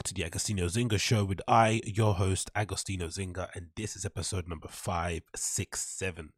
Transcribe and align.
Back 0.00 0.04
to 0.04 0.14
the 0.14 0.22
Agostinho 0.22 0.64
Zinga 0.64 0.98
show 0.98 1.26
with 1.26 1.42
I, 1.46 1.82
your 1.84 2.14
host, 2.14 2.50
Agostinho 2.54 3.08
Zinga, 3.08 3.50
and 3.54 3.66
this 3.76 3.96
is 3.96 4.06
episode 4.06 4.48
number 4.48 4.66
567. 4.66 6.32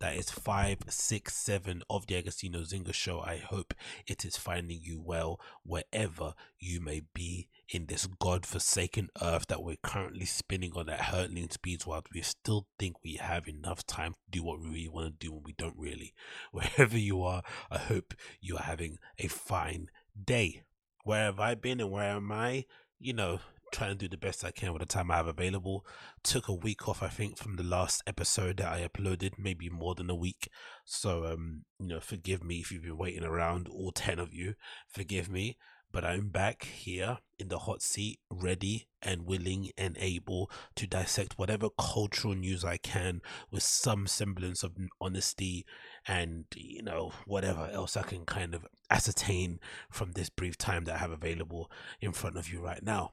That 0.00 0.16
is 0.16 0.32
567 0.32 1.82
of 1.88 2.08
the 2.08 2.20
Agostinho 2.20 2.68
Zinga 2.68 2.92
show. 2.92 3.20
I 3.20 3.36
hope 3.36 3.72
it 4.08 4.24
is 4.24 4.36
finding 4.36 4.80
you 4.82 5.00
well 5.00 5.38
wherever 5.62 6.34
you 6.58 6.80
may 6.80 7.02
be 7.14 7.48
in 7.68 7.86
this 7.86 8.08
god-forsaken 8.18 9.10
earth 9.22 9.46
that 9.46 9.62
we're 9.62 9.76
currently 9.80 10.24
spinning 10.24 10.72
on 10.74 10.88
at 10.88 11.02
hurtling 11.02 11.50
speeds 11.50 11.86
while 11.86 12.02
we 12.12 12.20
still 12.20 12.66
think 12.80 12.96
we 13.04 13.14
have 13.14 13.46
enough 13.46 13.86
time 13.86 14.14
to 14.14 14.18
do 14.28 14.42
what 14.42 14.60
we 14.60 14.66
really 14.66 14.88
want 14.88 15.20
to 15.20 15.26
do 15.26 15.32
when 15.32 15.44
we 15.44 15.52
don't 15.52 15.78
really. 15.78 16.14
Wherever 16.50 16.98
you 16.98 17.22
are, 17.22 17.44
I 17.70 17.78
hope 17.78 18.14
you 18.40 18.56
are 18.56 18.64
having 18.64 18.98
a 19.20 19.28
fine 19.28 19.88
day. 20.20 20.64
Where 21.04 21.24
have 21.24 21.38
I 21.38 21.54
been 21.54 21.80
and 21.80 21.90
where 21.90 22.10
am 22.10 22.32
I? 22.32 22.64
You 22.98 23.12
know, 23.12 23.40
trying 23.74 23.90
to 23.90 23.96
do 23.96 24.08
the 24.08 24.16
best 24.16 24.44
I 24.44 24.52
can 24.52 24.72
with 24.72 24.80
the 24.80 24.86
time 24.86 25.10
I 25.10 25.16
have 25.16 25.26
available. 25.26 25.84
Took 26.22 26.48
a 26.48 26.54
week 26.54 26.88
off, 26.88 27.02
I 27.02 27.08
think, 27.08 27.36
from 27.36 27.56
the 27.56 27.64
last 27.64 28.02
episode 28.06 28.58
that 28.58 28.72
I 28.72 28.88
uploaded, 28.88 29.32
maybe 29.38 29.68
more 29.68 29.94
than 29.94 30.08
a 30.08 30.14
week. 30.14 30.48
So, 30.84 31.26
um, 31.26 31.64
you 31.80 31.88
know, 31.88 32.00
forgive 32.00 32.44
me 32.44 32.60
if 32.60 32.70
you've 32.70 32.84
been 32.84 32.96
waiting 32.96 33.24
around, 33.24 33.68
all 33.68 33.90
10 33.90 34.18
of 34.18 34.32
you, 34.32 34.54
forgive 34.88 35.28
me. 35.28 35.56
But 35.90 36.04
I'm 36.04 36.28
back 36.30 36.64
here 36.64 37.18
in 37.38 37.48
the 37.48 37.60
hot 37.60 37.80
seat, 37.80 38.18
ready 38.28 38.88
and 39.00 39.26
willing 39.26 39.70
and 39.78 39.96
able 40.00 40.50
to 40.74 40.88
dissect 40.88 41.38
whatever 41.38 41.68
cultural 41.78 42.34
news 42.34 42.64
I 42.64 42.78
can 42.78 43.20
with 43.50 43.62
some 43.62 44.08
semblance 44.08 44.64
of 44.64 44.76
honesty 45.00 45.64
and, 46.06 46.44
you 46.54 46.82
know, 46.82 47.12
whatever 47.26 47.68
else 47.72 47.96
I 47.96 48.02
can 48.02 48.24
kind 48.24 48.54
of 48.54 48.66
ascertain 48.90 49.60
from 49.90 50.12
this 50.12 50.28
brief 50.28 50.58
time 50.58 50.84
that 50.84 50.96
I 50.96 50.98
have 50.98 51.10
available 51.10 51.70
in 52.00 52.12
front 52.12 52.36
of 52.36 52.52
you 52.52 52.60
right 52.60 52.82
now. 52.82 53.12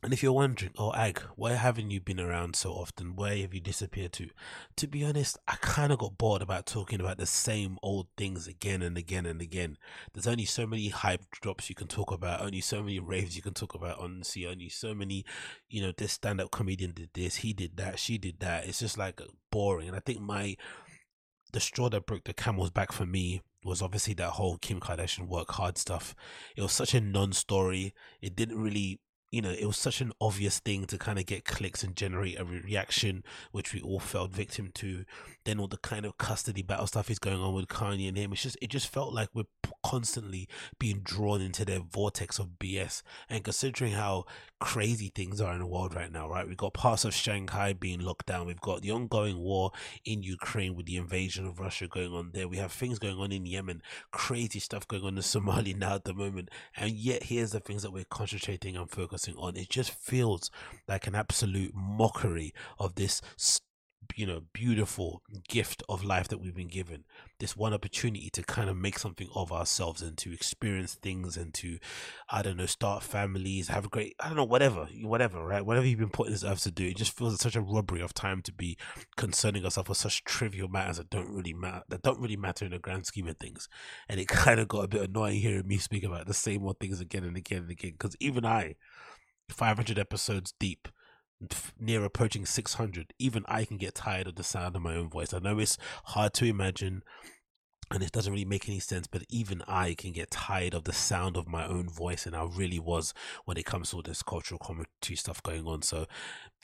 And 0.00 0.12
if 0.12 0.22
you're 0.22 0.32
wondering, 0.32 0.70
oh, 0.78 0.92
Ag, 0.92 1.20
why 1.34 1.54
haven't 1.54 1.90
you 1.90 2.00
been 2.00 2.20
around 2.20 2.54
so 2.54 2.70
often? 2.70 3.16
Where 3.16 3.36
have 3.38 3.52
you 3.52 3.60
disappeared 3.60 4.12
to? 4.12 4.28
To 4.76 4.86
be 4.86 5.04
honest, 5.04 5.38
I 5.48 5.56
kind 5.60 5.92
of 5.92 5.98
got 5.98 6.16
bored 6.16 6.40
about 6.40 6.66
talking 6.66 7.00
about 7.00 7.18
the 7.18 7.26
same 7.26 7.78
old 7.82 8.06
things 8.16 8.46
again 8.46 8.80
and 8.80 8.96
again 8.96 9.26
and 9.26 9.42
again. 9.42 9.76
There's 10.12 10.28
only 10.28 10.44
so 10.44 10.68
many 10.68 10.90
hype 10.90 11.24
drops 11.32 11.68
you 11.68 11.74
can 11.74 11.88
talk 11.88 12.12
about, 12.12 12.42
only 12.42 12.60
so 12.60 12.80
many 12.80 13.00
raves 13.00 13.34
you 13.34 13.42
can 13.42 13.54
talk 13.54 13.74
about, 13.74 13.98
honestly, 13.98 14.46
only 14.46 14.68
so 14.68 14.94
many, 14.94 15.24
you 15.68 15.82
know, 15.82 15.92
this 15.96 16.12
stand 16.12 16.40
up 16.40 16.52
comedian 16.52 16.92
did 16.92 17.10
this, 17.14 17.36
he 17.36 17.52
did 17.52 17.76
that, 17.78 17.98
she 17.98 18.18
did 18.18 18.38
that. 18.38 18.68
It's 18.68 18.78
just 18.78 18.98
like 18.98 19.20
boring. 19.50 19.88
And 19.88 19.96
I 19.96 20.00
think 20.00 20.20
my, 20.20 20.56
the 21.52 21.60
straw 21.60 21.88
that 21.90 22.06
broke 22.06 22.24
the 22.24 22.34
camel's 22.34 22.70
back 22.70 22.92
for 22.92 23.06
me 23.06 23.42
was 23.64 23.82
obviously 23.82 24.14
that 24.14 24.30
whole 24.30 24.58
Kim 24.58 24.80
Kardashian 24.80 25.28
work 25.28 25.52
hard 25.52 25.78
stuff. 25.78 26.14
It 26.56 26.62
was 26.62 26.72
such 26.72 26.94
a 26.94 27.00
non 27.00 27.32
story. 27.32 27.94
It 28.20 28.36
didn't 28.36 28.60
really 28.60 29.00
you 29.30 29.42
know, 29.42 29.50
it 29.50 29.66
was 29.66 29.76
such 29.76 30.00
an 30.00 30.12
obvious 30.20 30.58
thing 30.58 30.86
to 30.86 30.96
kind 30.96 31.18
of 31.18 31.26
get 31.26 31.44
clicks 31.44 31.84
and 31.84 31.94
generate 31.94 32.40
a 32.40 32.44
reaction, 32.44 33.22
which 33.52 33.74
we 33.74 33.80
all 33.80 34.00
fell 34.00 34.26
victim 34.26 34.70
to. 34.74 35.04
Then 35.44 35.60
all 35.60 35.68
the 35.68 35.76
kind 35.76 36.06
of 36.06 36.16
custody 36.16 36.62
battle 36.62 36.86
stuff 36.86 37.10
is 37.10 37.18
going 37.18 37.40
on 37.40 37.52
with 37.52 37.68
Kanye 37.68 38.08
and 38.08 38.16
him. 38.16 38.32
It's 38.32 38.42
just, 38.42 38.56
it 38.62 38.70
just 38.70 38.88
felt 38.88 39.12
like 39.12 39.28
we're 39.34 39.44
constantly 39.88 40.46
being 40.78 41.00
drawn 41.02 41.40
into 41.40 41.64
their 41.64 41.80
vortex 41.80 42.38
of 42.38 42.58
BS. 42.58 43.02
And 43.30 43.42
considering 43.42 43.92
how 43.92 44.26
crazy 44.60 45.10
things 45.14 45.40
are 45.40 45.54
in 45.54 45.60
the 45.60 45.66
world 45.66 45.94
right 45.94 46.12
now, 46.12 46.28
right? 46.28 46.46
We've 46.46 46.58
got 46.58 46.74
parts 46.74 47.06
of 47.06 47.14
Shanghai 47.14 47.72
being 47.72 48.00
locked 48.00 48.26
down. 48.26 48.46
We've 48.46 48.60
got 48.60 48.82
the 48.82 48.90
ongoing 48.90 49.38
war 49.38 49.70
in 50.04 50.22
Ukraine 50.22 50.74
with 50.74 50.84
the 50.84 50.98
invasion 50.98 51.46
of 51.46 51.58
Russia 51.58 51.88
going 51.88 52.12
on 52.12 52.32
there. 52.34 52.48
We 52.48 52.58
have 52.58 52.72
things 52.72 52.98
going 52.98 53.16
on 53.16 53.32
in 53.32 53.46
Yemen, 53.46 53.80
crazy 54.10 54.58
stuff 54.58 54.86
going 54.86 55.04
on 55.04 55.16
in 55.16 55.22
Somalia 55.22 55.74
now 55.78 55.94
at 55.94 56.04
the 56.04 56.12
moment. 56.12 56.50
And 56.76 56.90
yet, 56.90 57.24
here's 57.24 57.52
the 57.52 57.60
things 57.60 57.82
that 57.82 57.92
we're 57.92 58.04
concentrating 58.04 58.76
and 58.76 58.90
focusing 58.90 59.36
on. 59.36 59.56
It 59.56 59.70
just 59.70 59.90
feels 59.90 60.50
like 60.86 61.06
an 61.06 61.14
absolute 61.14 61.72
mockery 61.74 62.52
of 62.78 62.96
this 62.96 63.22
you 64.16 64.26
know 64.26 64.42
beautiful 64.52 65.22
gift 65.48 65.82
of 65.88 66.04
life 66.04 66.28
that 66.28 66.38
we've 66.38 66.54
been 66.54 66.68
given. 66.68 67.04
This 67.38 67.56
one 67.56 67.74
opportunity 67.74 68.30
to 68.30 68.42
kind 68.42 68.68
of 68.68 68.76
make 68.76 68.98
something 68.98 69.28
of 69.34 69.52
ourselves 69.52 70.02
and 70.02 70.16
to 70.18 70.32
experience 70.32 70.94
things 70.94 71.36
and 71.36 71.54
to 71.54 71.78
i 72.28 72.42
don't 72.42 72.56
know 72.56 72.66
start 72.66 73.02
families 73.02 73.68
have 73.68 73.84
a 73.84 73.88
great 73.88 74.14
i 74.20 74.26
don't 74.26 74.36
know 74.36 74.44
whatever 74.44 74.88
whatever 75.02 75.44
right? 75.44 75.64
Whatever 75.64 75.86
you've 75.86 75.98
been 75.98 76.08
put 76.08 76.28
this 76.28 76.44
earth 76.44 76.62
to 76.62 76.70
do 76.70 76.86
it 76.86 76.96
just 76.96 77.16
feels 77.16 77.32
like 77.32 77.40
such 77.40 77.56
a 77.56 77.60
robbery 77.60 78.00
of 78.00 78.14
time 78.14 78.42
to 78.42 78.52
be 78.52 78.76
concerning 79.16 79.64
ourselves 79.64 79.88
with 79.88 79.98
such 79.98 80.24
trivial 80.24 80.68
matters 80.68 80.98
that 80.98 81.10
don't 81.10 81.30
really 81.30 81.54
matter 81.54 81.82
that 81.88 82.02
don't 82.02 82.20
really 82.20 82.36
matter 82.36 82.64
in 82.64 82.72
the 82.72 82.78
grand 82.78 83.06
scheme 83.06 83.28
of 83.28 83.36
things. 83.36 83.68
And 84.08 84.20
it 84.20 84.28
kind 84.28 84.60
of 84.60 84.68
got 84.68 84.84
a 84.84 84.88
bit 84.88 85.08
annoying 85.08 85.40
hearing 85.40 85.66
me 85.66 85.78
speak 85.78 86.04
about 86.04 86.26
the 86.26 86.34
same 86.34 86.64
old 86.64 86.78
things 86.78 87.00
again 87.00 87.24
and 87.24 87.36
again 87.36 87.62
and 87.62 87.70
again 87.70 87.92
because 87.92 88.16
even 88.20 88.44
i 88.44 88.74
500 89.50 89.98
episodes 89.98 90.52
deep 90.58 90.88
near 91.78 92.04
approaching 92.04 92.44
600 92.44 93.12
even 93.18 93.44
i 93.46 93.64
can 93.64 93.76
get 93.76 93.94
tired 93.94 94.26
of 94.26 94.34
the 94.34 94.42
sound 94.42 94.74
of 94.74 94.82
my 94.82 94.94
own 94.94 95.08
voice. 95.08 95.32
I 95.32 95.38
know 95.38 95.58
it's 95.58 95.78
hard 96.06 96.34
to 96.34 96.44
imagine 96.44 97.02
and 97.90 98.02
it 98.02 98.12
doesn't 98.12 98.32
really 98.32 98.44
make 98.44 98.68
any 98.68 98.80
sense 98.80 99.06
but 99.06 99.22
even 99.28 99.62
i 99.66 99.94
can 99.94 100.12
get 100.12 100.30
tired 100.30 100.74
of 100.74 100.84
the 100.84 100.92
sound 100.92 101.36
of 101.36 101.46
my 101.46 101.66
own 101.66 101.88
voice 101.88 102.26
and 102.26 102.34
i 102.34 102.44
really 102.44 102.78
was 102.78 103.14
when 103.44 103.56
it 103.56 103.64
comes 103.64 103.90
to 103.90 103.96
all 103.96 104.02
this 104.02 104.22
cultural 104.22 104.58
commentary 104.58 105.16
stuff 105.16 105.42
going 105.42 105.66
on. 105.66 105.82
So 105.82 106.06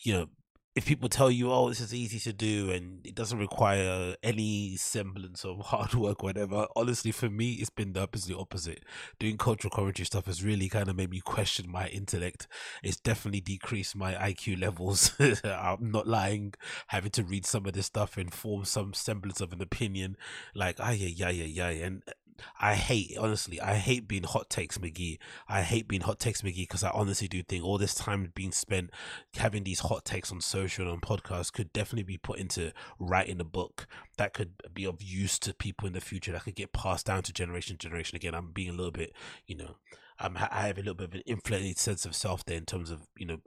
you 0.02 0.12
know 0.12 0.26
if 0.74 0.86
people 0.86 1.08
tell 1.08 1.30
you, 1.30 1.52
oh, 1.52 1.68
this 1.68 1.80
is 1.80 1.94
easy 1.94 2.18
to 2.18 2.32
do 2.32 2.70
and 2.70 3.06
it 3.06 3.14
doesn't 3.14 3.38
require 3.38 4.16
any 4.24 4.76
semblance 4.76 5.44
of 5.44 5.58
hard 5.66 5.94
work, 5.94 6.22
whatever, 6.22 6.66
honestly, 6.74 7.12
for 7.12 7.30
me, 7.30 7.52
it's 7.52 7.70
been 7.70 7.92
the 7.92 8.00
opposite. 8.00 8.36
opposite. 8.36 8.84
Doing 9.20 9.38
cultural 9.38 9.70
commentary 9.70 10.06
stuff 10.06 10.26
has 10.26 10.42
really 10.42 10.68
kind 10.68 10.88
of 10.88 10.96
made 10.96 11.10
me 11.10 11.20
question 11.20 11.70
my 11.70 11.86
intellect. 11.88 12.48
It's 12.82 12.98
definitely 12.98 13.40
decreased 13.40 13.94
my 13.94 14.14
IQ 14.14 14.60
levels. 14.60 15.12
I'm 15.44 15.92
not 15.92 16.08
lying. 16.08 16.54
Having 16.88 17.12
to 17.12 17.24
read 17.24 17.46
some 17.46 17.66
of 17.66 17.72
this 17.74 17.86
stuff 17.86 18.16
and 18.16 18.34
form 18.34 18.64
some 18.64 18.94
semblance 18.94 19.40
of 19.40 19.52
an 19.52 19.62
opinion, 19.62 20.16
like, 20.54 20.76
ah, 20.80 20.90
yeah, 20.90 21.08
yeah, 21.08 21.30
yeah, 21.30 21.70
yeah. 21.70 21.86
And 21.86 22.02
I 22.60 22.74
hate 22.74 23.16
honestly. 23.18 23.60
I 23.60 23.74
hate 23.74 24.08
being 24.08 24.24
hot 24.24 24.50
takes 24.50 24.78
McGee. 24.78 25.18
I 25.48 25.62
hate 25.62 25.88
being 25.88 26.02
hot 26.02 26.18
takes 26.18 26.42
McGee 26.42 26.62
because 26.68 26.84
I 26.84 26.90
honestly 26.90 27.28
do 27.28 27.42
think 27.42 27.64
all 27.64 27.78
this 27.78 27.94
time 27.94 28.32
being 28.34 28.52
spent 28.52 28.90
having 29.36 29.64
these 29.64 29.80
hot 29.80 30.04
takes 30.04 30.32
on 30.32 30.40
social 30.40 30.84
and 30.84 30.92
on 30.92 31.00
podcasts 31.00 31.52
could 31.52 31.72
definitely 31.72 32.04
be 32.04 32.18
put 32.18 32.38
into 32.38 32.72
writing 32.98 33.40
a 33.40 33.44
book 33.44 33.86
that 34.16 34.34
could 34.34 34.52
be 34.72 34.84
of 34.84 35.02
use 35.02 35.38
to 35.40 35.54
people 35.54 35.86
in 35.86 35.92
the 35.92 36.00
future. 36.00 36.32
That 36.32 36.44
could 36.44 36.54
get 36.54 36.72
passed 36.72 37.06
down 37.06 37.22
to 37.24 37.32
generation 37.32 37.76
to 37.76 37.88
generation. 37.88 38.16
Again, 38.16 38.34
I'm 38.34 38.52
being 38.52 38.70
a 38.70 38.74
little 38.74 38.92
bit, 38.92 39.12
you 39.46 39.56
know, 39.56 39.76
um, 40.20 40.36
I 40.36 40.66
have 40.68 40.78
a 40.78 40.80
little 40.80 40.94
bit 40.94 41.08
of 41.08 41.14
an 41.14 41.22
inflated 41.26 41.78
sense 41.78 42.04
of 42.04 42.14
self 42.14 42.44
there 42.44 42.56
in 42.56 42.66
terms 42.66 42.90
of 42.90 43.08
you 43.16 43.26
know 43.26 43.38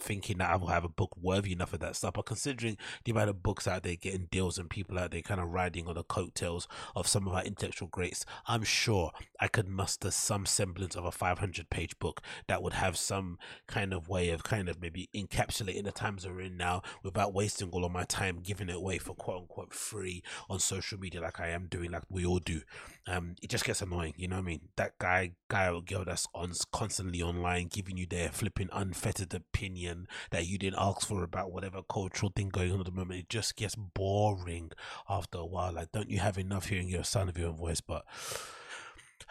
thinking 0.00 0.38
that 0.38 0.50
I 0.50 0.56
will 0.56 0.68
have 0.68 0.84
a 0.84 0.88
book 0.88 1.10
worthy 1.20 1.52
enough 1.52 1.72
of 1.72 1.80
that 1.80 1.96
stuff. 1.96 2.14
But 2.14 2.26
considering 2.26 2.78
the 3.04 3.12
amount 3.12 3.30
of 3.30 3.42
books 3.42 3.68
out 3.68 3.82
there 3.82 3.96
getting 3.96 4.28
deals 4.30 4.58
and 4.58 4.70
people 4.70 4.98
out 4.98 5.10
there 5.10 5.20
kind 5.20 5.40
of 5.40 5.50
riding 5.50 5.86
on 5.86 5.94
the 5.94 6.02
coattails 6.02 6.66
of 6.96 7.06
some 7.06 7.28
of 7.28 7.34
our 7.34 7.44
intellectual 7.44 7.88
greats, 7.88 8.24
I'm 8.46 8.62
sure 8.62 9.12
I 9.38 9.48
could 9.48 9.68
muster 9.68 10.10
some 10.10 10.46
semblance 10.46 10.96
of 10.96 11.04
a 11.04 11.12
500 11.12 11.68
page 11.68 11.98
book 11.98 12.22
that 12.46 12.62
would 12.62 12.72
have 12.74 12.96
some 12.96 13.38
kind 13.66 13.92
of 13.92 14.08
way 14.08 14.30
of 14.30 14.44
kind 14.44 14.68
of 14.68 14.80
maybe 14.80 15.10
encapsulating 15.14 15.84
the 15.84 15.92
times 15.92 16.26
we're 16.26 16.40
in 16.40 16.56
now 16.56 16.82
without 17.02 17.34
wasting 17.34 17.70
all 17.70 17.84
of 17.84 17.92
my 17.92 18.04
time 18.04 18.40
giving 18.42 18.68
it 18.68 18.76
away 18.76 18.98
for 18.98 19.14
quote 19.14 19.42
unquote 19.42 19.74
free 19.74 20.22
on 20.48 20.58
social 20.58 20.98
media 20.98 21.20
like 21.20 21.40
I 21.40 21.48
am 21.48 21.66
doing, 21.66 21.90
like 21.90 22.04
we 22.08 22.24
all 22.24 22.38
do. 22.38 22.62
Um, 23.06 23.34
it 23.42 23.50
just 23.50 23.64
gets 23.64 23.82
annoying, 23.82 24.14
you 24.16 24.28
know 24.28 24.36
what 24.36 24.42
I 24.42 24.46
mean? 24.46 24.60
That 24.76 24.98
guy, 24.98 25.32
guy 25.48 25.68
or 25.68 25.82
girl 25.82 26.04
that 26.04 26.13
that's 26.14 26.28
on 26.32 26.52
constantly 26.72 27.20
online 27.20 27.66
giving 27.66 27.96
you 27.96 28.06
their 28.06 28.28
flipping 28.28 28.68
unfettered 28.72 29.34
opinion 29.34 30.06
that 30.30 30.46
you 30.46 30.56
didn't 30.56 30.78
ask 30.78 31.08
for 31.08 31.24
about 31.24 31.50
whatever 31.50 31.82
cultural 31.90 32.30
thing 32.36 32.50
going 32.50 32.70
on 32.70 32.78
at 32.78 32.86
the 32.86 32.92
moment. 32.92 33.18
It 33.18 33.28
just 33.28 33.56
gets 33.56 33.74
boring 33.74 34.70
after 35.08 35.38
a 35.38 35.44
while. 35.44 35.72
Like, 35.72 35.90
don't 35.90 36.08
you 36.10 36.20
have 36.20 36.38
enough 36.38 36.66
hearing 36.66 36.88
your 36.88 37.02
sound 37.02 37.30
of 37.30 37.36
your 37.36 37.48
own 37.48 37.56
voice? 37.56 37.80
But 37.80 38.04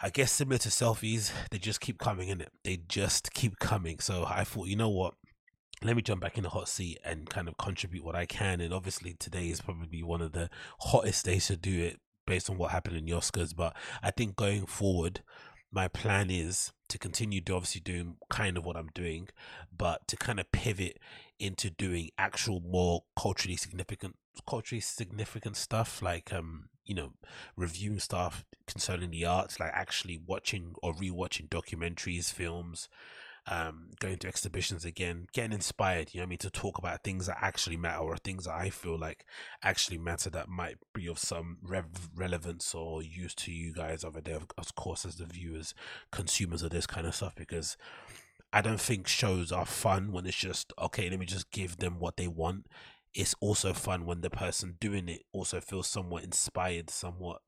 I 0.02 0.10
guess 0.10 0.30
similar 0.30 0.58
to 0.58 0.68
selfies, 0.68 1.32
they 1.50 1.56
just 1.56 1.80
keep 1.80 1.98
coming 1.98 2.28
in 2.28 2.42
it. 2.42 2.52
They 2.64 2.80
just 2.86 3.32
keep 3.32 3.58
coming. 3.58 3.98
So 4.00 4.26
I 4.28 4.44
thought, 4.44 4.68
you 4.68 4.76
know 4.76 4.90
what? 4.90 5.14
Let 5.82 5.96
me 5.96 6.02
jump 6.02 6.20
back 6.20 6.36
in 6.36 6.42
the 6.42 6.50
hot 6.50 6.68
seat 6.68 6.98
and 7.02 7.30
kind 7.30 7.48
of 7.48 7.56
contribute 7.56 8.04
what 8.04 8.14
I 8.14 8.26
can. 8.26 8.60
And 8.60 8.74
obviously, 8.74 9.14
today 9.14 9.48
is 9.48 9.62
probably 9.62 10.02
one 10.02 10.20
of 10.20 10.32
the 10.32 10.50
hottest 10.80 11.24
days 11.24 11.46
to 11.46 11.56
do 11.56 11.80
it 11.80 11.98
based 12.26 12.50
on 12.50 12.58
what 12.58 12.72
happened 12.72 12.98
in 12.98 13.06
the 13.06 13.12
Oscars. 13.12 13.56
But 13.56 13.74
I 14.02 14.10
think 14.10 14.36
going 14.36 14.66
forward, 14.66 15.22
my 15.74 15.88
plan 15.88 16.30
is 16.30 16.72
to 16.88 16.98
continue 16.98 17.40
to 17.40 17.54
obviously 17.54 17.80
doing 17.80 18.16
kind 18.30 18.56
of 18.56 18.64
what 18.64 18.76
I'm 18.76 18.90
doing, 18.94 19.28
but 19.76 20.06
to 20.08 20.16
kind 20.16 20.38
of 20.38 20.52
pivot 20.52 20.98
into 21.38 21.68
doing 21.68 22.10
actual 22.16 22.60
more 22.60 23.02
culturally 23.16 23.56
significant 23.56 24.16
culturally 24.48 24.80
significant 24.80 25.56
stuff 25.56 26.02
like 26.02 26.32
um 26.32 26.68
you 26.84 26.94
know 26.94 27.12
reviewing 27.56 27.98
stuff 27.98 28.44
concerning 28.66 29.10
the 29.10 29.24
arts 29.24 29.58
like 29.60 29.70
actually 29.72 30.20
watching 30.26 30.74
or 30.82 30.92
rewatching 30.94 31.48
documentaries 31.48 32.32
films 32.32 32.88
um, 33.46 33.90
going 34.00 34.16
to 34.18 34.28
exhibitions 34.28 34.84
again, 34.84 35.26
getting 35.32 35.52
inspired, 35.52 36.14
you 36.14 36.20
know 36.20 36.24
I 36.24 36.26
mean, 36.26 36.38
to 36.38 36.50
talk 36.50 36.78
about 36.78 37.02
things 37.02 37.26
that 37.26 37.38
actually 37.40 37.76
matter 37.76 37.98
or 37.98 38.16
things 38.16 38.44
that 38.44 38.54
I 38.54 38.70
feel 38.70 38.98
like 38.98 39.26
actually 39.62 39.98
matter 39.98 40.30
that 40.30 40.48
might 40.48 40.76
be 40.94 41.06
of 41.08 41.18
some 41.18 41.58
rev- 41.62 42.08
relevance 42.14 42.74
or 42.74 43.02
use 43.02 43.34
to 43.36 43.52
you 43.52 43.72
guys 43.72 44.02
over 44.02 44.20
there, 44.20 44.40
of 44.56 44.74
course, 44.74 45.04
as 45.04 45.16
the 45.16 45.26
viewers, 45.26 45.74
consumers 46.10 46.62
of 46.62 46.70
this 46.70 46.86
kind 46.86 47.06
of 47.06 47.14
stuff, 47.14 47.34
because 47.36 47.76
I 48.52 48.60
don't 48.60 48.80
think 48.80 49.08
shows 49.08 49.52
are 49.52 49.66
fun 49.66 50.12
when 50.12 50.26
it's 50.26 50.36
just, 50.36 50.72
okay, 50.80 51.10
let 51.10 51.18
me 51.18 51.26
just 51.26 51.50
give 51.50 51.78
them 51.78 51.98
what 51.98 52.16
they 52.16 52.28
want 52.28 52.66
it's 53.14 53.34
also 53.40 53.72
fun 53.72 54.06
when 54.06 54.22
the 54.22 54.30
person 54.30 54.76
doing 54.80 55.08
it 55.08 55.22
also 55.32 55.60
feels 55.60 55.86
somewhat 55.86 56.24
inspired, 56.24 56.90
somewhat 56.90 57.42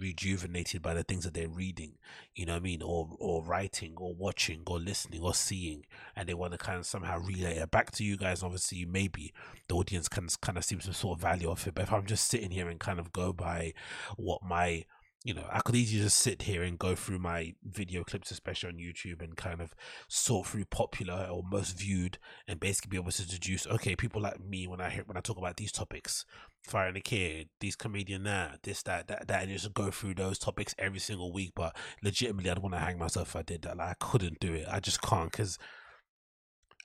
rejuvenated 0.00 0.82
by 0.82 0.94
the 0.94 1.04
things 1.04 1.22
that 1.22 1.32
they're 1.32 1.48
reading, 1.48 1.92
you 2.34 2.44
know 2.44 2.54
what 2.54 2.60
I 2.60 2.62
mean, 2.62 2.82
or 2.82 3.08
or 3.20 3.44
writing, 3.44 3.94
or 3.98 4.14
watching, 4.14 4.62
or 4.66 4.80
listening, 4.80 5.22
or 5.22 5.32
seeing, 5.32 5.84
and 6.16 6.28
they 6.28 6.34
want 6.34 6.52
to 6.52 6.58
kind 6.58 6.78
of 6.78 6.86
somehow 6.86 7.18
relay 7.20 7.56
it 7.58 7.70
back 7.70 7.92
to 7.92 8.04
you 8.04 8.16
guys. 8.16 8.42
Obviously, 8.42 8.84
maybe 8.84 9.32
the 9.68 9.76
audience 9.76 10.08
can 10.08 10.26
kind 10.40 10.58
of 10.58 10.64
see 10.64 10.78
some 10.80 10.92
sort 10.92 11.18
of 11.18 11.22
value 11.22 11.50
of 11.50 11.66
it. 11.66 11.74
But 11.74 11.84
if 11.84 11.92
I'm 11.92 12.06
just 12.06 12.28
sitting 12.28 12.50
here 12.50 12.68
and 12.68 12.80
kind 12.80 12.98
of 12.98 13.12
go 13.12 13.32
by 13.32 13.74
what 14.16 14.42
my 14.42 14.84
you 15.24 15.34
know, 15.34 15.46
I 15.50 15.60
could 15.60 15.76
easily 15.76 16.02
just 16.02 16.18
sit 16.18 16.42
here 16.42 16.62
and 16.62 16.78
go 16.78 16.94
through 16.96 17.20
my 17.20 17.54
video 17.62 18.02
clips, 18.02 18.30
especially 18.30 18.70
on 18.70 18.76
YouTube, 18.76 19.22
and 19.22 19.36
kind 19.36 19.60
of 19.60 19.74
sort 20.08 20.48
through 20.48 20.64
popular 20.64 21.28
or 21.30 21.42
most 21.48 21.78
viewed, 21.78 22.18
and 22.48 22.58
basically 22.58 22.88
be 22.88 22.96
able 22.96 23.12
to 23.12 23.28
deduce, 23.28 23.66
okay, 23.66 23.94
people 23.94 24.20
like 24.20 24.44
me 24.44 24.66
when 24.66 24.80
I 24.80 24.90
hear 24.90 25.04
when 25.06 25.16
I 25.16 25.20
talk 25.20 25.38
about 25.38 25.56
these 25.56 25.70
topics, 25.70 26.24
firing 26.62 26.96
a 26.96 27.00
kid, 27.00 27.48
these 27.60 27.76
comedian 27.76 28.24
that, 28.24 28.60
this, 28.64 28.82
that, 28.82 29.06
that, 29.08 29.28
that, 29.28 29.42
and 29.42 29.52
just 29.52 29.72
go 29.74 29.90
through 29.90 30.14
those 30.14 30.38
topics 30.38 30.74
every 30.78 30.98
single 30.98 31.32
week. 31.32 31.52
But 31.54 31.76
legitimately, 32.02 32.50
I'd 32.50 32.58
want 32.58 32.74
to 32.74 32.80
hang 32.80 32.98
myself 32.98 33.28
if 33.28 33.36
I 33.36 33.42
did 33.42 33.62
that. 33.62 33.76
Like 33.76 33.90
I 33.90 33.94
couldn't 34.04 34.40
do 34.40 34.52
it. 34.52 34.66
I 34.68 34.80
just 34.80 35.02
can't 35.02 35.30
because 35.30 35.58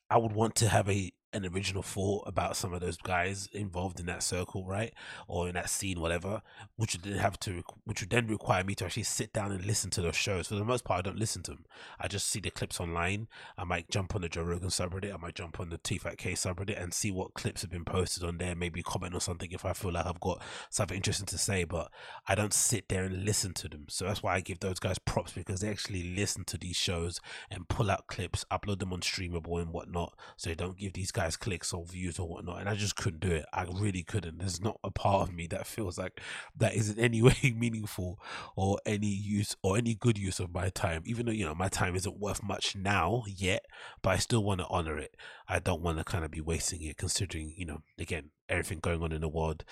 I 0.10 0.18
would 0.18 0.33
want 0.33 0.56
to 0.57 0.69
have 0.69 0.90
a 0.90 1.12
an 1.33 1.45
original 1.45 1.83
thought 1.83 2.24
about 2.25 2.56
some 2.56 2.74
of 2.74 2.81
those 2.81 2.97
guys 2.97 3.50
involved 3.51 4.00
in 4.00 4.06
that 4.06 4.24
circle, 4.24 4.65
right, 4.65 4.94
or 5.27 5.47
in 5.47 5.56
that 5.56 5.69
scene, 5.69 6.00
whatever, 6.00 6.41
which 6.77 6.94
would 6.94 7.03
then 7.03 7.19
have 7.19 7.39
to, 7.41 7.63
which 7.83 8.01
would 8.01 8.09
then 8.09 8.27
require 8.27 8.63
me 8.63 8.74
to 8.75 8.85
actually 8.85 9.03
sit 9.03 9.33
down 9.33 9.51
and 9.51 9.65
listen 9.65 9.89
to 9.91 10.01
those 10.01 10.15
shows. 10.15 10.47
For 10.47 10.56
the 10.56 10.63
most 10.63 10.85
part, 10.85 11.00
I 11.00 11.01
don't 11.01 11.19
listen 11.19 11.44
to 11.44 11.51
them. 11.51 11.65
I 12.00 12.07
just 12.07 12.27
see 12.27 12.39
the 12.39 12.50
clips 12.50 12.79
online. 12.79 13.27
I 13.57 13.65
might 13.65 13.89
jump 13.89 14.15
on 14.15 14.21
the 14.21 14.29
Joe 14.29 14.44
Rogan 14.44 14.69
subreddit. 14.69 15.13
I 15.13 15.18
might 15.18 15.35
jump 15.35 15.59
on 15.59 15.69
the 15.69 15.77
TFATK 15.77 16.33
subreddit 16.33 16.81
and 16.81 16.94
see 16.94 17.12
what 17.12 17.33
clips 17.33 17.62
have 17.62 17.71
been 17.71 17.85
posted 17.85 18.23
on 18.23 18.38
there. 18.38 18.56
Maybe 18.56 18.81
comment 18.81 19.13
on 19.13 19.19
something 19.19 19.51
if 19.51 19.65
I 19.65 19.73
feel 19.73 19.91
like 19.91 20.06
I've 20.06 20.19
got 20.19 20.41
something 20.69 20.95
interesting 20.95 21.25
to 21.27 21.38
say. 21.38 21.65
But 21.65 21.91
I 22.27 22.35
don't 22.35 22.53
sit 22.53 22.88
there 22.88 23.03
and 23.03 23.25
listen 23.25 23.53
to 23.56 23.68
them. 23.68 23.85
So 23.89 24.06
that's 24.06 24.23
why 24.23 24.35
I 24.35 24.41
give 24.41 24.59
those 24.59 24.80
guys 24.80 24.97
props 25.00 25.33
because 25.33 25.62
they 25.62 25.69
actually 25.69 26.15
listen 26.15 26.45
to 26.45 26.57
these 26.57 26.77
shows 26.77 27.19
and 27.51 27.68
pull 27.68 27.91
out 27.91 28.07
clips, 28.07 28.45
upload 28.51 28.80
them 28.80 28.94
on 28.94 29.01
Streamable 29.01 29.62
and 29.62 29.73
whatnot. 29.73 30.13
So 30.38 30.50
they 30.50 30.56
don't 30.56 30.77
give 30.77 30.94
these 30.94 31.12
guys 31.18 31.36
clicks 31.36 31.74
or 31.74 31.84
views 31.84 32.19
or 32.19 32.28
whatnot, 32.28 32.60
and 32.60 32.69
I 32.69 32.75
just 32.75 32.96
couldn't 32.96 33.22
do 33.22 33.31
it. 33.31 33.46
I 33.52 33.64
really 33.64 34.04
couldn't. 34.04 34.38
There's 34.38 34.62
not 34.62 34.80
a 34.84 34.92
part 34.92 35.28
of 35.28 35.34
me 35.34 35.48
that 35.48 35.66
feels 35.66 35.98
like 35.98 36.22
that 36.56 36.75
is 36.75 36.92
in 36.92 37.00
any 37.00 37.22
way 37.24 37.56
meaningful 37.56 38.19
or 38.56 38.78
any 38.86 39.08
use 39.08 39.56
or 39.64 39.78
any 39.78 39.96
good 39.96 40.19
use 40.19 40.40
of 40.40 40.54
my 40.54 40.69
time. 40.69 41.02
Even 41.06 41.25
though 41.25 41.31
you 41.31 41.44
know 41.44 41.56
my 41.56 41.69
time 41.69 41.96
isn't 41.96 42.19
worth 42.19 42.44
much 42.44 42.75
now 42.75 43.24
yet, 43.28 43.66
but 44.04 44.12
I 44.12 44.18
still 44.18 44.44
want 44.44 44.62
to 44.62 44.68
honor 44.68 45.00
it. 45.00 45.16
I 45.48 45.58
don't 45.58 45.81
want 45.81 45.98
to 45.98 46.04
kind 46.04 46.24
of 46.24 46.30
be 46.30 46.42
wasting 46.42 46.84
it, 46.84 46.98
considering 46.98 47.56
you 47.58 47.66
know 47.66 47.81
again 47.98 48.30
everything 48.49 48.79
going 48.79 49.01
on 49.01 49.11
in 49.11 49.21
the 49.21 49.29
world 49.29 49.63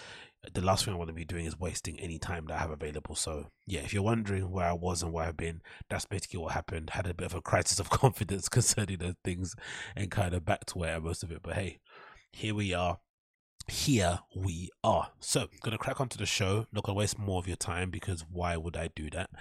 the 0.54 0.62
last 0.62 0.86
thing 0.86 0.94
I 0.94 0.98
want 0.98 1.10
to 1.10 1.14
be 1.14 1.26
doing 1.26 1.46
is 1.46 1.60
wasting 1.60 2.00
any 2.00 2.20
time 2.20 2.46
that 2.48 2.56
I 2.56 2.60
have 2.60 2.72
available. 2.72 3.16
So 3.16 3.50
yeah, 3.66 3.82
if 3.82 3.94
you're 3.94 4.04
wondering 4.04 4.52
where 4.52 4.68
I 4.68 4.74
was 4.74 5.02
and 5.02 5.12
where 5.12 5.26
I've 5.26 5.38
been, 5.38 5.62
that's 5.90 6.06
basically 6.06 6.40
what 6.40 6.54
happened. 6.54 6.92
Had 6.92 7.08
a 7.08 7.14
bit 7.14 7.26
of 7.26 7.36
a 7.36 7.42
crisis 7.42 7.80
of 7.80 7.90
confidence 7.90 8.50
concerning 8.50 8.98
those 8.98 9.16
things 9.24 9.56
and 9.96 10.12
kind 10.12 10.34
of 10.34 10.46
back 10.46 10.66
to 10.68 10.78
where 10.78 11.00
most 11.00 11.24
of 11.24 11.32
it. 11.32 11.42
But 11.42 11.56
hey, 11.56 11.80
here 12.32 12.56
we 12.56 12.74
are. 12.74 13.00
Here 13.68 14.20
we 14.36 14.70
are. 14.84 15.10
So, 15.20 15.48
gonna 15.64 15.80
crack 15.80 16.00
onto 16.00 16.20
the 16.20 16.28
show. 16.28 16.68
Not 16.72 16.84
gonna 16.84 16.98
waste 16.98 17.18
more 17.18 17.40
of 17.40 17.48
your 17.48 17.58
time 17.58 17.90
because 17.90 18.24
why 18.30 18.58
would 18.58 18.78
I 18.78 18.90
do 18.96 19.10
that? 19.12 19.32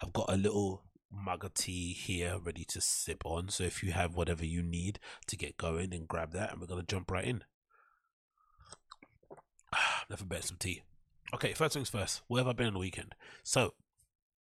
I've 0.00 0.12
got 0.12 0.32
a 0.32 0.36
little 0.36 0.84
mug 1.10 1.44
of 1.44 1.52
tea 1.54 1.92
here 1.92 2.38
ready 2.38 2.64
to 2.64 2.80
sip 2.80 3.26
on. 3.26 3.48
So 3.48 3.64
if 3.64 3.82
you 3.82 3.92
have 3.92 4.14
whatever 4.14 4.46
you 4.46 4.62
need 4.62 5.00
to 5.26 5.36
get 5.36 5.56
going, 5.56 5.90
then 5.90 6.06
grab 6.06 6.32
that 6.32 6.52
and 6.52 6.60
we're 6.60 6.68
gonna 6.68 6.84
jump 6.84 7.10
right 7.10 7.24
in. 7.24 7.42
Never 10.10 10.24
bet 10.24 10.44
some 10.44 10.56
tea. 10.58 10.82
Okay, 11.34 11.54
first 11.54 11.74
things 11.74 11.90
first. 11.90 12.22
Where 12.28 12.40
have 12.40 12.48
I 12.48 12.52
been 12.52 12.66
on 12.66 12.74
the 12.74 12.78
weekend? 12.78 13.14
So, 13.42 13.74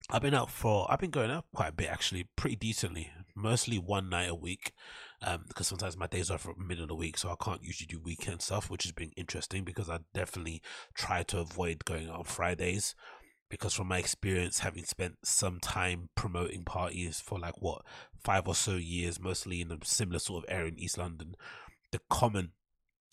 I've 0.08 0.22
been 0.22 0.34
out 0.34 0.50
for. 0.50 0.90
I've 0.90 0.98
been 0.98 1.10
going 1.10 1.30
out 1.30 1.44
quite 1.54 1.68
a 1.68 1.72
bit 1.72 1.88
actually, 1.88 2.26
pretty 2.34 2.56
decently. 2.56 3.12
Mostly 3.36 3.78
one 3.78 4.08
night 4.08 4.28
a 4.28 4.34
week, 4.34 4.72
um, 5.22 5.44
because 5.46 5.68
sometimes 5.68 5.96
my 5.96 6.08
days 6.08 6.30
are 6.30 6.38
for 6.38 6.54
middle 6.56 6.84
of 6.84 6.88
the 6.88 6.96
week, 6.96 7.16
so 7.16 7.30
I 7.30 7.36
can't 7.42 7.62
usually 7.62 7.86
do 7.86 8.00
weekend 8.00 8.42
stuff, 8.42 8.70
which 8.70 8.82
has 8.82 8.92
been 8.92 9.12
interesting 9.16 9.64
because 9.64 9.88
I 9.88 10.00
definitely 10.12 10.62
try 10.94 11.22
to 11.24 11.38
avoid 11.38 11.84
going 11.84 12.08
out 12.08 12.16
on 12.16 12.24
Fridays. 12.24 12.94
Because 13.48 13.74
from 13.74 13.88
my 13.88 13.98
experience, 13.98 14.60
having 14.60 14.84
spent 14.84 15.18
some 15.24 15.58
time 15.58 16.08
promoting 16.14 16.64
parties 16.64 17.20
for 17.20 17.38
like 17.38 17.60
what 17.60 17.82
five 18.22 18.46
or 18.46 18.54
so 18.54 18.76
years, 18.76 19.18
mostly 19.18 19.60
in 19.60 19.72
a 19.72 19.78
similar 19.84 20.20
sort 20.20 20.44
of 20.44 20.50
area 20.50 20.68
in 20.68 20.78
East 20.78 20.98
London, 20.98 21.34
the 21.90 22.00
common 22.08 22.52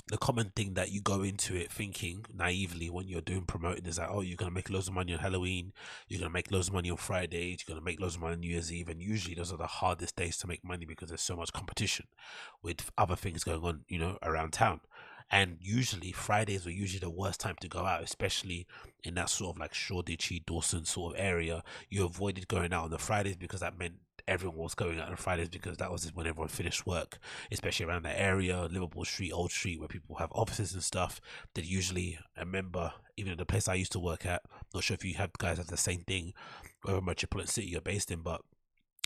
the 0.09 0.17
common 0.17 0.51
thing 0.55 0.73
that 0.75 0.91
you 0.91 1.01
go 1.01 1.21
into 1.21 1.55
it 1.55 1.71
thinking 1.71 2.25
naively 2.33 2.89
when 2.89 3.07
you're 3.07 3.21
doing 3.21 3.41
promoting 3.41 3.85
is 3.85 3.97
that 3.97 4.09
oh 4.09 4.21
you're 4.21 4.37
gonna 4.37 4.51
make 4.51 4.69
loads 4.69 4.87
of 4.87 4.93
money 4.93 5.13
on 5.13 5.19
Halloween, 5.19 5.73
you're 6.07 6.19
gonna 6.19 6.31
make 6.31 6.51
loads 6.51 6.69
of 6.69 6.73
money 6.73 6.89
on 6.89 6.97
Fridays, 6.97 7.63
you're 7.67 7.75
gonna 7.75 7.83
make 7.83 7.99
loads 7.99 8.15
of 8.15 8.21
money 8.21 8.33
on 8.33 8.39
New 8.39 8.51
Year's 8.51 8.71
Eve, 8.71 8.89
and 8.89 9.01
usually 9.01 9.35
those 9.35 9.51
are 9.51 9.57
the 9.57 9.67
hardest 9.67 10.15
days 10.15 10.37
to 10.37 10.47
make 10.47 10.63
money 10.63 10.85
because 10.85 11.09
there's 11.09 11.21
so 11.21 11.35
much 11.35 11.51
competition 11.51 12.07
with 12.63 12.89
other 12.97 13.15
things 13.15 13.43
going 13.43 13.63
on, 13.63 13.81
you 13.87 13.99
know, 13.99 14.17
around 14.23 14.53
town. 14.53 14.79
And 15.29 15.57
usually 15.59 16.13
Fridays 16.13 16.63
were 16.65 16.71
usually 16.71 16.99
the 16.99 17.09
worst 17.09 17.41
time 17.41 17.57
to 17.59 17.67
go 17.67 17.79
out, 17.85 18.01
especially 18.01 18.65
in 19.03 19.15
that 19.15 19.29
sort 19.29 19.55
of 19.55 19.59
like 19.59 19.73
Shoreditch, 19.73 20.31
Dalston 20.45 20.85
sort 20.85 21.15
of 21.15 21.19
area. 21.19 21.63
You 21.89 22.05
avoided 22.05 22.47
going 22.47 22.71
out 22.71 22.85
on 22.85 22.91
the 22.91 22.97
Fridays 22.97 23.35
because 23.35 23.59
that 23.59 23.77
meant 23.77 23.95
everyone 24.27 24.59
was 24.59 24.75
going 24.75 24.99
out 24.99 25.09
on 25.09 25.15
Fridays 25.15 25.49
because 25.49 25.77
that 25.77 25.91
was 25.91 26.11
when 26.13 26.27
everyone 26.27 26.49
finished 26.49 26.85
work, 26.85 27.19
especially 27.51 27.85
around 27.85 28.03
that 28.03 28.19
area, 28.19 28.67
Liverpool 28.69 29.05
Street, 29.05 29.31
Old 29.31 29.51
Street, 29.51 29.79
where 29.79 29.87
people 29.87 30.15
have 30.17 30.31
offices 30.31 30.73
and 30.73 30.83
stuff. 30.83 31.21
That 31.55 31.65
usually, 31.65 32.19
I 32.35 32.41
remember, 32.41 32.93
even 33.15 33.31
in 33.31 33.37
the 33.37 33.45
place 33.45 33.67
I 33.67 33.75
used 33.75 33.93
to 33.93 33.99
work 33.99 34.25
at, 34.25 34.43
not 34.73 34.83
sure 34.83 34.95
if 34.95 35.05
you 35.05 35.15
have 35.15 35.31
guys 35.37 35.57
have 35.57 35.67
the 35.67 35.77
same 35.77 36.01
thing, 36.01 36.33
whatever 36.83 37.01
metropolitan 37.01 37.51
city 37.51 37.67
you're 37.67 37.81
based 37.81 38.11
in, 38.11 38.21
but 38.21 38.41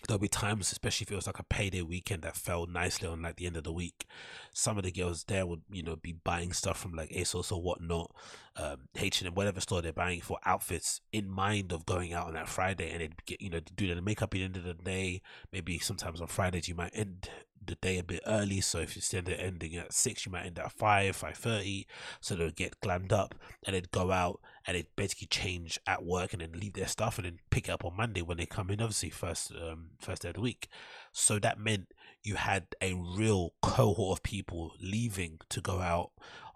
there'll 0.08 0.20
be 0.20 0.28
times, 0.28 0.72
especially 0.72 1.06
if 1.06 1.12
it 1.12 1.16
was 1.16 1.28
like 1.28 1.40
a 1.40 1.44
payday 1.44 1.82
weekend 1.82 2.24
that 2.24 2.36
fell 2.36 2.66
nicely 2.66 3.08
on 3.08 3.22
like 3.22 3.36
the 3.36 3.46
end 3.46 3.58
of 3.58 3.64
the 3.64 3.74
week. 3.74 4.06
Some 4.54 4.78
of 4.78 4.84
the 4.84 4.92
girls 4.92 5.24
there 5.26 5.46
would, 5.46 5.62
you 5.72 5.84
know, 5.84 5.96
be 5.96 6.14
buying 6.14 6.54
stuff 6.54 6.80
from 6.80 6.94
like 6.94 7.10
ASOS 7.12 7.52
or 7.52 7.62
whatnot, 7.62 8.12
um, 8.56 8.88
H&M, 8.96 9.34
whatever 9.34 9.62
store 9.62 9.82
they're 9.82 9.94
buying 9.94 10.22
for 10.22 10.38
outfits 10.46 11.02
in 11.12 11.30
mind 11.30 11.72
of 11.72 11.86
going 11.86 12.14
out 12.14 12.28
on 12.28 12.34
that 12.34 12.50
Friday 12.50 12.92
and 12.92 13.02
they'd 13.02 13.26
get, 13.26 13.42
you 13.42 13.50
know, 13.50 13.62
do 13.76 13.88
their 13.88 14.02
makeup 14.02 14.28
at 14.28 14.32
the 14.32 14.44
end 14.44 14.58
of 14.58 14.64
the 14.64 14.74
day. 14.74 15.22
Maybe 15.52 15.80
sometimes 15.80 16.22
on 16.22 16.28
Fridays 16.28 16.68
you 16.68 16.76
might 16.76 16.92
end 16.94 17.30
the 17.66 17.76
day 17.76 18.00
a 18.00 18.04
bit 18.04 18.22
early. 18.26 18.62
So 18.62 18.80
if 18.80 18.96
you 18.96 19.20
of 19.20 19.30
ending 19.30 19.76
at 19.76 19.94
six, 19.94 20.26
you 20.26 20.32
might 20.32 20.46
end 20.46 20.60
at 20.60 20.72
five, 20.72 21.16
five 21.16 21.38
thirty. 21.38 21.88
So 22.20 22.36
they'll 22.36 22.52
get 22.52 22.80
glammed 22.82 23.12
up 23.12 23.36
and 23.66 23.76
they'd 23.76 23.92
go 23.92 24.12
out 24.12 24.42
and 24.66 24.76
they'd 24.76 24.88
basically 24.96 25.28
change 25.28 25.80
at 25.88 26.04
work 26.04 26.34
and 26.34 26.42
then 26.42 26.54
leave 26.54 26.74
their 26.74 26.88
stuff 26.88 27.18
and 27.18 27.26
then 27.26 27.40
pick 27.50 27.68
it 27.68 27.72
up 27.72 27.86
on 27.86 27.96
Monday 27.96 28.22
when 28.22 28.38
they 28.38 28.46
come 28.46 28.70
in. 28.70 28.82
Obviously, 28.82 29.10
first 29.10 29.52
um, 29.52 29.92
first 30.00 30.22
day 30.22 30.30
of 30.30 30.36
the 30.36 30.42
week. 30.42 30.68
So 31.12 31.40
that 31.40 31.60
meant 31.60 31.88
you 32.24 32.36
had 32.36 32.68
a 32.82 32.94
real 32.94 33.54
cohort 33.62 34.20
of 34.20 34.24
people 34.24 34.74
leaving 34.80 35.40
to 35.50 35.62
go 35.62 35.80
out 35.80 36.12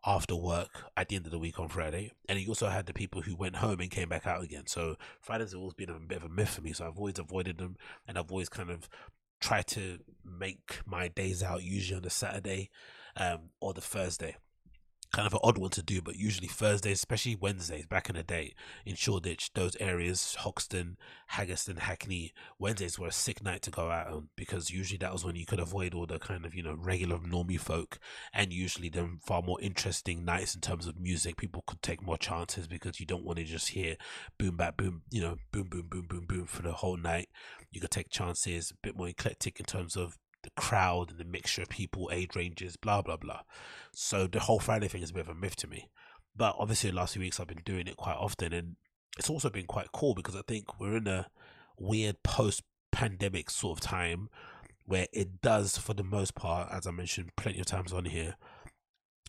after 0.06 0.36
work 0.36 0.84
at 0.96 1.10
the 1.10 1.16
end 1.16 1.26
of 1.26 1.32
the 1.32 1.40
week 1.40 1.60
on 1.60 1.68
Friday. 1.68 2.12
And 2.30 2.40
you 2.40 2.48
also 2.50 2.68
had 2.68 2.86
the 2.86 2.94
people 2.94 3.22
who 3.22 3.36
went 3.36 3.56
home 3.56 3.80
and 3.80 3.90
came 3.90 4.10
back 4.10 4.28
out 4.28 4.44
again. 4.44 4.68
So 4.68 4.98
Fridays 5.20 5.52
have 5.52 5.60
always 5.60 5.74
been 5.74 5.90
a 5.90 6.00
bit 6.00 6.18
of 6.18 6.24
a 6.26 6.30
myth 6.30 6.50
for 6.50 6.62
me. 6.62 6.74
So 6.74 6.86
I've 6.86 6.98
always 6.98 7.18
avoided 7.18 7.58
them 7.58 7.78
and 8.08 8.18
I've 8.18 8.32
always 8.32 8.50
kind 8.50 8.70
of 8.70 8.88
tried 9.42 9.68
to 9.68 10.00
make 10.24 10.80
my 10.86 11.08
days 11.08 11.42
out 11.42 11.64
usually 11.64 11.98
on 11.98 12.04
the 12.04 12.10
Saturday 12.10 12.70
um, 13.18 13.50
or 13.60 13.74
the 13.74 13.82
Thursday. 13.82 14.36
Kind 15.16 15.28
of 15.28 15.34
an 15.34 15.40
odd 15.44 15.58
one 15.58 15.70
to 15.70 15.82
do, 15.82 16.02
but 16.02 16.18
usually 16.18 16.50
Thursdays, 16.50 16.98
especially 16.98 17.38
Wednesdays, 17.38 17.86
back 17.86 18.10
in 18.10 18.18
the 18.18 18.24
day 18.24 18.54
in 18.86 18.96
Shoreditch, 18.96 19.54
those 19.54 19.78
areas, 19.78 20.36
Hoxton, 20.40 20.98
Haggerston, 21.32 21.80
Hackney, 21.80 22.34
Wednesdays 22.60 23.00
were 23.00 23.08
a 23.08 23.14
sick 23.14 23.42
night 23.42 23.62
to 23.62 23.72
go 23.72 23.90
out 23.90 24.08
on 24.08 24.28
because 24.36 24.70
usually 24.70 24.98
that 24.98 25.14
was 25.14 25.24
when 25.24 25.38
you 25.38 25.46
could 25.46 25.62
avoid 25.62 25.94
all 25.94 26.06
the 26.06 26.20
kind 26.20 26.46
of, 26.46 26.54
you 26.54 26.62
know, 26.62 26.76
regular 26.78 27.18
normie 27.18 27.58
folk 27.58 27.98
and 28.34 28.52
usually 28.52 28.90
them 28.90 29.22
far 29.26 29.42
more 29.42 29.60
interesting 29.62 30.26
nights 30.26 30.54
in 30.54 30.60
terms 30.60 30.86
of 30.86 31.00
music. 31.00 31.38
People 31.38 31.64
could 31.66 31.82
take 31.82 32.06
more 32.06 32.18
chances 32.18 32.68
because 32.68 33.00
you 33.00 33.06
don't 33.06 33.24
want 33.24 33.40
to 33.40 33.46
just 33.46 33.70
hear 33.70 33.96
boom, 34.38 34.58
back, 34.58 34.76
boom, 34.76 35.04
you 35.12 35.22
know, 35.22 35.38
boom, 35.54 35.70
boom, 35.70 35.88
boom, 35.90 36.08
boom, 36.10 36.26
boom 36.28 36.46
for 36.46 36.62
the 36.62 36.74
whole 36.74 36.98
night. 36.98 37.30
You 37.72 37.80
could 37.80 37.92
take 37.92 38.10
chances, 38.10 38.72
a 38.72 38.76
bit 38.84 38.98
more 38.98 39.08
eclectic 39.08 39.62
in 39.62 39.66
terms 39.66 39.96
of 39.96 40.18
the 40.46 40.62
crowd 40.62 41.12
and 41.12 41.20
the 41.20 41.26
mixture 41.26 41.64
of 41.64 41.70
people, 41.70 42.10
age 42.14 42.36
ranges, 42.36 42.78
blah 42.78 43.02
blah 43.02 43.18
blah. 43.18 43.42
So 43.94 44.28
the 44.28 44.40
whole 44.40 44.60
Friday 44.60 44.88
thing 44.88 45.02
is 45.02 45.10
a 45.10 45.14
bit 45.14 45.28
of 45.28 45.30
a 45.30 45.36
myth 45.36 45.56
to 45.58 45.68
me. 45.68 45.90
But 46.36 46.56
obviously, 46.58 46.92
the 46.92 46.96
last 46.96 47.14
few 47.14 47.22
weeks 47.22 47.40
I've 47.40 47.48
been 47.48 47.62
doing 47.66 47.88
it 47.88 47.98
quite 47.98 48.18
often, 48.18 48.54
and 48.54 48.76
it's 49.18 49.30
also 49.30 49.50
been 49.50 49.66
quite 49.66 49.92
cool 49.92 50.14
because 50.14 50.36
I 50.36 50.42
think 50.48 50.80
we're 50.80 50.98
in 50.98 51.08
a 51.08 51.28
weird 51.78 52.22
post-pandemic 52.24 53.50
sort 53.50 53.78
of 53.78 53.82
time 53.82 54.30
where 54.86 55.08
it 55.12 55.42
does, 55.42 55.78
for 55.78 55.94
the 55.94 56.04
most 56.04 56.36
part, 56.36 56.70
as 56.72 56.86
I 56.86 56.92
mentioned 56.92 57.32
plenty 57.36 57.60
of 57.60 57.66
times 57.66 57.92
on 57.92 58.06
here, 58.06 58.36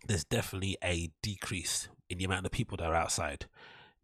there's 0.06 0.25
definitely 0.25 0.76
a 0.85 1.11
decrease 1.23 1.88
in 2.11 2.18
the 2.18 2.25
amount 2.25 2.46
of 2.46 2.52
people 2.52 2.76
that 2.76 2.87
are 2.87 2.94
outside. 2.94 3.46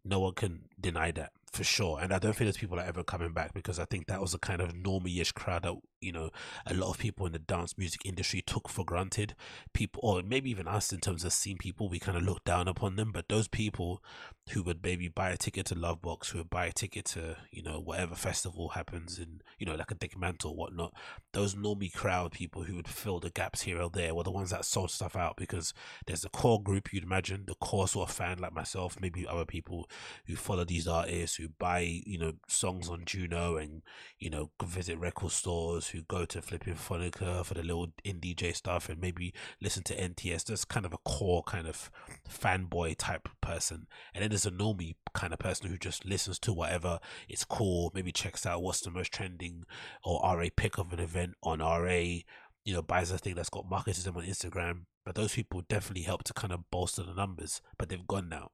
No 0.03 0.19
one 0.19 0.33
can 0.33 0.63
deny 0.79 1.11
that 1.11 1.31
for 1.51 1.63
sure. 1.63 1.99
And 2.01 2.11
I 2.11 2.19
don't 2.19 2.35
think 2.35 2.47
those 2.47 2.57
people 2.57 2.79
are 2.79 2.85
ever 2.85 3.03
coming 3.03 3.31
back 3.31 3.53
because 3.53 3.79
I 3.79 3.85
think 3.85 4.07
that 4.07 4.19
was 4.19 4.33
a 4.33 4.39
kind 4.39 4.61
of 4.61 4.73
normie-ish 4.73 5.31
crowd 5.33 5.63
that 5.63 5.75
you 6.03 6.11
know 6.11 6.29
a 6.65 6.73
lot 6.73 6.89
of 6.89 6.97
people 6.97 7.25
in 7.25 7.31
the 7.31 7.39
dance 7.39 7.77
music 7.77 8.01
industry 8.05 8.41
took 8.41 8.69
for 8.69 8.85
granted. 8.85 9.35
People, 9.73 10.01
or 10.03 10.21
maybe 10.21 10.49
even 10.49 10.67
us, 10.67 10.91
in 10.91 10.99
terms 10.99 11.23
of 11.23 11.33
seeing 11.33 11.57
people, 11.57 11.89
we 11.89 11.99
kind 11.99 12.17
of 12.17 12.23
look 12.23 12.43
down 12.43 12.67
upon 12.67 12.95
them. 12.95 13.11
But 13.11 13.29
those 13.29 13.47
people 13.47 14.03
who 14.49 14.61
would 14.63 14.83
maybe 14.83 15.07
buy 15.07 15.29
a 15.29 15.37
ticket 15.37 15.65
to 15.67 15.75
Lovebox, 15.75 16.29
who 16.29 16.39
would 16.39 16.49
buy 16.49 16.65
a 16.65 16.71
ticket 16.71 17.05
to 17.05 17.37
you 17.51 17.63
know 17.63 17.79
whatever 17.79 18.15
festival 18.15 18.69
happens 18.69 19.17
in 19.17 19.41
you 19.57 19.65
know 19.65 19.75
like 19.75 19.91
a 19.91 19.95
Dekmantel 19.95 20.45
or 20.47 20.55
whatnot, 20.55 20.93
those 21.33 21.55
normie 21.55 21.93
crowd 21.93 22.31
people 22.31 22.63
who 22.63 22.75
would 22.75 22.87
fill 22.87 23.19
the 23.19 23.29
gaps 23.29 23.61
here 23.61 23.81
or 23.81 23.89
there 23.89 24.13
were 24.13 24.23
the 24.23 24.31
ones 24.31 24.49
that 24.49 24.65
sold 24.65 24.91
stuff 24.91 25.15
out 25.15 25.37
because 25.37 25.73
there's 26.05 26.25
a 26.25 26.29
core 26.29 26.61
group 26.61 26.91
you'd 26.91 27.03
imagine, 27.03 27.45
the 27.47 27.55
core 27.55 27.87
sort 27.87 28.09
of 28.09 28.15
fan 28.15 28.39
like 28.39 28.53
myself, 28.53 28.97
maybe 28.99 29.25
other 29.25 29.45
people 29.45 29.89
who 30.27 30.35
follow 30.35 30.65
these 30.65 30.87
artists 30.87 31.37
who 31.37 31.47
buy 31.59 32.01
you 32.05 32.17
know 32.17 32.33
songs 32.47 32.89
on 32.89 33.03
Juno 33.05 33.57
and 33.57 33.81
you 34.19 34.29
know 34.29 34.51
visit 34.63 34.97
record 34.97 35.31
stores 35.31 35.87
who 35.93 36.01
go 36.01 36.25
to 36.25 36.41
flipping 36.41 36.75
Phonica 36.75 37.45
for 37.45 37.53
the 37.53 37.63
little 37.63 37.93
indie 38.05 38.35
J 38.35 38.51
stuff 38.51 38.89
and 38.89 38.99
maybe 38.99 39.33
listen 39.61 39.83
to 39.83 39.95
NTS. 39.95 40.45
That's 40.45 40.65
kind 40.65 40.85
of 40.85 40.93
a 40.93 40.97
core 40.97 41.43
kind 41.43 41.67
of 41.67 41.89
fanboy 42.29 42.95
type 42.97 43.29
person, 43.41 43.87
and 44.13 44.21
then 44.21 44.29
there's 44.29 44.45
a 44.45 44.51
normie 44.51 44.95
kind 45.13 45.31
of 45.31 45.39
person 45.39 45.69
who 45.69 45.77
just 45.77 46.05
listens 46.05 46.39
to 46.39 46.51
whatever 46.51 46.99
it's 47.29 47.45
cool. 47.45 47.91
Maybe 47.93 48.11
checks 48.11 48.45
out 48.45 48.61
what's 48.61 48.81
the 48.81 48.91
most 48.91 49.11
trending 49.13 49.63
or 50.03 50.19
RA 50.23 50.47
pick 50.55 50.77
of 50.77 50.91
an 50.91 50.99
event 50.99 51.35
on 51.43 51.59
RA. 51.59 52.19
You 52.65 52.73
know, 52.73 52.81
buys 52.81 53.11
a 53.11 53.17
thing 53.17 53.35
that's 53.35 53.49
got 53.49 53.69
marketed 53.69 54.03
them 54.05 54.17
on 54.17 54.23
Instagram. 54.23 54.85
But 55.05 55.15
those 55.15 55.33
people 55.33 55.63
definitely 55.67 56.03
help 56.03 56.23
to 56.23 56.33
kind 56.33 56.53
of 56.53 56.69
bolster 56.71 57.03
the 57.03 57.13
numbers, 57.13 57.61
but 57.77 57.89
they've 57.89 58.07
gone 58.07 58.29
now. 58.29 58.51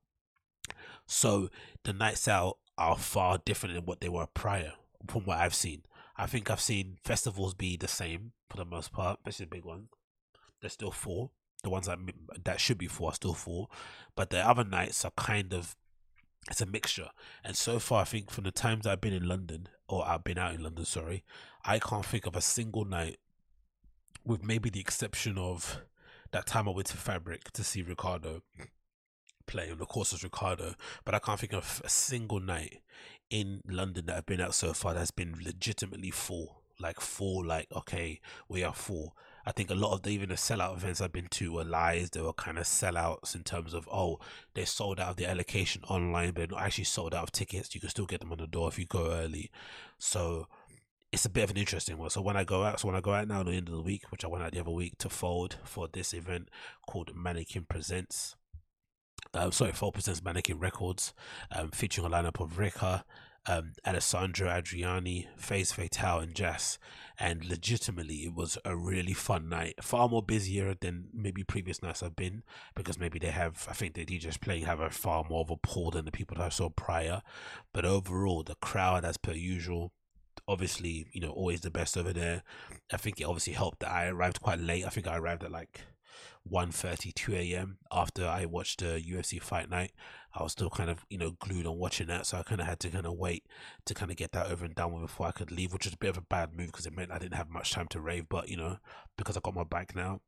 So 1.06 1.50
the 1.84 1.94
nights 1.94 2.28
out 2.28 2.58
are 2.78 2.98
far 2.98 3.40
different 3.46 3.76
than 3.76 3.86
what 3.86 4.02
they 4.02 4.10
were 4.10 4.26
prior, 4.26 4.74
from 5.08 5.26
what 5.26 5.38
I've 5.38 5.54
seen. 5.54 5.84
I 6.20 6.26
think 6.26 6.52
I've 6.52 6.60
seen 6.60 6.98
festivals 7.04 7.54
be 7.54 7.78
the 7.78 7.88
same 7.88 8.34
for 8.50 8.58
the 8.58 8.66
most 8.66 8.92
part, 8.92 9.20
especially 9.20 9.46
the 9.46 9.56
big 9.56 9.66
ones. 9.66 9.88
They're 10.60 10.70
still 10.70 10.92
four. 10.92 11.32
The 11.64 11.70
ones 11.70 11.88
that 11.88 11.98
that 12.44 12.60
should 12.60 12.78
be 12.78 12.88
four 12.88 13.12
are 13.12 13.16
still 13.16 13.34
four, 13.34 13.68
but 14.16 14.30
the 14.30 14.46
other 14.46 14.64
nights 14.64 15.04
are 15.06 15.12
kind 15.18 15.54
of 15.54 15.76
it's 16.50 16.62
a 16.62 16.66
mixture. 16.66 17.10
And 17.44 17.56
so 17.56 17.80
far, 17.80 18.02
I 18.02 18.06
think 18.06 18.32
from 18.32 18.44
the 18.44 18.52
times 18.52 18.86
I've 18.86 19.02
been 19.02 19.14
in 19.14 19.28
London 19.28 19.70
or 19.88 20.08
I've 20.08 20.24
been 20.24 20.38
out 20.38 20.56
in 20.56 20.64
London, 20.64 20.86
sorry, 20.86 21.24
I 21.66 21.80
can't 21.80 22.06
think 22.06 22.26
of 22.26 22.36
a 22.36 22.42
single 22.42 22.86
night, 22.86 23.18
with 24.26 24.44
maybe 24.44 24.70
the 24.70 24.80
exception 24.80 25.38
of 25.38 25.82
that 26.32 26.46
time 26.46 26.68
I 26.68 26.72
went 26.72 26.88
to 26.88 26.98
Fabric 26.98 27.52
to 27.52 27.64
see 27.64 27.82
Ricardo 27.82 28.42
play 29.48 29.72
on 29.72 29.80
the 29.80 29.86
course 29.86 30.14
of 30.14 30.24
Ricardo, 30.24 30.76
but 31.04 31.16
I 31.16 31.20
can't 31.20 31.40
think 31.40 31.54
of 31.54 31.82
a 31.84 31.90
single 31.90 32.40
night 32.40 32.82
in 33.30 33.62
London 33.68 34.06
that 34.08 34.18
I've 34.18 34.26
been 34.26 34.42
out 34.42 34.56
so 34.56 34.74
far 34.74 34.94
that's 34.94 35.12
been 35.12 35.36
legitimately 35.42 36.12
full. 36.12 36.64
Like 36.80 37.02
full, 37.02 37.46
like 37.46 37.68
okay, 37.76 38.22
we 38.48 38.64
are 38.64 38.74
full. 38.74 39.16
I 39.46 39.52
think 39.52 39.70
a 39.70 39.76
lot 39.76 39.94
of 39.94 40.04
the 40.04 40.12
even 40.12 40.30
the 40.30 40.36
sellout 40.36 40.76
events 40.76 41.02
I've 41.02 41.12
been 41.12 41.28
to 41.28 41.54
were 41.54 41.64
lies. 41.64 42.10
They 42.12 42.22
were 42.22 42.34
kind 42.34 42.58
of 42.58 42.66
sellouts 42.66 43.36
in 43.36 43.44
terms 43.44 43.74
of 43.74 43.90
oh, 43.92 44.20
they 44.54 44.64
sold 44.64 45.00
out 45.00 45.10
of 45.10 45.16
the 45.18 45.30
allocation 45.30 45.84
online, 45.90 46.32
but 46.32 46.52
not 46.52 46.62
actually 46.62 46.86
sold 46.86 47.14
out 47.14 47.24
of 47.24 47.32
tickets. 47.32 47.74
You 47.76 47.82
can 47.82 47.90
still 47.90 48.06
get 48.06 48.22
them 48.22 48.32
on 48.32 48.38
the 48.38 48.48
door 48.48 48.70
if 48.70 48.80
you 48.80 48.86
go 48.86 49.12
early. 49.12 49.52
So 49.98 50.48
it's 51.12 51.26
a 51.26 51.30
bit 51.30 51.44
of 51.44 51.52
an 51.52 51.58
interesting 51.58 51.98
one. 51.98 52.10
So 52.10 52.22
when 52.22 52.38
I 52.38 52.44
go 52.44 52.64
out, 52.64 52.80
so 52.80 52.88
when 52.88 52.96
I 52.96 53.02
go 53.02 53.14
out 53.14 53.28
now 53.28 53.42
at 53.42 53.48
the 53.48 53.54
end 53.54 53.68
of 53.68 53.76
the 53.76 53.82
week, 53.82 54.04
which 54.12 54.24
I 54.24 54.28
went 54.28 54.44
out 54.44 54.52
the 54.52 54.60
other 54.60 54.72
week 54.72 54.98
to 55.00 55.10
fold 55.10 55.58
for 55.64 55.88
this 55.92 56.14
event 56.14 56.50
called 56.88 57.12
Mannequin 57.16 57.66
Presents, 57.68 58.36
uh, 59.34 59.52
sorry, 59.52 59.72
Fold 59.72 59.94
presents 59.94 60.24
Mannequin 60.24 60.60
Records, 60.60 61.14
um, 61.52 61.72
featuring 61.72 62.08
a 62.08 62.10
lineup 62.10 62.42
of 62.42 62.58
Rika, 62.58 63.06
um, 63.46 63.74
Alessandro 63.86 64.48
Adriani, 64.48 65.28
Phase 65.38 65.72
Fatale, 65.72 66.20
and 66.20 66.36
JASSS. 66.36 66.78
And 67.20 67.44
legitimately, 67.46 68.26
it 68.26 68.34
was 68.34 68.58
a 68.64 68.76
really 68.76 69.14
fun 69.14 69.50
night. 69.50 69.84
Far 69.84 70.08
more 70.08 70.24
busier 70.24 70.76
than 70.80 71.08
maybe 71.14 71.44
previous 71.44 71.82
nights 71.82 72.02
I've 72.02 72.16
been 72.16 72.44
because 72.76 73.00
maybe 73.00 73.20
they 73.20 73.32
have, 73.32 73.68
I 73.70 73.74
think 73.74 73.94
the 73.94 74.06
DJs 74.06 74.40
playing 74.40 74.66
have 74.66 74.80
a 74.80 74.90
far 74.90 75.26
more 75.30 75.42
of 75.42 75.50
a 75.50 75.58
pull 75.58 75.92
than 75.92 76.06
the 76.06 76.12
people 76.12 76.38
that 76.38 76.46
I 76.46 76.50
saw 76.50 76.70
prior. 76.70 77.22
But 77.74 77.86
overall, 77.86 78.44
the 78.44 78.56
crowd, 78.56 79.04
as 79.04 79.18
per 79.18 79.34
usual, 79.34 79.92
obviously, 80.48 81.08
you 81.12 81.22
know, 81.22 81.32
always 81.32 81.62
the 81.62 81.72
best 81.72 81.98
over 81.98 82.14
there. 82.14 82.44
I 82.92 82.98
think 82.98 83.20
it 83.20 83.26
obviously 83.26 83.54
helped 83.54 83.80
that 83.80 83.92
I 83.92 84.08
arrived 84.08 84.42
quite 84.42 84.60
late. 84.60 84.86
I 84.86 84.90
think 84.90 85.08
I 85.08 85.18
arrived 85.18 85.44
at 85.44 85.52
like 85.52 85.82
1.30, 86.52 87.14
2 87.14 87.36
a.m. 87.36 87.78
after 87.92 88.26
I 88.26 88.46
watched 88.46 88.80
the 88.80 89.02
UFC 89.02 89.42
fight 89.42 89.70
night. 89.70 89.92
I 90.34 90.44
was 90.44 90.52
still 90.52 90.70
kind 90.70 90.90
of, 90.90 91.06
you 91.10 91.18
know, 91.18 91.32
glued 91.40 91.66
on 91.66 91.78
watching 91.78 92.08
that. 92.08 92.26
So 92.26 92.38
I 92.38 92.44
kind 92.44 92.62
of 92.62 92.68
had 92.68 92.80
to 92.82 92.90
kind 92.90 93.06
of 93.06 93.14
wait 93.14 93.46
to 93.86 93.94
kind 93.94 94.12
of 94.12 94.18
get 94.18 94.32
that 94.34 94.52
over 94.52 94.66
and 94.66 94.76
done 94.76 94.94
with 94.94 95.02
before 95.02 95.28
I 95.28 95.32
could 95.32 95.52
leave, 95.52 95.74
which 95.74 95.86
was 95.86 95.94
a 95.94 95.98
bit 95.98 96.12
of 96.12 96.18
a 96.18 96.22
bad 96.22 96.56
move 96.56 96.68
because 96.68 96.86
it 96.86 96.96
meant 96.96 97.12
I 97.12 97.20
didn't 97.20 97.36
have 97.36 97.50
much 97.50 97.72
time 97.72 97.88
to 97.90 98.00
rave. 98.00 98.28
But, 98.30 98.50
you 98.50 98.58
know, 98.58 98.78
because 99.18 99.38
I 99.38 99.42
got 99.44 99.56
my 99.56 99.64
bike 99.64 99.96
now, 99.96 100.22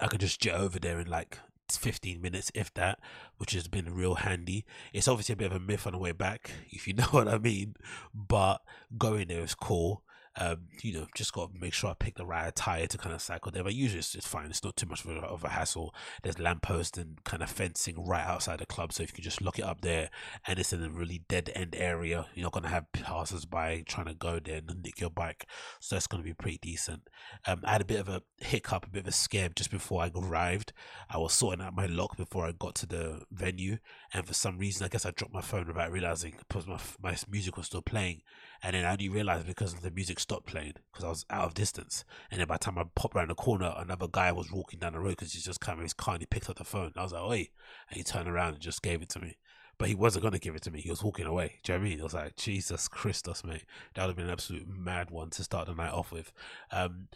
I 0.00 0.06
could 0.08 0.20
just 0.20 0.40
jet 0.40 0.56
over 0.56 0.78
there 0.78 1.00
in 1.00 1.08
like 1.08 1.38
15 1.70 2.20
minutes, 2.20 2.50
if 2.54 2.72
that, 2.74 2.98
which 3.38 3.52
has 3.52 3.68
been 3.68 3.94
real 3.94 4.16
handy. 4.16 4.64
It's 4.92 5.08
obviously 5.08 5.34
a 5.34 5.36
bit 5.36 5.52
of 5.52 5.56
a 5.56 5.60
myth 5.60 5.86
on 5.86 5.92
the 5.92 5.98
way 5.98 6.12
back, 6.12 6.50
if 6.70 6.86
you 6.86 6.94
know 6.94 7.04
what 7.10 7.28
I 7.28 7.38
mean. 7.38 7.74
But 8.14 8.60
going 8.96 9.28
there 9.28 9.42
is 9.42 9.54
cool 9.54 10.02
um, 10.36 10.68
you 10.82 10.92
know, 10.94 11.06
just 11.14 11.32
got 11.32 11.54
to 11.54 11.60
make 11.60 11.72
sure 11.72 11.90
I 11.90 11.94
pick 11.94 12.16
the 12.16 12.26
right 12.26 12.48
attire 12.48 12.86
to 12.86 12.98
kind 12.98 13.14
of 13.14 13.22
cycle 13.22 13.52
there. 13.52 13.64
But 13.64 13.74
usually 13.74 14.00
it's, 14.00 14.14
it's 14.14 14.26
fine. 14.26 14.46
It's 14.46 14.64
not 14.64 14.76
too 14.76 14.86
much 14.86 15.04
of 15.04 15.10
a, 15.10 15.20
of 15.20 15.44
a 15.44 15.50
hassle. 15.50 15.94
There's 16.22 16.38
lamppost 16.38 16.98
and 16.98 17.22
kind 17.24 17.42
of 17.42 17.50
fencing 17.50 18.04
right 18.04 18.24
outside 18.24 18.58
the 18.58 18.66
club, 18.66 18.92
so 18.92 19.02
if 19.02 19.10
you 19.10 19.14
can 19.14 19.24
just 19.24 19.42
lock 19.42 19.58
it 19.58 19.64
up 19.64 19.80
there, 19.80 20.10
and 20.46 20.58
it's 20.58 20.72
in 20.72 20.82
a 20.82 20.90
really 20.90 21.22
dead 21.28 21.50
end 21.54 21.74
area, 21.76 22.26
you're 22.34 22.44
not 22.44 22.52
gonna 22.52 22.68
have 22.68 22.90
passers 22.92 23.44
by 23.44 23.82
trying 23.86 24.06
to 24.06 24.14
go 24.14 24.38
there 24.38 24.56
and 24.66 24.82
nick 24.82 25.00
your 25.00 25.10
bike. 25.10 25.46
So 25.80 25.96
that's 25.96 26.06
gonna 26.06 26.22
be 26.22 26.34
pretty 26.34 26.58
decent. 26.60 27.08
Um, 27.46 27.60
I 27.64 27.72
had 27.72 27.80
a 27.80 27.86
bit 27.86 28.00
of 28.00 28.08
a 28.08 28.22
hiccup, 28.40 28.86
a 28.86 28.90
bit 28.90 29.02
of 29.02 29.08
a 29.08 29.12
scare 29.12 29.48
just 29.48 29.70
before 29.70 30.02
I 30.02 30.10
arrived. 30.14 30.72
I 31.08 31.18
was 31.18 31.32
sorting 31.32 31.64
out 31.64 31.74
my 31.74 31.86
lock 31.86 32.16
before 32.16 32.46
I 32.46 32.52
got 32.52 32.74
to 32.76 32.86
the 32.86 33.22
venue, 33.30 33.78
and 34.12 34.26
for 34.26 34.34
some 34.34 34.58
reason, 34.58 34.84
I 34.84 34.88
guess 34.88 35.06
I 35.06 35.10
dropped 35.10 35.34
my 35.34 35.40
phone 35.40 35.66
without 35.66 35.92
realizing 35.92 36.34
because 36.38 36.66
my 36.66 36.78
my 37.02 37.16
music 37.30 37.56
was 37.56 37.66
still 37.66 37.82
playing, 37.82 38.22
and 38.62 38.74
then 38.74 38.84
I 38.84 38.92
only 38.92 39.08
realized 39.08 39.46
because 39.46 39.74
the 39.74 39.90
music 39.90 40.20
stopped 40.20 40.46
playing 40.46 40.74
because 40.92 41.04
I 41.04 41.08
was 41.08 41.26
out 41.30 41.44
of 41.44 41.54
distance. 41.54 42.04
And 42.30 42.40
then 42.40 42.46
by 42.46 42.54
the 42.54 42.64
time 42.64 42.78
I 42.78 42.84
popped 42.94 43.14
around 43.14 43.28
the 43.28 43.34
corner, 43.34 43.74
another 43.76 44.06
guy 44.10 44.32
was 44.32 44.50
walking 44.50 44.78
down 44.78 44.92
the 44.92 45.00
road 45.00 45.10
because 45.10 45.32
he's 45.32 45.44
just 45.44 45.60
kind 45.60 45.80
of 45.80 45.92
he 46.18 46.26
picked 46.26 46.48
up 46.48 46.58
the 46.58 46.64
phone. 46.64 46.92
I 46.96 47.02
was 47.02 47.12
like, 47.12 47.22
"Oi!" 47.22 47.48
and 47.88 47.96
he 47.96 48.02
turned 48.02 48.28
around 48.28 48.54
and 48.54 48.62
just 48.62 48.82
gave 48.82 49.02
it 49.02 49.08
to 49.10 49.20
me. 49.20 49.36
But 49.76 49.88
he 49.88 49.94
wasn't 49.94 50.22
gonna 50.22 50.38
give 50.38 50.54
it 50.54 50.62
to 50.62 50.70
me. 50.70 50.80
He 50.80 50.90
was 50.90 51.02
walking 51.02 51.26
away. 51.26 51.60
Do 51.64 51.72
you 51.72 51.78
know 51.78 51.82
what 51.82 51.86
I 51.86 51.90
mean? 51.90 52.00
I 52.00 52.04
was 52.04 52.14
like, 52.14 52.36
Jesus 52.36 52.88
Christus, 52.88 53.44
mate. 53.44 53.64
That 53.94 54.02
would 54.02 54.10
have 54.10 54.16
been 54.16 54.26
an 54.26 54.32
absolute 54.32 54.68
mad 54.68 55.10
one 55.10 55.30
to 55.30 55.42
start 55.42 55.66
the 55.66 55.74
night 55.74 55.92
off 55.92 56.12
with. 56.12 56.32
Um, 56.70 57.08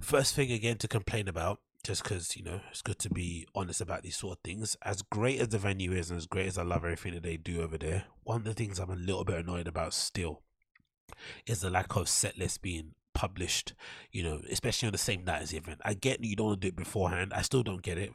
first 0.00 0.34
thing 0.34 0.50
again 0.50 0.78
to 0.78 0.88
complain 0.88 1.28
about 1.28 1.60
just 1.84 2.02
because 2.02 2.34
you 2.34 2.42
know 2.42 2.60
it's 2.70 2.80
good 2.80 2.98
to 2.98 3.10
be 3.10 3.46
honest 3.54 3.80
about 3.82 4.02
these 4.02 4.16
sort 4.16 4.38
of 4.38 4.42
things. 4.42 4.76
As 4.82 5.02
great 5.02 5.40
as 5.40 5.48
the 5.48 5.58
venue 5.58 5.92
is, 5.92 6.10
and 6.10 6.18
as 6.18 6.26
great 6.26 6.46
as 6.46 6.58
I 6.58 6.62
love 6.62 6.84
everything 6.84 7.14
that 7.14 7.22
they 7.22 7.36
do 7.36 7.62
over 7.62 7.78
there, 7.78 8.04
one 8.24 8.38
of 8.38 8.44
the 8.44 8.54
things 8.54 8.78
I'm 8.78 8.90
a 8.90 8.96
little 8.96 9.24
bit 9.24 9.38
annoyed 9.38 9.68
about 9.68 9.92
still 9.92 10.42
is 11.46 11.60
the 11.60 11.70
lack 11.70 11.96
of 11.96 12.08
set 12.08 12.38
list 12.38 12.62
being 12.62 12.94
published, 13.14 13.74
you 14.12 14.22
know, 14.22 14.40
especially 14.50 14.86
on 14.86 14.92
the 14.92 14.98
same 14.98 15.24
night 15.24 15.42
as 15.42 15.50
the 15.50 15.56
event. 15.56 15.80
I 15.84 15.94
get 15.94 16.22
you 16.22 16.36
don't 16.36 16.46
want 16.48 16.60
to 16.60 16.68
do 16.68 16.72
it 16.72 16.76
beforehand. 16.76 17.32
I 17.34 17.42
still 17.42 17.62
don't 17.62 17.82
get 17.82 17.98
it. 17.98 18.12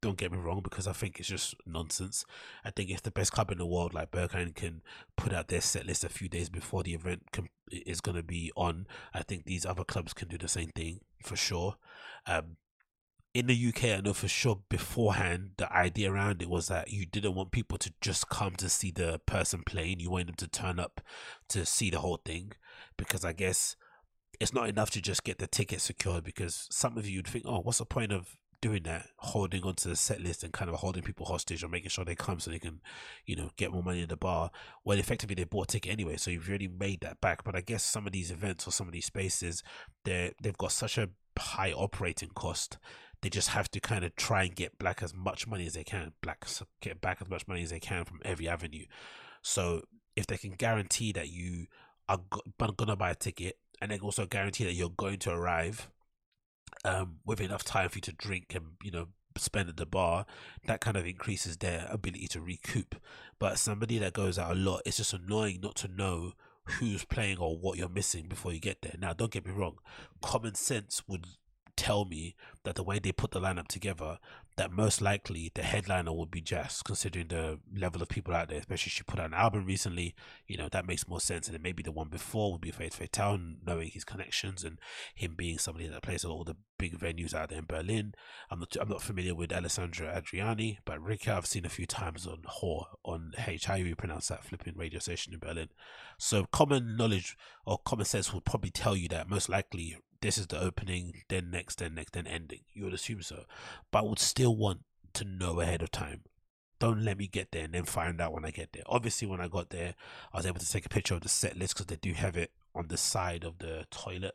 Don't 0.00 0.18
get 0.18 0.32
me 0.32 0.38
wrong, 0.38 0.62
because 0.64 0.88
I 0.88 0.92
think 0.92 1.20
it's 1.20 1.28
just 1.28 1.54
nonsense. 1.64 2.24
I 2.64 2.70
think 2.70 2.90
if 2.90 3.02
the 3.02 3.12
best 3.12 3.30
club 3.30 3.52
in 3.52 3.58
the 3.58 3.66
world, 3.66 3.94
like 3.94 4.10
Berghain, 4.10 4.52
can 4.52 4.82
put 5.16 5.32
out 5.32 5.46
their 5.46 5.60
set 5.60 5.86
list 5.86 6.02
a 6.02 6.08
few 6.08 6.28
days 6.28 6.48
before 6.48 6.82
the 6.82 6.92
event 6.92 7.30
can, 7.30 7.48
is 7.70 8.00
going 8.00 8.16
to 8.16 8.22
be 8.24 8.50
on, 8.56 8.88
I 9.14 9.22
think 9.22 9.44
these 9.44 9.64
other 9.64 9.84
clubs 9.84 10.12
can 10.12 10.26
do 10.26 10.36
the 10.36 10.48
same 10.48 10.70
thing 10.74 11.02
for 11.22 11.36
sure. 11.36 11.76
Um, 12.26 12.56
in 13.34 13.46
the 13.46 13.68
UK, 13.68 13.84
I 13.84 14.00
know 14.00 14.12
for 14.12 14.28
sure 14.28 14.60
beforehand 14.68 15.52
the 15.56 15.72
idea 15.72 16.12
around 16.12 16.42
it 16.42 16.50
was 16.50 16.68
that 16.68 16.92
you 16.92 17.06
didn't 17.06 17.34
want 17.34 17.50
people 17.50 17.78
to 17.78 17.92
just 18.00 18.28
come 18.28 18.56
to 18.56 18.68
see 18.68 18.90
the 18.90 19.20
person 19.24 19.62
playing. 19.64 20.00
You 20.00 20.10
wanted 20.10 20.28
them 20.28 20.34
to 20.36 20.48
turn 20.48 20.78
up 20.78 21.00
to 21.48 21.64
see 21.64 21.88
the 21.88 22.00
whole 22.00 22.18
thing, 22.18 22.52
because 22.98 23.24
I 23.24 23.32
guess 23.32 23.76
it's 24.38 24.52
not 24.52 24.68
enough 24.68 24.90
to 24.90 25.00
just 25.00 25.24
get 25.24 25.38
the 25.38 25.46
ticket 25.46 25.80
secured. 25.80 26.24
Because 26.24 26.68
some 26.70 26.98
of 26.98 27.08
you 27.08 27.18
would 27.18 27.26
think, 27.26 27.44
oh, 27.48 27.60
what's 27.60 27.78
the 27.78 27.86
point 27.86 28.12
of 28.12 28.36
doing 28.60 28.82
that, 28.84 29.08
holding 29.16 29.62
onto 29.62 29.88
the 29.88 29.96
set 29.96 30.20
list 30.20 30.44
and 30.44 30.52
kind 30.52 30.70
of 30.70 30.76
holding 30.76 31.02
people 31.02 31.26
hostage 31.26 31.64
or 31.64 31.68
making 31.68 31.88
sure 31.88 32.04
they 32.04 32.14
come 32.14 32.38
so 32.38 32.50
they 32.50 32.58
can, 32.58 32.80
you 33.26 33.34
know, 33.34 33.50
get 33.56 33.72
more 33.72 33.82
money 33.82 34.02
in 34.02 34.08
the 34.08 34.16
bar. 34.16 34.50
Well, 34.84 34.98
effectively 34.98 35.34
they 35.34 35.44
bought 35.44 35.70
a 35.70 35.72
ticket 35.72 35.90
anyway, 35.90 36.16
so 36.18 36.30
you've 36.30 36.48
already 36.48 36.68
made 36.68 37.00
that 37.00 37.20
back. 37.22 37.44
But 37.44 37.56
I 37.56 37.62
guess 37.62 37.82
some 37.82 38.06
of 38.06 38.12
these 38.12 38.30
events 38.30 38.66
or 38.68 38.72
some 38.72 38.86
of 38.86 38.92
these 38.92 39.06
spaces, 39.06 39.62
they 40.04 40.34
they've 40.42 40.56
got 40.58 40.72
such 40.72 40.98
a 40.98 41.08
high 41.38 41.72
operating 41.72 42.30
cost 42.34 42.78
they 43.22 43.30
just 43.30 43.50
have 43.50 43.70
to 43.70 43.80
kind 43.80 44.04
of 44.04 44.14
try 44.16 44.44
and 44.44 44.54
get 44.54 44.78
black 44.78 45.02
as 45.02 45.14
much 45.14 45.46
money 45.46 45.66
as 45.66 45.74
they 45.74 45.84
can, 45.84 46.12
black 46.20 46.44
get 46.80 47.00
back 47.00 47.18
as 47.20 47.30
much 47.30 47.46
money 47.46 47.62
as 47.62 47.70
they 47.70 47.80
can 47.80 48.04
from 48.04 48.20
every 48.24 48.48
avenue. 48.48 48.84
So 49.42 49.82
if 50.16 50.26
they 50.26 50.36
can 50.36 50.52
guarantee 50.52 51.12
that 51.12 51.30
you 51.30 51.66
are 52.08 52.20
gonna 52.76 52.96
buy 52.96 53.10
a 53.10 53.14
ticket, 53.14 53.56
and 53.80 53.90
they 53.90 53.98
also 53.98 54.26
guarantee 54.26 54.64
that 54.64 54.74
you're 54.74 54.90
going 54.90 55.18
to 55.20 55.30
arrive 55.30 55.88
um, 56.84 57.16
with 57.24 57.40
enough 57.40 57.64
time 57.64 57.88
for 57.88 57.98
you 57.98 58.02
to 58.02 58.12
drink 58.12 58.54
and 58.54 58.72
you 58.82 58.90
know 58.90 59.08
spend 59.38 59.68
at 59.68 59.76
the 59.76 59.86
bar, 59.86 60.26
that 60.66 60.80
kind 60.80 60.96
of 60.96 61.06
increases 61.06 61.56
their 61.56 61.86
ability 61.90 62.28
to 62.28 62.40
recoup. 62.40 62.96
But 63.38 63.58
somebody 63.58 63.98
that 63.98 64.12
goes 64.12 64.38
out 64.38 64.52
a 64.52 64.54
lot, 64.54 64.82
it's 64.84 64.98
just 64.98 65.14
annoying 65.14 65.60
not 65.62 65.76
to 65.76 65.88
know 65.88 66.32
who's 66.64 67.04
playing 67.04 67.38
or 67.38 67.56
what 67.56 67.78
you're 67.78 67.88
missing 67.88 68.28
before 68.28 68.52
you 68.52 68.60
get 68.60 68.82
there. 68.82 68.94
Now, 68.98 69.12
don't 69.12 69.32
get 69.32 69.46
me 69.46 69.52
wrong, 69.52 69.76
common 70.20 70.54
sense 70.54 71.02
would 71.08 71.26
tell 71.76 72.04
me 72.04 72.36
that 72.64 72.74
the 72.74 72.82
way 72.82 72.98
they 72.98 73.12
put 73.12 73.30
the 73.30 73.40
lineup 73.40 73.68
together, 73.68 74.18
that 74.56 74.70
most 74.70 75.00
likely 75.00 75.50
the 75.54 75.62
headliner 75.62 76.12
would 76.12 76.30
be 76.30 76.40
JASSS, 76.40 76.82
considering 76.82 77.28
the 77.28 77.58
level 77.74 78.02
of 78.02 78.08
people 78.08 78.34
out 78.34 78.48
there. 78.48 78.58
Especially 78.58 78.90
she 78.90 79.02
put 79.02 79.18
out 79.18 79.26
an 79.26 79.34
album 79.34 79.64
recently, 79.64 80.14
you 80.46 80.56
know 80.56 80.68
that 80.70 80.86
makes 80.86 81.08
more 81.08 81.20
sense. 81.20 81.46
And 81.46 81.54
then 81.54 81.62
maybe 81.62 81.82
the 81.82 81.92
one 81.92 82.08
before 82.08 82.52
would 82.52 82.60
be 82.60 82.70
Phase 82.70 82.94
Fatale, 82.94 83.56
knowing 83.66 83.88
his 83.88 84.04
connections 84.04 84.62
and 84.62 84.78
him 85.14 85.34
being 85.36 85.58
somebody 85.58 85.88
that 85.88 86.02
plays 86.02 86.24
at 86.24 86.30
all 86.30 86.44
the 86.44 86.56
big 86.78 86.98
venues 86.98 87.34
out 87.34 87.48
there 87.48 87.58
in 87.58 87.64
Berlin. 87.64 88.14
I'm 88.50 88.60
not 88.60 88.76
I'm 88.80 88.88
not 88.88 89.02
familiar 89.02 89.34
with 89.34 89.52
Alessandro 89.52 90.08
Adriani, 90.08 90.78
but 90.84 91.02
Ricky 91.02 91.30
I've 91.30 91.46
seen 91.46 91.64
a 91.64 91.70
few 91.70 91.86
times 91.86 92.26
on 92.26 92.42
Hor 92.46 92.88
on 93.04 93.32
H 93.46 93.64
how 93.64 93.74
you 93.74 93.96
pronounce 93.96 94.28
that 94.28 94.44
flipping 94.44 94.76
radio 94.76 95.00
station 95.00 95.32
in 95.32 95.38
Berlin. 95.38 95.68
So 96.18 96.44
common 96.52 96.96
knowledge 96.96 97.36
or 97.64 97.78
common 97.78 98.04
sense 98.04 98.32
would 98.34 98.44
probably 98.44 98.70
tell 98.70 98.96
you 98.96 99.08
that 99.08 99.30
most 99.30 99.48
likely 99.48 99.96
this 100.22 100.38
is 100.38 100.46
the 100.46 100.60
opening, 100.60 101.22
then 101.28 101.50
next, 101.50 101.78
then 101.78 101.94
next, 101.94 102.12
then 102.12 102.26
ending. 102.26 102.60
You 102.72 102.84
would 102.84 102.94
assume 102.94 103.22
so. 103.22 103.44
But 103.90 103.98
I 104.00 104.02
would 104.02 104.18
still 104.18 104.56
want 104.56 104.80
to 105.14 105.24
know 105.24 105.60
ahead 105.60 105.82
of 105.82 105.90
time. 105.90 106.22
Don't 106.78 107.04
let 107.04 107.18
me 107.18 107.28
get 107.28 107.52
there 107.52 107.64
and 107.64 107.74
then 107.74 107.84
find 107.84 108.20
out 108.20 108.32
when 108.32 108.44
I 108.44 108.50
get 108.50 108.72
there. 108.72 108.82
Obviously, 108.86 109.28
when 109.28 109.40
I 109.40 109.48
got 109.48 109.70
there, 109.70 109.94
I 110.32 110.38
was 110.38 110.46
able 110.46 110.58
to 110.60 110.70
take 110.70 110.86
a 110.86 110.88
picture 110.88 111.14
of 111.14 111.20
the 111.20 111.28
set 111.28 111.56
list 111.56 111.74
because 111.74 111.86
they 111.86 111.96
do 111.96 112.14
have 112.14 112.36
it 112.36 112.50
on 112.74 112.88
the 112.88 112.96
side 112.96 113.44
of 113.44 113.58
the 113.58 113.86
toilet 113.90 114.34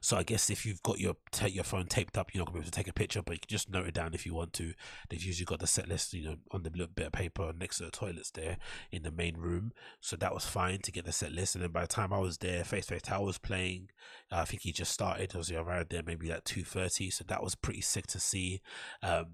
so 0.00 0.16
I 0.16 0.22
guess 0.22 0.50
if 0.50 0.64
you've 0.64 0.82
got 0.82 0.98
your 0.98 1.16
your 1.46 1.64
phone 1.64 1.86
taped 1.86 2.16
up, 2.16 2.32
you're 2.32 2.40
not 2.40 2.46
gonna 2.46 2.60
be 2.60 2.60
able 2.60 2.70
to 2.70 2.76
take 2.76 2.88
a 2.88 2.92
picture, 2.92 3.22
but 3.22 3.34
you 3.34 3.40
can 3.40 3.48
just 3.48 3.70
note 3.70 3.86
it 3.86 3.94
down 3.94 4.14
if 4.14 4.26
you 4.26 4.34
want 4.34 4.52
to. 4.54 4.72
They've 5.08 5.22
usually 5.22 5.44
got 5.44 5.60
the 5.60 5.66
set 5.66 5.88
list, 5.88 6.12
you 6.14 6.24
know, 6.24 6.36
on 6.50 6.62
the 6.62 6.70
little 6.70 6.88
bit 6.94 7.06
of 7.06 7.12
paper 7.12 7.52
next 7.58 7.78
to 7.78 7.84
the 7.84 7.90
toilets 7.90 8.30
there 8.30 8.58
in 8.90 9.02
the 9.02 9.10
main 9.10 9.36
room. 9.36 9.72
So 10.00 10.16
that 10.16 10.34
was 10.34 10.44
fine 10.44 10.80
to 10.80 10.92
get 10.92 11.04
the 11.04 11.12
set 11.12 11.32
list. 11.32 11.54
And 11.54 11.62
then 11.64 11.72
by 11.72 11.82
the 11.82 11.86
time 11.86 12.12
I 12.12 12.18
was 12.18 12.38
there, 12.38 12.64
Phase 12.64 12.86
Fatale 12.86 13.24
was 13.24 13.38
playing. 13.38 13.90
Uh, 14.30 14.38
I 14.38 14.44
think 14.44 14.62
he 14.62 14.72
just 14.72 14.92
started. 14.92 15.32
I 15.34 15.38
was 15.38 15.50
arrived 15.50 15.90
there 15.90 16.02
maybe 16.04 16.30
at 16.30 16.44
two 16.44 16.64
thirty. 16.64 17.10
So 17.10 17.24
that 17.28 17.42
was 17.42 17.54
pretty 17.54 17.80
sick 17.80 18.06
to 18.08 18.20
see. 18.20 18.60
Um, 19.02 19.26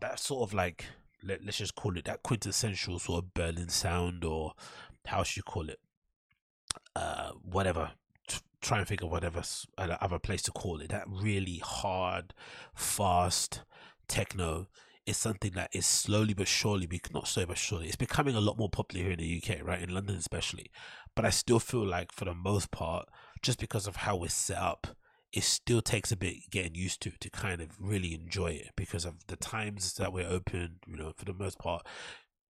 that 0.00 0.18
sort 0.20 0.48
of 0.48 0.54
like 0.54 0.84
let, 1.22 1.44
let's 1.44 1.58
just 1.58 1.74
call 1.74 1.96
it 1.96 2.04
that 2.04 2.22
quintessential 2.22 2.98
sort 2.98 3.24
of 3.24 3.34
Berlin 3.34 3.68
sound, 3.68 4.24
or 4.24 4.52
how 5.06 5.22
should 5.22 5.38
you 5.38 5.42
call 5.42 5.68
it? 5.68 5.80
Uh, 6.94 7.32
whatever 7.42 7.92
try 8.66 8.78
and 8.78 8.88
think 8.88 9.02
of 9.02 9.10
whatever 9.10 9.42
other 9.78 10.18
place 10.18 10.42
to 10.42 10.50
call 10.50 10.80
it. 10.80 10.88
That 10.88 11.04
really 11.08 11.60
hard, 11.64 12.34
fast 12.74 13.62
techno 14.08 14.66
is 15.06 15.16
something 15.16 15.52
that 15.52 15.70
is 15.72 15.86
slowly 15.86 16.34
but 16.34 16.48
surely, 16.48 16.88
not 17.14 17.28
slowly 17.28 17.46
but 17.46 17.58
surely, 17.58 17.86
it's 17.86 17.96
becoming 17.96 18.34
a 18.34 18.40
lot 18.40 18.58
more 18.58 18.68
popular 18.68 19.04
here 19.04 19.12
in 19.12 19.20
the 19.20 19.42
UK, 19.42 19.64
right? 19.64 19.80
In 19.80 19.94
London 19.94 20.16
especially. 20.16 20.70
But 21.14 21.24
I 21.24 21.30
still 21.30 21.60
feel 21.60 21.86
like 21.86 22.10
for 22.12 22.24
the 22.24 22.34
most 22.34 22.72
part, 22.72 23.08
just 23.40 23.60
because 23.60 23.86
of 23.86 23.96
how 23.96 24.16
we're 24.16 24.28
set 24.28 24.58
up, 24.58 24.88
it 25.32 25.44
still 25.44 25.80
takes 25.80 26.10
a 26.10 26.16
bit 26.16 26.50
getting 26.50 26.74
used 26.74 27.00
to 27.02 27.12
to 27.20 27.30
kind 27.30 27.60
of 27.60 27.70
really 27.78 28.14
enjoy 28.14 28.48
it 28.48 28.70
because 28.74 29.04
of 29.04 29.26
the 29.28 29.36
times 29.36 29.94
that 29.94 30.12
we're 30.12 30.28
open. 30.28 30.80
You 30.86 30.96
know, 30.96 31.12
for 31.16 31.24
the 31.24 31.34
most 31.34 31.58
part, 31.58 31.86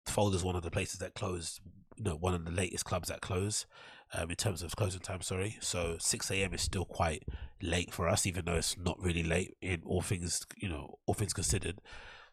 Folder's 0.06 0.44
one 0.44 0.56
of 0.56 0.62
the 0.62 0.70
places 0.70 0.98
that 1.00 1.14
closed. 1.14 1.60
You 1.96 2.04
know, 2.04 2.16
one 2.16 2.34
of 2.34 2.44
the 2.44 2.50
latest 2.50 2.84
clubs 2.84 3.08
that 3.08 3.22
close 3.22 3.66
um, 4.12 4.30
in 4.30 4.36
terms 4.36 4.62
of 4.62 4.76
closing 4.76 5.00
time. 5.00 5.20
Sorry, 5.22 5.56
so 5.60 5.96
six 5.98 6.30
a.m. 6.30 6.54
is 6.54 6.62
still 6.62 6.84
quite 6.84 7.24
late 7.62 7.92
for 7.92 8.08
us, 8.08 8.26
even 8.26 8.44
though 8.44 8.54
it's 8.54 8.76
not 8.78 9.00
really 9.00 9.22
late 9.22 9.56
in 9.60 9.82
all 9.84 10.02
things 10.02 10.46
you 10.56 10.68
know, 10.68 10.98
all 11.06 11.14
things 11.14 11.32
considered. 11.32 11.80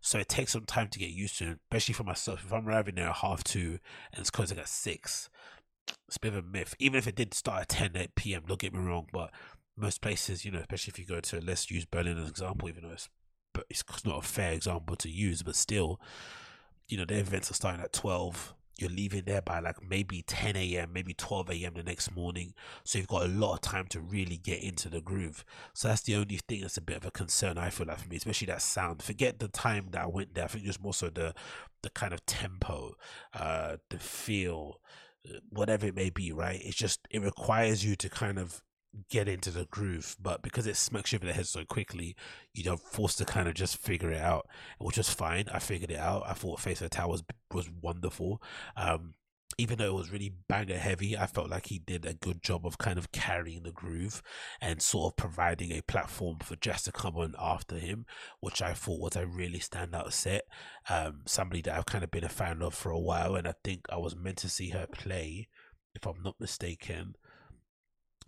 So 0.02 0.20
it 0.20 0.28
takes 0.28 0.52
some 0.52 0.66
time 0.66 0.90
to 0.90 1.00
get 1.00 1.12
used 1.12 1.38
to, 1.40 1.58
especially 1.72 1.94
for 1.94 2.04
myself. 2.04 2.44
If 2.46 2.52
I'm 2.52 2.68
arriving 2.68 2.96
there 2.96 3.08
at 3.08 3.16
half 3.18 3.44
two 3.44 3.80
and 4.12 4.20
it's 4.20 4.30
closing 4.30 4.60
at 4.60 4.68
six, 4.68 5.30
it's 6.08 6.18
a 6.18 6.20
bit 6.20 6.34
of 6.34 6.44
a 6.46 6.48
myth. 6.48 6.76
Even 6.80 6.98
if 6.98 7.08
it 7.08 7.16
did 7.16 7.34
start 7.34 7.62
at 7.64 7.70
10 7.70 7.92
8 7.96 8.16
p.m., 8.16 8.44
don't 8.46 8.60
get 8.60 8.74
me 8.74 8.80
wrong, 8.80 9.08
but 9.14 9.32
most 9.78 10.02
places, 10.02 10.46
you 10.46 10.52
know, 10.52 10.60
especially 10.60 10.92
if 10.92 11.00
you 11.00 11.06
go 11.06 11.20
to, 11.20 11.42
let's 11.42 11.72
use 11.72 11.86
Berlin 11.86 12.18
as 12.18 12.24
an 12.24 12.30
example, 12.30 12.70
even 12.70 12.84
though 12.84 12.94
it's, 12.94 13.10
but 13.54 13.66
it's 13.70 13.84
not 14.06 14.24
a 14.24 14.28
fair 14.28 14.52
example 14.52 14.96
to 14.98 15.10
use, 15.10 15.42
but 15.42 15.56
still, 15.56 16.00
you 16.88 16.98
know, 16.98 17.06
their 17.06 17.20
events 17.20 17.50
are 17.50 17.56
starting 17.56 17.82
at 17.82 17.94
12 17.94 18.54
you're 18.78 18.90
leaving 18.90 19.24
there 19.26 19.42
by 19.42 19.60
like 19.60 19.88
maybe 19.88 20.24
10 20.24 20.56
a.m., 20.56 20.92
maybe 20.94 21.14
12 21.14 21.50
a.m. 21.52 21.74
the 21.76 21.84
next 21.84 22.16
morning. 22.16 22.54
So 22.84 22.98
you've 22.98 23.08
got 23.08 23.24
a 23.24 23.28
lot 23.28 23.54
of 23.54 23.62
time 23.62 23.88
to 23.88 24.00
really 24.00 24.38
get 24.38 24.64
into 24.64 24.90
the 24.90 25.02
groove. 25.02 25.46
So 25.74 25.88
that's 25.88 26.02
the 26.02 26.16
only 26.16 26.40
thing 26.48 26.62
that's 26.62 26.78
a 26.78 26.82
bit 26.82 26.98
of 26.98 27.06
a 27.06 27.12
concern 27.12 27.58
I 27.58 27.70
feel 27.70 27.88
like 27.88 28.00
for 28.00 28.10
me, 28.10 28.18
especially 28.18 28.48
that 28.48 28.62
sound. 28.62 29.04
Forget 29.04 29.40
the 29.40 29.48
time 29.48 29.88
that 29.92 30.02
I 30.02 30.08
went 30.08 30.34
there. 30.34 30.46
I 30.46 30.48
think 30.48 30.66
it's 30.66 30.82
more 30.82 30.94
so 30.94 31.10
the 31.10 31.34
the 31.82 31.90
kind 31.90 32.14
of 32.14 32.26
tempo, 32.26 32.96
uh, 33.34 33.76
the 33.90 34.00
feel, 34.00 34.80
uh, 35.30 35.40
whatever 35.50 35.86
it 35.86 35.96
may 35.96 36.10
be. 36.10 36.32
Right? 36.32 36.62
It's 36.64 36.78
just 36.78 37.08
it 37.10 37.22
requires 37.22 37.86
you 37.86 37.96
to 37.98 38.10
kind 38.10 38.40
of 38.40 38.62
get 39.10 39.28
into 39.28 39.52
the 39.52 39.66
groove, 39.66 40.16
but 40.22 40.42
because 40.42 40.68
it 40.68 40.78
smacks 40.78 41.12
you 41.12 41.18
over 41.18 41.26
the 41.26 41.34
head 41.34 41.48
so 41.48 41.66
quickly, 41.66 42.16
you 42.54 42.72
are 42.72 42.78
forced 42.78 43.18
to 43.18 43.26
kind 43.26 43.48
of 43.48 43.54
just 43.54 43.78
figure 43.78 44.12
it 44.12 44.22
out, 44.22 44.48
which 44.80 44.98
was 44.98 45.10
fine. 45.10 45.46
I 45.52 45.60
figured 45.60 45.92
it 45.92 46.00
out. 46.00 46.24
I 46.28 46.34
thought 46.34 46.60
Phase 46.60 46.80
Fatale 46.80 47.10
was 47.10 47.24
was 47.52 47.70
wonderful. 47.82 48.42
Um, 48.76 49.16
even 49.58 49.78
though 49.78 49.88
it 49.88 49.94
was 49.94 50.12
really 50.12 50.34
banger 50.48 50.78
heavy, 50.78 51.18
I 51.18 51.28
felt 51.28 51.50
like 51.50 51.68
he 51.68 51.80
did 51.80 52.06
a 52.06 52.14
good 52.14 52.42
job 52.42 52.66
of 52.66 52.78
kind 52.78 52.98
of 52.98 53.12
carrying 53.12 53.64
the 53.64 53.72
groove 53.72 54.22
and 54.62 54.82
sort 54.82 55.14
of 55.14 55.18
providing 55.18 55.72
a 55.72 55.82
platform 55.82 56.38
for 56.42 56.56
JASSS 56.56 56.84
to 56.84 56.92
come 56.92 57.18
on 57.18 57.36
after 57.40 57.78
him, 57.78 58.06
which 58.40 58.62
I 58.62 58.74
thought 58.74 59.00
was 59.00 59.16
a 59.16 59.28
really 59.28 59.60
standout 59.60 60.12
set. 60.12 60.46
Um, 60.90 61.22
somebody 61.26 61.62
that 61.64 61.78
I've 61.78 61.86
kind 61.86 62.04
of 62.04 62.12
been 62.12 62.24
a 62.24 62.30
fan 62.30 62.62
of 62.62 62.74
for 62.74 62.92
a 62.92 63.00
while, 63.00 63.36
and 63.36 63.48
I 63.48 63.54
think 63.64 63.86
I 63.90 63.98
was 63.98 64.16
meant 64.16 64.38
to 64.38 64.50
see 64.50 64.70
her 64.70 64.88
play, 64.88 65.48
if 65.94 66.08
I'm 66.08 66.24
not 66.24 66.40
mistaken, 66.40 67.16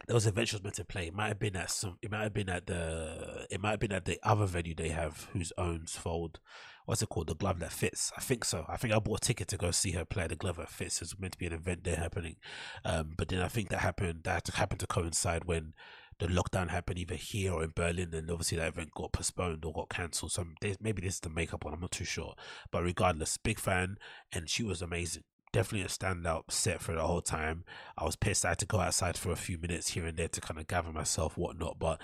there 0.07 0.13
was 0.13 0.27
event 0.27 0.47
she 0.47 0.55
was 0.55 0.63
meant 0.63 0.75
to 0.75 0.85
play. 0.85 1.07
It 1.07 1.13
might 1.13 1.29
have 1.29 1.39
been 1.39 1.55
at 1.55 1.71
some. 1.71 1.97
It 2.01 2.11
might 2.11 2.23
have 2.23 2.33
been 2.33 2.49
at 2.49 2.67
the. 2.67 3.47
It 3.49 3.61
might 3.61 3.71
have 3.71 3.79
been 3.79 3.91
at 3.91 4.05
the 4.05 4.19
other 4.23 4.45
venue 4.45 4.75
they 4.75 4.89
have, 4.89 5.27
whose 5.33 5.51
owns 5.57 5.95
Fold. 5.95 6.39
What's 6.85 7.01
it 7.01 7.09
called? 7.09 7.27
The 7.27 7.35
glove 7.35 7.59
that 7.59 7.71
fits. 7.71 8.11
I 8.15 8.21
think 8.21 8.45
so. 8.45 8.65
I 8.69 8.77
think 8.77 8.93
I 8.93 8.99
bought 8.99 9.23
a 9.23 9.27
ticket 9.27 9.47
to 9.49 9.57
go 9.57 9.71
see 9.71 9.91
her 9.91 10.05
play. 10.05 10.27
The 10.27 10.35
glove 10.35 10.57
that 10.57 10.69
fits. 10.69 11.01
It's 11.01 11.17
meant 11.19 11.33
to 11.33 11.39
be 11.39 11.47
an 11.47 11.53
event 11.53 11.83
there 11.83 11.95
happening, 11.95 12.35
um, 12.83 13.13
but 13.17 13.29
then 13.29 13.41
I 13.41 13.47
think 13.47 13.69
that 13.69 13.79
happened. 13.79 14.23
That 14.23 14.47
happened 14.47 14.81
to 14.81 14.87
coincide 14.87 15.45
when 15.45 15.73
the 16.19 16.27
lockdown 16.27 16.69
happened 16.69 16.99
either 16.99 17.15
here 17.15 17.53
or 17.53 17.63
in 17.63 17.73
Berlin, 17.75 18.13
and 18.13 18.29
obviously 18.29 18.57
that 18.57 18.69
event 18.69 18.91
got 18.91 19.11
postponed 19.11 19.65
or 19.65 19.73
got 19.73 19.89
cancelled. 19.89 20.31
So 20.31 20.45
maybe 20.79 21.01
this 21.01 21.15
is 21.15 21.19
the 21.19 21.29
makeup 21.29 21.65
one. 21.65 21.73
I'm 21.73 21.81
not 21.81 21.91
too 21.91 22.05
sure, 22.05 22.35
but 22.71 22.83
regardless, 22.83 23.37
big 23.37 23.59
fan, 23.59 23.97
and 24.31 24.49
she 24.49 24.63
was 24.63 24.81
amazing 24.81 25.23
definitely 25.55 25.85
a 25.85 25.87
standout 25.87 26.51
set 26.51 26.81
for 26.81 26.93
the 26.93 27.07
whole 27.07 27.21
time. 27.21 27.63
I 27.97 28.03
was 28.03 28.17
pissed 28.17 28.43
I 28.43 28.49
had 28.49 28.59
to 28.59 28.65
go 28.65 28.81
outside 28.81 29.17
for 29.17 29.31
a 29.31 29.37
few 29.37 29.57
minutes 29.57 29.91
here 29.91 30.05
and 30.05 30.17
there 30.17 30.27
to 30.27 30.41
kind 30.41 30.59
of 30.59 30.67
gather 30.67 30.91
myself, 30.91 31.37
whatnot. 31.37 31.79
But 31.79 32.01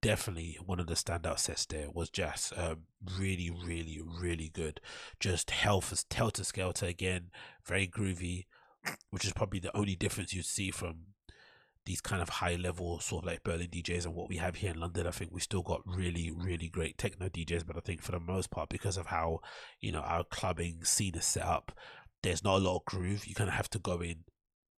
definitely 0.00 0.56
one 0.64 0.80
of 0.80 0.86
the 0.86 0.94
standout 0.94 1.38
sets 1.38 1.66
there 1.66 1.90
was 1.92 2.08
JASSS. 2.08 2.54
Um, 2.56 2.84
really, 3.18 3.50
really, 3.50 4.00
really 4.02 4.48
good. 4.48 4.80
Just 5.20 5.50
health 5.50 5.92
as 5.92 6.06
Helter 6.10 6.42
Skelter 6.42 6.86
again, 6.86 7.26
very 7.66 7.86
groovy, 7.86 8.46
which 9.10 9.26
is 9.26 9.34
probably 9.34 9.60
the 9.60 9.76
only 9.76 9.94
difference 9.94 10.32
you'd 10.32 10.46
see 10.46 10.70
from 10.70 11.08
these 11.84 12.00
kind 12.00 12.22
of 12.22 12.30
high 12.30 12.56
level 12.56 12.98
sort 12.98 13.24
of 13.24 13.28
like 13.28 13.44
Berlin 13.44 13.68
DJs 13.68 14.06
and 14.06 14.14
what 14.14 14.30
we 14.30 14.38
have 14.38 14.56
here 14.56 14.70
in 14.70 14.80
London. 14.80 15.06
I 15.06 15.10
think 15.10 15.32
we 15.32 15.40
still 15.40 15.62
got 15.62 15.82
really, 15.84 16.32
really 16.34 16.70
great 16.70 16.96
techno 16.96 17.28
DJs, 17.28 17.66
but 17.66 17.76
I 17.76 17.80
think 17.80 18.00
for 18.00 18.12
the 18.12 18.20
most 18.20 18.50
part, 18.50 18.70
because 18.70 18.96
of 18.96 19.06
how, 19.06 19.40
you 19.82 19.92
know, 19.92 20.00
our 20.00 20.24
clubbing 20.24 20.82
scene 20.82 21.14
is 21.14 21.26
set 21.26 21.44
up, 21.44 21.76
there's 22.26 22.42
not 22.42 22.56
a 22.56 22.64
lot 22.64 22.76
of 22.76 22.84
groove. 22.84 23.26
You 23.26 23.34
kind 23.34 23.48
of 23.48 23.54
have 23.54 23.70
to 23.70 23.78
go 23.78 24.00
in 24.00 24.24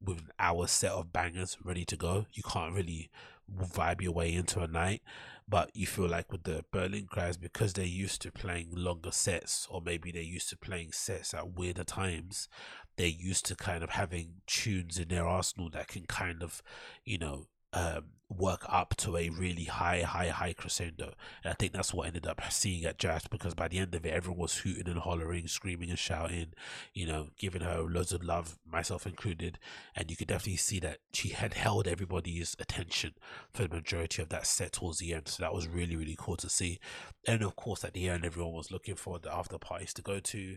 with 0.04 0.18
an 0.18 0.30
hour 0.38 0.66
set 0.66 0.90
of 0.90 1.12
bangers 1.12 1.56
ready 1.62 1.84
to 1.84 1.96
go. 1.96 2.26
You 2.32 2.42
can't 2.42 2.74
really 2.74 3.08
vibe 3.56 4.02
your 4.02 4.12
way 4.12 4.34
into 4.34 4.60
a 4.60 4.66
night. 4.66 5.02
But 5.48 5.70
you 5.72 5.86
feel 5.86 6.08
like 6.08 6.32
with 6.32 6.42
the 6.42 6.64
Berlin 6.72 7.06
guys, 7.08 7.36
because 7.36 7.72
they're 7.72 7.84
used 7.84 8.20
to 8.22 8.32
playing 8.32 8.70
longer 8.72 9.12
sets, 9.12 9.68
or 9.70 9.80
maybe 9.80 10.10
they're 10.10 10.22
used 10.22 10.48
to 10.48 10.56
playing 10.56 10.90
sets 10.90 11.32
at 11.34 11.52
weirder 11.52 11.84
times, 11.84 12.48
they're 12.96 13.06
used 13.06 13.46
to 13.46 13.54
kind 13.54 13.84
of 13.84 13.90
having 13.90 14.40
tunes 14.48 14.98
in 14.98 15.06
their 15.06 15.24
arsenal 15.24 15.70
that 15.70 15.86
can 15.86 16.04
kind 16.06 16.42
of, 16.42 16.62
you 17.04 17.18
know, 17.18 17.46
um, 17.72 18.04
work 18.28 18.64
up 18.68 18.96
to 18.96 19.16
a 19.16 19.28
really 19.28 19.64
high, 19.64 20.02
high, 20.02 20.28
high 20.28 20.52
crescendo. 20.52 21.14
And 21.44 21.52
I 21.52 21.54
think 21.54 21.72
that's 21.72 21.94
what 21.94 22.08
ended 22.08 22.26
up 22.26 22.40
seeing 22.50 22.84
at 22.84 22.98
JASSS 22.98 23.28
because 23.28 23.54
by 23.54 23.68
the 23.68 23.78
end 23.78 23.94
of 23.94 24.04
it, 24.04 24.12
everyone 24.12 24.40
was 24.40 24.58
hooting 24.58 24.88
and 24.88 24.98
hollering, 24.98 25.46
screaming 25.46 25.90
and 25.90 25.98
shouting, 25.98 26.52
you 26.92 27.06
know, 27.06 27.28
giving 27.38 27.62
her 27.62 27.82
loads 27.82 28.12
of 28.12 28.24
love, 28.24 28.58
myself 28.70 29.06
included. 29.06 29.58
And 29.94 30.10
you 30.10 30.16
could 30.16 30.26
definitely 30.26 30.56
see 30.56 30.80
that 30.80 30.98
she 31.12 31.28
had 31.30 31.54
held 31.54 31.86
everybody's 31.86 32.56
attention 32.58 33.14
for 33.52 33.62
the 33.62 33.76
majority 33.76 34.22
of 34.22 34.28
that 34.30 34.46
set 34.46 34.72
towards 34.72 34.98
the 34.98 35.14
end. 35.14 35.28
So 35.28 35.42
that 35.42 35.54
was 35.54 35.68
really, 35.68 35.94
really 35.94 36.16
cool 36.18 36.36
to 36.38 36.48
see. 36.48 36.80
And 37.28 37.42
of 37.42 37.54
course, 37.54 37.84
at 37.84 37.94
the 37.94 38.08
end, 38.08 38.24
everyone 38.24 38.54
was 38.54 38.72
looking 38.72 38.96
for 38.96 39.20
the 39.20 39.32
after 39.32 39.58
parties 39.58 39.94
to 39.94 40.02
go 40.02 40.18
to, 40.18 40.56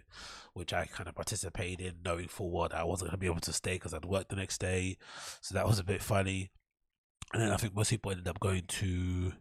which 0.54 0.74
I 0.74 0.86
kind 0.86 1.08
of 1.08 1.16
participated 1.16 1.82
in, 1.82 1.94
knowing 2.04 2.30
for 2.30 2.50
what 2.50 2.74
I 2.74 2.84
wasn't 2.84 3.12
going 3.12 3.20
to 3.20 3.22
be 3.22 3.28
able 3.28 3.42
to 3.42 3.54
stay 3.54 3.74
because 3.74 3.94
I'd 3.94 4.06
work 4.06 4.30
the 4.30 4.36
next 4.36 4.58
day. 4.58 4.98
So 5.42 5.54
that 5.54 5.68
was 5.68 5.78
a 5.78 5.84
bit 5.84 6.02
funny 6.02 6.50
and 7.34 7.42
then 7.42 7.52
I 7.52 7.58
think 7.58 7.76
most 7.76 7.90
people 7.90 8.12
ended 8.12 8.28
up 8.28 8.40
going 8.40 8.64
to 8.68 9.34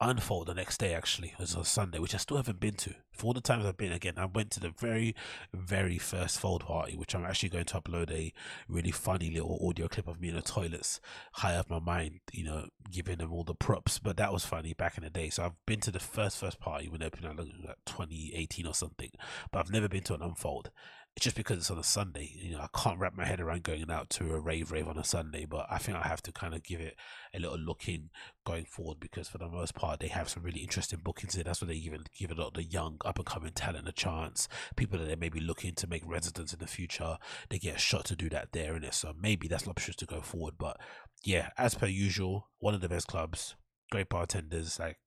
Unfold 0.00 0.46
the 0.46 0.54
next 0.54 0.78
day. 0.78 0.94
Actually, 0.94 1.28
it 1.28 1.38
was 1.38 1.54
on 1.54 1.64
Sunday, 1.64 1.98
which 1.98 2.14
I 2.14 2.18
still 2.18 2.38
haven't 2.38 2.60
been 2.60 2.74
to. 2.74 2.94
For 3.12 3.26
all 3.26 3.32
the 3.34 3.40
times 3.40 3.66
I've 3.66 3.76
been, 3.76 3.92
again, 3.92 4.14
I 4.16 4.24
went 4.24 4.50
to 4.52 4.60
the 4.60 4.70
very, 4.70 5.14
very 5.52 5.98
first 5.98 6.40
Fold 6.40 6.64
party, 6.64 6.96
which 6.96 7.14
I'm 7.14 7.26
actually 7.26 7.50
going 7.50 7.66
to 7.66 7.80
upload 7.80 8.10
a 8.10 8.32
really 8.68 8.92
funny 8.92 9.30
little 9.30 9.58
audio 9.68 9.88
clip 9.88 10.08
of 10.08 10.20
me 10.20 10.28
in 10.28 10.36
the 10.36 10.42
toilets, 10.42 11.00
high 11.34 11.56
up 11.56 11.68
my 11.68 11.80
mind, 11.80 12.20
you 12.32 12.44
know, 12.44 12.68
giving 12.90 13.18
them 13.18 13.32
all 13.32 13.44
the 13.44 13.54
props. 13.54 13.98
But 13.98 14.16
that 14.16 14.32
was 14.32 14.46
funny 14.46 14.72
back 14.72 14.96
in 14.96 15.04
the 15.04 15.10
day. 15.10 15.28
So 15.28 15.44
I've 15.44 15.66
been 15.66 15.80
to 15.80 15.90
the 15.90 16.00
first 16.00 16.38
first 16.38 16.60
party 16.60 16.88
when 16.88 17.00
they 17.00 17.06
opened 17.06 17.26
like 17.36 17.76
2018 17.84 18.66
or 18.66 18.74
something, 18.74 19.10
but 19.52 19.58
I've 19.58 19.72
never 19.72 19.88
been 19.88 20.04
to 20.04 20.14
an 20.14 20.22
Unfold 20.22 20.70
just 21.18 21.36
because 21.36 21.58
it's 21.58 21.70
on 21.70 21.78
a 21.78 21.84
Sunday. 21.84 22.30
You 22.34 22.52
know, 22.52 22.60
I 22.60 22.68
can't 22.78 22.98
wrap 22.98 23.14
my 23.14 23.24
head 23.24 23.40
around 23.40 23.64
going 23.64 23.90
out 23.90 24.10
to 24.10 24.32
a 24.32 24.40
rave 24.40 24.70
rave 24.70 24.88
on 24.88 24.96
a 24.96 25.04
Sunday, 25.04 25.44
but 25.44 25.66
I 25.70 25.78
think 25.78 25.98
I 25.98 26.06
have 26.06 26.22
to 26.22 26.32
kind 26.32 26.54
of 26.54 26.62
give 26.62 26.80
it 26.80 26.96
a 27.34 27.40
little 27.40 27.58
look 27.58 27.88
in 27.88 28.10
going 28.46 28.64
forward 28.64 29.00
because 29.00 29.28
for 29.28 29.38
the 29.38 29.48
most 29.48 29.74
part 29.74 30.00
they 30.00 30.08
have 30.08 30.28
some 30.28 30.42
really 30.42 30.60
interesting 30.60 31.00
bookings 31.02 31.34
there. 31.34 31.44
That's 31.44 31.60
where 31.60 31.68
they 31.68 31.74
even 31.74 32.04
give 32.16 32.30
a 32.30 32.34
lot 32.34 32.48
of 32.48 32.54
the 32.54 32.64
young 32.64 32.98
up 33.04 33.18
and 33.18 33.26
coming 33.26 33.52
talent 33.52 33.88
a 33.88 33.92
chance. 33.92 34.48
People 34.76 34.98
that 34.98 35.06
they 35.06 35.16
may 35.16 35.28
be 35.28 35.40
looking 35.40 35.74
to 35.74 35.86
make 35.86 36.02
residents 36.06 36.52
in 36.52 36.58
the 36.58 36.66
future, 36.66 37.18
they 37.48 37.58
get 37.58 37.76
a 37.76 37.80
shot 37.80 38.04
to 38.06 38.16
do 38.16 38.28
that 38.30 38.52
there 38.52 38.76
in 38.76 38.84
it. 38.84 38.94
So 38.94 39.12
maybe 39.20 39.48
that's 39.48 39.64
an 39.64 39.70
option 39.70 39.94
to 39.96 40.06
go 40.06 40.20
forward. 40.20 40.54
But 40.58 40.78
yeah, 41.24 41.50
as 41.58 41.74
per 41.74 41.86
usual, 41.86 42.48
one 42.60 42.74
of 42.74 42.80
the 42.80 42.88
best 42.88 43.08
clubs, 43.08 43.56
great 43.90 44.08
bartenders, 44.08 44.78
like 44.78 44.98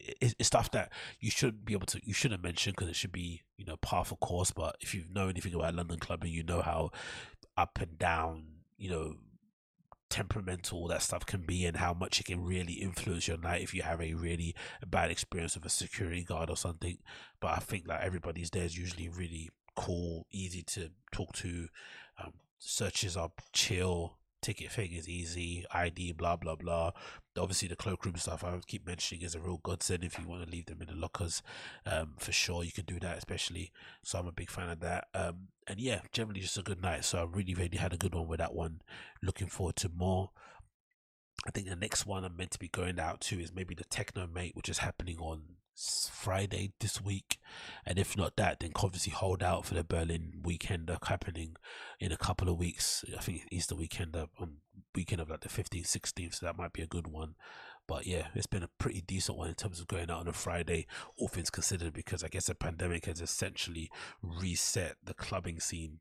it's, 0.00 0.34
stuff 0.46 0.70
that 0.72 0.92
you 1.20 1.30
shouldn't 1.30 1.64
be 1.64 1.72
able 1.72 1.86
to 1.86 2.00
you 2.04 2.12
shouldn't 2.12 2.42
mention 2.42 2.72
because 2.72 2.88
it 2.88 2.96
should 2.96 3.12
be 3.12 3.42
you 3.56 3.64
know 3.64 3.76
par 3.76 4.04
for 4.04 4.16
course 4.16 4.50
but 4.50 4.76
if 4.80 4.94
you 4.94 5.04
know 5.12 5.28
anything 5.28 5.54
about 5.54 5.74
london 5.74 5.98
clubbing 5.98 6.32
you 6.32 6.42
know 6.42 6.60
how 6.60 6.90
up 7.56 7.78
and 7.80 7.98
down 7.98 8.44
you 8.76 8.90
know 8.90 9.14
temperamental 10.10 10.86
that 10.86 11.02
stuff 11.02 11.24
can 11.26 11.40
be 11.40 11.64
and 11.64 11.76
how 11.76 11.92
much 11.92 12.20
it 12.20 12.26
can 12.26 12.44
really 12.44 12.74
influence 12.74 13.26
your 13.26 13.38
night 13.38 13.62
if 13.62 13.74
you 13.74 13.82
have 13.82 14.00
a 14.00 14.14
really 14.14 14.54
bad 14.86 15.10
experience 15.10 15.54
with 15.54 15.64
a 15.64 15.70
security 15.70 16.22
guard 16.22 16.50
or 16.50 16.56
something 16.56 16.98
but 17.40 17.48
i 17.48 17.56
think 17.56 17.86
like 17.88 18.02
everybody's 18.02 18.50
there 18.50 18.64
is 18.64 18.76
usually 18.76 19.08
really 19.08 19.50
cool 19.74 20.26
easy 20.30 20.62
to 20.62 20.90
talk 21.10 21.32
to 21.32 21.68
um, 22.22 22.32
searches 22.58 23.16
are 23.16 23.30
chill 23.52 24.18
ticket 24.44 24.70
thing 24.70 24.92
is 24.92 25.08
easy, 25.08 25.64
ID, 25.72 26.12
blah 26.12 26.36
blah 26.36 26.54
blah. 26.54 26.92
Obviously, 27.38 27.68
the 27.68 27.76
cloakroom 27.76 28.16
stuff 28.16 28.44
I 28.44 28.58
keep 28.66 28.86
mentioning 28.86 29.24
is 29.24 29.34
a 29.34 29.40
real 29.40 29.60
godsend 29.62 30.04
if 30.04 30.18
you 30.18 30.28
want 30.28 30.44
to 30.44 30.50
leave 30.50 30.66
them 30.66 30.80
in 30.80 30.88
the 30.88 30.94
lockers. 30.94 31.42
Um, 31.84 32.14
for 32.18 32.32
sure, 32.32 32.64
you 32.64 32.72
can 32.72 32.84
do 32.84 33.00
that, 33.00 33.18
especially. 33.18 33.72
So 34.02 34.18
I'm 34.18 34.26
a 34.26 34.32
big 34.32 34.50
fan 34.50 34.70
of 34.70 34.80
that. 34.80 35.08
Um, 35.14 35.48
and 35.66 35.80
yeah, 35.80 36.00
generally 36.12 36.40
just 36.40 36.58
a 36.58 36.62
good 36.62 36.80
night. 36.80 37.04
So 37.04 37.18
I 37.18 37.24
really, 37.24 37.54
really 37.54 37.78
had 37.78 37.92
a 37.92 37.96
good 37.96 38.14
one 38.14 38.28
with 38.28 38.38
that 38.38 38.54
one. 38.54 38.82
Looking 39.22 39.48
forward 39.48 39.76
to 39.76 39.88
more. 39.88 40.30
I 41.46 41.50
think 41.50 41.68
the 41.68 41.76
next 41.76 42.06
one 42.06 42.24
I'm 42.24 42.36
meant 42.36 42.52
to 42.52 42.58
be 42.58 42.68
going 42.68 42.98
out 42.98 43.20
to 43.22 43.40
is 43.40 43.54
maybe 43.54 43.74
the 43.74 43.84
Techno 43.84 44.26
Mate, 44.26 44.56
which 44.56 44.68
is 44.68 44.78
happening 44.78 45.18
on 45.18 45.42
Friday 45.76 46.72
this 46.78 47.02
week, 47.02 47.38
and 47.84 47.98
if 47.98 48.16
not 48.16 48.36
that, 48.36 48.60
then 48.60 48.70
obviously 48.76 49.12
hold 49.12 49.42
out 49.42 49.66
for 49.66 49.74
the 49.74 49.82
Berlin 49.82 50.40
weekend 50.42 50.90
happening 51.02 51.56
in 51.98 52.12
a 52.12 52.16
couple 52.16 52.48
of 52.48 52.58
weeks. 52.58 53.04
I 53.16 53.20
think 53.20 53.42
Easter 53.50 53.74
weekend 53.74 54.14
on 54.16 54.28
um, 54.40 54.56
weekend 54.94 55.20
of 55.20 55.30
like 55.30 55.40
the 55.40 55.48
15th, 55.48 55.86
16th, 55.86 56.34
so 56.36 56.46
that 56.46 56.56
might 56.56 56.72
be 56.72 56.82
a 56.82 56.86
good 56.86 57.08
one. 57.08 57.34
But 57.86 58.06
yeah, 58.06 58.28
it's 58.34 58.46
been 58.46 58.62
a 58.62 58.70
pretty 58.78 59.02
decent 59.02 59.36
one 59.36 59.48
in 59.48 59.54
terms 59.54 59.80
of 59.80 59.88
going 59.88 60.10
out 60.10 60.20
on 60.20 60.28
a 60.28 60.32
Friday, 60.32 60.86
all 61.16 61.28
things 61.28 61.50
considered, 61.50 61.92
because 61.92 62.24
I 62.24 62.28
guess 62.28 62.46
the 62.46 62.54
pandemic 62.54 63.06
has 63.06 63.20
essentially 63.20 63.90
reset 64.22 64.96
the 65.04 65.12
clubbing 65.12 65.60
scene 65.60 65.98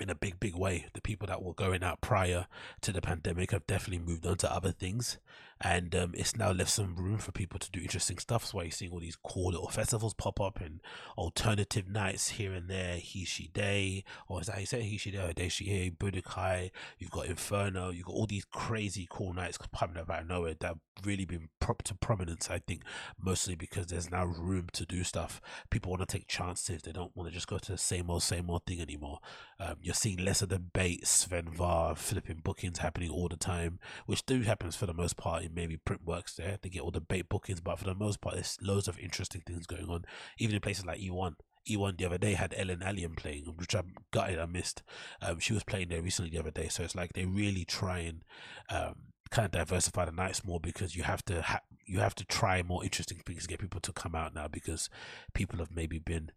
in 0.00 0.10
a 0.10 0.14
big, 0.14 0.38
big 0.40 0.54
way. 0.54 0.86
The 0.92 1.00
people 1.00 1.26
that 1.28 1.42
were 1.42 1.54
going 1.54 1.82
out 1.82 2.00
prior 2.00 2.46
to 2.82 2.92
the 2.92 3.00
pandemic 3.00 3.50
have 3.52 3.66
definitely 3.66 4.04
moved 4.06 4.26
on 4.26 4.36
to 4.38 4.52
other 4.52 4.72
things 4.72 5.18
and 5.60 5.94
um, 5.94 6.12
it's 6.14 6.36
now 6.36 6.52
left 6.52 6.70
some 6.70 6.94
room 6.96 7.18
for 7.18 7.32
people 7.32 7.58
to 7.58 7.70
do 7.70 7.80
interesting 7.80 8.18
stuff. 8.18 8.42
That's 8.42 8.54
why 8.54 8.64
you're 8.64 8.70
seeing 8.72 8.92
all 8.92 9.00
these 9.00 9.16
cool 9.16 9.52
little 9.52 9.68
festivals 9.68 10.14
pop 10.14 10.40
up 10.40 10.60
and 10.60 10.80
alternative 11.16 11.88
nights 11.88 12.30
here 12.30 12.52
and 12.52 12.68
there. 12.68 12.96
He 12.96 13.24
She 13.24 13.48
Day, 13.48 14.04
or 14.28 14.40
is 14.40 14.48
that 14.48 14.60
you 14.60 14.66
say 14.66 14.82
He 14.82 14.98
She 14.98 15.10
Day 15.10 15.18
or 15.18 15.32
Day 15.32 15.48
She 15.48 15.64
Here, 15.64 15.90
Budokai, 15.90 16.70
you've 16.98 17.10
got 17.10 17.26
Inferno, 17.26 17.90
you've 17.90 18.06
got 18.06 18.14
all 18.14 18.26
these 18.26 18.44
crazy 18.44 19.06
cool 19.10 19.32
nights 19.32 19.58
popping 19.72 19.96
up 19.96 20.10
out 20.10 20.22
of 20.22 20.28
nowhere 20.28 20.54
that 20.60 20.66
have 20.66 20.78
really 21.04 21.24
been 21.24 21.48
prop 21.60 21.82
to 21.84 21.94
prominence, 21.94 22.50
I 22.50 22.58
think, 22.58 22.82
mostly 23.18 23.54
because 23.54 23.86
there's 23.86 24.10
now 24.10 24.24
room 24.26 24.68
to 24.74 24.84
do 24.84 25.04
stuff. 25.04 25.40
People 25.70 25.90
want 25.90 26.06
to 26.06 26.18
take 26.18 26.28
chances, 26.28 26.82
they 26.82 26.92
don't 26.92 27.16
want 27.16 27.28
to 27.28 27.34
just 27.34 27.48
go 27.48 27.58
to 27.58 27.72
the 27.72 27.78
same 27.78 28.10
old, 28.10 28.22
same 28.22 28.50
old 28.50 28.66
thing 28.66 28.80
anymore. 28.80 29.20
Um, 29.58 29.76
you're 29.80 29.94
seeing 29.94 30.18
less 30.18 30.42
of 30.42 30.50
the 30.50 30.58
bait, 30.58 31.06
Sven 31.06 31.46
Väth, 31.46 31.98
flipping 31.98 32.40
bookings 32.44 32.78
happening 32.78 33.10
all 33.10 33.28
the 33.28 33.36
time, 33.36 33.78
which 34.04 34.26
do 34.26 34.42
happens 34.42 34.76
for 34.76 34.86
the 34.86 34.94
most 34.94 35.16
part 35.16 35.45
maybe 35.54 35.76
Printworks 35.76 36.36
there 36.36 36.58
They 36.60 36.68
get 36.68 36.82
all 36.82 36.90
the 36.90 37.00
bait 37.00 37.28
bookings, 37.28 37.60
but 37.60 37.78
for 37.78 37.84
the 37.84 37.94
most 37.94 38.20
part, 38.20 38.34
there's 38.34 38.56
loads 38.60 38.88
of 38.88 38.98
interesting 38.98 39.42
things 39.46 39.66
going 39.66 39.88
on, 39.88 40.04
even 40.38 40.54
in 40.54 40.60
places 40.60 40.86
like 40.86 41.00
E1. 41.00 41.34
E1 41.68 41.98
the 41.98 42.06
other 42.06 42.18
day 42.18 42.34
had 42.34 42.54
Ellen 42.56 42.78
Allien 42.78 43.16
playing, 43.16 43.44
which 43.56 43.74
I'm 43.74 43.94
gutted 44.12 44.38
I 44.38 44.46
missed. 44.46 44.82
Um, 45.20 45.40
she 45.40 45.52
was 45.52 45.64
playing 45.64 45.88
there 45.88 46.02
recently 46.02 46.30
the 46.30 46.38
other 46.38 46.52
day, 46.52 46.68
so 46.68 46.84
it's 46.84 46.94
like 46.94 47.12
they 47.12 47.24
really 47.24 47.64
try 47.64 47.98
and 47.98 48.22
um, 48.70 48.94
kind 49.30 49.46
of 49.46 49.52
diversify 49.52 50.04
the 50.04 50.12
nights 50.12 50.44
more 50.44 50.60
because 50.60 50.94
you 50.94 51.02
have 51.02 51.24
to 51.24 51.42
ha- 51.42 51.62
you 51.84 51.98
have 51.98 52.14
to 52.16 52.24
try 52.24 52.62
more 52.62 52.84
interesting 52.84 53.20
things 53.26 53.42
to 53.42 53.48
get 53.48 53.58
people 53.58 53.80
to 53.80 53.92
come 53.92 54.14
out 54.14 54.34
now 54.34 54.46
because 54.48 54.88
people 55.34 55.58
have 55.58 55.70
maybe 55.70 55.98
been 55.98 56.30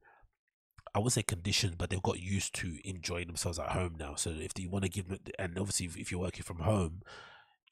I 0.93 0.99
would 0.99 1.11
say 1.11 1.21
conditioned, 1.21 1.77
but 1.77 1.89
they've 1.89 2.01
got 2.01 2.19
used 2.19 2.55
to 2.55 2.77
enjoying 2.83 3.27
themselves 3.27 3.59
at 3.59 3.69
home 3.69 3.95
now. 3.99 4.15
So 4.15 4.31
if 4.31 4.51
you 4.57 4.69
want 4.69 4.85
to 4.85 4.89
give 4.89 5.07
them, 5.07 5.19
and 5.37 5.57
obviously 5.57 5.85
if, 5.85 5.97
if 5.97 6.11
you're 6.11 6.21
working 6.21 6.43
from 6.43 6.59
home, 6.59 7.01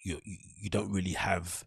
you 0.08 0.22
you 0.62 0.70
don't 0.70 0.92
really 0.92 1.12
have 1.12 1.66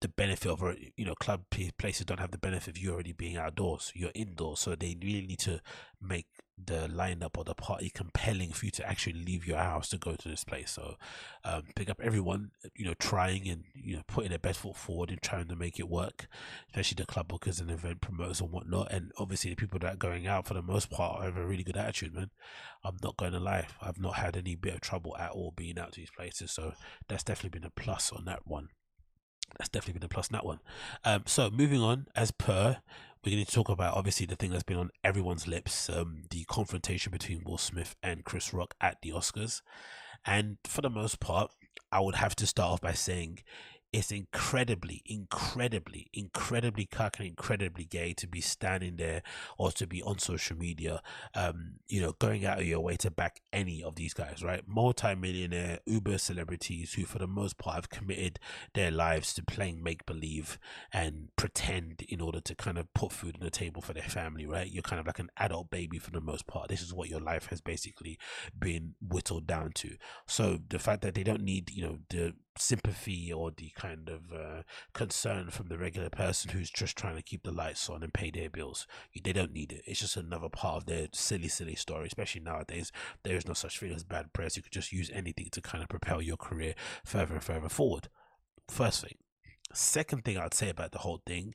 the 0.00 0.08
benefit 0.08 0.50
of 0.50 0.62
you 0.96 1.04
know 1.06 1.14
club 1.14 1.44
places 1.78 2.04
don't 2.04 2.20
have 2.20 2.30
the 2.30 2.38
benefit 2.38 2.76
of 2.76 2.78
you 2.78 2.92
already 2.92 3.12
being 3.12 3.36
outdoors 3.36 3.92
you're 3.94 4.10
indoors. 4.14 4.60
So 4.60 4.74
they 4.74 4.96
really 5.02 5.26
need 5.26 5.38
to 5.40 5.60
make 6.00 6.26
the 6.62 6.88
lineup 6.88 7.36
or 7.36 7.44
the 7.44 7.54
party 7.54 7.90
compelling 7.90 8.50
for 8.50 8.66
you 8.66 8.70
to 8.70 8.88
actually 8.88 9.12
leave 9.24 9.46
your 9.46 9.58
house 9.58 9.88
to 9.90 9.98
go 9.98 10.14
to 10.14 10.28
this 10.28 10.44
place. 10.44 10.70
So 10.70 10.96
um, 11.44 11.64
pick 11.74 11.88
up 11.88 12.00
everyone 12.02 12.50
you 12.74 12.84
know 12.84 12.94
trying 12.98 13.48
and 13.48 13.64
you 13.74 13.96
know 13.96 14.02
putting 14.06 14.30
their 14.30 14.38
best 14.38 14.60
foot 14.60 14.76
forward 14.76 15.10
and 15.10 15.22
trying 15.22 15.48
to 15.48 15.56
make 15.56 15.78
it 15.78 15.88
work 15.88 16.28
especially 16.68 16.96
the 16.96 17.06
club 17.06 17.28
bookers 17.28 17.60
and 17.60 17.70
event 17.70 18.02
promoters 18.02 18.40
and 18.40 18.52
whatnot. 18.52 18.92
And 18.92 19.12
obviously 19.18 19.50
the 19.50 19.56
people 19.56 19.78
that 19.78 19.94
are 19.94 19.96
going 19.96 20.26
out 20.26 20.46
for 20.46 20.54
the 20.54 20.62
most 20.62 20.90
part 20.90 21.24
have 21.24 21.38
a 21.38 21.46
really 21.46 21.64
good 21.64 21.76
attitude 21.76 22.14
man. 22.14 22.30
I'm 22.84 22.96
not 23.02 23.16
going 23.16 23.32
to 23.32 23.40
lie 23.40 23.66
i've 23.80 23.98
not 23.98 24.16
had 24.16 24.36
any 24.36 24.54
bit 24.54 24.74
of 24.74 24.80
trouble 24.80 25.16
at 25.16 25.30
all 25.30 25.52
being 25.56 25.78
out 25.78 25.92
to 25.92 26.00
these 26.00 26.10
places. 26.10 26.52
So 26.52 26.74
that's 27.08 27.24
definitely 27.24 27.58
been 27.58 27.66
a 27.66 27.70
plus 27.70 28.12
on 28.12 28.26
that 28.26 28.46
one 28.46 28.68
that's 29.58 29.68
definitely 29.68 30.00
been 30.00 30.06
a 30.06 30.08
plus 30.08 30.28
in 30.28 30.34
that 30.34 30.44
one. 30.44 30.60
Um, 31.04 31.22
so 31.26 31.50
moving 31.50 31.80
on, 31.80 32.06
as 32.14 32.30
per, 32.30 32.78
we're 33.24 33.32
going 33.32 33.44
to 33.44 33.52
talk 33.52 33.68
about 33.68 33.96
obviously 33.96 34.26
the 34.26 34.36
thing 34.36 34.50
that's 34.50 34.62
been 34.62 34.76
on 34.76 34.90
everyone's 35.02 35.48
lips, 35.48 35.88
um, 35.90 36.22
the 36.30 36.44
confrontation 36.44 37.10
between 37.10 37.42
Will 37.44 37.58
Smith 37.58 37.96
and 38.02 38.24
Chris 38.24 38.54
Rock 38.54 38.74
at 38.80 38.98
the 39.02 39.10
Oscars. 39.10 39.62
And 40.24 40.58
for 40.64 40.80
the 40.80 40.90
most 40.90 41.20
part, 41.20 41.50
I 41.90 42.00
would 42.00 42.16
have 42.16 42.36
to 42.36 42.46
start 42.46 42.72
off 42.72 42.80
by 42.80 42.92
saying 42.92 43.40
it's 43.92 44.10
incredibly, 44.10 45.02
incredibly, 45.06 46.08
incredibly 46.12 46.86
cock 46.86 47.18
and 47.18 47.28
incredibly 47.28 47.84
gay 47.84 48.12
to 48.14 48.26
be 48.26 48.40
standing 48.40 48.96
there 48.96 49.22
or 49.58 49.70
to 49.72 49.86
be 49.86 50.02
on 50.02 50.18
social 50.18 50.56
media, 50.56 51.00
um, 51.34 51.74
you 51.88 52.00
know, 52.00 52.12
going 52.18 52.44
out 52.44 52.58
of 52.58 52.66
your 52.66 52.80
way 52.80 52.96
to 52.96 53.10
back 53.10 53.40
any 53.52 53.82
of 53.82 53.94
these 53.94 54.12
guys, 54.12 54.42
right? 54.42 54.62
Multi-millionaire 54.66 55.78
Uber 55.86 56.18
celebrities 56.18 56.94
who, 56.94 57.04
for 57.04 57.18
the 57.18 57.26
most 57.26 57.58
part, 57.58 57.76
have 57.76 57.88
committed 57.88 58.38
their 58.74 58.90
lives 58.90 59.32
to 59.34 59.42
playing 59.42 59.82
make 59.82 60.04
believe 60.04 60.58
and 60.92 61.28
pretend 61.36 62.02
in 62.08 62.20
order 62.20 62.40
to 62.40 62.54
kind 62.54 62.78
of 62.78 62.92
put 62.92 63.12
food 63.12 63.36
on 63.36 63.44
the 63.44 63.50
table 63.50 63.80
for 63.80 63.92
their 63.92 64.02
family, 64.02 64.46
right? 64.46 64.70
You're 64.70 64.82
kind 64.82 65.00
of 65.00 65.06
like 65.06 65.18
an 65.18 65.30
adult 65.38 65.70
baby 65.70 65.98
for 65.98 66.10
the 66.10 66.20
most 66.20 66.46
part. 66.46 66.68
This 66.68 66.82
is 66.82 66.92
what 66.92 67.08
your 67.08 67.20
life 67.20 67.46
has 67.46 67.60
basically 67.60 68.18
been 68.58 68.94
whittled 69.00 69.46
down 69.46 69.72
to. 69.76 69.96
So 70.26 70.58
the 70.68 70.78
fact 70.78 71.02
that 71.02 71.14
they 71.14 71.22
don't 71.22 71.42
need, 71.42 71.70
you 71.70 71.82
know, 71.82 71.98
the 72.10 72.34
sympathy 72.58 73.32
or 73.32 73.50
the 73.50 73.70
kind 73.76 74.08
of 74.08 74.32
uh, 74.32 74.62
concern 74.92 75.50
from 75.50 75.68
the 75.68 75.78
regular 75.78 76.10
person 76.10 76.50
who's 76.50 76.70
just 76.70 76.96
trying 76.96 77.16
to 77.16 77.22
keep 77.22 77.42
the 77.42 77.52
lights 77.52 77.88
on 77.88 78.02
and 78.02 78.12
pay 78.12 78.30
their 78.30 78.50
bills. 78.50 78.86
They 79.22 79.32
don't 79.32 79.52
need 79.52 79.72
it. 79.72 79.82
It's 79.86 80.00
just 80.00 80.16
another 80.16 80.48
part 80.48 80.76
of 80.76 80.86
their 80.86 81.08
silly, 81.12 81.48
silly 81.48 81.74
story. 81.74 82.06
Especially 82.06 82.40
nowadays, 82.40 82.92
there 83.22 83.36
is 83.36 83.46
no 83.46 83.54
such 83.54 83.78
thing 83.78 83.92
as 83.92 84.04
bad 84.04 84.32
press. 84.32 84.56
You 84.56 84.62
could 84.62 84.72
just 84.72 84.92
use 84.92 85.10
anything 85.12 85.48
to 85.52 85.60
kind 85.60 85.82
of 85.82 85.88
propel 85.88 86.22
your 86.22 86.36
career 86.36 86.74
further 87.04 87.34
and 87.34 87.42
further 87.42 87.68
forward. 87.68 88.08
First 88.68 89.02
thing. 89.02 89.16
Second 89.72 90.24
thing 90.24 90.38
I'd 90.38 90.54
say 90.54 90.68
about 90.68 90.92
the 90.92 90.98
whole 90.98 91.22
thing 91.26 91.54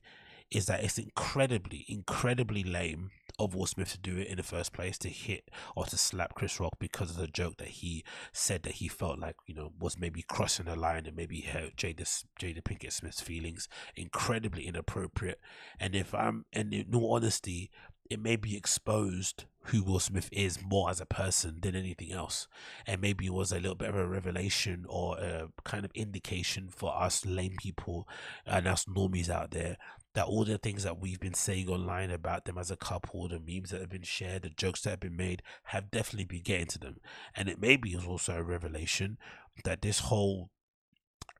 is 0.52 0.66
that 0.66 0.84
it's 0.84 0.98
incredibly, 0.98 1.86
incredibly 1.88 2.64
lame 2.64 3.12
of 3.40 3.56
Will 3.56 3.66
Smith 3.66 3.92
to 3.92 3.98
do 3.98 4.18
it 4.18 4.28
in 4.28 4.38
the 4.38 4.44
first 4.44 4.74
place, 4.74 4.98
to 5.00 5.10
hit 5.10 5.50
or 5.76 5.86
to 5.86 5.98
slap 5.98 6.36
Chris 6.36 6.60
Rock 6.60 6.78
because 6.80 7.12
of 7.12 7.18
the 7.18 7.28
joke 7.28 7.58
that 7.58 7.68
he 7.68 8.04
said 8.32 8.64
that 8.64 8.74
he 8.74 8.88
felt 8.88 9.20
like, 9.20 9.36
you 9.48 9.56
know, 9.56 9.72
was 9.80 9.98
maybe 9.98 10.22
crossing 10.22 10.66
the 10.66 10.76
line 10.76 11.06
and 11.06 11.16
maybe 11.16 11.42
hurt 11.42 11.76
Jada, 11.76 12.26
Jada 12.40 12.62
Pinkett 12.64 12.94
Smith's 12.94 13.22
feelings. 13.22 13.68
Incredibly 13.96 14.68
inappropriate. 14.68 15.40
And 15.80 15.96
if 15.96 16.14
I'm, 16.14 16.46
and 16.54 16.74
in 16.74 16.94
all 16.94 17.16
honesty, 17.16 17.72
it 18.10 18.20
may 18.20 18.36
be 18.36 18.58
exposed 18.58 19.46
who 19.66 19.84
Will 19.84 20.00
Smith 20.00 20.28
is 20.32 20.62
more 20.62 20.90
as 20.90 21.00
a 21.00 21.06
person 21.06 21.60
than 21.62 21.76
anything 21.76 22.12
else. 22.12 22.48
And 22.86 23.00
maybe 23.00 23.28
it 23.28 23.34
was 23.34 23.52
a 23.52 23.60
little 23.60 23.76
bit 23.76 23.90
of 23.90 23.96
a 23.96 24.08
revelation 24.08 24.86
or 24.90 25.18
a 25.18 25.48
kind 25.64 25.86
of 25.86 25.92
indication 25.94 26.70
for 26.70 26.94
us 26.94 27.26
lame 27.26 27.56
people 27.62 28.08
and 28.46 28.68
us 28.68 28.86
normies 28.86 29.30
out 29.30 29.52
there 29.52 29.78
that 30.14 30.26
all 30.26 30.44
the 30.44 30.58
things 30.58 30.84
that 30.84 31.00
we've 31.00 31.20
been 31.20 31.34
saying 31.34 31.70
online 31.70 32.12
about 32.12 32.46
them 32.46 32.58
as 32.58 32.70
a 32.70 32.76
couple, 32.76 33.28
the 33.28 33.40
memes 33.40 33.70
that 33.70 33.82
have 33.82 33.90
been 33.90 34.02
shared, 34.02 34.44
the 34.44 34.50
jokes 34.50 34.82
that 34.82 34.92
have 34.92 35.00
been 35.00 35.16
made, 35.16 35.42
have 35.66 35.92
definitely 35.92 36.26
been 36.26 36.44
getting 36.44 36.68
to 36.68 36.80
them. 36.80 36.98
And 37.36 37.48
it 37.48 37.62
maybe 37.62 37.92
is 37.92 38.06
also 38.06 38.38
a 38.38 38.44
revelation 38.44 39.18
that 39.64 39.82
this 39.82 40.00
whole 40.00 40.50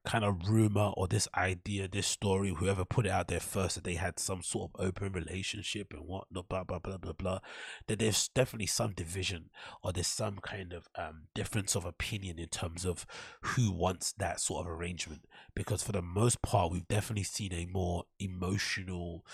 kind 0.06 0.24
of 0.24 0.50
rumor 0.50 0.92
or 0.98 1.08
this 1.08 1.28
idea, 1.36 1.88
this 1.88 2.08
story, 2.08 2.54
whoever 2.58 2.84
put 2.84 3.06
it 3.06 3.12
out 3.12 3.28
there 3.28 3.40
first, 3.40 3.76
that 3.76 3.84
they 3.84 3.96
had 3.96 4.20
some 4.20 4.42
sort 4.42 4.72
of 4.74 4.86
open 4.86 5.12
relationship 5.12 5.94
and 5.94 6.08
whatnot, 6.08 6.50
blah 6.50 6.64
blah 6.64 6.80
blah 6.80 6.98
blah 6.98 7.14
blah. 7.14 7.40
That 7.88 8.00
there's 8.00 8.28
definitely 8.30 8.68
some 8.68 8.94
division 8.94 9.50
or 9.84 9.94
there's 9.94 10.08
some 10.08 10.40
kind 10.40 10.74
of 10.74 10.88
um, 10.96 11.24
difference 11.36 11.76
of 11.76 11.86
opinion 11.86 12.40
in 12.40 12.48
terms 12.48 12.86
of 12.86 13.06
who 13.42 13.72
wants 13.72 14.14
that 14.14 14.40
sort 14.40 14.66
of 14.66 14.72
arrangement. 14.72 15.26
Because 15.56 15.84
for 15.84 15.92
the 15.92 16.02
most 16.02 16.42
part, 16.42 16.72
we've 16.72 16.88
definitely 16.88 17.24
seen 17.24 17.54
a 17.54 17.66
more 17.66 18.06
emotional 18.20 19.26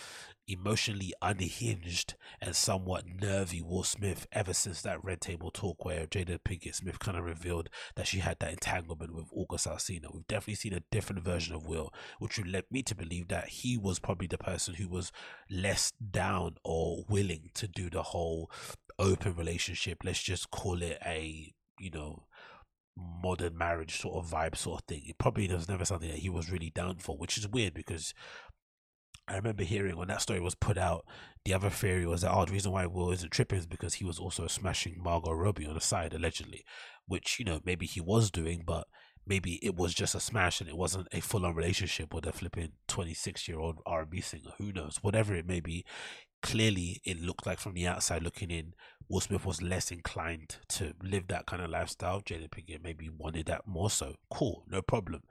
emotionally 0.47 1.13
unhinged 1.21 2.15
and 2.41 2.55
somewhat 2.55 3.03
nervy 3.05 3.61
Will 3.61 3.83
Smith 3.83 4.27
ever 4.31 4.53
since 4.53 4.81
that 4.81 5.03
Red 5.03 5.21
Table 5.21 5.51
talk 5.51 5.83
where 5.83 6.07
Jada 6.07 6.39
Pinkett 6.39 6.75
Smith 6.75 6.99
kind 6.99 7.17
of 7.17 7.25
revealed 7.25 7.69
that 7.95 8.07
she 8.07 8.19
had 8.19 8.39
that 8.39 8.51
entanglement 8.51 9.13
with 9.13 9.25
August 9.33 9.67
Alsina. 9.67 10.13
We've 10.13 10.27
definitely 10.27 10.55
seen 10.55 10.73
a 10.73 10.83
different 10.91 11.23
version 11.23 11.53
of 11.55 11.67
Will, 11.67 11.93
which 12.19 12.37
would 12.37 12.47
led 12.47 12.65
me 12.71 12.81
to 12.83 12.95
believe 12.95 13.27
that 13.27 13.49
he 13.49 13.77
was 13.77 13.99
probably 13.99 14.27
the 14.27 14.37
person 14.37 14.75
who 14.75 14.87
was 14.87 15.11
less 15.49 15.91
down 16.11 16.55
or 16.63 17.03
willing 17.09 17.49
to 17.55 17.67
do 17.67 17.89
the 17.89 18.03
whole 18.03 18.49
open 18.97 19.35
relationship. 19.35 19.99
Let's 20.03 20.21
just 20.21 20.49
call 20.51 20.81
it 20.81 20.97
a, 21.05 21.53
you 21.79 21.91
know, 21.91 22.23
modern 22.97 23.57
marriage 23.57 23.99
sort 24.01 24.15
of 24.15 24.31
vibe 24.31 24.55
sort 24.55 24.81
of 24.81 24.87
thing. 24.87 25.03
It 25.05 25.17
probably 25.17 25.47
was 25.47 25.69
never 25.69 25.85
something 25.85 26.09
that 26.09 26.19
he 26.19 26.29
was 26.29 26.51
really 26.51 26.71
down 26.71 26.97
for, 26.97 27.17
which 27.17 27.37
is 27.37 27.47
weird 27.47 27.73
because 27.73 28.13
I 29.27 29.35
remember 29.35 29.63
hearing 29.63 29.97
when 29.97 30.07
that 30.07 30.21
story 30.21 30.39
was 30.39 30.55
put 30.55 30.77
out, 30.77 31.05
the 31.43 31.53
other 31.53 31.69
theory 31.69 32.05
was 32.05 32.21
that 32.21 32.31
oh, 32.33 32.45
the 32.45 32.53
reason 32.53 32.71
why 32.71 32.85
Will 32.85 33.11
isn't 33.11 33.31
tripping 33.31 33.59
is 33.59 33.65
because 33.65 33.95
he 33.95 34.05
was 34.05 34.19
also 34.19 34.47
smashing 34.47 35.01
Margot 35.03 35.31
Robbie 35.31 35.65
on 35.65 35.73
the 35.73 35.81
side, 35.81 36.13
allegedly, 36.13 36.63
which 37.07 37.37
you 37.39 37.45
know 37.45 37.59
maybe 37.65 37.85
he 37.85 37.99
was 37.99 38.31
doing, 38.31 38.63
but 38.65 38.87
maybe 39.25 39.55
it 39.65 39.75
was 39.75 39.93
just 39.93 40.15
a 40.15 40.19
smash 40.19 40.61
and 40.61 40.69
it 40.69 40.77
wasn't 40.77 41.07
a 41.11 41.19
full 41.19 41.45
on 41.45 41.55
relationship 41.55 42.13
with 42.13 42.25
a 42.25 42.31
flipping 42.31 42.71
twenty 42.87 43.13
six 43.13 43.47
year 43.47 43.59
old 43.59 43.79
R 43.85 44.01
and 44.01 44.09
B 44.09 44.21
singer. 44.21 44.51
Who 44.57 44.71
knows? 44.71 44.99
Whatever 45.01 45.35
it 45.35 45.45
may 45.45 45.59
be, 45.59 45.85
clearly 46.41 47.01
it 47.03 47.21
looked 47.21 47.45
like 47.45 47.59
from 47.59 47.73
the 47.73 47.87
outside 47.87 48.23
looking 48.23 48.49
in, 48.49 48.73
Will 49.09 49.19
Smith 49.19 49.45
was 49.45 49.61
less 49.61 49.91
inclined 49.91 50.57
to 50.69 50.93
live 51.03 51.27
that 51.27 51.47
kind 51.47 51.61
of 51.61 51.69
lifestyle. 51.69 52.21
Jada 52.21 52.49
Pinkett 52.49 52.81
maybe 52.81 53.09
wanted 53.09 53.47
that 53.47 53.67
more 53.67 53.89
so. 53.89 54.15
Cool, 54.29 54.63
no 54.69 54.81
problem 54.81 55.23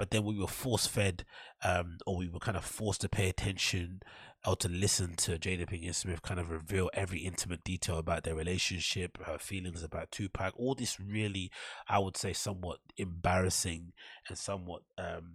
but 0.00 0.12
then 0.12 0.24
we 0.24 0.34
were 0.34 0.46
force 0.46 0.86
fed 0.86 1.26
um, 1.62 1.98
or 2.06 2.16
we 2.16 2.26
were 2.26 2.38
kind 2.38 2.56
of 2.56 2.64
forced 2.64 3.02
to 3.02 3.08
pay 3.08 3.28
attention 3.28 4.00
or 4.46 4.56
to 4.56 4.66
listen 4.66 5.14
to 5.14 5.32
Jada 5.32 5.68
Pinkett 5.68 5.94
Smith 5.94 6.22
kind 6.22 6.40
of 6.40 6.48
reveal 6.48 6.88
every 6.94 7.18
intimate 7.18 7.62
detail 7.64 7.98
about 7.98 8.22
their 8.22 8.34
relationship, 8.34 9.22
her 9.24 9.36
feelings 9.36 9.82
about 9.82 10.10
Tupac. 10.10 10.54
All 10.56 10.74
this 10.74 10.98
really, 10.98 11.50
I 11.86 11.98
would 11.98 12.16
say, 12.16 12.32
somewhat 12.32 12.78
embarrassing 12.96 13.92
and 14.26 14.38
somewhat 14.38 14.84
um, 14.96 15.32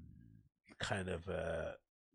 kind 0.80 1.10
of, 1.10 1.30
uh, 1.30 1.73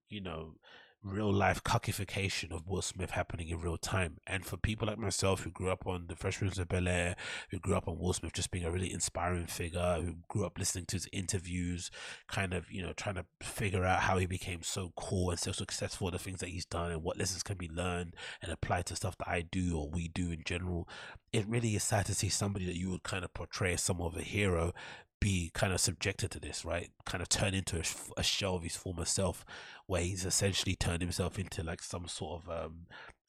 you 0.08 0.20
know, 0.20 0.54
real 1.02 1.32
life 1.32 1.62
cockification 1.64 2.52
of 2.52 2.68
Will 2.68 2.82
Smith 2.82 3.12
happening 3.12 3.48
in 3.48 3.60
real 3.60 3.78
time. 3.78 4.18
And 4.26 4.44
for 4.44 4.56
people 4.56 4.86
like 4.86 4.98
myself 4.98 5.40
who 5.40 5.50
grew 5.50 5.70
up 5.70 5.86
on 5.86 6.06
the 6.08 6.16
Fresh 6.16 6.38
Prince 6.38 6.58
of 6.58 6.68
Bel 6.68 6.88
Air, 6.88 7.16
who 7.50 7.58
grew 7.58 7.74
up 7.74 7.88
on 7.88 7.98
Will 7.98 8.12
Smith 8.12 8.32
just 8.32 8.50
being 8.50 8.64
a 8.64 8.70
really 8.70 8.92
inspiring 8.92 9.46
figure, 9.46 10.00
who 10.02 10.16
grew 10.28 10.44
up 10.44 10.58
listening 10.58 10.84
to 10.86 10.96
his 10.96 11.08
interviews, 11.12 11.90
kind 12.28 12.52
of, 12.52 12.70
you 12.70 12.82
know, 12.82 12.92
trying 12.92 13.14
to 13.14 13.24
figure 13.42 13.84
out 13.84 14.00
how 14.00 14.18
he 14.18 14.26
became 14.26 14.62
so 14.62 14.92
cool 14.96 15.30
and 15.30 15.38
so 15.38 15.52
successful, 15.52 16.10
the 16.10 16.18
things 16.18 16.40
that 16.40 16.50
he's 16.50 16.66
done 16.66 16.90
and 16.90 17.02
what 17.02 17.18
lessons 17.18 17.42
can 17.42 17.56
be 17.56 17.68
learned 17.68 18.14
and 18.42 18.52
applied 18.52 18.86
to 18.86 18.96
stuff 18.96 19.16
that 19.18 19.28
I 19.28 19.42
do 19.42 19.78
or 19.78 19.88
we 19.88 20.08
do 20.08 20.30
in 20.30 20.42
general. 20.44 20.88
It 21.32 21.46
really 21.46 21.76
is 21.76 21.84
sad 21.84 22.06
to 22.06 22.14
see 22.14 22.28
somebody 22.28 22.66
that 22.66 22.76
you 22.76 22.90
would 22.90 23.04
kind 23.04 23.24
of 23.24 23.32
portray 23.32 23.74
as 23.74 23.82
some 23.82 24.00
of 24.00 24.16
a 24.16 24.22
hero 24.22 24.72
be 25.20 25.50
kind 25.54 25.72
of 25.72 25.80
subjected 25.80 26.30
to 26.33 26.40
this, 26.40 26.64
right? 26.64 26.90
Kind 27.04 27.22
of 27.22 27.28
turn 27.28 27.54
into 27.54 27.78
a, 27.78 27.85
a 28.20 28.22
shell 28.22 28.56
of 28.56 28.62
his 28.62 28.76
former 28.76 29.04
self, 29.04 29.44
where 29.87 30.02
he's 30.02 30.24
essentially 30.24 30.74
turned 30.74 31.02
himself 31.02 31.38
into 31.38 31.62
like 31.62 31.83
some 31.83 32.09
sort 32.09 32.42
of 32.42 32.64
um, 32.64 32.87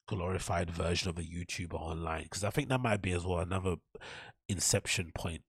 glorified 0.07 0.69
version 0.71 1.09
of 1.09 1.17
a 1.17 1.23
YouTuber 1.23 1.73
online. 1.73 2.23
Because 2.23 2.43
I 2.43 2.49
think 2.49 2.69
that 2.69 2.81
might 2.81 3.01
be 3.01 3.11
as 3.11 3.25
well 3.25 3.39
another 3.39 3.75
inception 4.49 5.11
point 5.13 5.41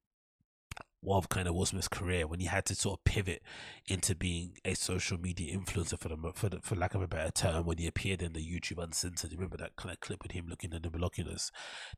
of 1.05 1.29
kind 1.29 1.49
of 1.49 1.55
Will 1.55 1.67
Smith's 1.67 1.89
career 1.89 2.27
when 2.27 2.41
he 2.41 2.47
had 2.47 2.65
to 2.67 2.75
sort 2.75 3.01
of 3.01 3.05
pivot 3.05 3.43
into 3.89 4.15
being 4.15 4.59
a 4.65 4.75
social 4.75 5.19
media 5.19 5.57
influencer 5.57 5.99
for 5.99 6.09
the 6.09 6.17
for 6.35 6.49
the, 6.49 6.61
for 6.61 6.77
lack 6.77 6.95
of 6.95 7.03
a 7.03 7.09
better 7.09 7.31
term 7.31 7.67
when 7.67 7.79
he 7.79 7.87
appeared 7.87 8.23
in 8.23 8.33
the 8.33 8.41
YouTube 8.41 8.83
Uncensored. 8.83 9.33
Remember 9.33 9.57
that 9.57 9.77
kind 9.77 9.93
of 9.93 10.01
clip 10.01 10.23
with 10.23 10.33
him 10.33 10.47
looking 10.49 10.73
in 10.73 10.83
the 10.83 10.91
binoculars? 10.91 11.51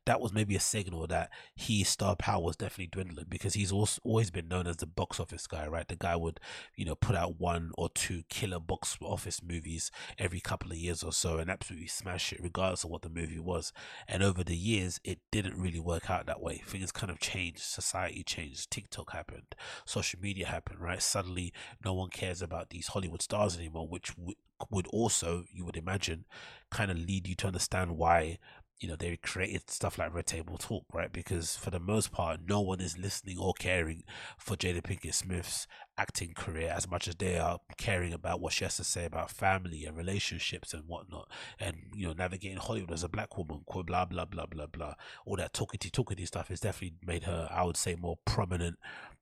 That 0.05 0.19
was 0.19 0.33
maybe 0.33 0.55
a 0.55 0.59
signal 0.59 1.05
that 1.07 1.29
his 1.55 1.87
star 1.87 2.15
power 2.15 2.41
was 2.41 2.55
definitely 2.55 2.87
dwindling 2.87 3.27
because 3.29 3.53
he's 3.53 3.71
also 3.71 4.01
always 4.03 4.31
been 4.31 4.47
known 4.47 4.65
as 4.65 4.77
the 4.77 4.87
box 4.87 5.19
office 5.19 5.45
guy, 5.45 5.67
right? 5.67 5.87
The 5.87 5.95
guy 5.95 6.15
would 6.15 6.39
you 6.75 6.85
know 6.85 6.95
put 6.95 7.15
out 7.15 7.39
one 7.39 7.71
or 7.77 7.89
two 7.89 8.23
killer 8.29 8.59
box 8.59 8.97
office 9.01 9.41
movies 9.43 9.91
every 10.17 10.39
couple 10.39 10.71
of 10.71 10.77
years 10.77 11.03
or 11.03 11.13
so 11.13 11.37
and 11.37 11.49
absolutely 11.49 11.87
smash 11.87 12.33
it 12.33 12.39
regardless 12.41 12.83
of 12.83 12.89
what 12.89 13.03
the 13.03 13.09
movie 13.09 13.39
was. 13.39 13.71
And 14.07 14.23
over 14.23 14.43
the 14.43 14.57
years, 14.57 14.99
it 15.03 15.19
didn't 15.31 15.59
really 15.59 15.79
work 15.79 16.09
out 16.09 16.25
that 16.25 16.41
way. 16.41 16.61
Things 16.65 16.91
kind 16.91 17.11
of 17.11 17.19
changed, 17.19 17.59
society 17.59 18.23
changed, 18.23 18.71
TikTok 18.71 18.94
TikTok 18.95 19.11
happened, 19.11 19.55
social 19.85 20.19
media 20.19 20.47
happened, 20.47 20.79
right? 20.79 21.01
Suddenly, 21.01 21.53
no 21.83 21.93
one 21.93 22.09
cares 22.09 22.41
about 22.41 22.69
these 22.69 22.87
Hollywood 22.87 23.21
stars 23.21 23.57
anymore, 23.57 23.87
which 23.87 24.15
w- 24.15 24.35
would 24.71 24.87
also, 24.87 25.43
you 25.51 25.65
would 25.65 25.77
imagine, 25.77 26.25
kind 26.71 26.89
of 26.89 26.97
lead 26.97 27.27
you 27.27 27.35
to 27.35 27.47
understand 27.47 27.97
why 27.97 28.39
you 28.79 28.89
know 28.89 28.95
they 28.97 29.15
created 29.15 29.69
stuff 29.69 29.97
like 29.97 30.13
Red 30.13 30.25
Table 30.25 30.57
Talk, 30.57 30.85
right? 30.93 31.11
Because 31.11 31.55
for 31.55 31.71
the 31.71 31.79
most 31.79 32.11
part, 32.11 32.41
no 32.47 32.61
one 32.61 32.81
is 32.81 32.97
listening 32.97 33.37
or 33.37 33.53
caring 33.57 34.03
for 34.37 34.55
Jada 34.55 34.81
Pinkett 34.81 35.13
Smith's 35.13 35.67
acting 35.97 36.33
career 36.33 36.73
as 36.75 36.89
much 36.89 37.07
as 37.07 37.15
they 37.15 37.37
are 37.37 37.59
caring 37.77 38.13
about 38.13 38.41
what 38.41 38.53
she 38.53 38.65
has 38.65 38.77
to 38.77 38.83
say 38.83 39.05
about 39.05 39.31
family 39.31 39.85
and 39.85 39.97
relationships 39.97 40.73
and 40.73 40.87
whatnot, 40.87 41.29
and 41.59 41.77
you 41.93 42.07
know 42.07 42.13
navigating 42.13 42.57
Hollywood 42.57 42.91
as 42.91 43.03
a 43.03 43.09
black 43.09 43.37
woman, 43.37 43.61
blah 43.67 44.05
blah 44.05 44.25
blah 44.25 44.45
blah 44.45 44.67
blah. 44.67 44.93
All 45.25 45.37
that 45.37 45.53
talkity 45.53 45.89
talkity 45.91 46.27
stuff 46.27 46.49
has 46.49 46.59
definitely 46.59 46.97
made 47.05 47.23
her, 47.23 47.47
I 47.51 47.63
would 47.63 47.77
say, 47.77 47.95
more 47.95 48.17
prominent 48.25 48.77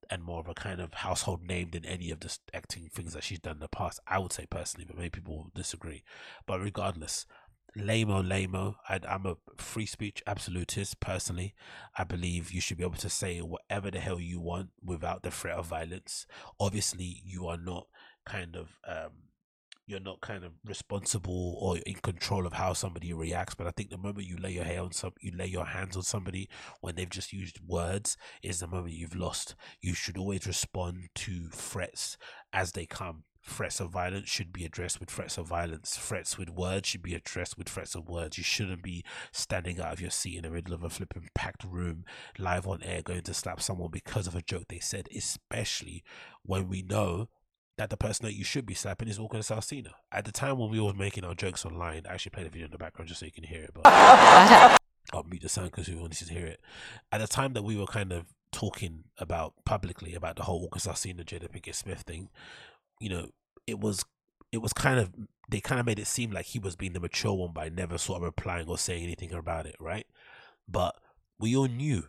and 0.10 0.24
more 0.24 0.40
of 0.40 0.48
a 0.48 0.54
kind 0.54 0.80
of 0.80 0.94
household 0.94 1.48
name 1.48 1.70
than 1.72 1.86
any 1.86 2.12
of 2.12 2.20
the 2.20 2.38
acting 2.54 2.90
things 2.94 3.14
that 3.14 3.24
she's 3.24 3.40
done 3.40 3.56
in 3.56 3.60
the 3.60 3.68
past. 3.68 4.00
I 4.08 4.20
would 4.20 4.34
say 4.34 4.46
personally, 4.50 4.86
but 4.86 4.98
maybe 4.98 5.10
people 5.12 5.36
will 5.38 5.52
disagree. 5.56 6.04
But 6.46 6.62
regardless, 6.62 7.26
Lamo, 7.76 8.22
lamo. 8.22 8.76
I, 8.88 9.00
I'm 9.08 9.26
a 9.26 9.36
free 9.58 9.88
speech 9.88 10.22
absolutist 10.28 11.00
personally. 11.00 11.56
I 11.98 12.04
believe 12.04 12.52
you 12.52 12.62
should 12.62 12.78
be 12.78 12.84
able 12.84 12.98
to 12.98 13.10
say 13.10 13.40
whatever 13.40 13.90
the 13.90 14.00
hell 14.00 14.20
you 14.20 14.40
want 14.40 14.70
without 14.84 15.24
the 15.24 15.32
threat 15.32 15.58
of 15.58 15.68
violence. 15.68 16.28
Obviously, 16.60 17.22
you 17.26 17.48
are 17.48 17.58
not 17.58 17.88
kind 18.26 18.56
of 18.56 18.78
um, 18.88 19.12
you're 19.86 20.00
not 20.00 20.22
kind 20.22 20.44
of 20.46 20.54
responsible 20.64 21.58
or 21.60 21.78
in 21.80 21.96
control 21.96 22.46
of 22.46 22.54
how 22.54 22.74
somebody 22.74 23.12
reacts. 23.12 23.56
But 23.56 23.68
I 23.68 23.72
think 23.72 23.90
the 23.90 23.98
moment 23.98 24.28
you 24.28 24.38
lay 24.38 24.52
your 24.52 24.64
hair 24.64 24.82
on 24.82 24.92
some, 24.92 25.14
you 25.20 25.32
lay 25.36 25.48
your 25.48 25.66
hands 25.66 25.98
on 25.98 26.04
somebody 26.04 26.50
when 26.82 26.96
they've 26.96 27.10
just 27.10 27.34
used 27.34 27.60
words, 27.66 28.18
is 28.42 28.60
the 28.60 28.68
moment 28.68 28.94
you've 28.94 29.16
lost. 29.16 29.56
You 29.82 29.94
should 29.94 30.18
always 30.18 30.48
respond 30.48 31.10
to 31.16 31.50
threats 31.50 32.18
as 32.54 32.72
they 32.72 32.86
come 32.86 33.24
threats 33.46 33.80
of 33.80 33.92
violence 33.92 34.30
should 34.30 34.54
be 34.54 34.66
addressed 34.66 35.00
with 35.00 35.10
threats 35.10 35.38
of 35.38 35.48
violence. 35.48 35.98
Threats 35.98 36.38
with 36.38 36.50
words 36.50 36.88
should 36.88 37.04
be 37.04 37.14
addressed 37.14 37.58
with 37.58 37.68
threats 37.68 37.94
of 37.96 38.08
words. 38.08 38.38
You 38.38 38.44
shouldn't 38.44 38.82
be 38.82 39.04
standing 39.32 39.80
out 39.80 39.94
of 39.94 40.02
your 40.02 40.10
seat 40.10 40.38
in 40.38 40.44
the 40.44 40.50
middle 40.50 40.74
of 40.74 40.84
a 40.84 40.90
flipping 40.90 41.30
packed 41.36 41.64
room, 41.64 42.06
live 42.38 42.66
on 42.66 42.82
air, 42.84 43.02
going 43.02 43.22
to 43.24 43.34
slap 43.34 43.62
someone 43.62 43.92
because 43.92 44.28
of 44.28 44.36
a 44.36 44.42
joke 44.42 44.66
they 44.70 44.80
said, 44.80 45.10
especially 45.16 46.04
when 46.44 46.70
we 46.70 46.82
know 46.82 47.30
that 47.78 47.90
the 47.90 47.98
person 47.98 48.26
that 48.26 48.36
you 48.36 48.44
should 48.44 48.66
be 48.66 48.74
slapping 48.74 49.08
is 49.08 49.20
August 49.20 49.50
Alsina. 49.50 49.92
At 50.12 50.26
the 50.26 50.32
time 50.32 50.58
when 50.58 50.70
we 50.70 50.80
were 50.80 50.94
making 50.94 51.26
our 51.26 51.34
jokes 51.34 51.66
online, 51.66 52.04
I 52.08 52.14
actually 52.14 52.30
played 52.32 52.48
a 52.48 52.50
video 52.50 52.66
in 52.66 52.72
the 52.72 52.78
background 52.78 53.10
just 53.10 53.20
so 53.20 53.26
you 53.26 53.32
can 53.32 53.44
hear 53.44 53.64
it, 53.64 53.72
but 53.74 53.82
I'll 55.12 55.24
mute 55.24 55.42
the 55.42 55.50
sound 55.50 55.72
because 55.72 55.90
we 55.90 55.96
wanted 55.96 56.26
to 56.28 56.34
hear 56.34 56.46
it. 56.46 56.62
At 57.12 57.20
the 57.20 57.28
time 57.28 57.54
that 57.54 57.64
we 57.64 57.76
were 57.76 57.88
kind 57.88 58.12
of 58.14 58.28
talking 58.52 59.04
about 59.18 59.54
publicly 59.66 60.14
about 60.14 60.36
the 60.36 60.44
whole 60.44 60.66
August 60.66 60.88
Alsina 60.88 61.26
Jada 61.26 61.50
Pinkett 61.50 61.76
Smith 61.76 62.02
thing, 62.02 62.30
you 63.00 63.10
know, 63.10 63.28
it 63.68 63.80
was 63.80 64.04
it 64.52 64.58
was 64.58 64.74
kind 64.74 65.00
of 65.00 65.12
they 65.50 65.60
kind 65.60 65.80
of 65.80 65.86
made 65.86 66.00
it 66.00 66.08
seem 66.08 66.32
like 66.32 66.46
he 66.46 66.60
was 66.60 66.76
being 66.76 66.94
the 66.94 67.00
mature 67.00 67.34
one 67.34 67.54
by 67.54 67.70
never 67.70 67.98
sort 67.98 68.18
of 68.18 68.24
replying 68.24 68.68
or 68.68 68.78
saying 68.78 69.04
anything 69.04 69.34
about 69.34 69.66
it, 69.66 69.76
right? 69.80 70.06
But 70.68 70.96
we 71.40 71.56
all 71.56 71.68
knew 71.68 72.04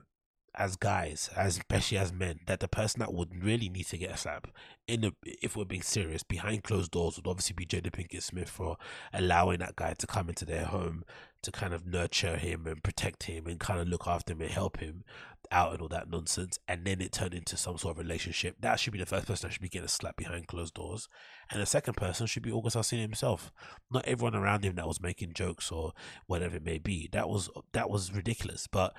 as 0.57 0.77
guys, 0.77 1.31
as 1.37 1.59
especially 1.59 1.99
as 1.99 2.13
men, 2.13 2.41
that 2.47 2.61
the 2.61 2.69
person 2.69 3.01
that 3.01 3.13
would 3.13 3.43
really 3.43 3.69
need 3.69 3.87
to 3.87 3.99
get 3.99 4.11
a 4.11 4.17
slap, 4.17 4.49
in 4.87 5.01
the, 5.01 5.13
if 5.25 5.57
we're 5.57 5.65
being 5.65 5.83
serious, 5.83 6.23
behind 6.23 6.63
closed 6.63 6.91
doors 6.91 7.17
would 7.17 7.27
obviously 7.27 7.55
be 7.55 7.67
Jada 7.67 7.91
Pinkett 7.91 8.23
Smith 8.23 8.49
for 8.49 8.77
allowing 9.13 9.59
that 9.61 9.77
guy 9.77 9.95
to 9.95 10.07
come 10.07 10.29
into 10.29 10.45
their 10.45 10.65
home 10.65 11.05
to 11.43 11.53
kind 11.53 11.75
of 11.75 11.87
nurture 11.87 12.37
him 12.37 12.67
and 12.67 12.83
protect 12.83 13.25
him 13.25 13.47
and 13.47 13.61
kind 13.61 13.79
of 13.79 13.89
look 13.89 14.07
after 14.07 14.33
him 14.33 14.41
and 14.41 14.51
help 14.51 14.79
him 14.81 15.05
out 15.51 15.73
and 15.73 15.83
all 15.83 15.89
that 15.89 16.11
nonsense. 16.11 16.59
And 16.67 16.85
then 16.85 17.01
it 17.01 17.13
turned 17.13 17.35
into 17.35 17.57
some 17.57 17.77
sort 17.79 17.93
of 17.93 17.99
relationship. 17.99 18.57
That 18.61 18.81
should 18.81 18.93
be 18.93 18.99
the 18.99 19.07
first 19.07 19.27
person 19.27 19.49
that 19.49 19.53
should 19.53 19.63
be 19.63 19.69
getting 19.69 19.85
a 19.85 19.89
slap 19.89 20.17
behind 20.17 20.47
closed 20.47 20.75
doors. 20.75 21.09
And 21.51 21.61
the 21.61 21.67
second 21.67 21.95
person 21.95 22.27
should 22.27 22.43
be 22.43 22.51
August 22.51 22.77
Alsina 22.77 23.03
himself. 23.03 23.53
Not 23.91 24.07
everyone 24.07 24.35
around 24.35 24.65
him 24.65 24.77
that 24.77 24.89
was 24.89 25.01
making 25.01 25.35
jokes 25.35 25.71
or 25.71 25.93
whatever 26.27 26.57
it 26.57 26.65
may 26.65 26.79
be. 26.79 27.09
That 27.13 27.29
was 27.29 27.51
that 27.73 27.91
was 27.91 28.13
ridiculous. 28.13 28.67
But 28.67 28.95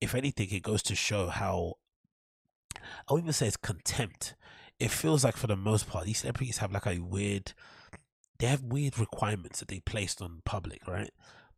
if 0.00 0.14
anything, 0.14 0.48
it 0.50 0.62
goes 0.62 0.82
to 0.84 0.94
show 0.94 1.28
how 1.28 1.74
I 3.08 3.12
would 3.12 3.22
even 3.22 3.32
say 3.32 3.46
it's 3.46 3.56
contempt. 3.56 4.34
It 4.78 4.90
feels 4.90 5.24
like 5.24 5.36
for 5.36 5.48
the 5.48 5.56
most 5.56 5.88
part, 5.88 6.06
these 6.06 6.18
celebrities 6.18 6.58
have 6.58 6.72
like 6.72 6.86
a 6.86 7.00
weird 7.00 7.52
they 8.38 8.46
have 8.46 8.62
weird 8.62 8.98
requirements 8.98 9.58
that 9.58 9.68
they 9.68 9.80
placed 9.80 10.22
on 10.22 10.42
public, 10.44 10.86
right? 10.86 11.10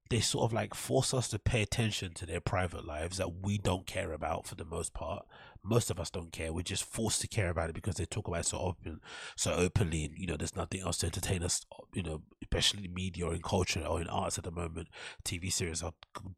They 0.08 0.20
sort 0.20 0.44
of 0.44 0.52
like 0.52 0.74
force 0.74 1.12
us 1.12 1.28
to 1.28 1.38
pay 1.38 1.62
attention 1.62 2.14
to 2.14 2.26
their 2.26 2.40
private 2.40 2.86
lives 2.86 3.18
that 3.18 3.42
we 3.42 3.58
don't 3.58 3.86
care 3.86 4.12
about 4.12 4.46
for 4.46 4.54
the 4.54 4.64
most 4.64 4.94
part. 4.94 5.26
Most 5.62 5.90
of 5.90 6.00
us 6.00 6.10
don't 6.10 6.32
care. 6.32 6.52
We're 6.52 6.62
just 6.62 6.84
forced 6.84 7.20
to 7.20 7.28
care 7.28 7.50
about 7.50 7.70
it 7.70 7.74
because 7.74 7.96
they 7.96 8.06
talk 8.06 8.28
about 8.28 8.40
it 8.40 8.46
so 8.46 8.58
open, 8.58 9.00
so 9.36 9.52
openly, 9.52 10.04
and 10.04 10.16
you 10.16 10.26
know, 10.26 10.36
there's 10.36 10.56
nothing 10.56 10.80
else 10.80 10.98
to 10.98 11.06
entertain 11.06 11.42
us. 11.42 11.64
You 11.92 12.02
know, 12.02 12.22
especially 12.42 12.86
in 12.86 12.94
media 12.94 13.26
or 13.26 13.34
in 13.34 13.42
culture 13.42 13.84
or 13.84 14.00
in 14.00 14.08
arts 14.08 14.38
at 14.38 14.44
the 14.44 14.50
moment. 14.50 14.88
TV 15.24 15.52
series 15.52 15.82
are 15.82 15.92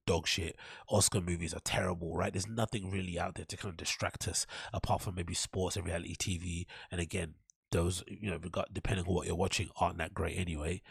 dog 0.07 0.27
shit. 0.27 0.57
Oscar 0.89 1.21
movies 1.21 1.55
are 1.55 1.61
terrible, 1.61 2.17
right? 2.17 2.33
There's 2.33 2.49
nothing 2.49 2.91
really 2.91 3.19
out 3.19 3.37
there 3.37 3.45
to 3.47 3.57
kind 3.57 3.71
of 3.71 3.77
distract 3.77 4.29
us 4.29 4.47
apart 4.73 5.03
from 5.03 5.15
maybe 5.15 5.35
sports 5.35 5.77
and 5.77 5.87
reality 5.87 6.17
TV. 6.17 6.67
And 6.91 7.01
again, 7.01 7.35
those 7.71 8.05
you 8.07 8.31
know, 8.31 8.39
depending 8.73 9.07
on 9.07 9.15
what 9.15 9.27
you're 9.27 9.37
watching, 9.37 9.71
aren't 9.81 9.99
that 9.99 10.15
great 10.15 10.39
anyway. 10.39 10.83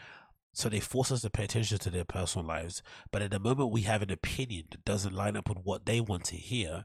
So 0.54 0.68
they 0.68 0.80
force 0.80 1.10
us 1.10 1.22
to 1.22 1.30
pay 1.30 1.44
attention 1.44 1.78
to 1.78 1.90
their 1.90 2.04
personal 2.04 2.46
lives. 2.46 2.82
But 3.10 3.22
at 3.22 3.30
the 3.30 3.38
moment 3.38 3.72
we 3.72 3.82
have 3.82 4.02
an 4.02 4.10
opinion 4.10 4.64
that 4.70 4.84
doesn't 4.84 5.14
line 5.14 5.36
up 5.36 5.48
with 5.48 5.58
what 5.62 5.86
they 5.86 6.00
want 6.00 6.24
to 6.24 6.36
hear, 6.36 6.84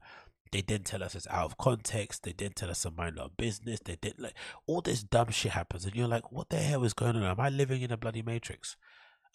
they 0.52 0.62
then 0.62 0.84
tell 0.84 1.04
us 1.04 1.16
it's 1.16 1.28
out 1.28 1.46
of 1.46 1.58
context. 1.58 2.24
They 2.24 2.34
then 2.38 2.52
tell 2.56 2.70
us 2.70 2.82
to 2.84 2.92
mind 2.92 3.20
our 3.20 3.30
business. 3.36 3.80
They 3.84 3.96
didn't 3.96 4.22
like 4.22 4.36
all 4.66 4.82
this 4.82 5.04
dumb 5.04 5.30
shit 5.30 5.52
happens, 5.52 5.86
and 5.86 5.96
you're 5.96 6.08
like, 6.08 6.32
what 6.32 6.50
the 6.50 6.58
hell 6.58 6.84
is 6.84 6.94
going 6.94 7.16
on? 7.16 7.24
Am 7.24 7.40
I 7.40 7.50
living 7.50 7.82
in 7.82 7.92
a 7.92 7.98
bloody 7.98 8.22
matrix? 8.22 8.76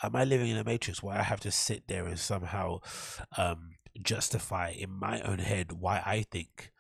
Am 0.03 0.17
I 0.17 0.25
living 0.25 0.51
in 0.51 0.57
a 0.57 0.65
matrix 0.65 1.03
where 1.03 1.17
I 1.17 1.23
have 1.23 1.41
to 1.41 1.51
sit 1.51 1.87
there 1.87 2.07
and 2.07 2.19
somehow 2.19 2.81
um, 3.37 3.71
justify 4.03 4.71
in 4.71 4.91
my 4.91 5.21
own 5.21 5.39
head 5.39 5.73
why 5.73 6.03
I 6.05 6.25
think 6.31 6.73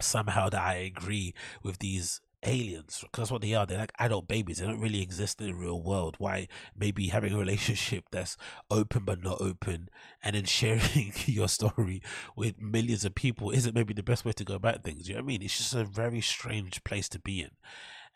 somehow 0.00 0.48
that 0.50 0.60
I 0.60 0.74
agree 0.74 1.34
with 1.62 1.78
these 1.78 2.20
aliens 2.44 3.00
because 3.02 3.22
that's 3.22 3.30
what 3.30 3.42
they 3.42 3.54
are. 3.54 3.66
They're 3.66 3.78
like 3.78 3.92
adult 3.98 4.28
babies. 4.28 4.58
They 4.58 4.66
don't 4.66 4.80
really 4.80 5.02
exist 5.02 5.40
in 5.40 5.48
the 5.48 5.54
real 5.54 5.82
world. 5.82 6.16
Why? 6.18 6.48
Maybe 6.76 7.08
having 7.08 7.32
a 7.32 7.38
relationship 7.38 8.04
that's 8.10 8.36
open 8.70 9.04
but 9.04 9.22
not 9.22 9.40
open 9.40 9.88
and 10.22 10.36
then 10.36 10.44
sharing 10.44 11.12
your 11.26 11.48
story 11.48 12.02
with 12.36 12.60
millions 12.60 13.04
of 13.04 13.14
people 13.14 13.50
isn't 13.50 13.74
maybe 13.74 13.94
the 13.94 14.02
best 14.02 14.24
way 14.24 14.32
to 14.32 14.44
go 14.44 14.54
about 14.54 14.84
things 14.84 15.08
you 15.08 15.14
know 15.14 15.20
what 15.20 15.24
i 15.24 15.26
mean? 15.26 15.42
It's 15.42 15.58
just 15.58 15.74
a 15.74 15.84
very 15.84 16.20
strange 16.20 16.82
place 16.84 17.08
to 17.10 17.18
be 17.18 17.40
in. 17.40 17.50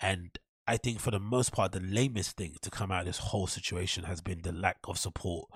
And 0.00 0.38
I 0.66 0.76
think 0.76 1.00
for 1.00 1.10
the 1.10 1.18
most 1.18 1.52
part, 1.52 1.72
the 1.72 1.80
lamest 1.80 2.36
thing 2.36 2.56
to 2.62 2.70
come 2.70 2.92
out 2.92 3.00
of 3.00 3.06
this 3.06 3.18
whole 3.18 3.46
situation 3.46 4.04
has 4.04 4.20
been 4.20 4.42
the 4.42 4.52
lack 4.52 4.78
of 4.84 4.98
support 4.98 5.48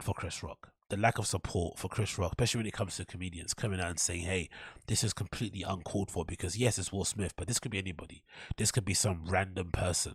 for 0.00 0.14
Chris 0.14 0.42
Rock 0.42 0.72
the 0.90 0.96
lack 0.96 1.18
of 1.18 1.26
support 1.26 1.78
for 1.78 1.88
Chris 1.88 2.18
Rock, 2.18 2.32
especially 2.32 2.60
when 2.60 2.66
it 2.66 2.72
comes 2.72 2.96
to 2.96 3.04
comedians 3.04 3.54
coming 3.54 3.80
out 3.80 3.90
and 3.90 4.00
saying, 4.00 4.22
"Hey, 4.22 4.48
this 4.86 5.04
is 5.04 5.12
completely 5.12 5.62
uncalled 5.62 6.10
for," 6.10 6.24
because 6.24 6.56
yes, 6.56 6.78
it's 6.78 6.92
Will 6.92 7.04
Smith, 7.04 7.34
but 7.36 7.46
this 7.46 7.58
could 7.58 7.70
be 7.70 7.78
anybody. 7.78 8.24
This 8.56 8.72
could 8.72 8.84
be 8.84 8.94
some 8.94 9.24
random 9.26 9.70
person, 9.70 10.14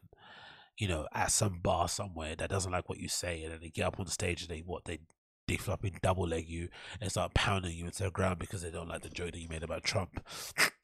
you 0.78 0.88
know, 0.88 1.08
at 1.14 1.32
some 1.32 1.60
bar 1.60 1.88
somewhere 1.88 2.36
that 2.36 2.50
doesn't 2.50 2.72
like 2.72 2.90
what 2.90 3.00
you 3.00 3.08
say, 3.08 3.44
and 3.44 3.54
then 3.54 3.62
they 3.62 3.70
get 3.70 3.86
up 3.86 4.00
on 4.00 4.08
stage 4.08 4.42
and 4.42 4.50
they 4.50 4.62
what 4.62 4.86
they 4.86 5.00
they 5.48 5.58
flopping 5.58 6.00
double 6.02 6.28
leg 6.28 6.48
you 6.48 6.70
and 7.02 7.12
start 7.12 7.34
pounding 7.34 7.78
you 7.78 7.86
into 7.86 8.04
the 8.04 8.12
ground 8.12 8.40
because 8.40 8.62
they 8.62 8.72
don't 8.72 8.88
like 8.88 9.02
the 9.02 9.10
joke 9.10 9.34
that 9.34 9.40
you 9.40 9.50
made 9.50 9.64
about 9.64 9.84
Trump. 9.84 10.26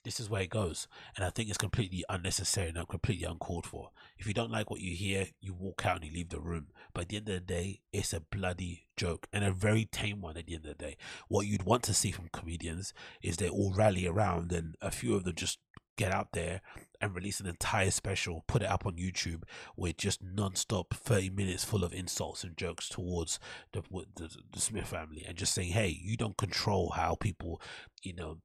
This 0.03 0.19
is 0.19 0.29
where 0.29 0.41
it 0.41 0.49
goes. 0.49 0.87
And 1.15 1.25
I 1.25 1.29
think 1.29 1.49
it's 1.49 1.57
completely 1.57 2.03
unnecessary 2.09 2.69
and 2.69 2.87
completely 2.87 3.25
uncalled 3.25 3.65
for. 3.65 3.91
If 4.17 4.27
you 4.27 4.33
don't 4.33 4.51
like 4.51 4.69
what 4.69 4.81
you 4.81 4.95
hear, 4.95 5.27
you 5.41 5.53
walk 5.53 5.85
out 5.85 5.97
and 5.97 6.05
you 6.05 6.11
leave 6.11 6.29
the 6.29 6.39
room. 6.39 6.67
But 6.93 7.03
at 7.03 7.09
the 7.09 7.17
end 7.17 7.29
of 7.29 7.35
the 7.35 7.53
day, 7.53 7.81
it's 7.91 8.13
a 8.13 8.21
bloody 8.21 8.87
joke 8.97 9.27
and 9.33 9.43
a 9.43 9.51
very 9.51 9.85
tame 9.85 10.21
one 10.21 10.37
at 10.37 10.47
the 10.47 10.55
end 10.55 10.65
of 10.65 10.77
the 10.77 10.85
day. 10.85 10.97
What 11.27 11.47
you'd 11.47 11.63
want 11.63 11.83
to 11.83 11.93
see 11.93 12.11
from 12.11 12.29
comedians 12.31 12.93
is 13.21 13.37
they 13.37 13.49
all 13.49 13.73
rally 13.73 14.07
around 14.07 14.51
and 14.51 14.75
a 14.81 14.91
few 14.91 15.15
of 15.15 15.23
them 15.23 15.35
just 15.35 15.59
get 15.99 16.13
out 16.13 16.29
there 16.31 16.61
and 17.01 17.13
release 17.13 17.41
an 17.41 17.47
entire 17.47 17.91
special, 17.91 18.45
put 18.47 18.61
it 18.61 18.69
up 18.69 18.85
on 18.85 18.95
YouTube 18.95 19.43
with 19.75 19.97
just 19.97 20.23
non-stop 20.23 20.93
30 20.93 21.29
minutes 21.31 21.65
full 21.65 21.83
of 21.83 21.93
insults 21.93 22.45
and 22.45 22.55
jokes 22.55 22.87
towards 22.87 23.37
the, 23.73 23.81
the, 24.15 24.29
the 24.53 24.61
Smith 24.61 24.87
family 24.87 25.25
and 25.27 25.37
just 25.37 25.53
saying, 25.53 25.73
hey, 25.73 25.99
you 26.01 26.15
don't 26.15 26.37
control 26.37 26.93
how 26.95 27.15
people, 27.15 27.61
you 28.01 28.13
know, 28.13 28.37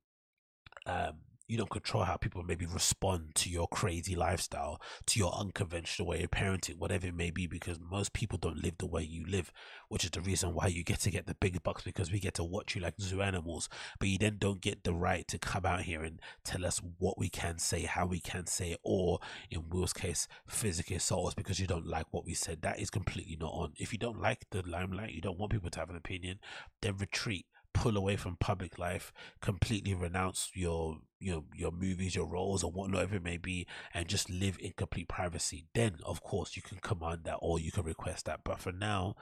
um, 0.86 1.12
you 1.46 1.58
don't 1.58 1.70
control 1.70 2.04
how 2.04 2.16
people 2.16 2.42
maybe 2.42 2.66
respond 2.66 3.34
to 3.34 3.50
your 3.50 3.68
crazy 3.68 4.16
lifestyle, 4.16 4.80
to 5.06 5.18
your 5.18 5.34
unconventional 5.34 6.08
way 6.08 6.22
of 6.22 6.30
parenting, 6.30 6.78
whatever 6.78 7.06
it 7.06 7.14
may 7.14 7.30
be, 7.30 7.46
because 7.46 7.78
most 7.78 8.12
people 8.12 8.38
don't 8.38 8.62
live 8.62 8.78
the 8.78 8.86
way 8.86 9.02
you 9.02 9.26
live, 9.26 9.52
which 9.88 10.04
is 10.04 10.10
the 10.10 10.20
reason 10.20 10.54
why 10.54 10.66
you 10.66 10.82
get 10.82 11.00
to 11.00 11.10
get 11.10 11.26
the 11.26 11.34
big 11.34 11.62
bucks 11.62 11.82
because 11.82 12.10
we 12.10 12.18
get 12.18 12.34
to 12.34 12.44
watch 12.44 12.74
you 12.74 12.80
like 12.80 12.94
zoo 13.00 13.20
animals, 13.20 13.68
but 13.98 14.08
you 14.08 14.16
then 14.16 14.36
don't 14.38 14.60
get 14.62 14.84
the 14.84 14.94
right 14.94 15.28
to 15.28 15.38
come 15.38 15.66
out 15.66 15.82
here 15.82 16.02
and 16.02 16.20
tell 16.44 16.64
us 16.64 16.80
what 16.98 17.18
we 17.18 17.28
can 17.28 17.58
say, 17.58 17.82
how 17.82 18.06
we 18.06 18.20
can 18.20 18.46
say 18.46 18.72
it, 18.72 18.80
or 18.82 19.18
in 19.50 19.68
Will's 19.68 19.92
case, 19.92 20.26
physically 20.46 20.96
assault 20.96 21.28
us 21.28 21.34
because 21.34 21.60
you 21.60 21.66
don't 21.66 21.86
like 21.86 22.06
what 22.10 22.24
we 22.24 22.34
said. 22.34 22.62
That 22.62 22.80
is 22.80 22.90
completely 22.90 23.36
not 23.38 23.52
on. 23.52 23.72
If 23.76 23.92
you 23.92 23.98
don't 23.98 24.20
like 24.20 24.46
the 24.50 24.62
limelight, 24.66 25.12
you 25.12 25.20
don't 25.20 25.38
want 25.38 25.52
people 25.52 25.70
to 25.70 25.78
have 25.78 25.90
an 25.90 25.96
opinion, 25.96 26.38
then 26.80 26.96
retreat 26.96 27.46
pull 27.74 27.96
away 27.96 28.16
from 28.16 28.36
public 28.36 28.78
life, 28.78 29.12
completely 29.42 29.92
renounce 29.92 30.50
your 30.54 30.98
your 31.18 31.44
your 31.54 31.72
movies, 31.72 32.14
your 32.14 32.26
roles, 32.26 32.64
or 32.64 32.70
whatever 32.70 33.16
it 33.16 33.22
may 33.22 33.36
be, 33.36 33.66
and 33.92 34.08
just 34.08 34.30
live 34.30 34.56
in 34.60 34.72
complete 34.76 35.08
privacy. 35.08 35.66
Then, 35.74 35.96
of 36.04 36.22
course, 36.22 36.56
you 36.56 36.62
can 36.62 36.78
command 36.78 37.24
that 37.24 37.38
or 37.42 37.58
you 37.58 37.72
can 37.72 37.84
request 37.84 38.24
that. 38.26 38.40
But 38.44 38.60
for 38.60 38.72
now, 38.72 39.16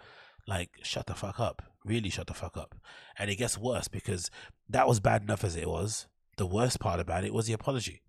like 0.46 0.70
shut 0.82 1.06
the 1.06 1.14
fuck 1.14 1.40
up. 1.40 1.62
Really 1.84 2.10
shut 2.10 2.28
the 2.28 2.34
fuck 2.34 2.56
up. 2.56 2.76
And 3.18 3.30
it 3.30 3.36
gets 3.36 3.58
worse 3.58 3.88
because 3.88 4.30
that 4.68 4.86
was 4.86 5.00
bad 5.00 5.22
enough 5.22 5.44
as 5.44 5.56
it 5.56 5.68
was. 5.68 6.06
The 6.36 6.46
worst 6.46 6.78
part 6.80 7.00
about 7.00 7.24
it 7.24 7.34
was 7.34 7.46
the 7.46 7.52
apology. 7.52 8.02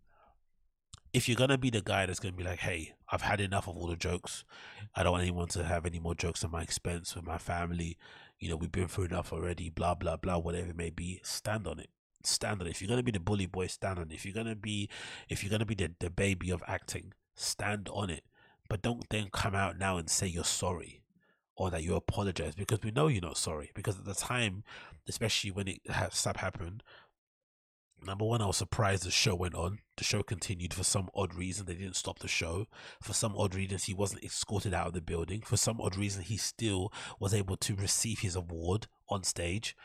If 1.13 1.29
you're 1.29 1.38
gonna 1.38 1.60
be 1.60 1.69
the 1.69 1.82
guy 1.82 2.06
that's 2.06 2.19
gonna 2.19 2.34
be 2.34 2.43
like, 2.43 2.60
hey, 2.60 2.93
I've 3.12 3.21
had 3.21 3.39
enough 3.39 3.67
of 3.67 3.77
all 3.77 3.88
the 3.88 3.95
jokes. 3.95 4.43
I 4.95 5.03
don't 5.03 5.12
want 5.12 5.23
anyone 5.23 5.47
to 5.49 5.63
have 5.63 5.86
any 5.86 5.99
more 5.99 6.15
jokes 6.15 6.43
at 6.43 6.51
my 6.51 6.63
expense 6.63 7.15
with 7.15 7.25
my 7.25 7.38
family 7.38 7.97
you 8.43 8.49
know, 8.49 8.58
we've 8.58 8.71
been 8.71 8.89
through 8.89 9.06
enough 9.06 9.32
already, 9.32 9.69
blah, 9.69 9.95
blah, 9.95 10.17
blah, 10.17 10.38
whatever 10.38 10.69
it 10.69 10.77
may 10.77 10.89
be, 10.89 11.21
stand 11.23 11.65
on 11.65 11.79
it. 11.79 11.89
Stand 12.23 12.62
on 12.62 12.67
it. 12.67 12.71
If 12.71 12.82
you're 12.82 12.89
gonna 12.89 13.03
be 13.03 13.12
the 13.12 13.19
bully 13.19 13.45
boy, 13.45 13.67
stand 13.67 13.99
on 13.99 14.12
it. 14.12 14.13
If 14.13 14.25
you're 14.25 14.34
gonna 14.34 14.56
be 14.56 14.89
if 15.29 15.43
you're 15.43 15.51
gonna 15.51 15.65
be 15.65 15.75
the, 15.75 15.91
the 15.99 16.10
baby 16.10 16.51
of 16.51 16.63
acting, 16.67 17.13
stand 17.36 17.89
on 17.91 18.10
it. 18.10 18.23
But 18.69 18.82
don't 18.82 19.08
then 19.10 19.29
come 19.32 19.56
out 19.56 19.77
now 19.77 19.97
and 19.97 20.10
say 20.10 20.27
you're 20.27 20.43
sorry 20.43 21.03
or 21.56 21.69
that 21.71 21.84
you 21.84 21.95
apologize 21.95 22.56
because 22.56 22.82
we 22.84 22.91
know 22.91 23.08
you're 23.08 23.21
not 23.21 23.38
sorry. 23.38 23.71
Because 23.75 23.97
at 23.97 24.06
the 24.06 24.13
time, 24.13 24.63
especially 25.08 25.51
when 25.51 25.67
it 25.67 25.82
has 25.89 26.25
happened, 26.38 26.84
Number 28.06 28.26
one, 28.26 28.41
I 28.41 28.47
was 28.47 28.58
surprised 28.58 29.04
the 29.06 29.12
show 29.12 29.34
went 29.36 29.56
on. 29.56 29.80
The 29.97 30.04
show 30.04 30.24
continued 30.24 30.74
for 30.74 30.84
some 30.84 31.10
odd 31.16 31.34
reason. 31.36 31.66
They 31.66 31.76
didn't 31.76 31.95
stop 31.95 32.20
the 32.20 32.28
show. 32.28 32.68
For 33.01 33.14
some 33.14 33.36
odd 33.38 33.56
reason, 33.56 33.78
he 33.78 33.93
wasn't 33.93 34.24
escorted 34.24 34.74
out 34.74 34.88
of 34.88 34.93
the 34.93 35.01
building. 35.01 35.41
For 35.41 35.58
some 35.58 35.80
odd 35.80 35.95
reason, 35.95 36.24
he 36.24 36.38
still 36.38 36.91
was 37.20 37.34
able 37.34 37.58
to 37.58 37.76
receive 37.76 38.20
his 38.20 38.36
award 38.36 38.88
on 39.10 39.24
stage. 39.24 39.76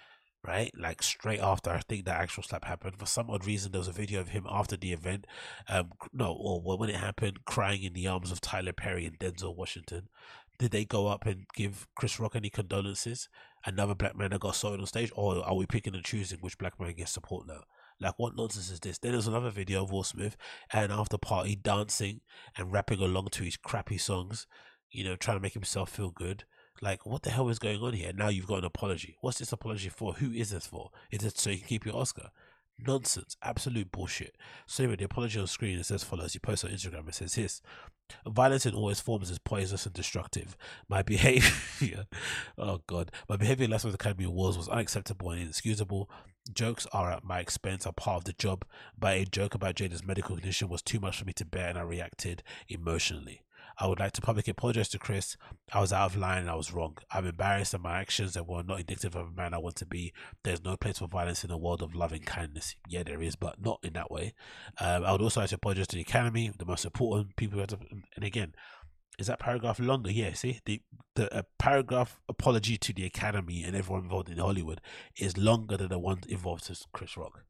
right? 0.46 0.70
Like 0.78 1.02
straight 1.02 1.40
after 1.40 1.70
I 1.70 1.80
think 1.80 2.04
that 2.04 2.20
actual 2.20 2.42
slap 2.42 2.64
happened. 2.64 2.98
For 2.98 3.06
some 3.06 3.30
odd 3.30 3.46
reason, 3.46 3.72
there 3.72 3.80
was 3.80 3.88
a 3.88 3.92
video 3.92 4.20
of 4.20 4.28
him 4.28 4.46
after 4.48 4.76
the 4.76 4.92
event. 4.92 5.26
Um, 5.68 5.92
no, 6.12 6.32
or 6.32 6.78
when 6.78 6.90
it 6.90 6.96
happened, 6.96 7.44
crying 7.44 7.82
in 7.82 7.92
the 7.92 8.06
arms 8.06 8.30
of 8.32 8.40
Tyler 8.40 8.72
Perry 8.72 9.06
and 9.06 9.18
Denzel 9.18 9.56
Washington. 9.56 10.08
Did 10.58 10.72
they 10.72 10.84
go 10.84 11.06
up 11.06 11.24
and 11.26 11.46
give 11.54 11.86
Chris 11.94 12.18
Rock 12.18 12.34
any 12.34 12.50
condolences? 12.50 13.28
Another 13.64 13.94
black 13.94 14.16
man 14.16 14.30
that 14.30 14.40
got 14.40 14.54
assaulted 14.54 14.80
on 14.80 14.86
stage, 14.86 15.12
or 15.14 15.44
are 15.44 15.54
we 15.54 15.66
picking 15.66 15.94
and 15.94 16.04
choosing 16.04 16.38
which 16.40 16.58
black 16.58 16.80
man 16.80 16.94
gets 16.94 17.12
support 17.12 17.46
now? 17.46 17.60
Like, 18.00 18.14
what 18.16 18.36
nonsense 18.36 18.70
is 18.70 18.80
this? 18.80 18.98
Then 18.98 19.12
there's 19.12 19.26
another 19.26 19.50
video 19.50 19.82
of 19.82 19.90
Will 19.90 20.04
Smith 20.04 20.36
and 20.72 20.92
after 20.92 21.18
party 21.18 21.56
dancing 21.56 22.20
and 22.56 22.72
rapping 22.72 23.00
along 23.00 23.28
to 23.32 23.44
his 23.44 23.56
crappy 23.56 23.98
songs, 23.98 24.46
you 24.90 25.04
know, 25.04 25.16
trying 25.16 25.36
to 25.36 25.42
make 25.42 25.54
himself 25.54 25.90
feel 25.90 26.10
good. 26.10 26.44
Like, 26.80 27.04
what 27.04 27.22
the 27.22 27.30
hell 27.30 27.48
is 27.48 27.58
going 27.58 27.80
on 27.82 27.94
here? 27.94 28.12
Now 28.12 28.28
you've 28.28 28.46
got 28.46 28.60
an 28.60 28.64
apology. 28.64 29.16
What's 29.20 29.38
this 29.38 29.52
apology 29.52 29.88
for? 29.88 30.12
Who 30.14 30.30
is 30.30 30.50
this 30.50 30.66
for? 30.66 30.90
Is 31.10 31.24
it 31.24 31.36
so 31.36 31.50
you 31.50 31.58
can 31.58 31.66
keep 31.66 31.84
your 31.84 31.96
Oscar? 31.96 32.30
Nonsense. 32.78 33.36
Absolute 33.42 33.90
bullshit. 33.90 34.36
So 34.66 34.84
anyway, 34.84 34.96
the 34.96 35.04
apology 35.04 35.40
on 35.40 35.46
screen 35.46 35.78
it 35.78 35.86
says 35.86 36.04
follows. 36.04 36.32
He 36.32 36.38
posts 36.38 36.64
on 36.64 36.70
Instagram. 36.70 37.08
It 37.08 37.14
says 37.14 37.34
his 37.34 37.62
violence 38.26 38.66
in 38.66 38.74
all 38.74 38.90
its 38.90 39.00
forms 39.00 39.30
is 39.30 39.38
poisonous 39.38 39.86
and 39.86 39.94
destructive. 39.94 40.56
My 40.88 41.02
behavior, 41.08 42.06
oh 42.56 42.80
god, 42.86 43.10
my 43.28 43.36
behavior 43.36 43.68
last 43.68 43.82
the 43.82 43.90
Academy 43.90 44.24
Awards 44.24 44.56
was 44.56 44.68
unacceptable 44.68 45.30
and 45.30 45.42
inexcusable. 45.42 46.10
Jokes 46.52 46.86
are 46.92 47.10
at 47.10 47.24
my 47.24 47.40
expense 47.40 47.86
are 47.86 47.92
part 47.92 48.18
of 48.18 48.24
the 48.24 48.32
job, 48.32 48.64
but 48.98 49.16
a 49.16 49.24
joke 49.24 49.54
about 49.54 49.74
Jada's 49.74 50.04
medical 50.04 50.36
condition 50.36 50.68
was 50.68 50.82
too 50.82 50.98
much 50.98 51.18
for 51.18 51.26
me 51.26 51.32
to 51.34 51.44
bear, 51.44 51.68
and 51.68 51.78
I 51.78 51.82
reacted 51.82 52.42
emotionally. 52.68 53.42
I 53.80 53.86
would 53.86 54.00
like 54.00 54.12
to 54.12 54.20
publicly 54.20 54.50
apologize 54.50 54.88
to 54.88 54.98
Chris. 54.98 55.36
I 55.72 55.80
was 55.80 55.92
out 55.92 56.10
of 56.10 56.16
line 56.16 56.38
and 56.38 56.50
I 56.50 56.56
was 56.56 56.72
wrong. 56.72 56.96
I'm 57.12 57.26
embarrassed 57.26 57.74
at 57.74 57.80
my 57.80 58.00
actions 58.00 58.34
that 58.34 58.48
were 58.48 58.64
not 58.64 58.80
indicative 58.80 59.14
of 59.14 59.28
a 59.28 59.30
man 59.30 59.54
I 59.54 59.58
want 59.58 59.76
to 59.76 59.86
be. 59.86 60.12
There's 60.42 60.64
no 60.64 60.76
place 60.76 60.98
for 60.98 61.06
violence 61.06 61.44
in 61.44 61.50
a 61.50 61.58
world 61.58 61.82
of 61.82 61.94
loving 61.94 62.22
kindness. 62.22 62.74
Yeah, 62.88 63.04
there 63.04 63.22
is, 63.22 63.36
but 63.36 63.64
not 63.64 63.78
in 63.84 63.92
that 63.92 64.10
way. 64.10 64.34
Um, 64.80 65.04
I 65.04 65.12
would 65.12 65.22
also 65.22 65.40
like 65.40 65.50
to 65.50 65.56
apologize 65.56 65.86
to 65.88 65.96
the 65.96 66.02
Academy, 66.02 66.50
the 66.58 66.66
most 66.66 66.84
important 66.84 67.36
people. 67.36 67.64
To, 67.64 67.78
and 68.16 68.24
again, 68.24 68.54
is 69.18 69.28
that 69.28 69.38
paragraph 69.38 69.78
longer? 69.78 70.10
Yeah, 70.10 70.32
see, 70.32 70.60
the 70.64 70.80
the 71.14 71.44
paragraph 71.58 72.20
apology 72.28 72.78
to 72.78 72.92
the 72.92 73.04
Academy 73.04 73.62
and 73.62 73.76
everyone 73.76 74.04
involved 74.04 74.28
in 74.28 74.38
Hollywood 74.38 74.80
is 75.16 75.36
longer 75.36 75.76
than 75.76 75.88
the 75.88 75.98
one 75.98 76.20
involved 76.28 76.66
to 76.66 76.76
Chris 76.92 77.16
Rock. 77.16 77.44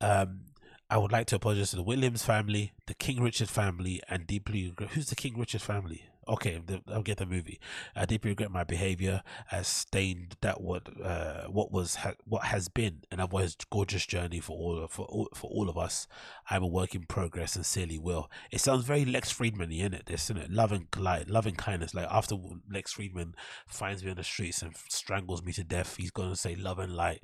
Um, 0.00 0.46
I 0.92 0.98
would 0.98 1.12
like 1.12 1.28
to 1.28 1.36
apologize 1.36 1.70
to 1.70 1.76
the 1.76 1.84
Williams 1.84 2.24
family, 2.24 2.72
the 2.86 2.94
King 2.94 3.22
Richard 3.22 3.48
family, 3.48 4.02
and 4.08 4.26
deeply. 4.26 4.74
Who's 4.90 5.06
the 5.06 5.14
King 5.14 5.38
Richard 5.38 5.62
family? 5.62 6.02
Okay, 6.30 6.60
I'll 6.86 7.02
get 7.02 7.18
the 7.18 7.26
movie. 7.26 7.58
I 7.96 8.06
deeply 8.06 8.30
regret 8.30 8.52
my 8.52 8.62
behavior 8.62 9.24
has 9.48 9.66
stained 9.66 10.36
that 10.42 10.60
what 10.60 10.88
uh, 11.04 11.48
what 11.48 11.72
was 11.72 11.96
ha- 11.96 12.14
what 12.24 12.44
has 12.44 12.68
been 12.68 13.00
an 13.10 13.18
otherwise 13.18 13.56
gorgeous 13.68 14.06
journey 14.06 14.38
for 14.38 14.56
all 14.56 14.86
for 14.86 15.06
all, 15.06 15.28
for 15.34 15.50
all 15.50 15.68
of 15.68 15.76
us. 15.76 16.06
I'm 16.48 16.62
a 16.62 16.68
work 16.68 16.94
in 16.94 17.02
progress, 17.02 17.54
sincerely 17.54 17.98
will. 17.98 18.30
It 18.52 18.60
sounds 18.60 18.84
very 18.84 19.04
Lex 19.04 19.32
Fridman 19.32 19.76
in 19.76 19.92
it. 19.92 20.06
This, 20.06 20.30
isn't 20.30 20.38
it? 20.38 20.50
Love 20.52 20.70
and 20.70 20.86
light, 20.96 21.28
love 21.28 21.46
and 21.46 21.58
kindness. 21.58 21.94
Like 21.94 22.06
after 22.08 22.36
Lex 22.70 22.94
Fridman 22.94 23.32
finds 23.66 24.04
me 24.04 24.10
on 24.10 24.16
the 24.16 24.22
streets 24.22 24.62
and 24.62 24.76
strangles 24.88 25.42
me 25.42 25.52
to 25.54 25.64
death, 25.64 25.96
he's 25.96 26.12
gonna 26.12 26.36
say 26.36 26.54
love 26.54 26.78
and 26.78 26.94
light. 26.94 27.22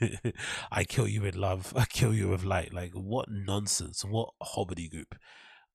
I 0.70 0.84
kill 0.84 1.08
you 1.08 1.22
with 1.22 1.34
love. 1.34 1.72
I 1.76 1.86
kill 1.86 2.12
you 2.12 2.28
with 2.28 2.44
light. 2.44 2.74
Like 2.74 2.92
what 2.92 3.30
nonsense? 3.30 4.04
What 4.04 4.34
hobbity 4.42 4.90
goop? 4.90 5.14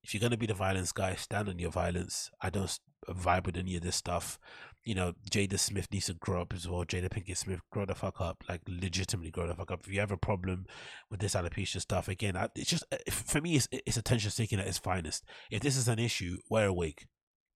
If 0.04 0.14
you're 0.14 0.22
going 0.22 0.32
to 0.32 0.38
be 0.38 0.46
the 0.46 0.54
violence 0.54 0.92
guy, 0.92 1.16
stand 1.16 1.50
on 1.50 1.60
your 1.60 1.72
violence. 1.72 2.30
I 2.42 2.50
don't 2.50 2.78
vibe 3.10 3.46
with 3.46 3.58
any 3.58 3.76
of 3.76 3.84
this 3.84 3.96
stuff. 3.96 4.38
You 4.84 4.96
know, 4.96 5.14
Jada 5.32 5.58
Smith 5.58 5.88
needs 5.94 6.08
to 6.08 6.14
grow 6.14 6.42
up 6.42 6.54
as 6.54 6.68
well. 6.68 6.84
Jada 6.84 7.10
Pinkett 7.10 7.38
Smith, 7.38 7.62
grow 7.72 7.86
the 7.86 7.96
fuck 7.96 8.20
up. 8.20 8.44
Like, 8.50 8.62
legitimately 8.68 9.32
grow 9.32 9.48
the 9.48 9.56
fuck 9.56 9.72
up. 9.72 9.82
If 9.86 9.94
you 9.94 10.02
have 10.02 10.12
a 10.12 10.18
problem 10.18 10.66
with 11.10 11.22
this 11.22 11.36
alopecia 11.36 11.80
stuff, 11.80 12.10
again, 12.10 12.36
it's 12.56 12.70
just, 12.70 12.84
eh, 12.92 12.98
for 13.10 13.40
me, 13.40 13.56
it's, 13.56 13.70
it's 13.72 13.96
attention 13.96 14.32
seeking 14.32 14.60
at 14.60 14.68
its 14.68 14.78
finest. 14.78 15.24
If 15.50 15.62
this 15.62 15.78
is 15.78 15.88
an 15.88 16.00
issue, 16.00 16.38
wear 16.50 16.68
a 16.68 16.74
wig. 16.74 17.08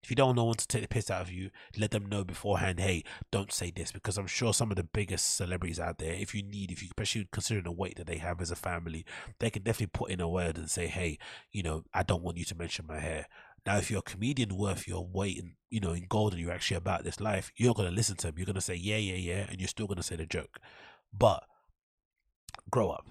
If 0.08 0.12
you 0.12 0.16
don't 0.16 0.38
know 0.38 0.46
when 0.46 0.56
to 0.56 0.66
take 0.66 0.84
the 0.84 0.88
piss 0.88 1.12
out 1.12 1.24
of 1.24 1.34
you, 1.34 1.50
let 1.78 1.92
them 1.92 2.06
know 2.06 2.24
beforehand. 2.24 2.80
Hey, 2.80 3.04
don't 3.30 3.52
say 3.52 3.72
this 3.76 3.92
because 3.92 4.18
I'm 4.18 4.26
sure 4.26 4.54
some 4.54 4.72
of 4.72 4.78
the 4.78 4.86
biggest 4.86 5.36
celebrities 5.36 5.82
out 5.82 5.98
there, 5.98 6.14
if 6.14 6.34
you 6.34 6.44
need, 6.44 6.72
if 6.72 6.82
you 6.82 6.88
especially 6.88 7.28
considering 7.30 7.66
the 7.66 7.74
weight 7.74 7.98
that 7.98 8.08
they 8.08 8.20
have 8.20 8.40
as 8.40 8.50
a 8.50 8.56
family, 8.56 9.06
they 9.40 9.50
can 9.50 9.64
definitely 9.64 9.88
put 9.88 10.10
in 10.10 10.22
a 10.22 10.30
word 10.30 10.58
and 10.58 10.72
say, 10.72 10.88
hey, 10.88 11.20
you 11.52 11.62
know, 11.62 11.84
I 11.94 12.04
don't 12.04 12.24
want 12.24 12.38
you 12.38 12.46
to 12.46 12.56
mention 12.56 12.86
my 12.88 13.00
hair. 13.00 13.28
Now, 13.66 13.80
if 13.80 13.92
you're 13.92 14.00
a 14.00 14.02
comedian 14.02 14.56
worth 14.56 14.88
your 14.88 15.06
weight 15.06 15.40
in, 15.40 15.56
you 15.70 15.82
know, 15.82 15.92
in 15.92 16.06
gold 16.08 16.32
and 16.32 16.42
you're 16.42 16.54
actually 16.54 16.78
about 16.78 17.04
this 17.04 17.20
life, 17.20 17.52
you're 17.58 17.74
gonna 17.74 17.92
listen 17.92 18.16
to 18.16 18.28
them. 18.28 18.36
You're 18.38 18.46
gonna 18.46 18.62
say, 18.62 18.76
yeah, 18.76 18.96
yeah, 18.96 19.16
yeah, 19.16 19.48
and 19.50 19.60
you're 19.60 19.68
still 19.68 19.88
gonna 19.88 20.04
say 20.04 20.16
the 20.16 20.26
joke. 20.26 20.62
But 21.12 21.44
grow 22.72 22.92
up 22.92 23.06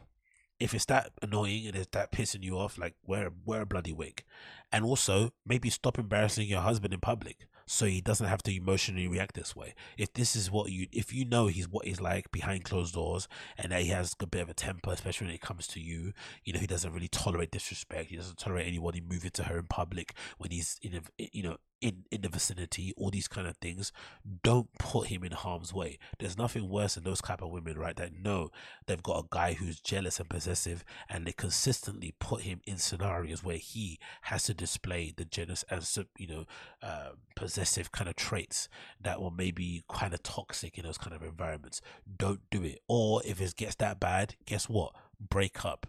if 0.59 0.75
it's 0.75 0.87
that 0.87 1.13
annoying 1.23 1.67
and 1.67 1.77
it's 1.77 1.89
that 1.93 2.13
pissing 2.13 2.43
you 2.43 2.57
off, 2.59 2.79
like 2.79 2.95
wear 3.05 3.31
wear 3.45 3.63
a 3.63 3.67
bloody 3.67 3.93
wig, 3.93 4.23
and 4.73 4.85
also 4.85 5.31
maybe 5.45 5.71
stop 5.71 5.99
embarrassing 5.99 6.49
your 6.49 6.61
husband 6.61 6.95
in 6.95 7.01
public 7.01 7.47
so 7.67 7.85
he 7.87 8.01
doesn't 8.01 8.29
have 8.29 8.43
to 8.45 8.55
emotionally 8.55 9.09
react 9.09 9.35
this 9.35 9.57
way. 9.57 9.75
If 9.99 10.13
this 10.13 10.37
is 10.37 10.51
what 10.51 10.71
you, 10.71 10.87
if 10.93 11.13
you 11.13 11.25
know 11.25 11.49
he's 11.49 11.69
what 11.69 11.85
he's 11.85 12.01
like 12.01 12.31
behind 12.31 12.65
closed 12.65 12.95
doors, 12.95 13.27
and 13.59 13.73
that 13.73 13.83
he 13.83 13.89
has 13.89 14.15
a 14.21 14.27
bit 14.27 14.43
of 14.43 14.49
a 14.49 14.55
temper, 14.55 14.93
especially 14.93 15.27
when 15.27 15.35
it 15.35 15.41
comes 15.41 15.67
to 15.69 15.81
you, 15.81 16.13
you 16.45 16.53
know 16.53 16.61
he 16.61 16.67
doesn't 16.67 16.93
really 16.93 17.09
tolerate 17.09 17.51
disrespect. 17.51 18.11
He 18.11 18.17
doesn't 18.17 18.39
tolerate 18.39 18.69
anybody 18.69 19.01
moving 19.01 19.33
to 19.33 19.45
her 19.45 19.59
in 19.59 19.65
public 19.65 20.15
when 20.39 20.53
he's 20.53 20.79
in, 20.81 20.95
a, 20.95 21.29
you 21.33 21.43
know, 21.43 21.57
in 21.87 22.05
in 22.11 22.23
the 22.23 22.29
vicinity, 22.29 22.93
all 22.97 23.11
these 23.11 23.29
kind 23.29 23.47
of 23.47 23.57
things, 23.59 23.93
don't 24.43 24.67
put 24.77 25.07
him 25.07 25.23
in 25.23 25.31
harm's 25.31 25.73
way. 25.73 25.99
There's 26.19 26.37
nothing 26.37 26.69
worse 26.69 26.97
than 26.97 27.05
those 27.05 27.23
type 27.23 27.41
of 27.43 27.51
women, 27.51 27.79
right? 27.79 27.95
That 27.95 28.13
know 28.13 28.51
they've 28.87 29.03
got 29.03 29.25
a 29.25 29.29
guy 29.31 29.53
who's 29.53 29.79
jealous 29.79 30.19
and 30.19 30.29
possessive, 30.29 30.85
and 31.09 31.25
they 31.25 31.33
consistently 31.33 32.13
put 32.19 32.43
him 32.43 32.61
in 32.67 32.79
scenarios 32.79 33.45
where 33.45 33.57
he 33.57 34.01
has 34.23 34.43
to 34.45 34.55
display 34.55 35.15
the 35.17 35.25
jealous 35.25 35.65
and 35.71 35.87
you 36.19 36.27
know 36.27 36.45
uh, 36.83 37.11
possessive 37.37 37.93
kind 37.93 38.11
of 38.11 38.17
traits 38.17 38.69
that 39.01 39.23
were 39.23 39.31
maybe 39.31 39.85
kind 39.89 40.13
of 40.13 40.23
toxic 40.25 40.77
in 40.79 40.85
those 40.85 40.99
kind 40.99 41.15
of 41.15 41.23
environments. 41.23 41.81
Don't 42.19 42.41
do 42.51 42.65
it. 42.65 42.81
Or 42.89 43.23
if 43.25 43.41
it 43.41 43.55
gets 43.55 43.77
that 43.77 44.01
bad, 44.01 44.35
guess 44.45 44.69
what? 44.69 44.93
Break 45.21 45.65
up 45.65 45.87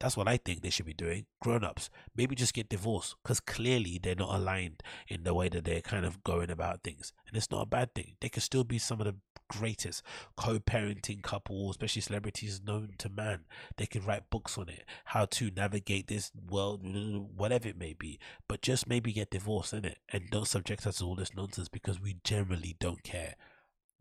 that's 0.00 0.16
what 0.16 0.28
I 0.28 0.36
think 0.36 0.62
they 0.62 0.70
should 0.70 0.86
be 0.86 0.94
doing. 0.94 1.26
Grown 1.40 1.64
ups, 1.64 1.90
maybe 2.16 2.34
just 2.34 2.54
get 2.54 2.68
divorced 2.68 3.16
because 3.22 3.40
clearly 3.40 3.98
they're 4.02 4.14
not 4.14 4.34
aligned 4.34 4.82
in 5.08 5.24
the 5.24 5.34
way 5.34 5.48
that 5.48 5.64
they're 5.64 5.80
kind 5.80 6.06
of 6.06 6.22
going 6.22 6.50
about 6.50 6.82
things. 6.84 7.12
And 7.26 7.36
it's 7.36 7.50
not 7.50 7.62
a 7.62 7.66
bad 7.66 7.94
thing. 7.94 8.14
They 8.20 8.28
could 8.28 8.42
still 8.42 8.64
be 8.64 8.78
some 8.78 9.00
of 9.00 9.06
the 9.06 9.16
greatest 9.48 10.02
co 10.36 10.58
parenting 10.58 11.22
couples, 11.22 11.72
especially 11.72 12.02
celebrities 12.02 12.60
known 12.64 12.90
to 12.98 13.08
man. 13.08 13.40
They 13.76 13.86
could 13.86 14.04
write 14.04 14.30
books 14.30 14.56
on 14.56 14.68
it, 14.68 14.84
how 15.06 15.24
to 15.26 15.50
navigate 15.50 16.06
this 16.06 16.30
world, 16.48 16.80
whatever 17.36 17.68
it 17.68 17.78
may 17.78 17.94
be. 17.94 18.18
But 18.46 18.62
just 18.62 18.88
maybe 18.88 19.12
get 19.12 19.30
divorced 19.30 19.72
in 19.72 19.84
it 19.84 19.98
and 20.12 20.30
don't 20.30 20.46
subject 20.46 20.86
us 20.86 20.98
to 20.98 21.04
all 21.04 21.16
this 21.16 21.34
nonsense 21.34 21.68
because 21.68 22.00
we 22.00 22.18
generally 22.22 22.76
don't 22.78 23.02
care. 23.02 23.34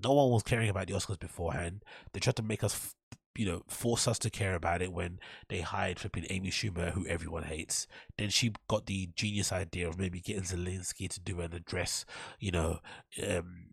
No 0.04 0.14
one 0.14 0.30
was 0.30 0.44
caring 0.44 0.70
about 0.70 0.88
the 0.88 0.94
Oscars 0.94 1.20
beforehand. 1.20 1.84
They 2.14 2.20
tried 2.20 2.36
to 2.36 2.44
make 2.44 2.64
us 2.64 2.94
you 3.38 3.46
know, 3.46 3.64
force 3.68 4.08
us 4.08 4.20
to 4.20 4.30
care 4.30 4.56
about 4.56 4.82
it 4.82 4.92
when 4.92 5.20
they 5.50 5.62
hired 5.62 6.00
flipping 6.00 6.26
Amy 6.30 6.50
Schumer, 6.50 6.92
who 6.92 7.06
everyone 7.08 7.44
hates. 7.44 7.88
Then 8.18 8.30
she 8.30 8.54
got 8.68 8.88
the 8.88 9.10
genius 9.16 9.52
idea 9.52 9.88
of 9.88 10.00
maybe 10.00 10.20
getting 10.20 10.44
Zelensky 10.44 11.10
to 11.10 11.20
do 11.20 11.40
an 11.42 11.54
address, 11.54 12.06
you 12.40 12.52
know, 12.52 12.80
um, 13.28 13.68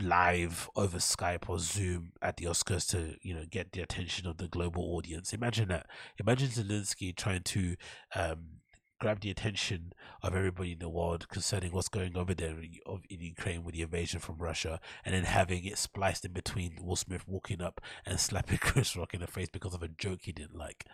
live 0.00 0.70
over 0.76 0.98
Skype 0.98 1.48
or 1.48 1.58
Zoom 1.58 2.12
at 2.22 2.36
the 2.36 2.44
Oscars 2.44 2.88
to, 2.90 3.16
you 3.20 3.34
know, 3.34 3.44
get 3.50 3.72
the 3.72 3.80
attention 3.80 4.26
of 4.28 4.38
the 4.38 4.48
global 4.48 4.94
audience. 4.96 5.32
Imagine 5.32 5.68
that. 5.68 5.86
Imagine 6.18 6.48
Zelensky 6.48 7.14
trying 7.14 7.42
to 7.42 7.76
um, 8.14 8.60
grab 8.98 9.20
the 9.20 9.30
attention 9.30 9.92
of 10.22 10.34
everybody 10.34 10.72
in 10.72 10.78
the 10.78 10.88
world 10.88 11.28
concerning 11.28 11.72
what's 11.72 11.88
going 11.88 12.16
over 12.16 12.34
there 12.34 12.56
in 12.58 13.20
Ukraine 13.20 13.64
with 13.64 13.74
the 13.74 13.82
invasion 13.82 14.20
from 14.20 14.38
Russia, 14.38 14.80
and 15.04 15.14
then 15.14 15.24
having 15.24 15.64
it 15.64 15.78
spliced 15.78 16.24
in 16.24 16.32
between 16.32 16.78
Will 16.82 16.96
Smith 16.96 17.26
walking 17.26 17.62
up 17.62 17.80
and 18.04 18.18
slapping 18.18 18.58
Chris 18.60 18.96
Rock 18.96 19.14
in 19.14 19.20
the 19.20 19.26
face 19.26 19.48
because 19.52 19.74
of 19.74 19.82
a 19.82 19.88
joke 19.88 20.20
he 20.22 20.32
didn't 20.32 20.56
like. 20.56 20.86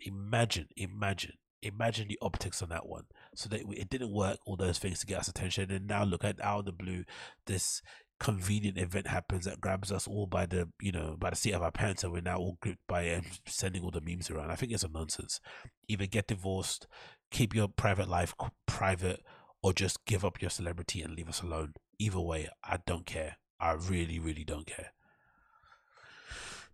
Imagine, 0.00 0.68
imagine, 0.76 1.32
imagine 1.62 2.08
the 2.08 2.18
optics 2.20 2.62
on 2.62 2.68
that 2.68 2.86
one. 2.86 3.04
So 3.34 3.48
that 3.48 3.62
it 3.70 3.88
didn't 3.88 4.12
work, 4.12 4.38
all 4.46 4.56
those 4.56 4.78
things 4.78 5.00
to 5.00 5.06
get 5.06 5.20
us 5.20 5.28
attention, 5.28 5.70
and 5.70 5.86
now 5.86 6.04
look 6.04 6.24
at 6.24 6.40
out 6.40 6.60
of 6.60 6.64
the 6.66 6.72
blue, 6.72 7.04
this 7.46 7.82
convenient 8.18 8.78
event 8.78 9.06
happens 9.06 9.44
that 9.44 9.60
grabs 9.60 9.92
us 9.92 10.08
all 10.08 10.26
by 10.26 10.46
the 10.46 10.68
you 10.80 10.90
know 10.90 11.16
by 11.18 11.28
the 11.28 11.36
seat 11.36 11.52
of 11.52 11.62
our 11.62 11.70
pants 11.70 12.02
and 12.02 12.12
we're 12.12 12.22
now 12.22 12.38
all 12.38 12.56
gripped 12.60 12.86
by 12.88 13.02
and 13.02 13.26
sending 13.46 13.82
all 13.82 13.90
the 13.90 14.00
memes 14.00 14.30
around 14.30 14.50
i 14.50 14.54
think 14.54 14.72
it's 14.72 14.82
a 14.82 14.88
nonsense 14.88 15.38
either 15.86 16.06
get 16.06 16.26
divorced 16.26 16.86
keep 17.30 17.54
your 17.54 17.68
private 17.68 18.08
life 18.08 18.34
private 18.64 19.22
or 19.66 19.72
just 19.72 20.04
give 20.04 20.24
up 20.24 20.40
your 20.40 20.48
celebrity 20.48 21.02
and 21.02 21.16
leave 21.16 21.28
us 21.28 21.42
alone. 21.42 21.74
Either 21.98 22.20
way, 22.20 22.48
I 22.62 22.78
don't 22.86 23.04
care. 23.04 23.38
I 23.58 23.72
really, 23.72 24.20
really 24.20 24.44
don't 24.44 24.66
care. 24.66 24.92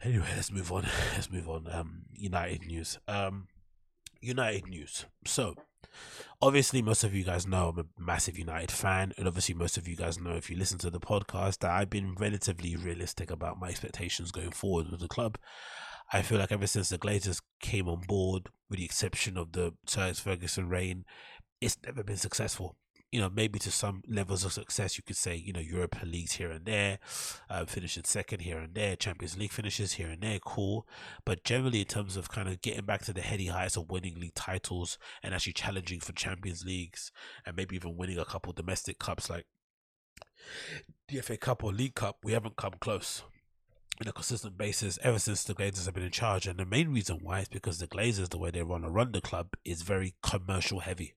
Anyway, 0.03 0.26
let's 0.34 0.53
move 0.53 0.70
on. 0.72 0.82
Let's 1.14 1.30
move 1.30 1.49
on. 1.49 1.68
Um, 1.70 2.03
United 2.12 2.66
news. 2.66 2.99
Um, 3.07 3.47
United 4.23 4.66
news. 4.66 5.05
So, 5.27 5.55
obviously, 6.41 6.81
most 6.81 7.05
of 7.05 7.14
you 7.14 7.25
guys 7.25 7.47
know 7.47 7.68
I'm 7.68 7.79
a 7.79 7.87
massive 7.99 8.39
United 8.39 8.70
fan, 8.70 9.12
and 9.18 9.27
obviously, 9.27 9.55
most 9.55 9.77
of 9.77 9.87
you 9.87 9.97
guys 9.97 10.20
know 10.20 10.33
if 10.33 10.49
you 10.49 10.57
listen 10.57 10.79
to 10.79 10.91
the 10.91 11.01
podcast 11.01 11.59
that 11.59 11.70
I've 11.70 11.91
been 11.91 12.14
relatively 12.14 12.77
realistic 12.77 13.31
about 13.31 13.61
my 13.61 13.68
expectations 13.68 14.31
going 14.31 14.53
forward 14.53 14.91
with 14.91 15.01
the 15.01 15.09
club. 15.09 15.39
I 16.12 16.23
feel 16.23 16.39
like 16.39 16.53
ever 16.53 16.66
since 16.66 16.89
the 16.89 16.99
Glazers 16.99 17.41
came 17.61 17.89
on 17.89 18.03
board, 18.07 18.49
with 18.70 18.79
the 18.79 18.85
exception 18.85 19.37
of 19.37 19.53
the 19.53 19.73
Sir 19.87 20.14
Ferguson 20.14 20.68
reign, 20.68 21.05
it's 21.61 21.79
never 21.85 22.03
been 22.03 22.16
successful 22.16 22.77
you 23.12 23.20
know, 23.20 23.28
maybe 23.28 23.58
to 23.58 23.70
some 23.70 24.02
levels 24.08 24.42
of 24.42 24.54
success, 24.54 24.96
you 24.96 25.02
could 25.04 25.18
say, 25.18 25.36
you 25.36 25.52
know, 25.52 25.60
Europa 25.60 26.04
Leagues 26.06 26.32
here 26.32 26.50
and 26.50 26.64
there, 26.64 26.98
uh, 27.50 27.66
finishing 27.66 28.04
second 28.04 28.40
here 28.40 28.58
and 28.58 28.74
there, 28.74 28.96
Champions 28.96 29.36
League 29.36 29.52
finishes 29.52 29.92
here 29.92 30.08
and 30.08 30.22
there, 30.22 30.38
cool. 30.38 30.88
But 31.26 31.44
generally, 31.44 31.80
in 31.80 31.86
terms 31.86 32.16
of 32.16 32.30
kind 32.30 32.48
of 32.48 32.62
getting 32.62 32.86
back 32.86 33.04
to 33.04 33.12
the 33.12 33.20
heady 33.20 33.46
heights 33.46 33.76
of 33.76 33.90
winning 33.90 34.18
league 34.18 34.34
titles 34.34 34.98
and 35.22 35.34
actually 35.34 35.52
challenging 35.52 36.00
for 36.00 36.12
Champions 36.12 36.64
Leagues 36.64 37.12
and 37.44 37.54
maybe 37.54 37.76
even 37.76 37.98
winning 37.98 38.18
a 38.18 38.24
couple 38.24 38.54
domestic 38.54 38.98
cups 38.98 39.28
like 39.28 39.44
the 41.08 41.20
FA 41.20 41.36
Cup 41.36 41.62
or 41.62 41.72
League 41.72 41.94
Cup, 41.94 42.16
we 42.24 42.32
haven't 42.32 42.56
come 42.56 42.72
close 42.80 43.22
on 44.00 44.08
a 44.08 44.12
consistent 44.12 44.56
basis 44.56 44.98
ever 45.02 45.18
since 45.18 45.44
the 45.44 45.54
Glazers 45.54 45.84
have 45.84 45.94
been 45.94 46.02
in 46.02 46.10
charge. 46.10 46.46
And 46.46 46.58
the 46.58 46.64
main 46.64 46.92
reason 46.92 47.18
why 47.22 47.40
is 47.40 47.48
because 47.48 47.78
the 47.78 47.86
Glazers, 47.86 48.30
the 48.30 48.38
way 48.38 48.50
they 48.50 48.62
run 48.62 48.84
a 48.84 48.90
run 48.90 49.12
the 49.12 49.20
club, 49.20 49.48
is 49.64 49.82
very 49.82 50.14
commercial 50.22 50.80
heavy. 50.80 51.14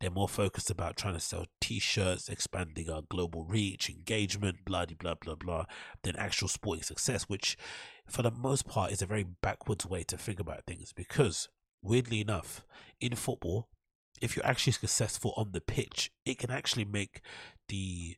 They're 0.00 0.10
more 0.10 0.28
focused 0.28 0.70
about 0.70 0.96
trying 0.96 1.14
to 1.14 1.20
sell 1.20 1.46
t-shirts, 1.60 2.28
expanding 2.28 2.90
our 2.90 3.02
global 3.08 3.44
reach, 3.44 3.88
engagement, 3.88 4.64
blah 4.64 4.86
blah 4.86 5.14
blah 5.14 5.34
blah, 5.34 5.64
than 6.02 6.16
actual 6.16 6.48
sporting 6.48 6.82
success, 6.84 7.24
which 7.24 7.56
for 8.06 8.22
the 8.22 8.30
most 8.30 8.66
part 8.66 8.92
is 8.92 9.02
a 9.02 9.06
very 9.06 9.24
backwards 9.42 9.86
way 9.86 10.02
to 10.04 10.16
think 10.16 10.40
about 10.40 10.64
things 10.66 10.92
because 10.92 11.48
weirdly 11.82 12.20
enough, 12.20 12.64
in 13.00 13.14
football, 13.14 13.68
if 14.20 14.36
you're 14.36 14.46
actually 14.46 14.72
successful 14.72 15.32
on 15.36 15.52
the 15.52 15.60
pitch, 15.60 16.10
it 16.24 16.38
can 16.38 16.50
actually 16.50 16.84
make 16.84 17.20
the 17.68 18.16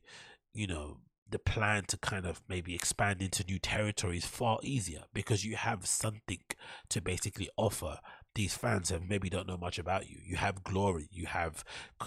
you 0.53 0.67
know 0.67 0.97
the 1.29 1.39
plan 1.39 1.83
to 1.87 1.97
kind 1.97 2.25
of 2.25 2.41
maybe 2.49 2.73
expand 2.73 3.21
into 3.21 3.43
new 3.43 3.59
territories 3.59 4.25
far 4.25 4.57
easier 4.63 5.03
because 5.13 5.45
you 5.45 5.55
have 5.55 5.85
something 5.85 6.39
to 6.89 7.01
basically 7.01 7.49
offer 7.55 7.99
these 8.35 8.53
fans 8.53 8.89
have 8.89 9.09
maybe 9.09 9.29
don't 9.29 9.47
know 9.47 9.57
much 9.57 9.79
about 9.79 10.09
you. 10.09 10.17
You 10.23 10.37
have 10.37 10.63
glory, 10.63 11.09
you 11.11 11.25
have, 11.25 11.63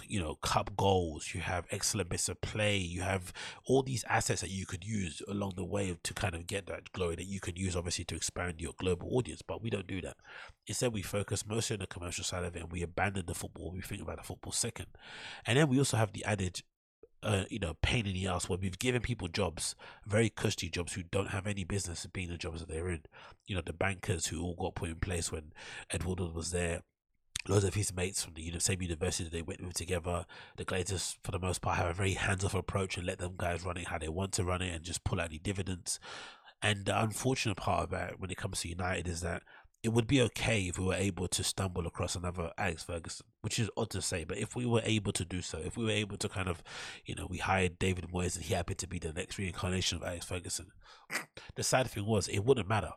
you 0.07 0.19
know, 0.19 0.35
cup 0.35 0.75
goals, 0.77 1.31
you 1.33 1.41
have 1.41 1.65
excellent 1.69 2.09
bits 2.09 2.29
of 2.29 2.39
play, 2.41 2.77
you 2.77 3.01
have 3.01 3.33
all 3.65 3.83
these 3.83 4.05
assets 4.09 4.41
that 4.41 4.49
you 4.49 4.65
could 4.65 4.83
use 4.83 5.21
along 5.27 5.53
the 5.55 5.65
way 5.65 5.95
to 6.01 6.13
kind 6.13 6.35
of 6.35 6.47
get 6.47 6.67
that 6.67 6.91
glory 6.93 7.15
that 7.15 7.25
you 7.25 7.39
can 7.39 7.55
use, 7.55 7.75
obviously, 7.75 8.05
to 8.05 8.15
expand 8.15 8.61
your 8.61 8.73
global 8.77 9.09
audience. 9.15 9.41
But 9.41 9.61
we 9.61 9.69
don't 9.69 9.87
do 9.87 10.01
that. 10.01 10.17
Instead, 10.65 10.93
we 10.93 11.01
focus 11.01 11.45
mostly 11.45 11.75
on 11.75 11.81
the 11.81 11.87
commercial 11.87 12.23
side 12.23 12.45
of 12.45 12.55
it 12.55 12.61
and 12.61 12.71
we 12.71 12.81
abandon 12.81 13.25
the 13.25 13.35
football. 13.35 13.71
We 13.71 13.81
think 13.81 14.01
about 14.01 14.17
the 14.17 14.23
football 14.23 14.53
second. 14.53 14.87
And 15.45 15.57
then 15.57 15.67
we 15.67 15.77
also 15.77 15.97
have 15.97 16.13
the 16.13 16.23
added 16.23 16.61
uh, 17.23 17.45
you 17.49 17.59
know, 17.59 17.75
pain 17.81 18.05
in 18.05 18.13
the 18.13 18.27
ass 18.27 18.49
where 18.49 18.59
we've 18.59 18.79
given 18.79 19.01
people 19.01 19.27
jobs, 19.27 19.75
very 20.05 20.29
cushy 20.29 20.69
jobs 20.69 20.93
who 20.93 21.03
don't 21.03 21.29
have 21.29 21.47
any 21.47 21.63
business 21.63 22.05
being 22.11 22.29
the 22.29 22.37
jobs 22.37 22.59
that 22.59 22.69
they're 22.69 22.89
in. 22.89 23.03
You 23.47 23.55
know, 23.55 23.61
the 23.65 23.73
bankers 23.73 24.27
who 24.27 24.41
all 24.41 24.55
got 24.55 24.75
put 24.75 24.89
in 24.89 24.95
place 24.97 25.31
when 25.31 25.53
Ed 25.89 26.03
Woodward 26.03 26.33
was 26.33 26.51
there. 26.51 26.81
Loads 27.47 27.65
of 27.65 27.73
his 27.73 27.93
mates 27.93 28.23
from 28.23 28.35
the 28.35 28.57
same 28.59 28.81
university 28.81 29.29
they 29.29 29.41
went 29.41 29.61
with 29.61 29.73
together. 29.73 30.25
The 30.55 30.63
Glazers, 30.63 31.17
for 31.23 31.31
the 31.31 31.39
most 31.39 31.61
part, 31.61 31.77
have 31.77 31.89
a 31.89 31.93
very 31.93 32.13
hands-off 32.13 32.53
approach 32.53 32.95
and 32.97 33.05
let 33.05 33.19
them 33.19 33.33
guys 33.37 33.65
run 33.65 33.77
it 33.77 33.87
how 33.87 33.97
they 33.97 34.07
want 34.07 34.31
to 34.33 34.45
run 34.45 34.61
it 34.61 34.73
and 34.73 34.83
just 34.83 35.03
pull 35.03 35.19
out 35.19 35.29
the 35.29 35.39
dividends. 35.39 35.99
And 36.61 36.85
the 36.85 36.97
unfortunate 37.01 37.57
part 37.57 37.83
about 37.83 38.21
when 38.21 38.31
it 38.31 38.37
comes 38.37 38.61
to 38.61 38.69
United 38.69 39.09
is 39.09 39.19
that 39.21 39.43
it 39.83 39.89
would 39.89 40.07
be 40.07 40.21
okay 40.21 40.61
if 40.61 40.79
we 40.79 40.85
were 40.85 40.93
able 40.93 41.27
to 41.27 41.43
stumble 41.43 41.85
across 41.85 42.15
another 42.15 42.51
Alex 42.57 42.83
Ferguson, 42.83 43.25
which 43.41 43.59
is 43.59 43.69
odd 43.75 43.89
to 43.89 44.01
say, 44.01 44.23
but 44.23 44.37
if 44.37 44.55
we 44.55 44.65
were 44.65 44.81
able 44.85 45.11
to 45.11 45.25
do 45.25 45.41
so, 45.41 45.57
if 45.57 45.75
we 45.75 45.83
were 45.83 45.91
able 45.91 46.15
to 46.17 46.29
kind 46.29 46.47
of, 46.47 46.63
you 47.05 47.13
know, 47.13 47.27
we 47.29 47.37
hired 47.37 47.77
David 47.79 48.07
Moyes 48.07 48.37
and 48.37 48.45
he 48.45 48.53
happened 48.53 48.77
to 48.77 48.87
be 48.87 48.97
the 48.97 49.11
next 49.11 49.37
reincarnation 49.37 49.97
of 49.97 50.03
Alex 50.03 50.25
Ferguson, 50.25 50.67
the 51.55 51.63
sad 51.63 51.89
thing 51.89 52.05
was 52.05 52.29
it 52.29 52.45
wouldn't 52.45 52.69
matter. 52.69 52.93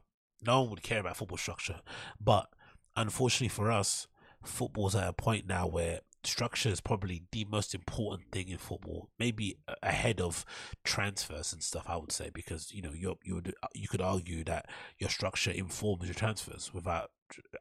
No 0.46 0.60
one 0.60 0.70
would 0.70 0.82
care 0.84 1.00
about 1.00 1.16
football 1.16 1.38
structure. 1.38 1.80
But 2.20 2.48
unfortunately 2.94 3.48
for 3.48 3.72
us, 3.72 4.06
football's 4.44 4.94
at 4.94 5.08
a 5.08 5.12
point 5.12 5.46
now 5.48 5.66
where 5.66 6.00
structure 6.26 6.68
is 6.68 6.80
probably 6.80 7.22
the 7.32 7.44
most 7.44 7.74
important 7.74 8.30
thing 8.30 8.48
in 8.48 8.58
football, 8.58 9.10
maybe 9.18 9.58
ahead 9.82 10.20
of 10.20 10.44
transfers 10.84 11.52
and 11.52 11.62
stuff. 11.62 11.84
I 11.86 11.96
would 11.96 12.12
say 12.12 12.30
because 12.32 12.72
you 12.72 12.82
know 12.82 12.92
you 12.92 13.18
you 13.22 13.36
would 13.36 13.54
uh, 13.62 13.68
you 13.74 13.88
could 13.88 14.00
argue 14.00 14.44
that 14.44 14.66
your 14.98 15.10
structure 15.10 15.50
informs 15.50 16.04
your 16.04 16.14
transfers. 16.14 16.72
Without 16.74 17.10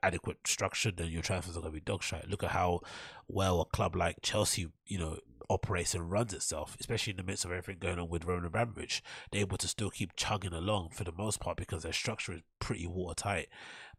adequate 0.03 0.37
structure, 0.45 0.91
then 0.91 1.09
your 1.09 1.21
transfers 1.21 1.57
are 1.57 1.61
going 1.61 1.73
to 1.73 1.79
be 1.79 1.81
dog 1.81 2.03
shit. 2.03 2.29
Look 2.29 2.43
at 2.43 2.51
how 2.51 2.81
well 3.27 3.61
a 3.61 3.65
club 3.65 3.95
like 3.95 4.17
Chelsea, 4.21 4.67
you 4.85 4.99
know, 4.99 5.17
operates 5.49 5.93
and 5.93 6.11
runs 6.11 6.33
itself, 6.33 6.75
especially 6.79 7.11
in 7.11 7.17
the 7.17 7.23
midst 7.23 7.45
of 7.45 7.51
everything 7.51 7.79
going 7.79 7.99
on 7.99 8.09
with 8.09 8.25
Roman 8.25 8.45
Abramovich. 8.45 9.03
They're 9.31 9.41
able 9.41 9.57
to 9.57 9.67
still 9.67 9.89
keep 9.89 10.15
chugging 10.15 10.53
along 10.53 10.89
for 10.89 11.03
the 11.03 11.11
most 11.11 11.39
part 11.39 11.57
because 11.57 11.83
their 11.83 11.93
structure 11.93 12.33
is 12.33 12.41
pretty 12.59 12.87
watertight. 12.87 13.49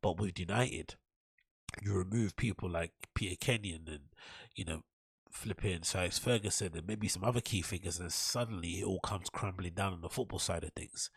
But 0.03 0.19
with 0.19 0.39
United, 0.39 0.97
you 1.83 1.93
remove 1.93 2.37
people 2.37 2.68
like 2.70 2.93
Peter 3.14 3.37
Kenyon 3.39 3.83
and 3.87 4.01
you 4.55 4.64
know 4.64 4.83
flipping 5.31 5.83
Alex 5.95 6.18
Ferguson 6.18 6.70
and 6.74 6.87
maybe 6.87 7.09
some 7.09 7.24
other 7.24 7.41
key 7.41 7.62
figures, 7.62 8.01
and 8.01 8.12
suddenly 8.12 8.81
it 8.81 8.85
all 8.85 9.01
comes 9.01 9.29
crumbling 9.29 9.74
down 9.74 9.93
on 9.93 10.01
the 10.01 10.09
football 10.09 10.39
side 10.39 10.64
of 10.64 10.72
things. 10.72 11.11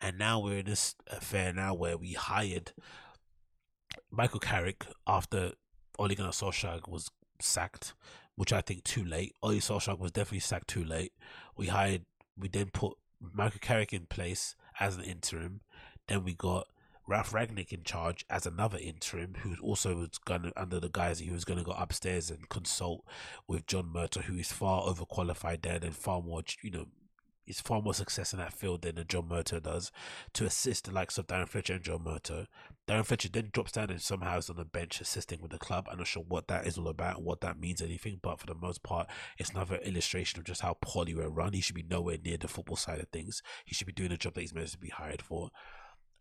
And 0.00 0.18
now 0.18 0.40
we're 0.40 0.58
in 0.58 0.66
this 0.66 0.94
affair 1.08 1.52
now 1.52 1.74
where 1.74 1.98
we 1.98 2.14
hired 2.14 2.72
Michael 4.10 4.40
Carrick 4.40 4.86
after 5.06 5.52
Ole 5.98 6.14
Gunnar 6.14 6.30
Solskjaer 6.30 6.88
was 6.88 7.10
sacked, 7.40 7.94
which 8.34 8.52
I 8.52 8.62
think 8.62 8.84
too 8.84 9.04
late. 9.04 9.34
Ole 9.42 9.54
Solskjaer 9.54 9.98
was 9.98 10.12
definitely 10.12 10.40
sacked 10.40 10.68
too 10.68 10.84
late. 10.84 11.12
We 11.56 11.66
hired, 11.66 12.06
we 12.38 12.48
then 12.48 12.70
put 12.72 12.94
Michael 13.20 13.60
Carrick 13.60 13.92
in 13.92 14.06
place 14.06 14.56
as 14.78 14.96
an 14.96 15.04
interim. 15.04 15.60
Then 16.08 16.24
we 16.24 16.34
got 16.34 16.66
Ralf 17.10 17.32
Rangnick 17.32 17.72
in 17.72 17.82
charge 17.82 18.24
as 18.30 18.46
another 18.46 18.78
interim, 18.78 19.34
who 19.42 19.56
also 19.60 19.96
was 19.96 20.18
going 20.24 20.52
under 20.56 20.78
the 20.78 20.88
guise 20.88 21.18
that 21.18 21.24
he 21.24 21.32
was 21.32 21.44
going 21.44 21.58
to 21.58 21.64
go 21.64 21.72
upstairs 21.72 22.30
and 22.30 22.48
consult 22.48 23.04
with 23.48 23.66
John 23.66 23.90
Murtough, 23.92 24.22
who 24.22 24.36
is 24.36 24.52
far 24.52 24.84
overqualified 24.84 25.62
there 25.62 25.80
and 25.82 25.96
far 25.96 26.22
more, 26.22 26.42
you 26.62 26.70
know, 26.70 26.86
is 27.48 27.60
far 27.60 27.82
more 27.82 27.94
success 27.94 28.32
in 28.32 28.38
that 28.38 28.52
field 28.52 28.82
than 28.82 29.04
John 29.08 29.28
Murtough 29.28 29.60
does, 29.60 29.90
to 30.34 30.44
assist 30.44 30.84
the 30.84 30.92
likes 30.92 31.18
of 31.18 31.26
Darren 31.26 31.48
Fletcher 31.48 31.72
and 31.72 31.82
John 31.82 32.04
Murtough. 32.04 32.46
Darren 32.86 33.04
Fletcher 33.04 33.28
then 33.28 33.50
drops 33.52 33.72
down 33.72 33.90
and 33.90 34.00
somehow 34.00 34.38
is 34.38 34.48
on 34.48 34.54
the 34.54 34.64
bench 34.64 35.00
assisting 35.00 35.42
with 35.42 35.50
the 35.50 35.58
club. 35.58 35.88
I'm 35.90 35.98
not 35.98 36.06
sure 36.06 36.22
what 36.22 36.46
that 36.46 36.64
is 36.64 36.78
all 36.78 36.86
about 36.86 37.24
what 37.24 37.40
that 37.40 37.58
means 37.58 37.82
anything, 37.82 38.20
but 38.22 38.38
for 38.38 38.46
the 38.46 38.54
most 38.54 38.84
part, 38.84 39.08
it's 39.36 39.50
another 39.50 39.78
illustration 39.78 40.38
of 40.38 40.44
just 40.44 40.60
how 40.60 40.76
poorly 40.80 41.16
we're 41.16 41.28
run. 41.28 41.54
He 41.54 41.60
should 41.60 41.74
be 41.74 41.82
nowhere 41.82 42.18
near 42.24 42.36
the 42.36 42.46
football 42.46 42.76
side 42.76 43.00
of 43.00 43.08
things. 43.08 43.42
He 43.64 43.74
should 43.74 43.88
be 43.88 43.92
doing 43.92 44.10
the 44.10 44.16
job 44.16 44.34
that 44.34 44.42
he's 44.42 44.54
meant 44.54 44.68
to 44.68 44.78
be 44.78 44.90
hired 44.90 45.22
for. 45.22 45.50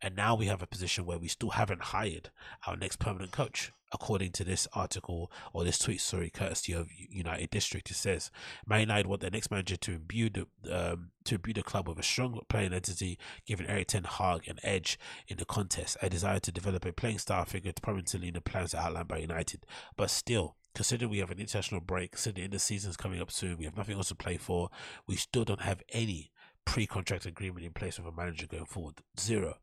And 0.01 0.15
now 0.15 0.35
we 0.35 0.45
have 0.47 0.61
a 0.61 0.67
position 0.67 1.05
where 1.05 1.19
we 1.19 1.27
still 1.27 1.51
haven't 1.51 1.81
hired 1.81 2.29
our 2.65 2.77
next 2.77 2.97
permanent 2.97 3.31
coach. 3.31 3.71
According 3.91 4.33
to 4.33 4.43
this 4.43 4.67
article 4.73 5.31
or 5.51 5.63
this 5.63 5.79
tweet, 5.79 5.99
sorry, 5.99 6.29
courtesy 6.29 6.73
of 6.73 6.89
United 6.91 7.49
District, 7.49 7.89
it 7.89 7.95
says 7.95 8.29
Man 8.67 8.81
United 8.81 9.07
want 9.07 9.21
their 9.21 9.31
next 9.31 9.49
manager 9.49 9.77
to 9.77 9.93
imbue 9.93 10.29
the 10.29 10.45
um, 10.71 11.09
to 11.25 11.35
imbue 11.35 11.55
the 11.55 11.63
club 11.63 11.87
with 11.87 11.97
a 11.97 12.03
strong 12.03 12.39
playing 12.49 12.71
entity, 12.71 13.17
giving 13.47 13.65
Erik 13.65 13.87
Ten 13.87 14.03
Hag 14.03 14.47
an 14.47 14.59
edge 14.61 14.99
in 15.27 15.37
the 15.37 15.45
contest. 15.45 15.97
A 16.03 16.09
desire 16.09 16.39
to 16.39 16.51
develop 16.51 16.85
a 16.85 16.93
playing 16.93 17.17
style 17.17 17.45
figure 17.45 17.71
to 17.71 17.81
permanently 17.81 18.27
in 18.27 18.35
the 18.35 18.41
plans 18.41 18.75
outlined 18.75 19.07
by 19.07 19.17
United, 19.17 19.65
but 19.97 20.11
still 20.11 20.55
considering 20.75 21.09
we 21.09 21.17
have 21.19 21.31
an 21.31 21.39
international 21.39 21.81
break, 21.81 22.11
considering 22.11 22.51
the 22.51 22.59
season's 22.59 22.95
coming 22.95 23.21
up 23.21 23.31
soon, 23.31 23.57
we 23.57 23.65
have 23.65 23.75
nothing 23.75 23.95
else 23.97 24.09
to 24.09 24.15
play 24.15 24.37
for, 24.37 24.69
we 25.07 25.15
still 25.15 25.43
don't 25.43 25.61
have 25.61 25.81
any 25.89 26.31
pre-contract 26.65 27.25
agreement 27.25 27.65
in 27.65 27.73
place 27.73 27.97
with 27.97 28.07
a 28.07 28.15
manager 28.15 28.45
going 28.45 28.65
forward. 28.65 28.95
Zero. 29.19 29.55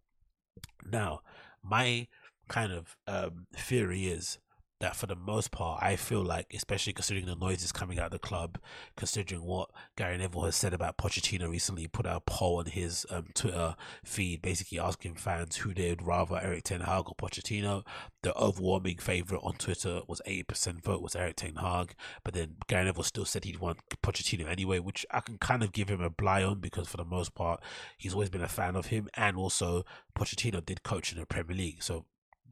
Now, 0.84 1.20
my 1.62 2.08
kind 2.48 2.72
of 2.72 2.96
um, 3.06 3.46
theory 3.54 4.06
is 4.06 4.38
that 4.80 4.94
for 4.94 5.06
the 5.06 5.16
most 5.16 5.50
part, 5.50 5.82
I 5.82 5.96
feel 5.96 6.22
like, 6.22 6.52
especially 6.52 6.92
considering 6.92 7.26
the 7.26 7.34
noises 7.34 7.72
coming 7.72 7.98
out 7.98 8.06
of 8.06 8.12
the 8.12 8.18
club, 8.18 8.58
considering 8.96 9.42
what 9.42 9.70
Gary 9.96 10.18
Neville 10.18 10.42
has 10.42 10.56
said 10.56 10.74
about 10.74 10.98
Pochettino 10.98 11.48
recently, 11.48 11.86
put 11.86 12.06
out 12.06 12.22
a 12.26 12.30
poll 12.30 12.58
on 12.58 12.66
his 12.66 13.06
um, 13.10 13.26
Twitter 13.34 13.74
feed, 14.04 14.42
basically 14.42 14.78
asking 14.78 15.14
fans 15.14 15.56
who 15.56 15.72
they'd 15.72 16.02
rather 16.02 16.38
Erik 16.38 16.64
Ten 16.64 16.80
Hag 16.82 17.08
or 17.08 17.14
Pochettino. 17.14 17.84
The 18.22 18.34
overwhelming 18.34 18.98
favourite 18.98 19.42
on 19.44 19.54
Twitter 19.54 20.00
was 20.06 20.20
80% 20.26 20.82
vote 20.82 21.00
was 21.00 21.16
Erik 21.16 21.36
Ten 21.36 21.56
Hag, 21.56 21.94
but 22.22 22.34
then 22.34 22.56
Gary 22.66 22.84
Neville 22.84 23.02
still 23.02 23.24
said 23.24 23.44
he'd 23.44 23.60
want 23.60 23.78
Pochettino 24.02 24.46
anyway, 24.46 24.78
which 24.78 25.06
I 25.10 25.20
can 25.20 25.38
kind 25.38 25.62
of 25.62 25.72
give 25.72 25.88
him 25.88 26.02
a 26.02 26.10
bly 26.10 26.42
on 26.42 26.60
because 26.60 26.86
for 26.86 26.98
the 26.98 27.04
most 27.04 27.34
part, 27.34 27.62
he's 27.96 28.12
always 28.12 28.30
been 28.30 28.42
a 28.42 28.48
fan 28.48 28.76
of 28.76 28.86
him, 28.86 29.08
and 29.14 29.36
also 29.36 29.84
Pochettino 30.18 30.64
did 30.64 30.82
coach 30.82 31.12
in 31.12 31.18
the 31.18 31.26
Premier 31.26 31.56
League, 31.56 31.82
so 31.82 32.04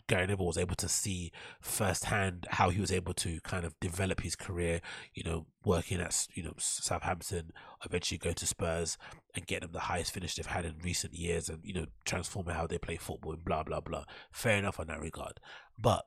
Gary 0.06 0.26
Neville 0.26 0.46
was 0.46 0.58
able 0.58 0.74
to 0.76 0.88
see 0.88 1.32
firsthand 1.60 2.46
how 2.50 2.70
he 2.70 2.80
was 2.80 2.92
able 2.92 3.14
to 3.14 3.40
kind 3.40 3.64
of 3.64 3.78
develop 3.80 4.20
his 4.20 4.36
career, 4.36 4.80
you 5.14 5.24
know, 5.24 5.46
working 5.64 6.00
at, 6.00 6.26
you 6.34 6.42
know, 6.42 6.52
Southampton, 6.58 7.52
eventually 7.84 8.18
going 8.18 8.34
to 8.34 8.46
Spurs 8.46 8.98
and 9.34 9.46
get 9.46 9.62
them 9.62 9.72
the 9.72 9.80
highest 9.80 10.12
finish 10.12 10.34
they've 10.34 10.46
had 10.46 10.66
in 10.66 10.76
recent 10.82 11.14
years 11.14 11.48
and, 11.48 11.60
you 11.62 11.72
know, 11.72 11.86
transforming 12.04 12.54
how 12.54 12.66
they 12.66 12.78
play 12.78 12.96
football 12.96 13.32
and 13.32 13.44
blah, 13.44 13.62
blah, 13.62 13.80
blah. 13.80 14.04
Fair 14.30 14.58
enough 14.58 14.78
on 14.78 14.88
that 14.88 15.00
regard. 15.00 15.40
But 15.78 16.04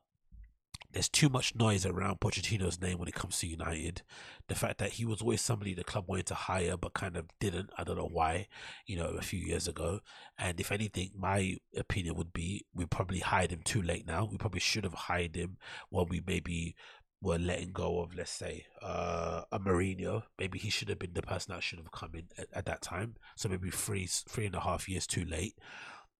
there's 0.92 1.08
too 1.08 1.28
much 1.28 1.54
noise 1.54 1.84
around 1.84 2.20
Pochettino's 2.20 2.80
name 2.80 2.98
when 2.98 3.08
it 3.08 3.14
comes 3.14 3.38
to 3.38 3.46
United. 3.46 4.02
The 4.48 4.54
fact 4.54 4.78
that 4.78 4.92
he 4.92 5.04
was 5.04 5.20
always 5.20 5.42
somebody 5.42 5.74
the 5.74 5.84
club 5.84 6.04
wanted 6.06 6.26
to 6.26 6.34
hire 6.34 6.76
but 6.76 6.94
kind 6.94 7.16
of 7.16 7.26
didn't. 7.38 7.70
I 7.76 7.84
don't 7.84 7.98
know 7.98 8.08
why, 8.10 8.48
you 8.86 8.96
know, 8.96 9.08
a 9.10 9.22
few 9.22 9.38
years 9.38 9.68
ago. 9.68 10.00
And 10.38 10.58
if 10.58 10.72
anything, 10.72 11.10
my 11.16 11.58
opinion 11.76 12.14
would 12.16 12.32
be 12.32 12.64
we 12.74 12.86
probably 12.86 13.18
hired 13.18 13.50
him 13.50 13.60
too 13.62 13.82
late 13.82 14.06
now. 14.06 14.28
We 14.30 14.38
probably 14.38 14.60
should 14.60 14.84
have 14.84 14.94
hired 14.94 15.36
him 15.36 15.58
when 15.90 16.06
we 16.08 16.22
maybe 16.26 16.74
were 17.20 17.38
letting 17.38 17.72
go 17.72 18.00
of, 18.00 18.14
let's 18.14 18.30
say, 18.30 18.64
uh, 18.80 19.42
a 19.52 19.58
Mourinho. 19.58 20.22
Maybe 20.38 20.58
he 20.58 20.70
should 20.70 20.88
have 20.88 21.00
been 21.00 21.14
the 21.14 21.22
person 21.22 21.52
that 21.52 21.62
should 21.62 21.80
have 21.80 21.92
come 21.92 22.14
in 22.14 22.28
at, 22.38 22.46
at 22.52 22.66
that 22.66 22.80
time. 22.80 23.16
So 23.36 23.48
maybe 23.48 23.70
three, 23.70 24.06
three 24.06 24.46
and 24.46 24.54
a 24.54 24.60
half 24.60 24.88
years 24.88 25.06
too 25.06 25.24
late 25.24 25.54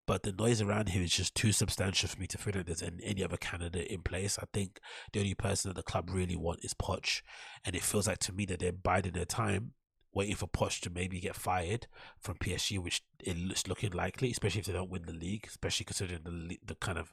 but 0.09 0.23
the 0.23 0.33
noise 0.33 0.63
around 0.63 0.89
him 0.89 1.03
is 1.03 1.13
just 1.13 1.35
too 1.35 1.53
substantial 1.53 2.09
for 2.09 2.19
me 2.19 2.27
to 2.27 2.39
feel 2.39 2.55
like 2.57 2.65
there's 2.65 2.83
any, 2.83 3.23
other 3.23 3.37
candidate 3.37 3.89
in 3.89 4.01
place. 4.01 4.39
I 4.39 4.47
think 4.55 4.81
the 5.13 5.21
only 5.21 5.35
person 5.35 5.69
that 5.69 5.75
the 5.75 5.83
club 5.83 6.09
really 6.11 6.35
want 6.35 6.65
is 6.65 6.73
Poch, 6.73 7.21
and 7.63 7.77
it 7.77 7.83
feels 7.83 8.09
like 8.09 8.17
to 8.21 8.33
me 8.33 8.47
that 8.47 8.61
they're 8.61 8.73
biding 8.73 9.13
their 9.13 9.27
time, 9.27 9.73
waiting 10.15 10.37
for 10.37 10.47
Poch 10.47 10.81
to 10.81 10.91
maybe 10.91 11.21
get 11.21 11.37
fired 11.37 11.87
from 12.19 12.37
PSG, 12.37 12.79
which 12.79 13.03
it 13.21 13.37
looks 13.37 13.67
looking 13.67 13.93
likely, 13.93 14.31
especially 14.31 14.61
if 14.61 14.67
they 14.67 14.73
don't 14.73 14.91
win 14.91 15.07
the 15.07 15.13
league, 15.13 15.47
especially 15.49 15.85
considering 15.85 16.21
the 16.25 16.59
the 16.65 16.75
kind 16.75 16.99
of 16.99 17.13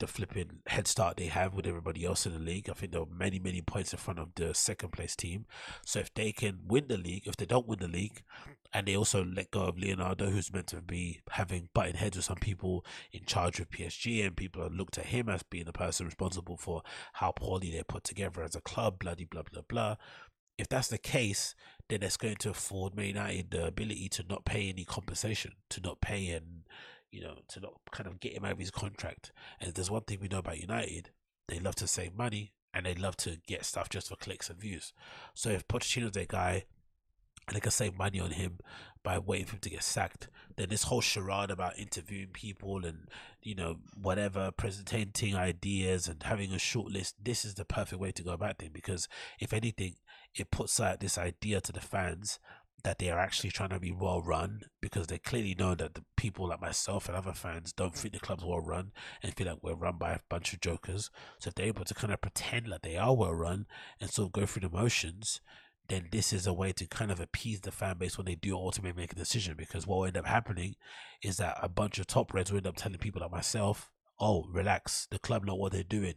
the 0.00 0.06
flipping 0.06 0.60
head 0.66 0.86
start 0.86 1.16
they 1.16 1.26
have 1.26 1.54
with 1.54 1.66
everybody 1.66 2.04
else 2.04 2.26
in 2.26 2.32
the 2.32 2.38
league. 2.38 2.68
I 2.68 2.72
think 2.74 2.92
there 2.92 3.02
are 3.02 3.06
many 3.06 3.38
many 3.38 3.62
points 3.62 3.92
in 3.92 3.98
front 3.98 4.18
of 4.18 4.34
the 4.34 4.54
second 4.54 4.90
place 4.92 5.16
team. 5.16 5.46
So 5.84 6.00
if 6.00 6.12
they 6.14 6.32
can 6.32 6.60
win 6.66 6.88
the 6.88 6.98
league, 6.98 7.26
if 7.26 7.36
they 7.36 7.46
don't 7.46 7.66
win 7.66 7.78
the 7.78 7.88
league, 7.88 8.22
and 8.72 8.86
they 8.86 8.96
also 8.96 9.24
let 9.24 9.50
go 9.50 9.62
of 9.62 9.78
Leonardo, 9.78 10.30
who's 10.30 10.52
meant 10.52 10.66
to 10.68 10.82
be 10.82 11.20
having 11.30 11.68
butting 11.74 11.94
heads 11.94 12.16
with 12.16 12.24
some 12.24 12.38
people 12.38 12.84
in 13.12 13.24
charge 13.24 13.60
of 13.60 13.70
PSG, 13.70 14.24
and 14.26 14.36
people 14.36 14.62
have 14.62 14.74
looked 14.74 14.98
at 14.98 15.06
him 15.06 15.28
as 15.28 15.42
being 15.44 15.64
the 15.64 15.72
person 15.72 16.06
responsible 16.06 16.56
for 16.56 16.82
how 17.14 17.30
poorly 17.30 17.70
they're 17.70 17.84
put 17.84 18.04
together 18.04 18.42
as 18.42 18.56
a 18.56 18.60
club, 18.60 18.98
bloody 18.98 19.24
blah 19.24 19.42
blah 19.42 19.62
blah. 19.66 19.96
If 20.58 20.68
that's 20.68 20.88
the 20.88 20.98
case, 20.98 21.54
then 21.88 22.00
that's 22.00 22.16
going 22.16 22.36
to 22.36 22.50
afford 22.50 22.94
Man 22.94 23.06
United 23.06 23.50
the 23.50 23.66
ability 23.66 24.08
to 24.10 24.24
not 24.28 24.44
pay 24.44 24.68
any 24.68 24.84
compensation, 24.84 25.52
to 25.70 25.80
not 25.80 26.00
pay 26.00 26.28
and 26.28 26.64
you 27.10 27.20
know 27.20 27.36
to 27.48 27.60
not 27.60 27.74
kind 27.92 28.06
of 28.08 28.20
get 28.20 28.32
him 28.32 28.44
out 28.44 28.52
of 28.52 28.58
his 28.58 28.70
contract. 28.70 29.32
And 29.60 29.74
there's 29.74 29.90
one 29.90 30.02
thing 30.02 30.18
we 30.20 30.28
know 30.28 30.38
about 30.38 30.60
United, 30.60 31.10
they 31.48 31.58
love 31.58 31.74
to 31.76 31.86
save 31.86 32.16
money 32.16 32.52
and 32.72 32.86
they 32.86 32.94
love 32.94 33.16
to 33.18 33.38
get 33.46 33.64
stuff 33.64 33.88
just 33.88 34.08
for 34.08 34.16
clicks 34.16 34.50
and 34.50 34.58
views. 34.58 34.92
So 35.34 35.50
if 35.50 35.68
Pochettino's 35.68 36.12
their 36.12 36.26
guy 36.26 36.64
and 37.46 37.56
they 37.56 37.60
can 37.60 37.70
save 37.70 37.96
money 37.96 38.20
on 38.20 38.30
him 38.30 38.58
by 39.02 39.18
waiting 39.18 39.46
for 39.46 39.56
him 39.56 39.60
to 39.60 39.70
get 39.70 39.82
sacked. 39.82 40.28
Then 40.56 40.70
this 40.70 40.84
whole 40.84 41.02
charade 41.02 41.50
about 41.50 41.78
interviewing 41.78 42.28
people 42.32 42.86
and 42.86 43.08
you 43.42 43.54
know 43.54 43.76
whatever, 44.00 44.50
presenting 44.50 45.36
ideas 45.36 46.08
and 46.08 46.22
having 46.22 46.52
a 46.52 46.58
short 46.58 46.90
list. 46.90 47.16
This 47.22 47.44
is 47.44 47.54
the 47.54 47.64
perfect 47.64 48.00
way 48.00 48.12
to 48.12 48.22
go 48.22 48.32
about 48.32 48.62
it 48.62 48.72
because 48.72 49.08
if 49.38 49.52
anything, 49.52 49.96
it 50.34 50.50
puts 50.50 50.80
out 50.80 51.00
this 51.00 51.18
idea 51.18 51.60
to 51.60 51.72
the 51.72 51.80
fans 51.80 52.38
that 52.84 52.98
they 52.98 53.10
are 53.10 53.18
actually 53.18 53.50
trying 53.50 53.70
to 53.70 53.80
be 53.80 53.90
well 53.90 54.20
run 54.20 54.60
because 54.82 55.06
they 55.06 55.18
clearly 55.18 55.54
know 55.58 55.74
that 55.74 55.94
the 55.94 56.04
people 56.16 56.48
like 56.48 56.60
myself 56.60 57.08
and 57.08 57.16
other 57.16 57.32
fans 57.32 57.72
don't 57.72 57.96
think 57.96 58.12
the 58.12 58.20
club's 58.20 58.44
well 58.44 58.60
run 58.60 58.92
and 59.22 59.34
feel 59.34 59.46
like 59.46 59.58
we're 59.62 59.74
run 59.74 59.96
by 59.96 60.12
a 60.12 60.20
bunch 60.28 60.52
of 60.52 60.60
jokers. 60.60 61.10
So 61.40 61.48
if 61.48 61.54
they're 61.54 61.66
able 61.66 61.86
to 61.86 61.94
kind 61.94 62.12
of 62.12 62.20
pretend 62.20 62.68
like 62.68 62.82
they 62.82 62.96
are 62.96 63.16
well 63.16 63.32
run 63.32 63.66
and 64.00 64.10
sort 64.10 64.26
of 64.26 64.32
go 64.32 64.44
through 64.44 64.68
the 64.68 64.76
motions, 64.76 65.40
then 65.88 66.08
this 66.12 66.32
is 66.32 66.46
a 66.46 66.52
way 66.52 66.72
to 66.72 66.86
kind 66.86 67.10
of 67.10 67.20
appease 67.20 67.62
the 67.62 67.72
fan 67.72 67.96
base 67.98 68.18
when 68.18 68.26
they 68.26 68.34
do 68.34 68.54
ultimately 68.54 69.00
make 69.00 69.12
a 69.12 69.16
decision. 69.16 69.54
Because 69.56 69.86
what 69.86 69.98
will 69.98 70.06
end 70.06 70.16
up 70.18 70.26
happening 70.26 70.74
is 71.22 71.38
that 71.38 71.56
a 71.62 71.68
bunch 71.68 71.98
of 71.98 72.06
top 72.06 72.34
reds 72.34 72.50
will 72.50 72.58
end 72.58 72.66
up 72.66 72.76
telling 72.76 72.98
people 72.98 73.22
like 73.22 73.30
myself, 73.30 73.90
"Oh, 74.18 74.44
relax, 74.50 75.06
the 75.10 75.18
club 75.18 75.44
know 75.44 75.54
what 75.54 75.72
they're 75.72 75.82
doing." 75.82 76.14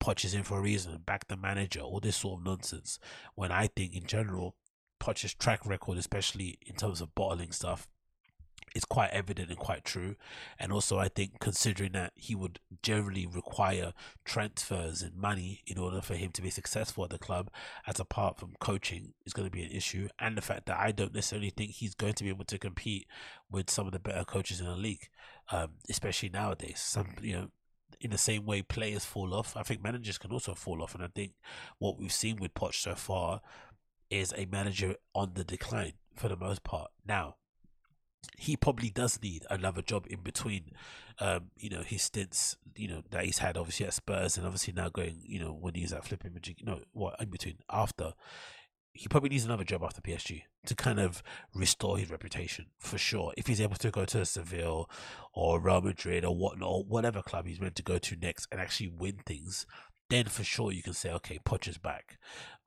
Poch 0.00 0.24
is 0.24 0.34
in 0.34 0.42
for 0.42 0.58
a 0.58 0.62
reason, 0.62 1.02
back 1.04 1.28
the 1.28 1.36
manager, 1.36 1.80
all 1.80 2.00
this 2.00 2.16
sort 2.16 2.40
of 2.40 2.46
nonsense. 2.46 2.98
When 3.34 3.52
I 3.52 3.68
think 3.68 3.94
in 3.94 4.06
general, 4.06 4.56
Poch's 5.00 5.34
track 5.34 5.64
record, 5.64 5.98
especially 5.98 6.58
in 6.66 6.74
terms 6.74 7.00
of 7.00 7.14
bottling 7.14 7.52
stuff, 7.52 7.88
is 8.74 8.84
quite 8.84 9.10
evident 9.10 9.48
and 9.50 9.58
quite 9.58 9.84
true. 9.84 10.16
And 10.58 10.72
also, 10.72 10.98
I 10.98 11.08
think 11.08 11.40
considering 11.40 11.92
that 11.92 12.12
he 12.14 12.34
would 12.34 12.60
generally 12.82 13.26
require 13.26 13.92
transfers 14.24 15.02
and 15.02 15.16
money 15.16 15.62
in 15.66 15.78
order 15.78 16.00
for 16.00 16.14
him 16.14 16.32
to 16.32 16.42
be 16.42 16.50
successful 16.50 17.04
at 17.04 17.10
the 17.10 17.18
club, 17.18 17.50
as 17.86 17.98
apart 17.98 18.38
from 18.38 18.56
coaching, 18.60 19.14
is 19.24 19.32
going 19.32 19.46
to 19.46 19.56
be 19.56 19.62
an 19.62 19.70
issue. 19.70 20.08
And 20.18 20.36
the 20.36 20.42
fact 20.42 20.66
that 20.66 20.78
I 20.78 20.92
don't 20.92 21.14
necessarily 21.14 21.50
think 21.50 21.72
he's 21.72 21.94
going 21.94 22.14
to 22.14 22.24
be 22.24 22.30
able 22.30 22.44
to 22.44 22.58
compete 22.58 23.06
with 23.50 23.70
some 23.70 23.86
of 23.86 23.92
the 23.92 23.98
better 23.98 24.24
coaches 24.24 24.60
in 24.60 24.66
the 24.66 24.76
league, 24.76 25.08
um, 25.50 25.70
especially 25.88 26.28
nowadays. 26.28 26.80
Some, 26.80 27.14
you 27.22 27.32
know, 27.34 27.48
in 28.00 28.10
the 28.10 28.18
same 28.18 28.46
way 28.46 28.62
players 28.62 29.04
fall 29.04 29.34
off, 29.34 29.56
I 29.56 29.62
think 29.62 29.82
managers 29.82 30.18
can 30.18 30.32
also 30.32 30.54
fall 30.54 30.82
off. 30.82 30.94
And 30.94 31.02
I 31.02 31.08
think 31.08 31.32
what 31.78 31.98
we've 31.98 32.12
seen 32.12 32.36
with 32.36 32.54
Poch 32.54 32.74
so 32.74 32.94
far 32.94 33.40
is 34.10 34.32
a 34.36 34.46
manager 34.46 34.96
on 35.14 35.32
the 35.34 35.44
decline 35.44 35.94
for 36.14 36.28
the 36.28 36.36
most 36.36 36.64
part. 36.64 36.90
Now, 37.06 37.36
he 38.36 38.56
probably 38.56 38.90
does 38.90 39.20
need 39.22 39.44
another 39.50 39.82
job 39.82 40.06
in 40.08 40.20
between, 40.20 40.72
um, 41.20 41.50
you 41.56 41.70
know, 41.70 41.82
his 41.82 42.02
stints, 42.02 42.56
you 42.76 42.88
know, 42.88 43.02
that 43.10 43.24
he's 43.24 43.38
had 43.38 43.56
obviously 43.56 43.86
at 43.86 43.94
Spurs 43.94 44.36
and 44.36 44.46
obviously 44.46 44.72
now 44.72 44.88
going, 44.88 45.20
you 45.24 45.38
know, 45.38 45.52
when 45.52 45.74
he's 45.74 45.92
at 45.92 46.04
flipping 46.04 46.34
Magic, 46.34 46.60
you 46.60 46.66
know, 46.66 46.80
what 46.92 47.16
in 47.20 47.30
between 47.30 47.58
after. 47.70 48.12
He 48.98 49.06
probably 49.06 49.28
needs 49.28 49.44
another 49.44 49.62
job 49.62 49.84
after 49.84 50.00
PSG 50.00 50.42
to 50.66 50.74
kind 50.74 50.98
of 50.98 51.22
restore 51.54 51.98
his 51.98 52.10
reputation 52.10 52.66
for 52.80 52.98
sure. 52.98 53.32
If 53.36 53.46
he's 53.46 53.60
able 53.60 53.76
to 53.76 53.92
go 53.92 54.04
to 54.04 54.26
Seville 54.26 54.90
or 55.32 55.60
Real 55.60 55.80
Madrid 55.80 56.24
or 56.24 56.36
whatnot, 56.36 56.68
or 56.68 56.82
whatever 56.82 57.22
club 57.22 57.46
he's 57.46 57.60
meant 57.60 57.76
to 57.76 57.84
go 57.84 57.98
to 57.98 58.16
next 58.16 58.48
and 58.50 58.60
actually 58.60 58.88
win 58.88 59.20
things, 59.24 59.66
then 60.10 60.24
for 60.24 60.42
sure 60.42 60.72
you 60.72 60.82
can 60.82 60.94
say, 60.94 61.12
okay, 61.12 61.38
Poch 61.44 61.68
is 61.68 61.78
back. 61.78 62.18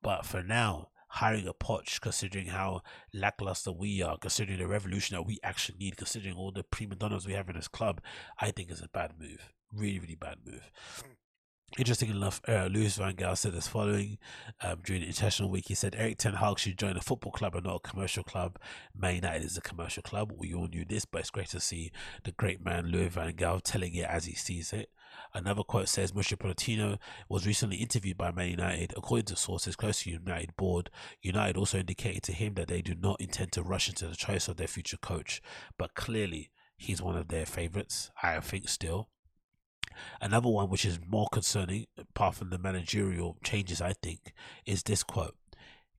But 0.02 0.26
for 0.26 0.42
now, 0.42 0.92
hiring 1.10 1.50
a 1.50 1.54
Poch, 1.54 2.00
considering 2.00 2.48
how 2.48 2.82
lackluster 3.14 3.74
we 3.74 4.02
are, 4.02 4.18
considering 4.18 4.60
the 4.60 4.68
revolution 4.68 5.18
that 5.18 5.24
we 5.24 5.38
actually 5.44 5.80
need, 5.80 5.98
considering 5.98 6.36
all 6.36 6.54
the 6.54 6.64
prima 6.64 6.96
donnas 6.96 7.28
we 7.28 7.34
have 7.34 7.50
in 7.50 7.58
this 7.58 7.68
club, 7.68 8.00
I 8.40 8.52
think 8.52 8.72
is 8.72 8.82
a 8.82 8.88
bad 8.88 9.16
move. 9.20 9.52
Really, 9.74 10.00
really 10.00 10.16
bad 10.16 10.38
move. 10.46 10.72
Interesting 11.78 12.10
enough, 12.10 12.42
uh, 12.50 12.66
Louis 12.66 12.98
Van 12.98 13.16
Gaal 13.16 13.38
said 13.38 13.56
as 13.56 13.70
following 13.70 14.18
um, 14.62 14.80
during 14.84 15.04
the 15.04 15.08
international 15.08 15.50
week. 15.50 15.70
He 15.70 15.74
said 15.74 15.96
Erik 15.98 16.18
Ten 16.18 16.34
Hag 16.34 16.60
should 16.60 16.78
join 16.78 16.98
a 16.98 17.02
football 17.02 17.32
club 17.32 17.56
and 17.56 17.64
not 17.64 17.76
a 17.78 17.90
commercial 17.90 18.26
club. 18.26 18.60
Man 18.94 19.16
United 19.16 19.46
is 19.46 19.58
a 19.58 19.62
commercial 19.62 20.04
club. 20.04 20.34
We 20.36 20.54
all 20.54 20.68
knew 20.68 20.84
this, 20.84 21.06
but 21.06 21.22
it's 21.22 21.30
great 21.30 21.48
to 21.50 21.62
see 21.62 21.94
the 22.24 22.34
great 22.34 22.64
man 22.64 22.88
Louis 22.88 23.08
Van 23.08 23.34
Gaal 23.34 23.62
telling 23.64 23.96
it 23.96 24.06
as 24.06 24.26
he 24.26 24.36
sees 24.36 24.74
it. 24.74 24.90
Another 25.34 25.64
quote 25.64 25.88
says 25.88 26.12
Mauricio 26.12 26.38
Pochettino 26.38 26.98
was 27.30 27.48
recently 27.48 27.78
interviewed 27.78 28.18
by 28.18 28.32
Man 28.32 28.50
United. 28.50 28.94
According 28.98 29.28
to 29.28 29.38
sources 29.38 29.78
close 29.78 30.04
to 30.04 30.12
United 30.12 30.56
board, 30.58 30.90
United 31.22 31.56
also 31.56 31.80
indicated 31.80 32.24
to 32.24 32.34
him 32.34 32.56
that 32.56 32.68
they 32.68 32.82
do 32.82 32.96
not 32.96 33.22
intend 33.22 33.54
to 33.54 33.64
rush 33.64 33.88
into 33.88 34.08
the 34.08 34.16
choice 34.16 34.50
of 34.50 34.58
their 34.58 34.68
future 34.68 34.98
coach, 34.98 35.42
but 35.78 35.96
clearly 35.96 36.52
he's 36.76 37.02
one 37.02 37.16
of 37.16 37.30
their 37.30 37.46
favourites. 37.46 38.12
I 38.22 38.42
think 38.42 38.68
still. 38.68 39.08
Another 40.20 40.50
one 40.50 40.70
which 40.70 40.86
is 40.86 41.00
more 41.08 41.28
concerning, 41.32 41.88
apart 41.98 42.36
from 42.36 42.50
the 42.50 42.58
managerial 42.58 43.38
changes, 43.44 43.82
I 43.82 43.94
think, 43.94 44.34
is 44.66 44.84
this 44.84 45.04
quote. 45.04 45.36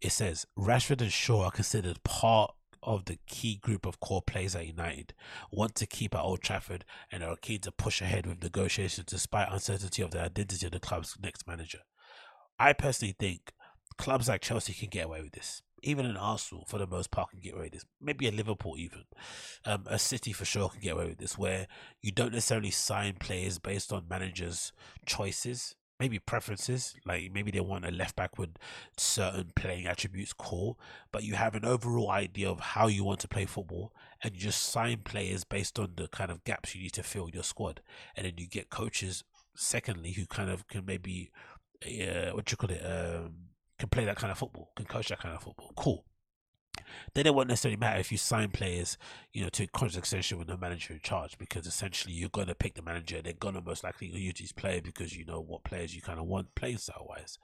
It 0.00 0.12
says 0.12 0.46
Rashford 0.58 1.00
and 1.00 1.12
Shaw 1.12 1.44
are 1.44 1.50
considered 1.50 2.02
part 2.02 2.54
of 2.82 3.04
the 3.04 3.18
key 3.26 3.56
group 3.56 3.86
of 3.86 4.00
core 4.00 4.22
players 4.22 4.56
at 4.56 4.66
United 4.66 5.14
want 5.52 5.74
to 5.76 5.86
keep 5.86 6.14
at 6.14 6.20
Old 6.20 6.42
Trafford 6.42 6.84
and 7.10 7.22
are 7.22 7.36
keen 7.36 7.60
to 7.60 7.70
push 7.70 8.00
ahead 8.00 8.26
with 8.26 8.42
negotiations 8.42 9.06
despite 9.06 9.52
uncertainty 9.52 10.02
of 10.02 10.10
the 10.10 10.20
identity 10.20 10.66
of 10.66 10.72
the 10.72 10.80
club's 10.80 11.16
next 11.22 11.46
manager. 11.46 11.80
I 12.58 12.72
personally 12.72 13.14
think 13.18 13.52
clubs 13.96 14.28
like 14.28 14.40
Chelsea 14.40 14.72
can 14.72 14.88
get 14.88 15.06
away 15.06 15.22
with 15.22 15.32
this. 15.32 15.62
Even 15.82 16.06
an 16.06 16.16
Arsenal, 16.16 16.64
for 16.68 16.78
the 16.78 16.86
most 16.86 17.10
part, 17.10 17.30
can 17.30 17.40
get 17.40 17.54
away 17.54 17.64
with 17.64 17.72
this. 17.72 17.84
Maybe 18.00 18.28
a 18.28 18.32
Liverpool, 18.32 18.76
even. 18.78 19.04
Um, 19.64 19.84
a 19.86 19.98
City, 19.98 20.32
for 20.32 20.44
sure, 20.44 20.68
can 20.68 20.80
get 20.80 20.92
away 20.92 21.06
with 21.06 21.18
this, 21.18 21.36
where 21.36 21.66
you 22.00 22.12
don't 22.12 22.32
necessarily 22.32 22.70
sign 22.70 23.14
players 23.18 23.58
based 23.58 23.92
on 23.92 24.06
managers' 24.08 24.72
choices 25.06 25.74
maybe 26.02 26.18
preferences, 26.18 26.96
like 27.06 27.30
maybe 27.32 27.52
they 27.52 27.60
want 27.60 27.84
a 27.84 27.90
left 27.92 28.16
back 28.16 28.36
with 28.36 28.50
certain 28.96 29.52
playing 29.54 29.86
attributes, 29.86 30.32
cool. 30.32 30.76
But 31.12 31.22
you 31.22 31.34
have 31.34 31.54
an 31.54 31.64
overall 31.64 32.10
idea 32.10 32.50
of 32.50 32.58
how 32.58 32.88
you 32.88 33.04
want 33.04 33.20
to 33.20 33.28
play 33.28 33.46
football, 33.46 33.92
and 34.20 34.34
you 34.34 34.40
just 34.40 34.62
sign 34.62 35.02
players 35.04 35.44
based 35.44 35.78
on 35.78 35.92
the 35.96 36.08
kind 36.08 36.32
of 36.32 36.42
gaps 36.42 36.74
you 36.74 36.82
need 36.82 36.94
to 36.94 37.04
fill 37.04 37.30
your 37.30 37.44
squad, 37.44 37.82
and 38.16 38.26
then 38.26 38.34
you 38.36 38.48
get 38.48 38.68
coaches. 38.68 39.22
Secondly, 39.54 40.10
who 40.10 40.26
kind 40.26 40.50
of 40.50 40.66
can 40.66 40.84
maybe, 40.84 41.30
uh, 41.86 42.30
what 42.30 42.50
you 42.50 42.56
call 42.56 42.70
it, 42.70 42.84
um, 42.84 43.34
can 43.82 43.88
play 43.88 44.04
that 44.04 44.16
kind 44.16 44.30
of 44.30 44.38
football, 44.38 44.70
can 44.76 44.86
coach 44.86 45.08
that 45.08 45.18
kind 45.18 45.34
of 45.34 45.42
football. 45.42 45.72
Cool. 45.76 46.04
Then 47.14 47.26
it 47.26 47.34
won't 47.34 47.48
necessarily 47.48 47.76
matter 47.76 47.98
if 47.98 48.12
you 48.12 48.18
sign 48.18 48.50
players, 48.50 48.96
you 49.32 49.42
know, 49.42 49.48
to 49.48 49.66
contract 49.66 49.98
extension 49.98 50.38
with 50.38 50.46
no 50.46 50.56
manager 50.56 50.94
in 50.94 51.00
charge 51.00 51.36
because 51.36 51.66
essentially 51.66 52.14
you're 52.14 52.28
gonna 52.28 52.54
pick 52.54 52.74
the 52.74 52.82
manager. 52.82 53.20
They're 53.20 53.32
gonna 53.32 53.60
most 53.60 53.82
likely 53.82 54.06
use 54.06 54.34
these 54.38 54.52
players 54.52 54.82
because 54.82 55.16
you 55.16 55.24
know 55.24 55.40
what 55.40 55.64
players 55.64 55.96
you 55.96 56.00
kind 56.00 56.20
of 56.20 56.26
want 56.26 56.54
playing 56.54 56.78
style 56.78 57.06
wise. 57.08 57.38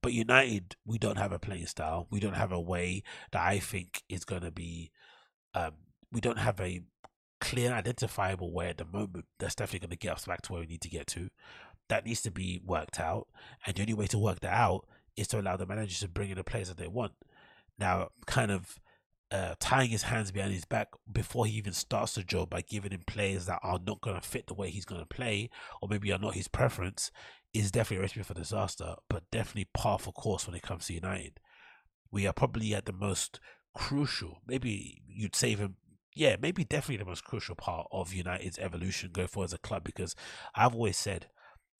But 0.00 0.14
United, 0.14 0.76
we 0.86 0.96
don't 0.96 1.18
have 1.18 1.32
a 1.32 1.38
playing 1.38 1.66
style. 1.66 2.08
We 2.10 2.18
don't 2.18 2.36
have 2.36 2.52
a 2.52 2.60
way 2.60 3.02
that 3.32 3.42
I 3.42 3.58
think 3.58 4.02
is 4.08 4.24
gonna 4.24 4.50
be. 4.50 4.90
Um, 5.52 5.72
we 6.10 6.22
don't 6.22 6.38
have 6.38 6.60
a 6.60 6.80
clear, 7.42 7.74
identifiable 7.74 8.52
way 8.52 8.70
at 8.70 8.78
the 8.78 8.86
moment 8.86 9.26
that's 9.38 9.54
definitely 9.54 9.86
gonna 9.86 9.96
get 9.96 10.14
us 10.14 10.24
back 10.24 10.40
to 10.42 10.52
where 10.52 10.62
we 10.62 10.66
need 10.66 10.80
to 10.80 10.88
get 10.88 11.06
to. 11.08 11.28
that 11.88 12.06
needs 12.06 12.22
to 12.22 12.30
be 12.30 12.62
worked 12.64 12.98
out. 12.98 13.28
And 13.66 13.76
the 13.76 13.82
only 13.82 13.92
way 13.94 14.06
to 14.06 14.18
work 14.18 14.40
that 14.40 14.54
out 14.54 14.86
is 15.16 15.28
to 15.28 15.40
allow 15.40 15.56
the 15.56 15.66
managers 15.66 16.00
to 16.00 16.08
bring 16.08 16.30
in 16.30 16.36
the 16.36 16.44
players 16.44 16.68
that 16.68 16.76
they 16.76 16.88
want. 16.88 17.12
Now, 17.78 18.10
kind 18.26 18.50
of 18.50 18.80
uh, 19.30 19.54
tying 19.58 19.90
his 19.90 20.02
hands 20.04 20.30
behind 20.30 20.52
his 20.52 20.64
back 20.64 20.88
before 21.10 21.46
he 21.46 21.56
even 21.56 21.72
starts 21.72 22.14
the 22.14 22.22
job 22.22 22.50
by 22.50 22.60
giving 22.60 22.92
him 22.92 23.02
players 23.06 23.46
that 23.46 23.58
are 23.62 23.80
not 23.84 24.00
going 24.00 24.20
to 24.20 24.26
fit 24.26 24.46
the 24.46 24.54
way 24.54 24.70
he's 24.70 24.84
going 24.84 25.00
to 25.00 25.06
play, 25.06 25.50
or 25.82 25.88
maybe 25.88 26.12
are 26.12 26.18
not 26.18 26.34
his 26.34 26.48
preference, 26.48 27.10
is 27.52 27.70
definitely 27.70 27.98
a 27.98 28.00
recipe 28.02 28.22
for 28.22 28.34
disaster, 28.34 28.94
but 29.08 29.30
definitely 29.30 29.68
par 29.74 29.98
for 29.98 30.12
course 30.12 30.46
when 30.46 30.56
it 30.56 30.62
comes 30.62 30.86
to 30.86 30.94
United. 30.94 31.40
We 32.10 32.26
are 32.26 32.32
probably 32.32 32.74
at 32.74 32.86
the 32.86 32.92
most 32.92 33.40
crucial, 33.74 34.40
maybe 34.46 35.02
you'd 35.08 35.34
say 35.34 35.50
even, 35.50 35.74
yeah, 36.14 36.36
maybe 36.40 36.64
definitely 36.64 37.02
the 37.02 37.10
most 37.10 37.24
crucial 37.24 37.56
part 37.56 37.88
of 37.90 38.12
United's 38.12 38.58
evolution 38.58 39.10
going 39.12 39.28
forward 39.28 39.46
as 39.46 39.52
a 39.54 39.58
club 39.58 39.82
because 39.82 40.14
I've 40.54 40.74
always 40.74 40.96
said 40.96 41.26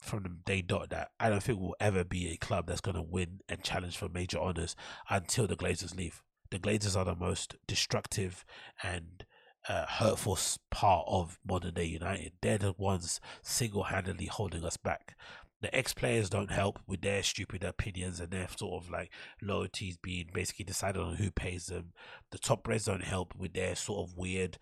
from 0.05 0.23
the 0.23 0.29
day 0.29 0.63
dot 0.63 0.91
that 0.91 1.11
I 1.19 1.31
don't 1.31 1.43
think 1.43 1.59
we'll 1.59 1.77
ever 1.81 2.05
be 2.05 2.29
a 2.29 2.37
club 2.37 2.67
that's 2.67 2.81
going 2.81 2.97
to 2.97 3.03
win 3.03 3.41
and 3.49 3.63
challenge 3.63 3.97
for 3.97 4.09
major 4.09 4.39
honours 4.39 4.77
until 5.09 5.47
the 5.47 5.57
Glazers 5.57 5.97
leave 5.97 6.23
the 6.55 6.61
Glazers 6.61 6.97
are 6.97 7.05
the 7.05 7.17
most 7.17 7.57
destructive 7.67 8.45
and 8.83 9.25
uh, 9.69 9.87
hurtful 9.87 10.39
part 10.71 11.05
of 11.09 11.41
modern 11.45 11.75
day 11.75 11.87
United. 11.87 12.33
They're 12.41 12.59
the 12.59 12.75
ones 12.79 13.21
single 13.43 13.85
handedly 13.85 14.27
holding 14.27 14.65
us 14.65 14.77
back. 14.77 15.17
The 15.63 15.75
ex 15.75 15.95
players 15.95 16.31
don't 16.31 16.53
help 16.53 16.79
with 16.87 17.01
their 17.01 17.25
stupid 17.25 17.65
opinions 17.65 18.21
and 18.21 18.31
their 18.31 18.47
sort 18.55 18.85
of 18.85 18.91
like 18.91 19.11
loyalties 19.43 19.97
being 19.97 20.27
basically 20.33 20.67
decided 20.67 21.03
on 21.03 21.17
who 21.17 21.33
pays 21.33 21.67
them. 21.67 21.93
The 22.31 22.39
top 22.39 22.69
reds 22.69 22.85
don't 22.85 23.05
help 23.05 23.35
with 23.35 23.55
their 23.55 23.75
sort 23.75 24.09
of 24.09 24.17
weird 24.17 24.59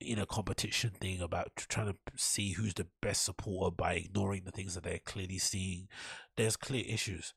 in 0.00 0.18
a 0.18 0.26
competition 0.26 0.90
thing 0.90 1.20
about 1.20 1.56
trying 1.68 1.92
to 1.92 1.98
see 2.16 2.52
who's 2.52 2.74
the 2.74 2.86
best 3.00 3.24
supporter 3.24 3.74
by 3.74 3.94
ignoring 3.94 4.44
the 4.44 4.50
things 4.50 4.74
that 4.74 4.84
they're 4.84 4.98
clearly 4.98 5.38
seeing. 5.38 5.88
There's 6.36 6.56
clear 6.56 6.84
issues. 6.86 7.34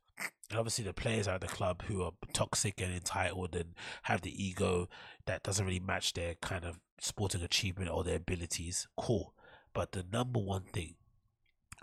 And 0.49 0.59
obviously, 0.59 0.83
the 0.83 0.93
players 0.93 1.27
at 1.27 1.41
the 1.41 1.47
club 1.47 1.83
who 1.83 2.03
are 2.03 2.11
toxic 2.33 2.79
and 2.81 2.93
entitled 2.93 3.55
and 3.55 3.73
have 4.03 4.21
the 4.21 4.43
ego 4.43 4.89
that 5.25 5.43
doesn't 5.43 5.65
really 5.65 5.79
match 5.79 6.13
their 6.13 6.35
kind 6.35 6.65
of 6.65 6.79
sporting 6.99 7.41
achievement 7.41 7.89
or 7.89 8.03
their 8.03 8.17
abilities, 8.17 8.87
cool. 8.97 9.33
But 9.73 9.93
the 9.93 10.05
number 10.11 10.39
one 10.39 10.63
thing 10.73 10.95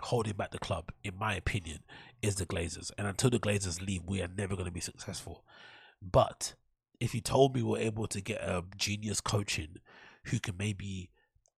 holding 0.01 0.33
back 0.33 0.51
the 0.51 0.59
club, 0.59 0.91
in 1.03 1.17
my 1.17 1.35
opinion, 1.35 1.79
is 2.21 2.35
the 2.35 2.45
Glazers. 2.45 2.91
And 2.97 3.07
until 3.07 3.29
the 3.29 3.39
Glazers 3.39 3.85
leave, 3.85 4.03
we 4.05 4.21
are 4.21 4.29
never 4.29 4.55
going 4.55 4.65
to 4.65 4.71
be 4.71 4.79
successful. 4.79 5.43
But 6.01 6.53
if 6.99 7.13
you 7.13 7.21
told 7.21 7.55
me 7.55 7.63
we're 7.63 7.79
able 7.79 8.07
to 8.07 8.21
get 8.21 8.41
a 8.41 8.63
genius 8.77 9.21
coaching 9.21 9.77
who 10.25 10.39
can 10.39 10.55
maybe 10.57 11.09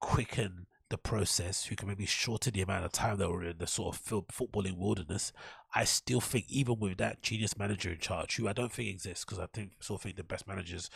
quicken 0.01 0.67
the 0.91 0.99
process, 0.99 1.67
who 1.67 1.77
can 1.77 1.89
maybe 1.89 2.05
shorten 2.05 2.53
the 2.53 2.63
amount 2.63 2.85
of 2.85 2.93
time 2.93 3.17
that 3.19 3.31
we're 3.31 3.45
in 3.45 3.59
the 3.59 3.67
sort 3.67 3.95
of 3.95 4.27
footballing 4.29 4.77
wilderness, 4.77 5.33
I 5.73 5.85
still 5.85 6.21
think 6.21 6.47
even 6.49 6.81
with 6.81 6.99
that 6.99 7.23
genius 7.23 7.57
manager 7.57 7.91
in 7.91 7.99
charge, 7.99 8.37
who 8.37 8.49
I 8.49 8.53
don't 8.53 8.73
think 8.73 8.89
exists, 8.89 9.25
because 9.25 9.39
I 9.39 9.47
think 9.53 9.73
still 9.81 9.99
think 9.99 10.17
the 10.17 10.25
best 10.25 10.49
managers 10.49 10.91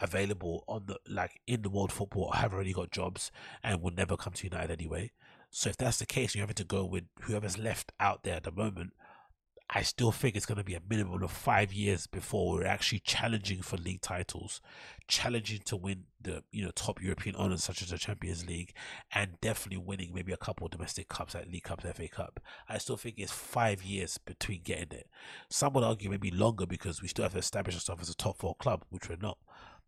available 0.00 0.64
on 0.68 0.84
the 0.86 0.98
like 1.08 1.40
in 1.46 1.62
the 1.62 1.70
world 1.70 1.92
football 1.92 2.30
have 2.32 2.54
already 2.54 2.72
got 2.72 2.90
jobs 2.90 3.30
and 3.62 3.82
will 3.82 3.92
never 3.92 4.16
come 4.16 4.32
to 4.32 4.44
United 4.44 4.70
anyway. 4.70 5.10
So 5.50 5.68
if 5.70 5.76
that's 5.76 5.98
the 5.98 6.06
case, 6.06 6.34
you're 6.34 6.42
having 6.42 6.54
to 6.54 6.64
go 6.64 6.84
with 6.84 7.04
whoever's 7.22 7.58
left 7.58 7.92
out 8.00 8.22
there 8.22 8.36
at 8.36 8.44
the 8.44 8.52
moment. 8.52 8.92
I 9.74 9.80
still 9.82 10.12
think 10.12 10.36
it's 10.36 10.44
going 10.44 10.58
to 10.58 10.64
be 10.64 10.74
a 10.74 10.82
minimum 10.86 11.22
of 11.22 11.30
five 11.30 11.72
years 11.72 12.06
before 12.06 12.52
we're 12.52 12.66
actually 12.66 12.98
challenging 12.98 13.62
for 13.62 13.78
league 13.78 14.02
titles, 14.02 14.60
challenging 15.08 15.60
to 15.64 15.76
win 15.76 16.04
the 16.20 16.44
you 16.52 16.62
know 16.62 16.70
top 16.74 17.02
European 17.02 17.34
honors 17.36 17.64
such 17.64 17.80
as 17.80 17.88
the 17.88 17.96
Champions 17.96 18.46
League, 18.46 18.74
and 19.14 19.40
definitely 19.40 19.78
winning 19.78 20.12
maybe 20.12 20.30
a 20.30 20.36
couple 20.36 20.66
of 20.66 20.72
domestic 20.72 21.08
cups 21.08 21.34
like 21.34 21.46
League 21.46 21.62
Cup, 21.62 21.80
FA 21.80 22.06
Cup. 22.06 22.38
I 22.68 22.76
still 22.76 22.98
think 22.98 23.14
it's 23.16 23.32
five 23.32 23.82
years 23.82 24.18
between 24.18 24.60
getting 24.62 24.92
it. 24.92 25.08
Some 25.48 25.72
would 25.72 25.84
argue 25.84 26.10
maybe 26.10 26.30
longer 26.30 26.66
because 26.66 27.00
we 27.00 27.08
still 27.08 27.22
have 27.22 27.32
to 27.32 27.38
establish 27.38 27.74
ourselves 27.74 28.02
as 28.02 28.10
a 28.10 28.16
top 28.16 28.36
four 28.36 28.54
club, 28.56 28.84
which 28.90 29.08
we're 29.08 29.16
not. 29.16 29.38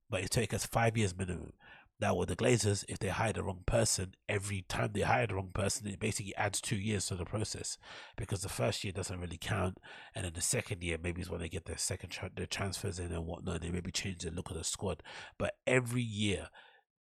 But 0.09 0.23
it 0.23 0.31
takes 0.31 0.55
us 0.55 0.65
five 0.65 0.97
years 0.97 1.15
minimum. 1.15 1.53
Now 2.01 2.15
with 2.15 2.29
the 2.29 2.37
Glazers, 2.37 2.85
if 2.89 2.99
they 2.99 3.09
hire 3.09 3.33
the 3.33 3.45
wrong 3.45 3.63
person, 3.67 4.15
every 4.29 4.65
time 4.69 4.91
they 4.93 5.03
hire 5.03 5.29
the 5.29 5.37
wrong 5.37 5.51
person, 5.55 5.87
it 5.87 6.01
basically 6.01 6.35
adds 6.37 6.61
two 6.61 6.77
years 6.77 7.07
to 7.07 7.15
the 7.15 7.25
process 7.25 7.79
because 8.17 8.43
the 8.43 8.49
first 8.49 8.83
year 8.83 8.93
doesn't 8.93 9.21
really 9.21 9.39
count, 9.41 9.79
and 10.15 10.25
then 10.25 10.33
the 10.35 10.41
second 10.41 10.83
year 10.83 10.99
maybe 11.01 11.23
is 11.23 11.31
when 11.31 11.41
they 11.41 11.49
get 11.49 11.67
their 11.67 11.79
second 11.79 12.11
tra- 12.11 12.31
their 12.35 12.47
transfers 12.47 12.99
in 12.99 13.13
and 13.13 13.27
whatnot. 13.27 13.61
They 13.61 13.71
maybe 13.71 13.93
change 13.93 14.19
the 14.19 14.33
look 14.33 14.51
of 14.51 14.57
the 14.57 14.65
squad, 14.65 15.03
but 15.39 15.55
every 15.69 16.03
year, 16.03 16.49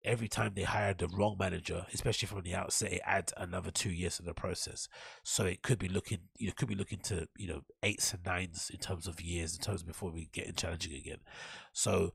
every 0.06 0.30
time 0.30 0.54
they 0.56 0.64
hire 0.64 0.94
the 0.94 1.10
wrong 1.10 1.36
manager, 1.38 1.86
especially 1.94 2.28
from 2.28 2.44
the 2.44 2.56
outset, 2.56 2.94
it 2.94 3.02
adds 3.06 3.34
another 3.36 3.72
two 3.72 3.92
years 3.92 4.18
to 4.18 4.24
the 4.24 4.34
process. 4.34 4.88
So 5.22 5.44
it 5.44 5.64
could 5.64 5.80
be 5.80 5.90
looking, 5.90 6.20
you 6.38 6.48
know, 6.48 6.54
could 6.56 6.70
be 6.70 6.76
looking 6.76 7.00
to 7.04 7.28
you 7.38 7.50
know 7.50 7.62
eights 7.84 8.14
and 8.14 8.26
nines 8.26 8.72
in 8.74 8.80
terms 8.80 9.06
of 9.06 9.20
years, 9.20 9.54
in 9.54 9.62
terms 9.62 9.84
before 9.84 10.12
we 10.12 10.30
get 10.32 10.48
in 10.48 10.56
challenging 10.56 10.94
again. 10.94 11.20
So 11.74 12.14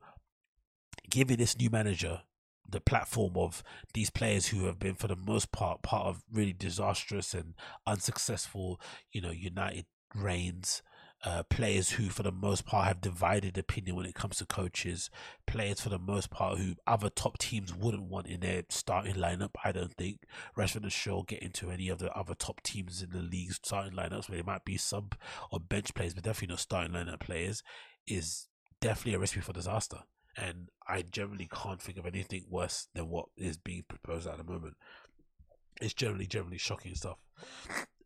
giving 1.09 1.37
this 1.37 1.57
new 1.57 1.69
manager 1.69 2.21
the 2.67 2.81
platform 2.81 3.33
of 3.35 3.63
these 3.93 4.09
players 4.09 4.47
who 4.47 4.65
have 4.65 4.79
been 4.79 4.95
for 4.95 5.07
the 5.07 5.15
most 5.15 5.51
part 5.51 5.81
part 5.81 6.07
of 6.07 6.23
really 6.31 6.53
disastrous 6.53 7.33
and 7.33 7.53
unsuccessful 7.85 8.79
you 9.11 9.21
know 9.21 9.31
united 9.31 9.85
reigns. 10.15 10.81
Uh, 11.25 11.41
players 11.43 11.91
who 11.91 12.09
for 12.09 12.21
the 12.21 12.33
most 12.33 12.65
part 12.65 12.85
have 12.85 12.99
divided 12.99 13.57
opinion 13.57 13.95
when 13.95 14.05
it 14.05 14.13
comes 14.13 14.35
to 14.35 14.45
coaches. 14.45 15.09
Players 15.47 15.79
for 15.79 15.87
the 15.87 15.97
most 15.97 16.29
part 16.29 16.57
who 16.57 16.75
other 16.85 17.09
top 17.09 17.37
teams 17.37 17.73
wouldn't 17.73 18.09
want 18.09 18.27
in 18.27 18.41
their 18.41 18.63
starting 18.67 19.15
lineup 19.15 19.51
i 19.63 19.71
don't 19.71 19.93
think. 19.93 20.19
Rashford 20.57 20.83
and 20.83 20.91
Shaw 20.91 21.23
get 21.23 21.41
into 21.41 21.71
any 21.71 21.87
of 21.87 21.99
the 21.99 22.11
other 22.11 22.35
top 22.35 22.61
teams 22.61 23.01
in 23.01 23.11
the 23.11 23.21
league's 23.21 23.55
starting 23.63 23.93
lineups 23.93 24.27
where 24.27 24.37
they 24.37 24.43
might 24.43 24.65
be 24.65 24.75
sub 24.75 25.15
or 25.49 25.61
bench 25.61 25.93
players 25.93 26.13
but 26.13 26.25
definitely 26.25 26.55
not 26.55 26.59
starting 26.59 26.91
lineup 26.91 27.21
players 27.21 27.63
is 28.05 28.49
definitely 28.81 29.13
a 29.13 29.19
recipe 29.19 29.39
for 29.39 29.53
disaster 29.53 29.99
and 30.35 30.69
I 30.87 31.03
generally 31.03 31.47
can't 31.51 31.81
think 31.81 31.97
of 31.97 32.05
anything 32.05 32.45
worse 32.49 32.87
than 32.93 33.09
what 33.09 33.25
is 33.37 33.57
being 33.57 33.83
proposed 33.87 34.27
at 34.27 34.37
the 34.37 34.43
moment. 34.43 34.75
It's 35.81 35.93
generally 35.93 36.27
generally 36.27 36.57
shocking 36.57 36.95
stuff. 36.95 37.17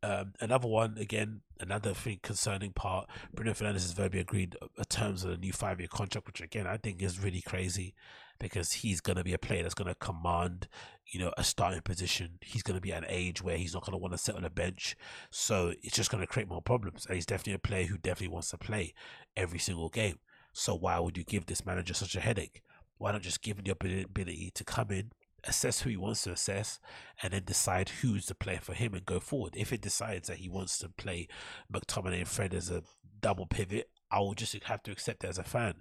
Um, 0.03 0.33
another 0.39 0.67
one 0.67 0.97
again, 0.99 1.41
another 1.59 1.93
thing 1.93 2.19
concerning 2.21 2.71
part. 2.71 3.09
Bruno 3.33 3.53
Fernandes 3.53 3.73
has 3.73 3.93
verbally 3.93 4.21
agreed 4.21 4.55
uh, 4.61 4.83
terms 4.87 5.23
of 5.23 5.31
a 5.31 5.37
new 5.37 5.51
five-year 5.51 5.87
contract, 5.87 6.27
which 6.27 6.41
again 6.41 6.67
I 6.67 6.77
think 6.77 7.01
is 7.01 7.19
really 7.21 7.41
crazy 7.41 7.95
because 8.39 8.71
he's 8.71 9.01
going 9.01 9.17
to 9.17 9.23
be 9.23 9.33
a 9.33 9.39
player 9.39 9.63
that's 9.63 9.73
going 9.73 9.87
to 9.87 9.95
command, 9.95 10.67
you 11.07 11.19
know, 11.19 11.33
a 11.37 11.43
starting 11.43 11.81
position. 11.81 12.37
He's 12.41 12.61
going 12.61 12.77
to 12.77 12.81
be 12.81 12.93
at 12.93 13.03
an 13.03 13.09
age 13.09 13.41
where 13.41 13.57
he's 13.57 13.73
not 13.73 13.83
going 13.83 13.93
to 13.93 14.01
want 14.01 14.13
to 14.13 14.19
sit 14.19 14.35
on 14.35 14.45
a 14.45 14.49
bench, 14.49 14.95
so 15.31 15.73
it's 15.81 15.95
just 15.95 16.11
going 16.11 16.21
to 16.21 16.27
create 16.27 16.47
more 16.47 16.61
problems. 16.61 17.05
And 17.07 17.15
he's 17.15 17.25
definitely 17.25 17.53
a 17.53 17.59
player 17.59 17.85
who 17.85 17.97
definitely 17.97 18.33
wants 18.33 18.51
to 18.51 18.57
play 18.57 18.93
every 19.35 19.59
single 19.59 19.89
game. 19.89 20.19
So 20.57 20.73
why 20.73 20.97
would 20.97 21.19
you 21.19 21.23
give 21.23 21.45
this 21.45 21.67
manager 21.67 21.93
such 21.93 22.15
a 22.15 22.19
headache? 22.19 22.63
Why 22.97 23.11
not 23.11 23.21
just 23.21 23.43
give 23.43 23.59
him 23.59 23.65
the 23.65 23.71
ability 24.03 24.51
to 24.55 24.63
come 24.63 24.89
in, 24.89 25.11
assess 25.43 25.81
who 25.81 25.91
he 25.91 25.97
wants 25.97 26.23
to 26.23 26.31
assess, 26.31 26.79
and 27.21 27.31
then 27.31 27.43
decide 27.45 27.89
who's 27.89 28.25
the 28.25 28.33
player 28.33 28.59
for 28.59 28.73
him 28.73 28.95
and 28.95 29.05
go 29.05 29.19
forward? 29.19 29.53
If 29.55 29.71
it 29.71 29.81
decides 29.81 30.27
that 30.27 30.37
he 30.37 30.49
wants 30.49 30.79
to 30.79 30.89
play 30.89 31.27
McTominay 31.71 32.17
and 32.17 32.27
Fred 32.27 32.55
as 32.55 32.71
a 32.71 32.81
double 33.21 33.45
pivot, 33.45 33.91
I 34.09 34.17
will 34.17 34.33
just 34.33 34.55
have 34.63 34.81
to 34.81 34.91
accept 34.91 35.23
it 35.23 35.27
as 35.27 35.37
a 35.37 35.43
fan. 35.43 35.75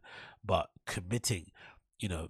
But 0.45 0.69
committing, 0.87 1.47
you 1.99 2.11
know, 2.11 2.29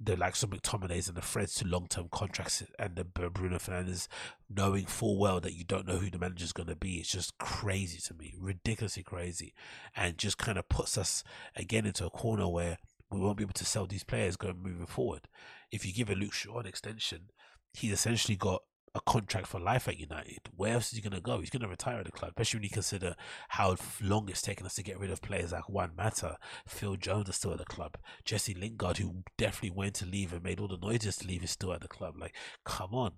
the 0.00 0.16
likes 0.16 0.42
of 0.42 0.50
McTominay's 0.50 1.08
and 1.08 1.16
the 1.16 1.22
Freds 1.22 1.56
to 1.58 1.66
long 1.66 1.86
term 1.88 2.08
contracts 2.10 2.62
and 2.78 2.96
the 2.96 3.04
Bruno 3.04 3.58
Fernandes 3.58 4.06
knowing 4.48 4.86
full 4.86 5.18
well 5.18 5.40
that 5.40 5.54
you 5.54 5.64
don't 5.64 5.86
know 5.86 5.98
who 5.98 6.10
the 6.10 6.18
manager 6.18 6.44
is 6.44 6.52
going 6.52 6.68
to 6.68 6.76
be. 6.76 6.96
It's 6.96 7.12
just 7.12 7.36
crazy 7.38 7.98
to 8.06 8.14
me, 8.14 8.34
ridiculously 8.38 9.02
crazy, 9.02 9.54
and 9.96 10.16
just 10.16 10.38
kind 10.38 10.58
of 10.58 10.68
puts 10.68 10.96
us 10.96 11.24
again 11.56 11.86
into 11.86 12.06
a 12.06 12.10
corner 12.10 12.48
where 12.48 12.78
we 13.10 13.20
won't 13.20 13.38
be 13.38 13.44
able 13.44 13.54
to 13.54 13.64
sell 13.64 13.86
these 13.86 14.04
players 14.04 14.36
going 14.36 14.62
moving 14.62 14.86
forward. 14.86 15.28
If 15.70 15.84
you 15.84 15.92
give 15.92 16.10
a 16.10 16.14
Luke 16.14 16.32
Shaw 16.34 16.60
an 16.60 16.66
extension, 16.66 17.30
he's 17.72 17.92
essentially 17.92 18.36
got 18.36 18.62
a 18.94 19.00
contract 19.00 19.46
for 19.46 19.60
life 19.60 19.88
at 19.88 19.98
United. 19.98 20.40
Where 20.56 20.74
else 20.74 20.90
is 20.90 20.96
he 20.96 21.02
going 21.02 21.14
to 21.14 21.20
go? 21.20 21.40
He's 21.40 21.50
going 21.50 21.62
to 21.62 21.68
retire 21.68 21.98
at 21.98 22.06
the 22.06 22.12
club, 22.12 22.30
especially 22.30 22.58
when 22.58 22.64
you 22.64 22.70
consider 22.70 23.16
how 23.48 23.76
long 24.02 24.28
it's 24.28 24.42
taken 24.42 24.66
us 24.66 24.74
to 24.74 24.82
get 24.82 24.98
rid 24.98 25.10
of 25.10 25.22
players 25.22 25.52
like 25.52 25.68
Juan 25.68 25.92
Mata. 25.96 26.38
Phil 26.66 26.96
Jones 26.96 27.28
is 27.28 27.36
still 27.36 27.52
at 27.52 27.58
the 27.58 27.64
club. 27.64 27.96
Jesse 28.24 28.54
Lingard, 28.54 28.98
who 28.98 29.22
definitely 29.36 29.76
went 29.76 29.94
to 29.94 30.06
leave 30.06 30.32
and 30.32 30.42
made 30.42 30.60
all 30.60 30.68
the 30.68 30.76
noises 30.76 31.16
to 31.18 31.26
leave, 31.26 31.44
is 31.44 31.50
still 31.50 31.72
at 31.72 31.80
the 31.80 31.88
club. 31.88 32.14
Like, 32.18 32.34
come 32.64 32.94
on. 32.94 33.12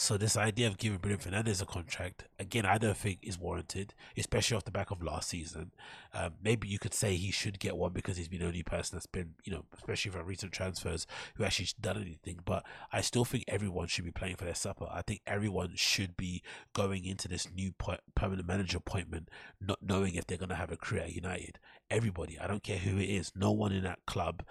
So 0.00 0.16
this 0.16 0.34
idea 0.34 0.66
of 0.66 0.78
giving 0.78 0.96
Bruno 0.96 1.18
Fernandes 1.18 1.60
a 1.60 1.66
contract, 1.66 2.24
again, 2.38 2.64
I 2.64 2.78
don't 2.78 2.96
think 2.96 3.18
is 3.20 3.38
warranted, 3.38 3.92
especially 4.16 4.56
off 4.56 4.64
the 4.64 4.70
back 4.70 4.90
of 4.90 5.02
last 5.02 5.28
season. 5.28 5.72
Um, 6.14 6.36
maybe 6.42 6.68
you 6.68 6.78
could 6.78 6.94
say 6.94 7.16
he 7.16 7.30
should 7.30 7.58
get 7.60 7.76
one 7.76 7.92
because 7.92 8.16
he's 8.16 8.26
been 8.26 8.40
the 8.40 8.46
only 8.46 8.62
person 8.62 8.96
that's 8.96 9.04
been, 9.04 9.34
you 9.44 9.52
know, 9.52 9.66
especially 9.76 10.10
for 10.10 10.24
recent 10.24 10.52
transfers, 10.52 11.06
who 11.34 11.44
actually 11.44 11.68
done 11.78 11.98
anything. 11.98 12.38
But 12.46 12.64
I 12.90 13.02
still 13.02 13.26
think 13.26 13.44
everyone 13.46 13.88
should 13.88 14.06
be 14.06 14.10
playing 14.10 14.36
for 14.36 14.46
their 14.46 14.54
supper. 14.54 14.86
I 14.90 15.02
think 15.02 15.20
everyone 15.26 15.72
should 15.76 16.16
be 16.16 16.42
going 16.72 17.04
into 17.04 17.28
this 17.28 17.46
new 17.52 17.74
permanent 18.14 18.48
manager 18.48 18.78
appointment 18.78 19.28
not 19.60 19.80
knowing 19.82 20.14
if 20.14 20.26
they're 20.26 20.38
going 20.38 20.48
to 20.48 20.54
have 20.54 20.72
a 20.72 20.78
career 20.78 21.02
at 21.02 21.12
United. 21.12 21.58
Everybody, 21.90 22.38
I 22.38 22.46
don't 22.46 22.62
care 22.62 22.78
who 22.78 22.96
it 22.96 23.10
is, 23.10 23.32
no 23.36 23.52
one 23.52 23.72
in 23.72 23.82
that 23.82 23.98
club 24.06 24.44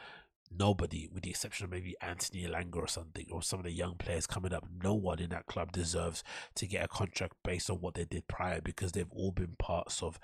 nobody, 0.52 1.08
with 1.12 1.24
the 1.24 1.30
exception 1.30 1.66
of 1.66 1.72
maybe 1.72 1.96
Anthony 2.02 2.44
Elanga 2.44 2.76
or 2.78 2.88
something, 2.88 3.26
or 3.32 3.42
some 3.42 3.60
of 3.60 3.66
the 3.66 3.72
young 3.72 3.96
players 3.96 4.28
coming 4.28 4.54
up, 4.54 4.66
no 4.82 4.94
one 4.94 5.20
in 5.20 5.30
that 5.30 5.46
club 5.46 5.72
deserves 5.72 6.24
to 6.56 6.68
get 6.68 6.86
a 6.86 6.88
contract 6.88 7.34
based 7.44 7.70
on 7.70 7.78
what 7.78 7.94
they 7.94 8.06
did 8.06 8.28
prior 8.28 8.62
because 8.62 8.92
they've 8.92 9.12
all 9.12 9.32
been 9.32 9.56
parts 9.60 10.02
of 10.02 10.20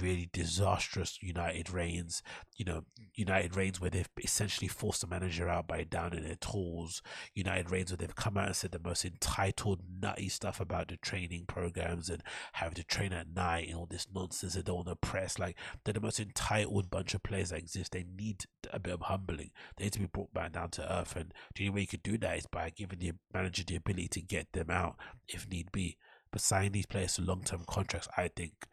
really 0.00 0.28
disastrous 0.32 1.18
United 1.22 1.70
reigns. 1.70 2.22
You 2.56 2.64
know, 2.64 2.84
United 3.14 3.56
reigns 3.56 3.80
where 3.80 3.90
they've 3.90 4.08
essentially 4.22 4.68
forced 4.68 5.00
the 5.00 5.06
manager 5.06 5.48
out 5.48 5.68
by 5.68 5.84
downing 5.84 6.24
their 6.24 6.36
tools. 6.36 7.02
United 7.34 7.70
reigns 7.70 7.90
where 7.90 7.98
they've 7.98 8.14
come 8.14 8.36
out 8.36 8.46
and 8.46 8.56
said 8.56 8.72
the 8.72 8.78
most 8.78 9.04
entitled, 9.04 9.80
nutty 10.00 10.28
stuff 10.28 10.60
about 10.60 10.88
the 10.88 10.96
training 10.96 11.44
programs 11.46 12.08
and 12.08 12.22
having 12.54 12.74
to 12.74 12.84
train 12.84 13.12
at 13.12 13.34
night 13.34 13.68
and 13.68 13.76
all 13.76 13.86
this 13.86 14.06
nonsense 14.14 14.54
they 14.54 14.62
don't 14.62 14.76
want 14.76 14.88
to 14.88 14.96
press. 14.96 15.38
Like, 15.38 15.56
they're 15.84 15.94
the 15.94 16.00
most 16.00 16.20
entitled 16.20 16.90
bunch 16.90 17.14
of 17.14 17.22
players 17.22 17.50
that 17.50 17.58
exist. 17.58 17.92
They 17.92 18.04
need 18.16 18.44
a 18.72 18.78
bit 18.78 18.94
of 18.94 19.02
humbling. 19.02 19.45
They 19.76 19.84
need 19.84 19.92
to 19.94 20.00
be 20.00 20.06
brought 20.06 20.32
back 20.32 20.52
down 20.52 20.70
to 20.70 20.92
earth. 20.92 21.16
And 21.16 21.32
the 21.54 21.64
only 21.64 21.74
way 21.74 21.80
you 21.82 21.86
could 21.86 22.02
do 22.02 22.18
that 22.18 22.38
is 22.38 22.46
by 22.46 22.70
giving 22.70 22.98
the 22.98 23.12
manager 23.32 23.64
the 23.64 23.76
ability 23.76 24.08
to 24.08 24.22
get 24.22 24.52
them 24.52 24.70
out 24.70 24.96
if 25.28 25.48
need 25.48 25.72
be. 25.72 25.96
But 26.30 26.40
signing 26.40 26.72
these 26.72 26.86
players 26.86 27.14
to 27.14 27.22
long 27.22 27.42
term 27.44 27.64
contracts, 27.66 28.08
I 28.16 28.28
think, 28.28 28.66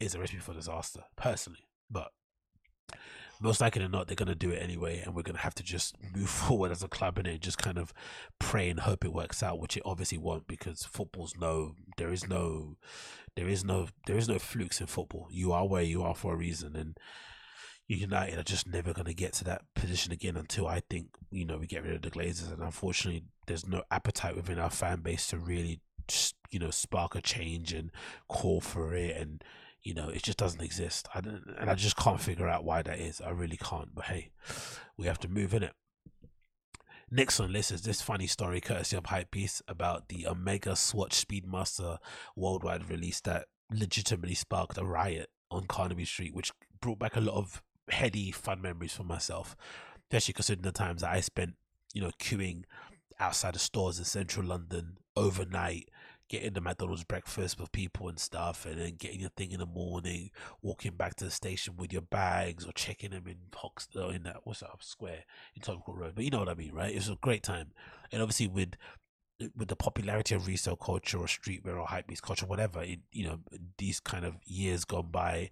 is 0.00 0.14
a 0.14 0.20
recipe 0.20 0.38
for 0.38 0.54
disaster, 0.54 1.04
personally. 1.16 1.66
But 1.90 2.10
most 3.40 3.60
likely 3.60 3.82
than 3.82 3.90
not, 3.90 4.06
they're 4.06 4.16
going 4.16 4.28
to 4.28 4.34
do 4.34 4.50
it 4.50 4.62
anyway, 4.62 5.02
and 5.04 5.14
we're 5.14 5.22
going 5.22 5.36
to 5.36 5.42
have 5.42 5.54
to 5.56 5.62
just 5.62 5.94
move 6.14 6.28
forward 6.30 6.72
as 6.72 6.82
a 6.82 6.88
club 6.88 7.18
and 7.18 7.40
just 7.40 7.58
kind 7.58 7.78
of 7.78 7.92
pray 8.38 8.68
and 8.68 8.80
hope 8.80 9.04
it 9.04 9.12
works 9.12 9.42
out, 9.42 9.60
which 9.60 9.76
it 9.76 9.82
obviously 9.84 10.18
won't 10.18 10.46
because 10.46 10.84
football's 10.84 11.34
no, 11.38 11.74
there 11.96 12.12
is 12.12 12.28
no, 12.28 12.76
there 13.36 13.48
is 13.48 13.64
no, 13.64 13.88
there 14.06 14.16
is 14.16 14.28
no 14.28 14.38
flukes 14.38 14.80
in 14.80 14.86
football. 14.86 15.28
You 15.30 15.52
are 15.52 15.66
where 15.66 15.82
you 15.82 16.02
are 16.02 16.14
for 16.14 16.34
a 16.34 16.36
reason, 16.36 16.76
and 16.76 16.98
United 17.94 18.38
are 18.38 18.42
just 18.42 18.66
never 18.66 18.92
going 18.92 19.06
to 19.06 19.14
get 19.14 19.32
to 19.34 19.44
that 19.44 19.62
position 19.74 20.12
again 20.12 20.36
until 20.36 20.66
I 20.66 20.80
think 20.90 21.08
you 21.30 21.44
know 21.44 21.58
we 21.58 21.66
get 21.66 21.84
rid 21.84 21.94
of 21.94 22.02
the 22.02 22.10
Glazers, 22.10 22.52
and 22.52 22.62
unfortunately, 22.62 23.24
there's 23.46 23.66
no 23.66 23.82
appetite 23.90 24.34
within 24.34 24.58
our 24.58 24.70
fan 24.70 25.00
base 25.00 25.28
to 25.28 25.38
really 25.38 25.80
just 26.08 26.34
you 26.50 26.58
know 26.58 26.70
spark 26.70 27.14
a 27.14 27.20
change 27.20 27.72
and 27.72 27.92
call 28.28 28.60
for 28.60 28.94
it, 28.94 29.16
and 29.16 29.44
you 29.82 29.94
know 29.94 30.08
it 30.08 30.22
just 30.22 30.38
doesn't 30.38 30.62
exist. 30.62 31.08
I 31.14 31.20
don't, 31.20 31.44
and 31.58 31.70
I 31.70 31.74
just 31.74 31.96
can't 31.96 32.20
figure 32.20 32.48
out 32.48 32.64
why 32.64 32.82
that 32.82 32.98
is. 32.98 33.20
I 33.20 33.30
really 33.30 33.58
can't. 33.58 33.94
But 33.94 34.06
hey, 34.06 34.30
we 34.96 35.06
have 35.06 35.20
to 35.20 35.28
move 35.28 35.54
in 35.54 35.62
it. 35.62 35.72
Next 37.08 37.38
on 37.38 37.52
list 37.52 37.70
is 37.70 37.82
this 37.82 38.02
funny 38.02 38.26
story 38.26 38.60
courtesy 38.60 38.96
of 38.96 39.04
Hypebeast 39.04 39.62
about 39.68 40.08
the 40.08 40.26
Omega 40.26 40.74
Swatch 40.74 41.24
Speedmaster 41.24 41.98
worldwide 42.34 42.90
release 42.90 43.20
that 43.20 43.46
legitimately 43.70 44.34
sparked 44.34 44.76
a 44.76 44.84
riot 44.84 45.30
on 45.48 45.66
Carnaby 45.66 46.04
Street, 46.04 46.34
which 46.34 46.50
brought 46.80 46.98
back 46.98 47.14
a 47.14 47.20
lot 47.20 47.36
of 47.36 47.62
heady, 47.88 48.30
fun 48.30 48.60
memories 48.60 48.92
for 48.92 49.04
myself, 49.04 49.56
especially 50.04 50.34
considering 50.34 50.62
the 50.62 50.72
times 50.72 51.02
that 51.02 51.12
I 51.12 51.20
spent, 51.20 51.54
you 51.94 52.02
know, 52.02 52.10
queuing 52.20 52.64
outside 53.18 53.54
of 53.54 53.60
stores 53.60 53.98
in 53.98 54.04
central 54.04 54.46
London 54.46 54.98
overnight, 55.16 55.88
getting 56.28 56.52
the 56.52 56.60
McDonald's 56.60 57.04
breakfast 57.04 57.58
with 57.58 57.72
people 57.72 58.08
and 58.08 58.18
stuff, 58.18 58.66
and 58.66 58.78
then 58.78 58.96
getting 58.98 59.20
your 59.20 59.30
thing 59.30 59.52
in 59.52 59.60
the 59.60 59.66
morning, 59.66 60.30
walking 60.62 60.92
back 60.92 61.14
to 61.16 61.24
the 61.24 61.30
station 61.30 61.76
with 61.76 61.92
your 61.92 62.02
bags 62.02 62.66
or 62.66 62.72
checking 62.72 63.10
them 63.10 63.26
in 63.26 63.36
Hoxton 63.54 64.02
uh, 64.02 64.08
in 64.08 64.24
that 64.24 64.40
what's 64.44 64.60
that 64.60 64.70
square 64.80 65.24
in 65.54 65.62
Tottenham 65.62 65.82
Road. 65.86 66.12
But 66.14 66.24
you 66.24 66.30
know 66.30 66.40
what 66.40 66.48
I 66.48 66.54
mean, 66.54 66.72
right? 66.72 66.90
It 66.90 66.96
was 66.96 67.08
a 67.08 67.16
great 67.20 67.42
time, 67.42 67.72
and 68.12 68.20
obviously 68.20 68.48
with 68.48 68.74
with 69.54 69.68
the 69.68 69.76
popularity 69.76 70.34
of 70.34 70.46
resale 70.46 70.76
culture 70.76 71.18
or 71.18 71.26
streetwear 71.26 71.78
or 71.78 71.86
hypebeast 71.86 72.22
culture, 72.22 72.46
whatever, 72.46 72.82
you 73.12 73.24
know, 73.24 73.38
these 73.76 74.00
kind 74.00 74.24
of 74.24 74.36
years 74.46 74.84
gone 74.84 75.08
by, 75.10 75.50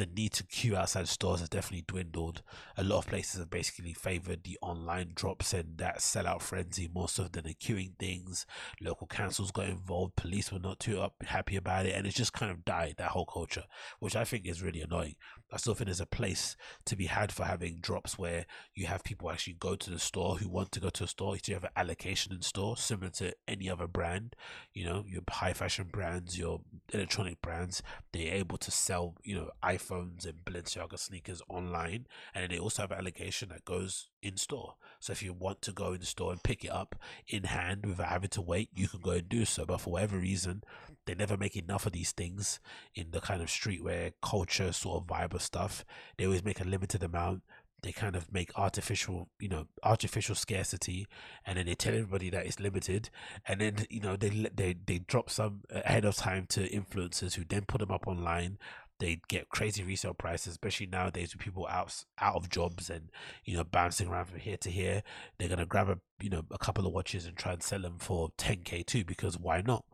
the 0.00 0.06
need 0.06 0.32
to 0.32 0.44
queue 0.44 0.74
outside 0.76 1.06
stores 1.06 1.40
has 1.40 1.50
definitely 1.50 1.84
dwindled. 1.86 2.42
A 2.78 2.82
lot 2.82 3.00
of 3.00 3.06
places 3.06 3.38
have 3.38 3.50
basically 3.50 3.92
favored 3.92 4.44
the 4.44 4.56
online 4.62 5.12
drops 5.14 5.52
and 5.52 5.76
that 5.76 5.98
sellout 5.98 6.40
frenzy 6.40 6.88
more 6.90 7.06
so 7.06 7.24
than 7.24 7.44
the 7.44 7.52
queuing 7.52 7.98
things. 7.98 8.46
Local 8.80 9.06
councils 9.06 9.50
got 9.50 9.68
involved, 9.68 10.16
police 10.16 10.50
were 10.50 10.58
not 10.58 10.80
too 10.80 11.02
up, 11.02 11.16
happy 11.22 11.54
about 11.54 11.84
it, 11.84 11.94
and 11.94 12.06
it's 12.06 12.16
just 12.16 12.32
kind 12.32 12.50
of 12.50 12.64
died 12.64 12.94
that 12.96 13.10
whole 13.10 13.26
culture, 13.26 13.64
which 13.98 14.16
I 14.16 14.24
think 14.24 14.46
is 14.46 14.62
really 14.62 14.80
annoying. 14.80 15.16
I 15.52 15.58
still 15.58 15.74
think 15.74 15.86
there's 15.86 16.00
a 16.00 16.06
place 16.06 16.56
to 16.86 16.96
be 16.96 17.06
had 17.06 17.30
for 17.30 17.44
having 17.44 17.80
drops 17.80 18.16
where 18.16 18.46
you 18.74 18.86
have 18.86 19.04
people 19.04 19.30
actually 19.30 19.56
go 19.58 19.74
to 19.74 19.90
the 19.90 19.98
store 19.98 20.36
who 20.36 20.48
want 20.48 20.72
to 20.72 20.80
go 20.80 20.88
to 20.88 21.04
a 21.04 21.08
store. 21.08 21.36
You 21.44 21.54
have 21.54 21.64
an 21.64 21.70
allocation 21.76 22.32
in 22.32 22.40
store, 22.40 22.76
similar 22.76 23.10
to 23.12 23.34
any 23.46 23.68
other 23.68 23.86
brand. 23.86 24.34
You 24.72 24.84
know, 24.84 25.04
your 25.06 25.22
high 25.28 25.52
fashion 25.52 25.88
brands, 25.92 26.38
your 26.38 26.60
electronic 26.94 27.42
brands, 27.42 27.82
they're 28.12 28.32
able 28.32 28.56
to 28.58 28.70
sell, 28.70 29.16
you 29.22 29.34
know, 29.34 29.50
iPhones 29.90 30.24
and 30.24 30.44
Balenciaga 30.44 30.98
sneakers 30.98 31.42
online, 31.48 32.06
and 32.34 32.42
then 32.42 32.50
they 32.50 32.58
also 32.58 32.82
have 32.82 32.92
an 32.92 32.98
allocation 32.98 33.48
that 33.50 33.64
goes 33.64 34.08
in 34.22 34.36
store. 34.36 34.74
So 34.98 35.12
if 35.12 35.22
you 35.22 35.32
want 35.32 35.62
to 35.62 35.72
go 35.72 35.92
in 35.92 36.02
store 36.02 36.32
and 36.32 36.42
pick 36.42 36.64
it 36.64 36.70
up 36.70 36.96
in 37.28 37.44
hand 37.44 37.86
without 37.86 38.08
having 38.08 38.30
to 38.30 38.40
wait, 38.40 38.70
you 38.74 38.88
can 38.88 39.00
go 39.00 39.12
and 39.12 39.28
do 39.28 39.44
so. 39.44 39.64
But 39.64 39.80
for 39.80 39.90
whatever 39.90 40.18
reason, 40.18 40.62
they 41.06 41.14
never 41.14 41.36
make 41.36 41.56
enough 41.56 41.86
of 41.86 41.92
these 41.92 42.12
things 42.12 42.60
in 42.94 43.10
the 43.10 43.20
kind 43.20 43.42
of 43.42 43.48
streetwear 43.48 44.12
culture 44.22 44.72
sort 44.72 45.02
of 45.02 45.08
vibe 45.08 45.34
of 45.34 45.42
stuff. 45.42 45.84
They 46.16 46.26
always 46.26 46.44
make 46.44 46.60
a 46.60 46.64
limited 46.64 47.02
amount. 47.02 47.42
They 47.82 47.92
kind 47.92 48.14
of 48.14 48.30
make 48.30 48.50
artificial, 48.58 49.30
you 49.38 49.48
know, 49.48 49.66
artificial 49.82 50.34
scarcity, 50.34 51.06
and 51.46 51.56
then 51.56 51.64
they 51.64 51.74
tell 51.74 51.94
everybody 51.94 52.28
that 52.28 52.44
it's 52.44 52.60
limited, 52.60 53.08
and 53.48 53.58
then 53.62 53.86
you 53.88 54.00
know 54.00 54.16
they 54.16 54.28
they 54.54 54.76
they 54.84 54.98
drop 54.98 55.30
some 55.30 55.62
ahead 55.70 56.04
of 56.04 56.14
time 56.14 56.44
to 56.50 56.68
influencers 56.68 57.36
who 57.36 57.44
then 57.48 57.64
put 57.64 57.78
them 57.78 57.90
up 57.90 58.06
online 58.06 58.58
they 59.00 59.20
get 59.28 59.48
crazy 59.48 59.82
resale 59.82 60.14
prices, 60.14 60.52
especially 60.52 60.86
nowadays 60.86 61.34
with 61.34 61.42
people 61.42 61.66
out 61.68 62.04
out 62.20 62.36
of 62.36 62.48
jobs 62.48 62.88
and 62.88 63.10
you 63.44 63.56
know 63.56 63.64
bouncing 63.64 64.08
around 64.08 64.26
from 64.26 64.38
here 64.38 64.58
to 64.58 64.70
here. 64.70 65.02
They're 65.38 65.48
gonna 65.48 65.66
grab 65.66 65.88
a 65.88 65.98
you 66.22 66.30
know 66.30 66.44
a 66.50 66.58
couple 66.58 66.86
of 66.86 66.92
watches 66.92 67.26
and 67.26 67.36
try 67.36 67.52
and 67.52 67.62
sell 67.62 67.80
them 67.80 67.96
for 67.98 68.30
10k 68.38 68.86
too 68.86 69.04
because 69.04 69.38
why 69.38 69.62
not? 69.62 69.84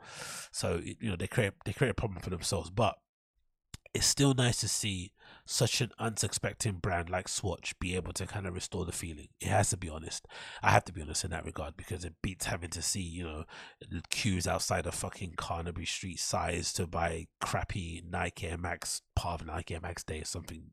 So 0.51 0.83
you 0.85 1.09
know 1.09 1.17
they 1.17 1.29
create 1.29 1.55
they 1.65 1.73
create 1.73 1.91
a 1.91 1.95
problem 1.95 2.21
for 2.21 2.31
themselves, 2.31 2.69
but 2.69 2.97
it's 3.95 4.07
still 4.07 4.35
nice 4.35 4.61
to 4.61 4.69
see 4.69 5.13
such 5.47 5.81
an 5.81 5.93
unsuspecting 5.99 6.75
brand 6.75 7.09
like 7.09 7.29
Swatch 7.29 7.79
be 7.79 7.95
able 7.95 8.13
to 8.13 8.27
kind 8.27 8.47
of 8.47 8.55
restore 8.55 8.85
the 8.85 8.93
feeling. 8.93 9.29
It 9.41 9.49
has 9.49 9.71
to 9.71 9.77
be 9.77 9.89
honest. 9.89 10.27
I 10.63 10.71
have 10.71 10.85
to 10.87 10.93
be 10.93 11.01
honest 11.01 11.25
in 11.25 11.31
that 11.31 11.45
regard 11.45 11.77
because 11.77 12.05
it 12.05 12.15
beats 12.21 12.47
having 12.47 12.71
to 12.71 12.83
see, 12.83 13.01
you 13.01 13.25
know, 13.25 13.45
queues 14.11 14.47
outside 14.47 14.87
of 14.87 14.95
fucking 14.95 15.35
Carnaby 15.37 15.87
Street 15.87 16.19
size 16.19 16.73
to 16.75 16.87
buy 16.87 17.29
crappy 17.41 18.03
Nike 18.09 18.49
Air 18.49 18.59
Max, 18.59 19.03
part 19.15 19.41
of 19.41 19.47
Nike 19.47 19.75
Air 19.75 19.81
Max 19.81 20.03
Day 20.03 20.21
or 20.21 20.25
something 20.25 20.65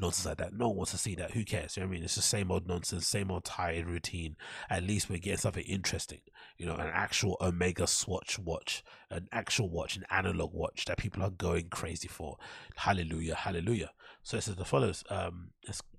nonsense 0.00 0.26
like 0.26 0.38
that. 0.38 0.54
No 0.54 0.68
one 0.68 0.76
wants 0.76 0.92
to 0.92 0.98
see 0.98 1.16
that. 1.16 1.32
Who 1.32 1.44
cares? 1.44 1.76
You 1.76 1.82
know 1.82 1.88
I 1.88 1.92
mean? 1.92 2.04
It's 2.04 2.14
the 2.14 2.22
same 2.22 2.52
old 2.52 2.68
nonsense, 2.68 3.08
same 3.08 3.30
old 3.30 3.44
tired 3.44 3.86
routine. 3.86 4.36
At 4.70 4.84
least 4.84 5.10
we're 5.10 5.18
getting 5.18 5.38
something 5.38 5.64
interesting. 5.64 6.20
You 6.56 6.66
know, 6.66 6.76
an 6.76 6.90
actual 6.92 7.36
Omega 7.40 7.86
Swatch 7.86 8.38
watch, 8.38 8.84
an 9.10 9.28
actual 9.32 9.68
watch, 9.70 9.96
an 9.96 10.04
analog 10.10 10.52
watch 10.54 10.84
that 10.84 10.98
people 10.98 11.22
are 11.22 11.30
going 11.30 11.68
crazy 11.68 12.08
for. 12.08 12.36
Hallelujah, 12.76 13.34
hallelujah. 13.34 13.90
So 14.22 14.36
it 14.36 14.42
says 14.42 14.56
the 14.56 14.64
follows. 14.64 15.04
Um, 15.10 15.50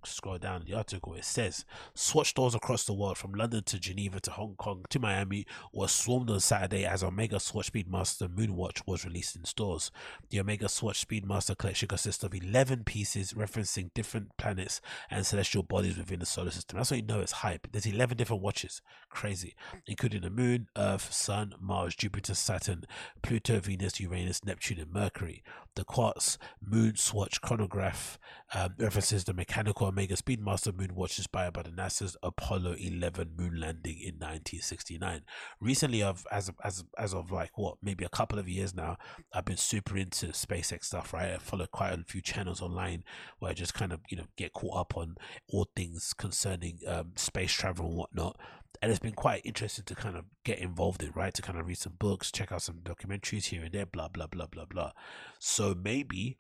scroll 0.05 0.37
down 0.37 0.63
the 0.65 0.73
article. 0.73 1.13
It 1.13 1.25
says 1.25 1.65
Swatch 1.93 2.29
stores 2.29 2.55
across 2.55 2.85
the 2.85 2.93
world, 2.93 3.17
from 3.17 3.33
London 3.33 3.63
to 3.65 3.79
Geneva 3.79 4.19
to 4.21 4.31
Hong 4.31 4.55
Kong 4.55 4.85
to 4.89 4.99
Miami, 4.99 5.45
were 5.73 5.87
swarmed 5.87 6.29
on 6.29 6.39
Saturday 6.39 6.85
as 6.85 7.03
Omega 7.03 7.39
Swatch 7.39 7.71
Speedmaster 7.71 8.27
Moonwatch 8.27 8.81
was 8.85 9.05
released 9.05 9.35
in 9.35 9.45
stores. 9.45 9.91
The 10.29 10.39
Omega 10.39 10.69
Swatch 10.69 11.05
Speedmaster 11.07 11.57
collection 11.57 11.87
consists 11.87 12.23
of 12.23 12.33
11 12.33 12.83
pieces 12.83 13.33
referencing 13.33 13.93
different 13.93 14.35
planets 14.37 14.81
and 15.09 15.25
celestial 15.25 15.63
bodies 15.63 15.97
within 15.97 16.19
the 16.19 16.25
solar 16.25 16.51
system. 16.51 16.77
That's 16.77 16.91
why 16.91 16.97
you 16.97 17.03
know 17.03 17.19
it's 17.19 17.31
hype. 17.31 17.67
There's 17.71 17.85
11 17.85 18.17
different 18.17 18.41
watches, 18.41 18.81
crazy, 19.09 19.55
including 19.85 20.21
the 20.21 20.29
Moon, 20.29 20.67
Earth, 20.77 21.11
Sun, 21.13 21.55
Mars, 21.59 21.95
Jupiter, 21.95 22.35
Saturn, 22.35 22.85
Pluto, 23.21 23.59
Venus, 23.59 23.99
Uranus, 23.99 24.43
Neptune, 24.45 24.79
and 24.79 24.91
Mercury. 24.91 25.43
The 25.75 25.83
Quartz 25.85 26.37
Moon 26.61 26.95
Swatch 26.95 27.41
chronograph 27.41 28.19
um, 28.53 28.73
references 28.77 29.23
the 29.23 29.33
mechanical 29.33 29.87
Omega 29.91 30.15
Speedmaster 30.15 30.73
moon 30.73 30.95
watch 30.95 31.17
inspired 31.17 31.51
by 31.51 31.63
the 31.63 31.69
NASA's 31.69 32.15
Apollo 32.23 32.75
11 32.79 33.33
moon 33.37 33.59
landing 33.59 33.97
in 33.99 34.15
1969. 34.15 35.23
Recently, 35.59 36.01
I've 36.01 36.25
as 36.31 36.49
as 36.63 36.85
as 36.97 37.13
of 37.13 37.29
like 37.29 37.57
what 37.57 37.75
maybe 37.83 38.05
a 38.05 38.09
couple 38.09 38.39
of 38.39 38.47
years 38.47 38.73
now, 38.73 38.95
I've 39.33 39.43
been 39.43 39.57
super 39.57 39.97
into 39.97 40.27
SpaceX 40.27 40.85
stuff. 40.85 41.13
Right, 41.13 41.33
I 41.33 41.37
follow 41.39 41.67
quite 41.67 41.93
a 41.93 42.03
few 42.03 42.21
channels 42.21 42.61
online 42.61 43.03
where 43.39 43.51
I 43.51 43.53
just 43.53 43.73
kind 43.73 43.91
of 43.91 43.99
you 44.09 44.15
know 44.15 44.27
get 44.37 44.53
caught 44.53 44.79
up 44.79 44.95
on 44.95 45.17
all 45.49 45.67
things 45.75 46.13
concerning 46.13 46.79
um, 46.87 47.11
space 47.17 47.51
travel 47.51 47.87
and 47.87 47.97
whatnot 47.97 48.39
and 48.81 48.89
it's 48.89 48.99
been 48.99 49.11
quite 49.11 49.41
interesting 49.45 49.83
to 49.85 49.95
kind 49.95 50.15
of 50.15 50.23
get 50.45 50.59
involved 50.59 51.03
in, 51.03 51.11
right? 51.11 51.33
To 51.33 51.41
kind 51.41 51.59
of 51.59 51.67
read 51.67 51.77
some 51.77 51.95
books, 51.99 52.31
check 52.31 52.51
out 52.53 52.61
some 52.61 52.77
documentaries 52.77 53.47
here 53.47 53.63
and 53.63 53.73
there, 53.73 53.85
blah 53.85 54.07
blah 54.07 54.27
blah 54.27 54.47
blah 54.47 54.65
blah. 54.65 54.91
So 55.39 55.75
maybe 55.75 56.37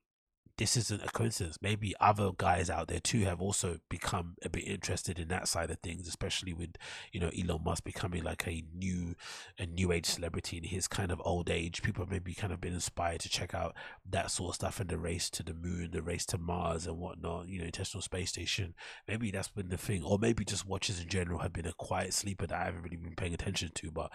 this 0.61 0.77
isn't 0.77 1.03
a 1.03 1.07
coincidence. 1.07 1.57
Maybe 1.59 1.95
other 1.99 2.29
guys 2.37 2.69
out 2.69 2.87
there 2.87 2.99
too 2.99 3.21
have 3.21 3.41
also 3.41 3.79
become 3.89 4.35
a 4.43 4.49
bit 4.49 4.67
interested 4.67 5.17
in 5.17 5.27
that 5.29 5.47
side 5.47 5.71
of 5.71 5.79
things, 5.79 6.07
especially 6.07 6.53
with 6.53 6.75
you 7.11 7.19
know 7.19 7.31
Elon 7.35 7.63
Musk 7.65 7.83
becoming 7.83 8.23
like 8.23 8.45
a 8.45 8.63
new 8.71 9.15
a 9.57 9.65
new 9.65 9.91
age 9.91 10.05
celebrity 10.05 10.57
in 10.57 10.65
his 10.65 10.87
kind 10.87 11.11
of 11.11 11.19
old 11.25 11.49
age. 11.49 11.81
People 11.81 12.05
maybe 12.05 12.35
kind 12.35 12.53
of 12.53 12.61
been 12.61 12.75
inspired 12.75 13.21
to 13.21 13.29
check 13.29 13.55
out 13.55 13.75
that 14.07 14.29
sort 14.29 14.49
of 14.49 14.55
stuff 14.55 14.79
and 14.79 14.87
the 14.87 14.99
race 14.99 15.31
to 15.31 15.41
the 15.41 15.55
moon, 15.55 15.89
the 15.93 16.03
race 16.03 16.27
to 16.27 16.37
Mars 16.37 16.85
and 16.85 16.99
whatnot. 16.99 17.47
You 17.47 17.57
know, 17.57 17.65
International 17.65 18.03
Space 18.03 18.29
Station. 18.29 18.75
Maybe 19.07 19.31
that's 19.31 19.47
been 19.47 19.69
the 19.69 19.77
thing, 19.77 20.03
or 20.03 20.19
maybe 20.19 20.45
just 20.45 20.67
watches 20.67 21.01
in 21.01 21.09
general 21.09 21.39
have 21.39 21.53
been 21.53 21.65
a 21.65 21.73
quiet 21.73 22.13
sleeper 22.13 22.45
that 22.45 22.61
I 22.61 22.65
haven't 22.65 22.83
really 22.83 22.97
been 22.97 23.15
paying 23.15 23.33
attention 23.33 23.71
to. 23.73 23.89
But 23.89 24.11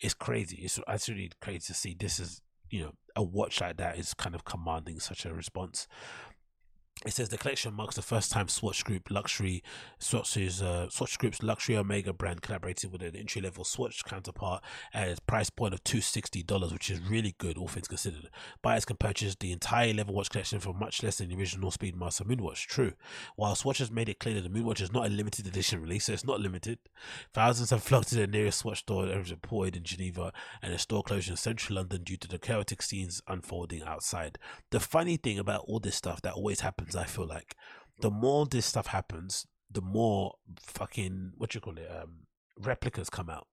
it's 0.00 0.14
crazy. 0.14 0.62
It's 0.62 1.08
really 1.10 1.30
crazy 1.42 1.58
to 1.58 1.74
see 1.74 1.94
this 1.94 2.18
is 2.18 2.40
you 2.70 2.80
know 2.82 2.92
a 3.16 3.22
watch 3.22 3.60
like 3.60 3.76
that 3.76 3.98
is 3.98 4.14
kind 4.14 4.34
of 4.34 4.44
commanding 4.44 5.00
such 5.00 5.26
a 5.26 5.34
response 5.34 5.88
it 7.06 7.12
says 7.14 7.30
the 7.30 7.38
collection 7.38 7.72
marks 7.72 7.96
the 7.96 8.02
first 8.02 8.30
time 8.30 8.46
Swatch 8.46 8.84
Group 8.84 9.10
luxury 9.10 9.62
Swatch's 9.98 10.60
uh, 10.60 10.90
Swatch 10.90 11.18
Group's 11.18 11.42
luxury 11.42 11.74
Omega 11.74 12.12
brand 12.12 12.42
collaborated 12.42 12.92
with 12.92 13.02
an 13.02 13.16
entry 13.16 13.40
level 13.40 13.64
Swatch 13.64 14.04
counterpart 14.04 14.62
at 14.92 15.08
a 15.08 15.20
price 15.22 15.48
point 15.48 15.72
of 15.72 15.82
two 15.82 16.02
sixty 16.02 16.42
dollars, 16.42 16.74
which 16.74 16.90
is 16.90 17.00
really 17.00 17.34
good, 17.38 17.56
all 17.56 17.68
things 17.68 17.88
considered. 17.88 18.28
Buyers 18.60 18.84
can 18.84 18.96
purchase 18.96 19.34
the 19.34 19.50
entire 19.50 19.94
level 19.94 20.14
watch 20.14 20.28
collection 20.28 20.60
for 20.60 20.74
much 20.74 21.02
less 21.02 21.16
than 21.16 21.30
the 21.30 21.36
original 21.36 21.70
Speedmaster 21.70 22.26
Moonwatch. 22.26 22.66
True, 22.66 22.92
while 23.34 23.54
Swatch 23.54 23.78
has 23.78 23.90
made 23.90 24.10
it 24.10 24.18
clear 24.18 24.34
that 24.34 24.42
the 24.42 24.50
Moonwatch 24.50 24.82
is 24.82 24.92
not 24.92 25.06
a 25.06 25.10
limited 25.10 25.46
edition 25.46 25.80
release, 25.80 26.04
so 26.04 26.12
it's 26.12 26.26
not 26.26 26.40
limited. 26.40 26.78
Thousands 27.32 27.70
have 27.70 27.82
flocked 27.82 28.08
to 28.08 28.16
the 28.16 28.26
nearest 28.26 28.58
Swatch 28.58 28.80
store 28.80 29.06
as 29.06 29.30
reported 29.30 29.76
in 29.76 29.84
Geneva, 29.84 30.34
and 30.60 30.74
a 30.74 30.78
store 30.78 31.02
closure 31.02 31.32
in 31.32 31.38
central 31.38 31.76
London 31.76 32.02
due 32.02 32.18
to 32.18 32.28
the 32.28 32.38
chaotic 32.38 32.82
scenes 32.82 33.22
unfolding 33.26 33.82
outside. 33.84 34.38
The 34.70 34.80
funny 34.80 35.16
thing 35.16 35.38
about 35.38 35.64
all 35.66 35.80
this 35.80 35.96
stuff 35.96 36.20
that 36.22 36.34
always 36.34 36.60
happens 36.60 36.89
happens, 36.90 37.10
I 37.10 37.12
feel 37.12 37.26
like 37.26 37.56
the 38.00 38.10
more 38.10 38.46
this 38.46 38.66
stuff 38.66 38.88
happens, 38.88 39.46
the 39.70 39.82
more 39.82 40.34
fucking 40.60 41.32
what 41.36 41.54
you 41.54 41.60
call 41.60 41.76
it, 41.78 41.88
um, 41.90 42.26
replicas 42.58 43.10
come 43.10 43.30
out. 43.30 43.46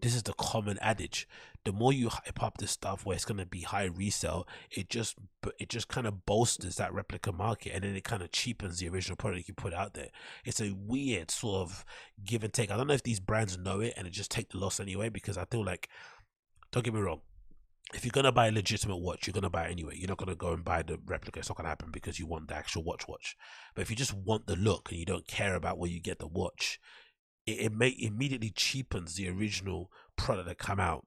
This 0.00 0.14
is 0.14 0.24
the 0.24 0.34
common 0.34 0.78
adage. 0.80 1.26
The 1.64 1.72
more 1.72 1.92
you 1.92 2.10
hype 2.10 2.42
up 2.42 2.58
this 2.58 2.72
stuff 2.72 3.06
where 3.06 3.14
it's 3.14 3.24
gonna 3.24 3.46
be 3.46 3.62
high 3.62 3.84
resale, 3.84 4.46
it 4.70 4.90
just 4.90 5.16
it 5.58 5.68
just 5.68 5.88
kind 5.88 6.06
of 6.06 6.26
bolsters 6.26 6.76
that 6.76 6.92
replica 6.92 7.32
market, 7.32 7.72
and 7.74 7.84
then 7.84 7.96
it 7.96 8.04
kind 8.04 8.22
of 8.22 8.32
cheapens 8.32 8.78
the 8.78 8.88
original 8.88 9.16
product 9.16 9.48
you 9.48 9.54
put 9.54 9.72
out 9.72 9.94
there. 9.94 10.08
It's 10.44 10.60
a 10.60 10.72
weird 10.72 11.30
sort 11.30 11.62
of 11.62 11.84
give 12.24 12.44
and 12.44 12.52
take. 12.52 12.70
I 12.70 12.76
don't 12.76 12.88
know 12.88 12.94
if 12.94 13.04
these 13.04 13.20
brands 13.20 13.56
know 13.56 13.80
it 13.80 13.94
and 13.96 14.10
just 14.10 14.30
take 14.30 14.50
the 14.50 14.58
loss 14.58 14.80
anyway, 14.80 15.08
because 15.08 15.38
I 15.38 15.46
feel 15.46 15.64
like, 15.64 15.88
don't 16.70 16.84
get 16.84 16.92
me 16.92 17.00
wrong, 17.00 17.22
if 17.92 18.04
you're 18.04 18.12
gonna 18.12 18.32
buy 18.32 18.48
a 18.48 18.52
legitimate 18.52 18.96
watch, 18.96 19.26
you're 19.26 19.34
gonna 19.34 19.50
buy 19.50 19.66
it 19.66 19.72
anyway. 19.72 19.96
You're 19.96 20.08
not 20.08 20.18
gonna 20.18 20.34
go 20.34 20.52
and 20.52 20.64
buy 20.64 20.82
the 20.82 20.98
replica. 21.04 21.40
It's 21.40 21.48
not 21.48 21.56
gonna 21.56 21.68
happen 21.68 21.90
because 21.92 22.18
you 22.18 22.26
want 22.26 22.48
the 22.48 22.54
actual 22.54 22.82
watch 22.82 23.06
watch. 23.06 23.36
But 23.74 23.82
if 23.82 23.90
you 23.90 23.96
just 23.96 24.14
want 24.14 24.46
the 24.46 24.56
look 24.56 24.90
and 24.90 24.98
you 24.98 25.06
don't 25.06 25.26
care 25.26 25.54
about 25.54 25.78
where 25.78 25.90
you 25.90 26.00
get 26.00 26.18
the 26.18 26.26
watch, 26.26 26.80
it, 27.46 27.58
it 27.58 27.72
may 27.72 27.94
immediately 27.98 28.50
cheapens 28.50 29.14
the 29.14 29.28
original 29.28 29.90
product 30.16 30.48
that 30.48 30.58
come 30.58 30.80
out 30.80 31.06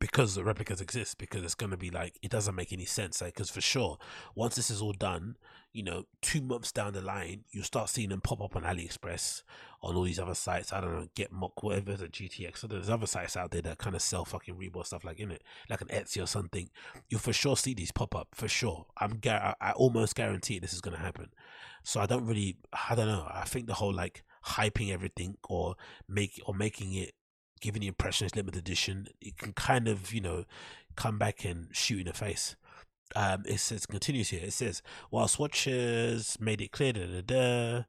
because 0.00 0.34
the 0.34 0.44
replicas 0.44 0.80
exist 0.80 1.18
because 1.18 1.42
it's 1.42 1.54
going 1.54 1.70
to 1.70 1.76
be 1.76 1.90
like 1.90 2.18
it 2.22 2.30
doesn't 2.30 2.54
make 2.54 2.72
any 2.72 2.84
sense 2.84 3.20
like 3.20 3.34
because 3.34 3.50
for 3.50 3.60
sure 3.60 3.96
once 4.34 4.56
this 4.56 4.70
is 4.70 4.82
all 4.82 4.92
done 4.92 5.36
you 5.74 5.82
know 5.82 6.04
two 6.22 6.40
months 6.40 6.72
down 6.72 6.94
the 6.94 7.02
line 7.02 7.44
you'll 7.50 7.64
start 7.64 7.90
seeing 7.90 8.08
them 8.08 8.20
pop 8.20 8.40
up 8.40 8.56
on 8.56 8.62
aliexpress 8.62 9.42
on 9.82 9.94
all 9.94 10.04
these 10.04 10.18
other 10.20 10.34
sites 10.34 10.72
i 10.72 10.80
don't 10.80 10.92
know 10.92 11.08
get 11.14 11.30
mock 11.32 11.62
whatever 11.62 11.94
the 11.96 12.08
gtx 12.08 12.58
so 12.58 12.66
there's 12.66 12.88
other 12.88 13.06
sites 13.06 13.36
out 13.36 13.50
there 13.50 13.60
that 13.60 13.76
kind 13.76 13.94
of 13.94 14.00
sell 14.00 14.24
fucking 14.24 14.54
reebok 14.54 14.86
stuff 14.86 15.04
like 15.04 15.18
in 15.18 15.30
it 15.30 15.42
like 15.68 15.80
an 15.80 15.88
etsy 15.88 16.22
or 16.22 16.26
something. 16.26 16.70
You'll 17.08 17.20
for 17.20 17.32
sure 17.32 17.56
see 17.56 17.74
these 17.74 17.92
pop 17.92 18.14
up 18.14 18.28
for 18.32 18.48
sure. 18.48 18.86
I'm 18.98 19.20
I, 19.26 19.54
I 19.60 19.72
almost 19.72 20.14
guarantee 20.14 20.58
this 20.58 20.72
is 20.72 20.80
to 20.80 20.96
happen. 20.96 21.30
So 21.82 22.00
i 22.00 22.06
don't 22.06 22.26
really 22.26 22.56
i 22.88 22.94
don't 22.94 23.08
know 23.08 23.26
i 23.30 23.44
think 23.44 23.66
the 23.66 23.74
whole 23.74 23.92
like 23.92 24.22
hyping 24.46 24.92
everything 24.92 25.36
or 25.48 25.74
make 26.08 26.40
or 26.46 26.54
making 26.54 26.94
it 26.94 27.14
giving 27.60 27.80
the 27.80 27.88
impression 27.88 28.26
it's 28.26 28.36
limited 28.36 28.58
edition, 28.58 29.08
it 29.22 29.38
can 29.38 29.54
kind 29.54 29.88
of, 29.88 30.12
you 30.12 30.20
know, 30.20 30.44
come 30.96 31.18
back 31.18 31.46
and 31.46 31.68
shoot 31.72 32.00
in 32.00 32.06
the 32.06 32.12
face. 32.12 32.56
Um, 33.16 33.44
it 33.46 33.58
says 33.58 33.86
continues 33.86 34.30
here. 34.30 34.42
It 34.44 34.52
says 34.52 34.82
while 35.10 35.28
Swatches 35.28 36.36
made 36.40 36.60
it 36.60 36.72
clear 36.72 36.92
that 36.92 37.86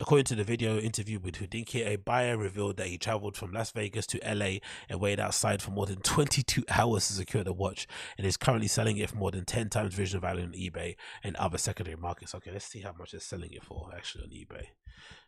according 0.00 0.24
to 0.24 0.34
the 0.34 0.44
video 0.44 0.78
interview 0.78 1.18
with 1.18 1.36
Hodinkee, 1.36 1.86
a 1.86 1.96
buyer 1.96 2.36
revealed 2.36 2.78
that 2.78 2.86
he 2.86 2.96
traveled 2.96 3.36
from 3.36 3.52
Las 3.52 3.70
Vegas 3.72 4.06
to 4.08 4.20
LA 4.24 4.58
and 4.88 5.00
waited 5.00 5.20
outside 5.20 5.60
for 5.60 5.70
more 5.70 5.86
than 5.86 6.00
22 6.00 6.64
hours 6.70 7.06
to 7.08 7.12
secure 7.12 7.44
the 7.44 7.52
watch 7.52 7.86
and 8.16 8.26
is 8.26 8.36
currently 8.36 8.68
selling 8.68 8.96
it 8.96 9.10
for 9.10 9.16
more 9.16 9.30
than 9.30 9.44
10 9.44 9.68
times 9.68 9.98
original 9.98 10.20
value 10.20 10.44
on 10.44 10.52
eBay 10.52 10.96
and 11.22 11.36
other 11.36 11.58
secondary 11.58 11.96
markets. 11.96 12.34
Okay, 12.34 12.50
let's 12.50 12.64
see 12.64 12.80
how 12.80 12.94
much 12.98 13.10
they're 13.10 13.20
selling 13.20 13.52
it 13.52 13.62
for 13.62 13.90
actually 13.94 14.24
on 14.24 14.30
eBay. 14.30 14.66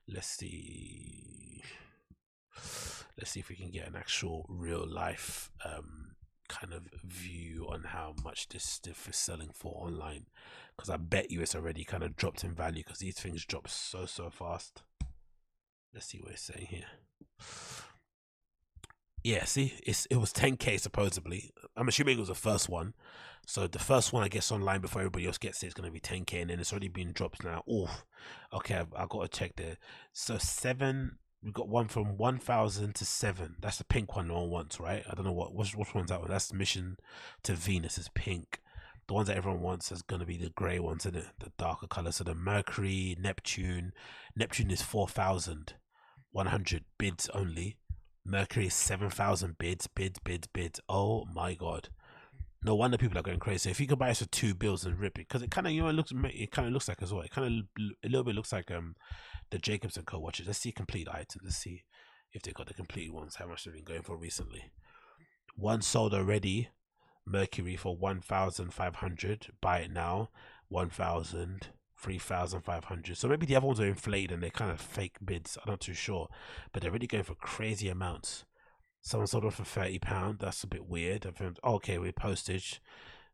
Let's 0.09 0.29
see 0.29 1.63
let's 3.19 3.31
see 3.31 3.41
if 3.41 3.49
we 3.49 3.57
can 3.57 3.71
get 3.71 3.87
an 3.87 3.97
actual 3.97 4.47
real 4.49 4.87
life 4.87 5.51
um, 5.65 6.14
kind 6.49 6.73
of 6.73 6.89
view 7.03 7.67
on 7.71 7.85
how 7.85 8.15
much 8.23 8.49
this 8.49 8.65
stuff 8.65 9.09
is 9.09 9.17
selling 9.17 9.51
for 9.53 9.73
online 9.77 10.27
because 10.77 10.91
I 10.91 10.97
bet 10.97 11.31
you 11.31 11.41
it's 11.41 11.55
already 11.55 11.85
kind 11.85 12.03
of 12.03 12.17
dropped 12.17 12.45
in 12.45 12.55
value 12.55 12.83
because 12.85 12.99
these 12.99 13.19
things 13.19 13.45
drop 13.45 13.69
so 13.69 14.07
so 14.07 14.31
fast. 14.31 14.83
Let's 15.93 16.07
see 16.07 16.19
what 16.19 16.33
it's 16.33 16.43
saying 16.43 16.67
here. 16.69 16.87
Yeah, 19.23 19.45
see, 19.45 19.75
it's 19.87 20.07
it 20.07 20.17
was 20.17 20.33
10k 20.33 20.79
supposedly. 20.81 21.53
I'm 21.77 21.89
assuming 21.89 22.17
it 22.17 22.21
was 22.21 22.29
the 22.29 22.35
first 22.35 22.69
one. 22.69 22.95
So 23.47 23.67
the 23.67 23.79
first 23.79 24.13
one 24.13 24.23
I 24.23 24.29
guess 24.29 24.51
online 24.51 24.81
before 24.81 25.03
everybody 25.03 25.27
else 25.27 25.39
gets 25.39 25.63
it 25.63 25.69
is 25.69 25.75
going 25.75 25.87
to 25.87 25.93
be 25.93 26.01
10k, 26.01 26.43
and 26.43 26.51
then 26.51 26.61
it's 26.61 26.73
already 26.73 26.89
been 26.89 27.13
dropped 27.13 27.45
now. 27.45 27.63
Oh, 27.69 27.91
okay, 28.53 28.75
I've, 28.75 28.93
I've 28.97 29.09
got 29.09 29.31
to 29.31 29.39
check 29.39 29.57
there. 29.57 29.77
So 30.13 30.39
seven 30.39 31.19
we 31.45 31.53
got 31.53 31.69
one 31.69 31.89
from 31.89 32.17
1000 32.17 32.95
to 32.95 33.05
7 33.05 33.57
that's 33.61 33.77
the 33.77 33.85
pink 33.85 34.17
one 34.17 34.29
no 34.29 34.41
one 34.41 34.51
wants 34.51 34.81
right? 34.81 35.05
I 35.09 35.15
don't 35.15 35.27
know 35.27 35.33
what 35.33 35.55
which, 35.55 35.77
which 35.77 35.95
one's 35.95 36.09
that 36.09 36.21
one? 36.21 36.31
That's 36.31 36.53
mission 36.53 36.97
to 37.43 37.55
venus 37.55 37.99
is 37.99 38.09
pink. 38.15 38.61
The 39.07 39.15
ones 39.15 39.29
that 39.29 39.37
everyone 39.37 39.61
wants 39.61 39.93
is 39.93 40.01
going 40.01 40.21
to 40.21 40.27
be 40.27 40.39
the 40.39 40.49
grey 40.51 40.79
ones 40.79 41.05
it? 41.05 41.13
The 41.13 41.53
darker 41.59 41.87
color. 41.87 42.11
So 42.11 42.25
the 42.25 42.35
mercury 42.35 43.15
neptune. 43.21 43.93
Neptune 44.35 44.71
is 44.71 44.81
4100 44.81 46.85
bids 46.97 47.29
only. 47.35 47.77
Mercury 48.25 48.69
is 48.69 48.75
7000 48.75 49.59
bids 49.59 49.87
bids 49.87 50.19
bids 50.21 50.47
bids. 50.47 50.81
Oh 50.89 51.27
my 51.35 51.53
god. 51.55 51.91
No 52.65 52.75
wonder 52.75 52.97
people 52.97 53.19
are 53.19 53.23
going 53.23 53.41
crazy. 53.41 53.71
If 53.71 53.79
you 53.79 53.87
could 53.87 53.99
buy 53.99 54.09
us 54.09 54.21
for 54.21 54.29
two 54.31 54.55
bills 54.55 54.87
and 54.87 54.99
rip 54.99 55.19
it, 55.19 55.29
because 55.29 55.43
it 55.43 55.51
kind 55.51 55.67
of 55.67 55.75
you 55.75 55.83
know 55.83 55.89
it 55.89 55.93
looks 55.93 56.15
it 56.15 56.51
kind 56.51 56.67
of 56.67 56.73
looks 56.73 56.89
like 56.89 57.03
as 57.03 57.13
well. 57.13 57.21
It 57.21 57.31
kind 57.31 57.47
of 57.47 57.53
a 58.03 58.09
little 58.09 58.25
bit 58.25 58.35
looks 58.35 58.55
like 58.55 58.71
um 58.71 58.97
the 59.51 59.59
Jacobs 59.59 59.97
and 59.97 60.07
Co 60.07 60.19
watches. 60.19 60.47
Let's 60.47 60.59
see 60.59 60.73
complete 60.73 61.09
items. 61.09 61.43
Let's 61.43 61.57
see 61.57 61.85
if 62.33 62.43
they 62.43 62.53
got 62.53 62.67
the 62.67 62.75
complete 62.75 63.13
ones. 63.13 63.37
How 63.37 63.47
much 63.47 63.65
they've 63.65 63.75
been 63.75 63.85
going 63.85 64.03
for 64.03 64.17
recently. 64.17 64.73
One 65.57 65.83
sold 65.83 66.15
already. 66.15 66.69
Mercury 67.27 67.77
for 67.77 67.97
one 67.97 68.21
thousand 68.21 68.75
five 68.75 68.97
hundred. 68.97 69.49
Buy 69.61 69.81
it 69.81 69.93
now. 69.93 70.31
One 70.69 70.91
thousand. 70.91 71.69
3,500. 71.97 73.17
So 73.17 73.29
maybe 73.29 73.47
the 73.47 73.57
other 73.57 73.67
ones 73.67 73.81
are 73.81 73.87
inflated 73.87 74.33
and 74.33 74.43
they're 74.43 74.51
kind 74.51 74.71
of 74.71 74.81
fake 74.81 75.17
bids. 75.25 75.57
I'm 75.57 75.71
not 75.71 75.81
too 75.81 75.95
sure. 75.95 76.29
But 76.73 76.83
they're 76.83 76.91
really 76.91 77.07
going 77.07 77.25
for 77.25 77.35
crazy 77.35 77.89
amounts. 77.89 78.45
Someone 79.01 79.27
sold 79.27 79.45
off 79.45 79.55
for 79.55 79.65
thirty 79.65 79.99
pound. 79.99 80.39
That's 80.41 80.65
a 80.65 80.67
bit 80.67 80.87
weird. 80.87 81.27
I 81.27 81.31
found 81.31 81.59
oh, 81.63 81.75
okay 81.75 81.99
with 81.99 82.17
postage 82.17 82.81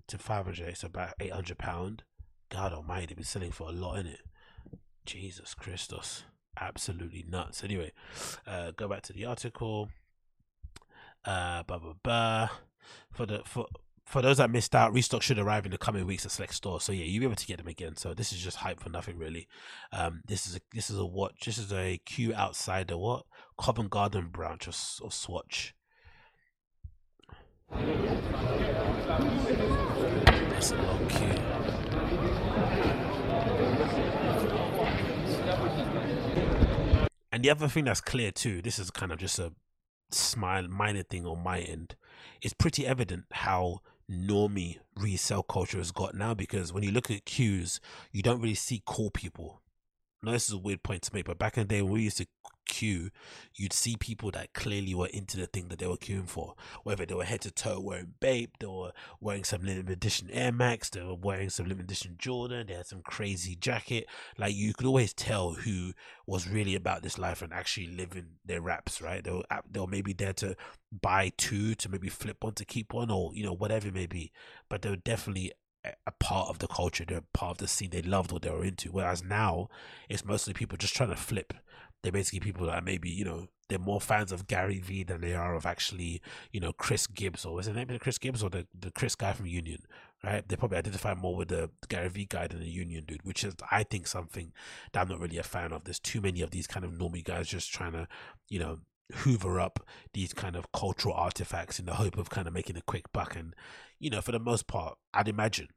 to 0.08 0.18
five 0.18 0.44
hundred. 0.44 0.68
It's 0.68 0.84
about 0.84 1.14
eight 1.20 1.32
hundred 1.32 1.58
pound. 1.58 2.02
God 2.50 2.72
Almighty, 2.72 3.06
they've 3.06 3.16
been 3.16 3.24
selling 3.24 3.52
for 3.52 3.68
a 3.68 3.72
lot 3.72 3.98
in 3.98 4.06
it. 4.06 4.20
Jesus 5.06 5.54
Christus, 5.54 6.24
absolutely 6.58 7.24
nuts. 7.28 7.64
Anyway, 7.64 7.92
uh, 8.46 8.72
go 8.72 8.88
back 8.88 9.02
to 9.02 9.12
the 9.12 9.24
article. 9.24 9.88
Uh, 11.24 11.62
blah 11.64 11.78
blah 11.78 11.94
blah. 12.02 12.48
For 13.12 13.26
the 13.26 13.42
for 13.44 13.66
for 14.10 14.22
those 14.22 14.38
that 14.38 14.50
missed 14.50 14.74
out, 14.74 14.92
restock 14.92 15.22
should 15.22 15.38
arrive 15.38 15.64
in 15.64 15.70
the 15.70 15.78
coming 15.78 16.04
weeks 16.04 16.24
at 16.26 16.32
select 16.32 16.54
stores. 16.54 16.82
So 16.82 16.92
yeah, 16.92 17.04
you'll 17.04 17.20
be 17.20 17.26
able 17.26 17.36
to 17.36 17.46
get 17.46 17.58
them 17.58 17.68
again. 17.68 17.96
So 17.96 18.12
this 18.12 18.32
is 18.32 18.40
just 18.40 18.56
hype 18.58 18.80
for 18.80 18.90
nothing 18.90 19.16
really. 19.16 19.46
Um, 19.92 20.22
this 20.26 20.46
is 20.46 20.56
a 20.56 20.60
this 20.72 20.90
is 20.90 20.98
a 20.98 21.06
watch. 21.06 21.42
This 21.44 21.58
is 21.58 21.72
a 21.72 22.00
outside 22.34 22.88
the 22.88 22.98
what 22.98 23.24
Covent 23.58 23.90
Garden 23.90 24.28
branch 24.28 24.66
of, 24.66 24.76
of 25.04 25.14
Swatch. 25.14 25.74
That's 30.60 30.72
a 30.72 30.76
long 30.76 31.08
queue. 31.08 31.59
And 37.40 37.44
the 37.46 37.52
other 37.52 37.68
thing 37.68 37.86
that's 37.86 38.02
clear 38.02 38.30
too, 38.30 38.60
this 38.60 38.78
is 38.78 38.90
kind 38.90 39.10
of 39.10 39.18
just 39.18 39.38
a 39.38 39.54
smile 40.10 40.68
minor 40.68 41.02
thing 41.02 41.24
on 41.24 41.42
my 41.42 41.60
end. 41.60 41.96
It's 42.42 42.52
pretty 42.52 42.86
evident 42.86 43.24
how 43.30 43.80
normie 44.10 44.76
resale 44.94 45.42
culture 45.42 45.78
has 45.78 45.90
got 45.90 46.14
now 46.14 46.34
because 46.34 46.70
when 46.70 46.82
you 46.82 46.90
look 46.90 47.10
at 47.10 47.24
queues, 47.24 47.80
you 48.12 48.22
don't 48.22 48.42
really 48.42 48.54
see 48.54 48.82
cool 48.84 49.10
people. 49.10 49.62
Now 50.22 50.32
this 50.32 50.48
is 50.48 50.52
a 50.52 50.58
weird 50.58 50.82
point 50.82 51.00
to 51.04 51.14
make, 51.14 51.24
but 51.24 51.38
back 51.38 51.56
in 51.56 51.62
the 51.62 51.74
day 51.76 51.80
when 51.80 51.94
we 51.94 52.02
used 52.02 52.18
to 52.18 52.26
queue, 52.70 53.10
you'd 53.54 53.72
see 53.72 53.96
people 53.96 54.30
that 54.30 54.54
clearly 54.54 54.94
were 54.94 55.08
into 55.08 55.36
the 55.36 55.46
thing 55.46 55.68
that 55.68 55.80
they 55.80 55.86
were 55.86 55.96
queuing 55.96 56.28
for. 56.28 56.54
Whether 56.84 57.04
they 57.04 57.14
were 57.14 57.24
head 57.24 57.40
to 57.42 57.50
toe 57.50 57.80
wearing 57.80 58.14
Bape, 58.20 58.56
they 58.60 58.66
were 58.66 58.92
wearing 59.20 59.44
some 59.44 59.62
limited 59.62 59.90
edition 59.90 60.30
Air 60.30 60.52
Max, 60.52 60.88
they 60.88 61.02
were 61.02 61.14
wearing 61.14 61.50
some 61.50 61.66
limited 61.66 61.90
edition 61.90 62.14
Jordan, 62.18 62.68
they 62.68 62.74
had 62.74 62.86
some 62.86 63.02
crazy 63.02 63.56
jacket. 63.56 64.06
Like 64.38 64.54
you 64.54 64.72
could 64.72 64.86
always 64.86 65.12
tell 65.12 65.52
who 65.52 65.92
was 66.26 66.48
really 66.48 66.76
about 66.76 67.02
this 67.02 67.18
life 67.18 67.42
and 67.42 67.52
actually 67.52 67.88
living 67.88 68.36
their 68.44 68.60
raps, 68.60 69.02
right? 69.02 69.22
They 69.22 69.32
were, 69.32 69.44
they 69.68 69.80
were 69.80 69.86
maybe 69.86 70.12
there 70.12 70.32
to 70.34 70.56
buy 71.02 71.32
two 71.36 71.74
to 71.74 71.88
maybe 71.88 72.08
flip 72.08 72.38
one 72.40 72.54
to 72.54 72.64
keep 72.64 72.94
one 72.94 73.10
or, 73.10 73.32
you 73.34 73.44
know, 73.44 73.52
whatever 73.52 73.88
it 73.88 73.94
may 73.94 74.06
be. 74.06 74.32
But 74.68 74.82
they 74.82 74.90
were 74.90 74.96
definitely 74.96 75.52
a 76.06 76.12
part 76.12 76.48
of 76.48 76.58
the 76.58 76.68
culture, 76.68 77.04
they're 77.06 77.22
part 77.32 77.52
of 77.52 77.58
the 77.58 77.68
scene, 77.68 77.90
they 77.90 78.02
loved 78.02 78.32
what 78.32 78.42
they 78.42 78.50
were 78.50 78.64
into. 78.64 78.90
Whereas 78.90 79.24
now, 79.24 79.68
it's 80.08 80.24
mostly 80.24 80.52
people 80.52 80.76
just 80.76 80.94
trying 80.94 81.10
to 81.10 81.16
flip. 81.16 81.54
They're 82.02 82.12
basically 82.12 82.40
people 82.40 82.66
that 82.66 82.84
maybe, 82.84 83.10
you 83.10 83.24
know, 83.24 83.48
they're 83.68 83.78
more 83.78 84.00
fans 84.00 84.32
of 84.32 84.46
Gary 84.48 84.80
Vee 84.80 85.04
than 85.04 85.20
they 85.20 85.34
are 85.34 85.54
of 85.54 85.64
actually, 85.64 86.20
you 86.50 86.60
know, 86.60 86.72
Chris 86.72 87.06
Gibbs 87.06 87.44
or 87.44 87.60
is 87.60 87.68
it 87.68 87.76
name 87.76 87.96
Chris 88.00 88.18
Gibbs 88.18 88.42
or 88.42 88.50
the, 88.50 88.66
the 88.78 88.90
Chris 88.90 89.14
guy 89.14 89.32
from 89.32 89.46
Union, 89.46 89.82
right? 90.24 90.46
They 90.46 90.56
probably 90.56 90.78
identify 90.78 91.14
more 91.14 91.36
with 91.36 91.48
the 91.48 91.70
Gary 91.88 92.08
Vee 92.08 92.26
guy 92.26 92.48
than 92.48 92.60
the 92.60 92.68
Union 92.68 93.04
dude, 93.06 93.24
which 93.24 93.44
is, 93.44 93.54
I 93.70 93.84
think, 93.84 94.06
something 94.06 94.52
that 94.92 95.00
I'm 95.00 95.08
not 95.08 95.20
really 95.20 95.38
a 95.38 95.42
fan 95.42 95.72
of. 95.72 95.84
There's 95.84 96.00
too 96.00 96.20
many 96.20 96.42
of 96.42 96.50
these 96.50 96.66
kind 96.66 96.84
of 96.84 96.92
normie 96.92 97.24
guys 97.24 97.48
just 97.48 97.72
trying 97.72 97.92
to, 97.92 98.08
you 98.48 98.58
know, 98.58 98.78
hoover 99.14 99.60
up 99.60 99.86
these 100.12 100.32
kind 100.32 100.56
of 100.56 100.72
cultural 100.72 101.14
artifacts 101.14 101.78
in 101.78 101.86
the 101.86 101.94
hope 101.94 102.16
of 102.18 102.30
kind 102.30 102.46
of 102.46 102.54
making 102.54 102.76
a 102.76 102.82
quick 102.82 103.12
buck. 103.12 103.36
And, 103.36 103.54
you 103.98 104.10
know, 104.10 104.20
for 104.20 104.32
the 104.32 104.38
most 104.38 104.66
part, 104.66 104.98
I'd 105.14 105.28
imagine 105.28 105.68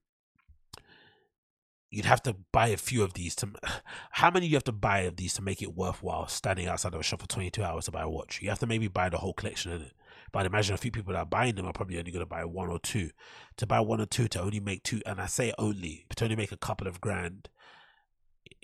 you'd 1.94 2.06
have 2.06 2.24
to 2.24 2.36
buy 2.52 2.68
a 2.68 2.78
few 2.78 3.04
of 3.04 3.14
these 3.14 3.36
to 3.36 3.50
how 4.12 4.32
many 4.32 4.48
you 4.48 4.56
have 4.56 4.64
to 4.64 4.72
buy 4.72 5.00
of 5.02 5.16
these 5.16 5.34
to 5.36 5.42
make 5.42 5.62
it 5.62 5.76
worthwhile 5.76 6.28
standing 6.28 6.68
outside 6.68 6.94
of 6.94 7.00
a 7.00 7.04
shop 7.04 7.22
for 7.22 7.28
22 7.28 7.64
hours 7.64 7.86
to 7.86 7.92
buy 7.92 8.02
a 8.02 8.10
watch? 8.10 8.42
You 8.42 8.50
have 8.50 8.60
to 8.60 8.68
maybe 8.68 8.88
buy 8.88 9.10
the 9.10 9.18
whole 9.18 9.34
collection 9.34 9.72
in 9.72 9.82
it 9.82 9.94
but 10.34 10.40
I'd 10.40 10.46
imagine 10.48 10.74
a 10.74 10.78
few 10.78 10.92
people 10.92 11.14
that 11.14 11.20
are 11.20 11.26
buying 11.26 11.56
them 11.56 11.68
are 11.68 11.74
probably 11.74 12.00
only 12.00 12.12
going 12.12 12.26
to 12.26 12.26
buy 12.26 12.44
one 12.44 12.70
or 12.70 12.80
two. 12.80 13.12
To 13.58 13.68
buy 13.68 13.80
one 13.80 14.02
or 14.02 14.08
two 14.08 14.28
to 14.30 14.42
only 14.42 14.60
make 14.60 14.82
two 14.82 15.00
and 15.06 15.22
i 15.22 15.28
say 15.28 15.54
only 15.60 16.08
to 16.16 16.24
only 16.26 16.36
make 16.36 16.52
a 16.52 16.58
couple 16.58 16.88
of 16.88 17.00
grand 17.00 17.50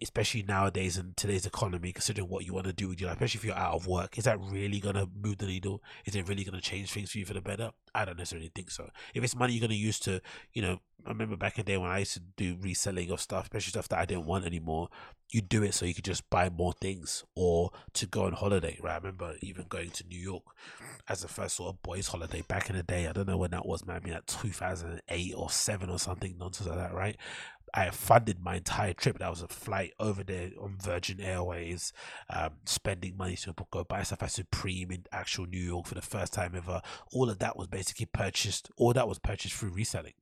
especially 0.02 0.44
nowadays 0.44 0.98
in 0.98 1.14
today's 1.16 1.46
economy, 1.46 1.92
considering 1.92 2.30
what 2.30 2.46
you 2.46 2.54
want 2.54 2.68
to 2.68 2.74
do 2.74 2.88
with 2.88 3.00
your 3.00 3.10
life, 3.10 3.18
especially 3.18 3.40
if 3.40 3.46
you're 3.46 3.56
out 3.56 3.76
of 3.76 3.88
work, 3.88 4.18
is 4.18 4.24
that 4.24 4.40
really 4.40 4.80
going 4.80 4.96
to 4.96 5.10
move 5.22 5.38
the 5.38 5.46
needle? 5.46 5.84
Is 6.06 6.16
it 6.16 6.28
really 6.28 6.44
going 6.44 6.56
to 6.56 6.62
change 6.62 6.92
things 6.92 7.12
for 7.12 7.18
you 7.18 7.26
for 7.26 7.34
the 7.34 7.42
better? 7.42 7.72
I 7.94 8.06
don't 8.06 8.18
necessarily 8.18 8.52
think 8.54 8.72
so. 8.72 8.90
If 9.14 9.24
it's 9.24 9.36
money 9.36 9.54
you're 9.54 9.62
going 9.62 9.72
to 9.72 9.76
use 9.76 10.00
to, 10.02 10.22
you 10.54 10.62
know, 10.62 10.80
I 11.06 11.10
remember 11.10 11.38
back 11.38 11.58
in 11.58 11.66
the 11.66 11.72
day 11.72 11.78
when 11.78 11.90
I 11.90 12.00
used 12.00 12.14
to 12.14 12.20
do 12.20 12.58
reselling 12.60 13.10
of 13.10 13.22
stuff, 13.22 13.44
especially 13.46 13.72
stuff 13.72 13.88
that 13.90 14.00
I 14.00 14.06
didn't 14.06 14.26
want 14.26 14.46
anymore, 14.46 14.90
you 15.32 15.42
do 15.42 15.64
it 15.64 15.74
so 15.74 15.86
you 15.86 15.94
could 15.94 16.04
just 16.04 16.30
buy 16.30 16.50
more 16.50 16.74
things 16.74 17.24
or 17.36 17.72
to 17.94 18.06
go 18.06 18.24
on 18.24 18.34
holiday, 18.34 18.78
right? 18.82 18.94
I 18.94 18.98
remember 18.98 19.36
even 19.42 19.66
going 19.70 19.92
to 19.92 20.08
New 20.08 20.20
York 20.20 20.44
as 21.08 21.22
the 21.22 21.28
first 21.28 21.56
sort 21.56 21.74
of 21.74 21.82
boys' 21.84 22.08
holiday 22.08 22.44
back 22.48 22.70
in 22.70 22.76
the 22.76 22.84
day. 22.84 23.08
I 23.08 23.14
don't 23.14 23.28
know 23.28 23.38
when 23.38 23.52
that 23.52 23.66
was, 23.66 23.86
maybe 23.86 24.12
like 24.12 24.26
2008 24.26 25.34
or 25.38 25.50
7 25.50 25.90
or 25.90 26.00
something, 26.00 26.36
nonsense 26.38 26.68
like 26.68 26.78
that, 26.78 26.94
right? 26.94 27.16
I 27.74 27.90
funded 27.90 28.40
my 28.40 28.58
entire 28.58 28.94
trip. 28.94 29.20
That 29.20 29.30
was 29.30 29.42
a 29.42 29.48
flight 29.48 29.94
over 30.00 30.24
there 30.24 30.52
on 30.60 30.78
Virgin 30.82 31.20
Airways, 31.20 31.94
um, 32.30 32.52
spending 32.66 33.18
money 33.18 33.36
to 33.38 33.54
go 33.72 33.84
buy 33.84 34.04
stuff 34.04 34.24
at 34.24 34.32
Supreme 34.32 34.92
in 34.92 35.06
actual 35.12 35.46
New 35.46 35.64
York 35.64 35.86
for 35.86 35.96
the 35.96 36.02
first 36.02 36.34
time 36.34 36.56
ever. 36.56 36.82
All 37.12 37.30
of 37.30 37.40
that 37.40 37.58
was 37.58 37.68
basically 37.68 38.08
purchased. 38.08 38.70
All 38.78 38.94
that 38.94 39.08
was 39.08 39.20
purchased 39.20 39.56
through 39.56 39.72
reselling. 39.72 40.14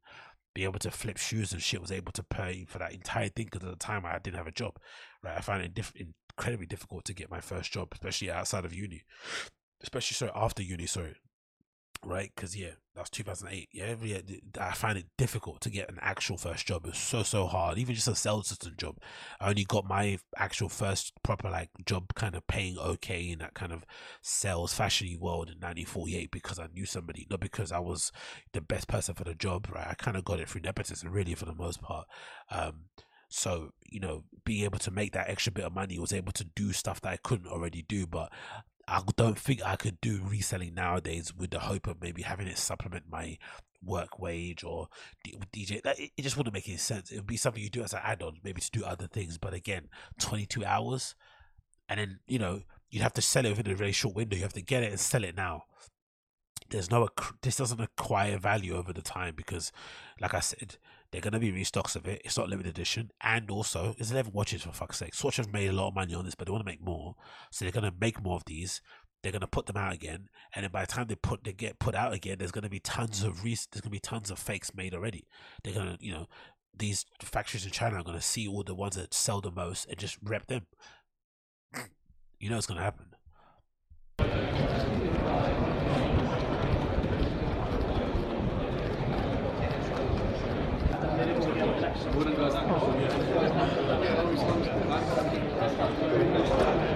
Be 0.54 0.64
able 0.64 0.80
to 0.80 0.91
flip 0.91 1.18
shoes 1.18 1.54
and 1.54 1.62
shit 1.62 1.82
was 1.82 1.91
able 1.91 2.12
to 2.14 2.24
pay 2.24 2.66
for 2.68 2.80
that 2.80 2.93
entire 2.93 3.30
thing 3.30 3.45
because 3.52 3.64
at 3.68 3.72
the 3.72 3.86
time 3.86 4.06
I 4.06 4.20
didn't 4.20 4.38
have 4.38 4.48
a 4.48 4.52
job. 4.52 4.80
Right, 5.24 5.38
I 5.38 5.41
found 5.41 5.64
it 5.64 5.74
diff- 5.74 5.93
incredibly 5.95 6.66
difficult 6.66 7.06
to 7.06 7.14
get 7.14 7.30
my 7.30 7.41
first 7.41 7.72
job, 7.72 7.89
especially 7.93 8.32
outside 8.32 8.66
of 8.66 8.74
uni, 8.74 9.04
especially 9.84 10.16
so 10.16 10.32
after 10.36 10.64
uni. 10.64 10.88
Sorry, 10.88 11.16
right? 12.06 12.32
Because 12.36 12.56
yeah, 12.56 12.72
that's 12.95 13.10
2008. 13.10 13.70
Yeah, 13.72 13.95
yeah, 14.02 14.20
I 14.60 14.74
find 14.74 14.98
it 14.98 15.06
difficult 15.18 15.62
to 15.62 15.70
get 15.70 15.89
an 15.89 16.00
actual 16.02 16.38
first 16.38 16.66
job. 16.66 16.86
It's 16.86 17.00
so 17.00 17.24
so 17.24 17.48
hard. 17.48 17.78
Even 17.78 17.95
just 17.95 18.08
a 18.08 18.16
sales 18.16 18.48
assistant 18.48 18.78
job. 18.78 18.98
I 19.39 19.50
only 19.50 19.64
got 19.66 19.86
my 19.88 20.20
actual 20.38 20.70
first 20.70 21.14
proper 21.24 21.50
like 21.50 21.70
job, 21.86 22.14
kind 22.16 22.36
of 22.36 22.48
paying 22.48 22.78
okay 22.78 23.30
in 23.30 23.39
that 23.39 23.54
kind 23.54 23.72
of 23.72 23.86
sales 24.22 24.74
fashiony 24.78 25.20
world 25.20 25.50
in 25.50 25.56
1948 25.56 26.32
because 26.32 26.60
I 26.60 26.68
knew 26.74 26.86
somebody, 26.86 27.28
not 27.30 27.39
because 27.39 27.72
I 27.72 27.80
was 27.80 28.12
the 28.54 28.62
best 28.62 28.88
person 28.88 29.16
for 29.16 29.24
the 29.24 29.36
job. 29.36 29.68
Right, 29.74 29.88
I 29.88 29.93
kind 29.93 30.18
of 30.18 30.26
got 30.26 30.39
it 30.39 30.50
through 30.50 30.62
nepotism, 30.62 31.12
really, 31.12 31.36
for 31.36 31.45
the 31.45 31.56
most 31.56 31.82
part. 31.82 32.08
Um, 32.50 32.86
so, 33.30 33.72
you 33.86 34.00
know, 34.00 34.24
being 34.45 34.64
able 34.64 34.80
to 34.80 34.91
make 34.91 35.14
that 35.14 35.30
extra 35.30 35.52
bit 35.52 35.66
of 35.66 35.74
money 35.74 36.00
was 36.00 36.14
able 36.14 36.32
to 36.34 36.45
do 36.45 36.72
stuff 36.72 37.02
that 37.02 37.10
I 37.10 37.18
couldn't 37.18 37.48
already 37.48 37.82
do. 37.82 38.08
But 38.08 38.32
I 38.88 39.01
don't 39.17 39.38
think 39.38 39.61
I 39.65 39.75
could 39.75 39.99
do 39.99 40.21
reselling 40.23 40.73
nowadays 40.73 41.33
with 41.35 41.51
the 41.51 41.59
hope 41.59 41.88
of 41.88 42.01
maybe 42.01 42.21
having 42.21 42.47
it 42.47 42.57
supplement 42.57 43.05
my 43.09 43.38
work 43.83 44.17
wage 44.17 44.63
or 44.63 44.88
DJ. 45.53 45.81
It 45.85 46.21
just 46.21 46.38
wouldn't 46.38 46.53
make 46.53 46.67
any 46.69 46.77
sense. 46.77 47.11
It 47.11 47.17
would 47.17 47.27
be 47.27 47.38
something 47.38 47.61
you 47.61 47.69
do 47.69 47.83
as 47.83 47.93
an 47.93 47.99
add 48.03 48.21
on, 48.21 48.38
maybe 48.43 48.61
to 48.61 48.71
do 48.71 48.85
other 48.85 49.07
things. 49.07 49.38
But 49.38 49.53
again, 49.53 49.89
22 50.19 50.63
hours, 50.63 51.15
and 51.89 51.99
then, 51.99 52.19
you 52.27 52.39
know, 52.39 52.61
you'd 52.89 53.03
have 53.03 53.13
to 53.13 53.21
sell 53.21 53.45
it 53.45 53.57
within 53.57 53.73
a 53.73 53.75
very 53.75 53.91
short 53.91 54.15
window. 54.15 54.38
You 54.38 54.43
have 54.43 54.53
to 54.53 54.61
get 54.61 54.83
it 54.83 54.91
and 54.91 54.99
sell 54.99 55.23
it 55.23 55.35
now. 55.35 55.63
There's 56.69 56.91
no, 56.91 57.07
this 57.41 57.57
doesn't 57.57 57.79
acquire 57.79 58.38
value 58.38 58.75
over 58.75 58.91
the 58.93 59.01
time 59.01 59.35
because, 59.35 59.71
like 60.19 60.33
I 60.33 60.41
said, 60.41 60.77
they're 61.12 61.22
going 61.22 61.34
to 61.34 61.39
be 61.39 61.51
restocks 61.51 61.95
of 61.95 62.08
it. 62.08 62.22
It's 62.26 62.38
not 62.38 62.49
limited 62.49 62.70
edition. 62.70 63.12
And 63.22 63.49
also, 63.49 63.95
it's 63.97 64.12
11 64.12 64.34
watches 64.34 64.64
for 64.64 64.72
fuck's 64.72 64.97
sake. 64.97 65.16
Swatch 65.16 65.38
have 65.38 65.53
made 65.53 65.70
a 65.70 65.74
lot 65.74 65.89
of 65.89 65.95
money 65.95 66.14
on 66.14 66.26
this, 66.26 66.36
but 66.36 66.47
they 66.47 66.51
want 66.51 66.66
to 66.66 66.72
make 66.72 66.84
more. 66.84 67.16
So 67.51 67.64
they're 67.64 67.72
going 67.72 67.89
to 67.89 67.97
make 67.99 68.22
more 68.22 68.36
of 68.36 68.45
these. 68.45 68.82
They're 69.24 69.32
going 69.32 69.41
to 69.41 69.47
put 69.47 69.66
them 69.66 69.78
out 69.78 69.93
again. 69.93 70.30
And 70.53 70.64
then 70.64 70.72
by 70.72 70.82
the 70.82 70.91
time 70.91 71.08
they 71.08 71.16
put 71.16 71.43
they 71.43 71.53
get 71.53 71.80
put 71.80 71.95
out 71.95 72.14
again, 72.14 72.38
there's 72.38 72.51
going 72.51 72.64
to 72.64 72.70
be 72.70 72.80
tons 72.80 73.24
of 73.24 73.43
re- 73.43 73.58
there's 73.72 73.82
going 73.82 73.84
to 73.84 73.89
be 73.89 73.99
tons 73.99 74.30
of 74.30 74.38
fakes 74.38 74.76
made 74.76 74.93
already. 74.93 75.28
They're 75.64 75.74
going 75.74 75.97
to, 75.97 75.97
you 75.99 76.12
know, 76.12 76.28
these 76.78 77.05
factories 77.22 77.66
in 77.66 77.72
China 77.72 77.97
are 77.97 78.03
going 78.03 78.18
to 78.18 78.22
see 78.22 78.47
all 78.47 78.64
the 78.64 78.76
ones 78.76 78.95
that 78.95 79.14
sell 79.14 79.41
the 79.41 79.51
most 79.51 79.88
and 79.88 79.97
just 79.97 80.18
rep 80.22 80.47
them. 80.47 80.68
You 82.39 82.49
know 82.49 82.58
it's 82.58 82.68
going 82.68 82.78
to 82.78 82.84
happen. 82.84 83.08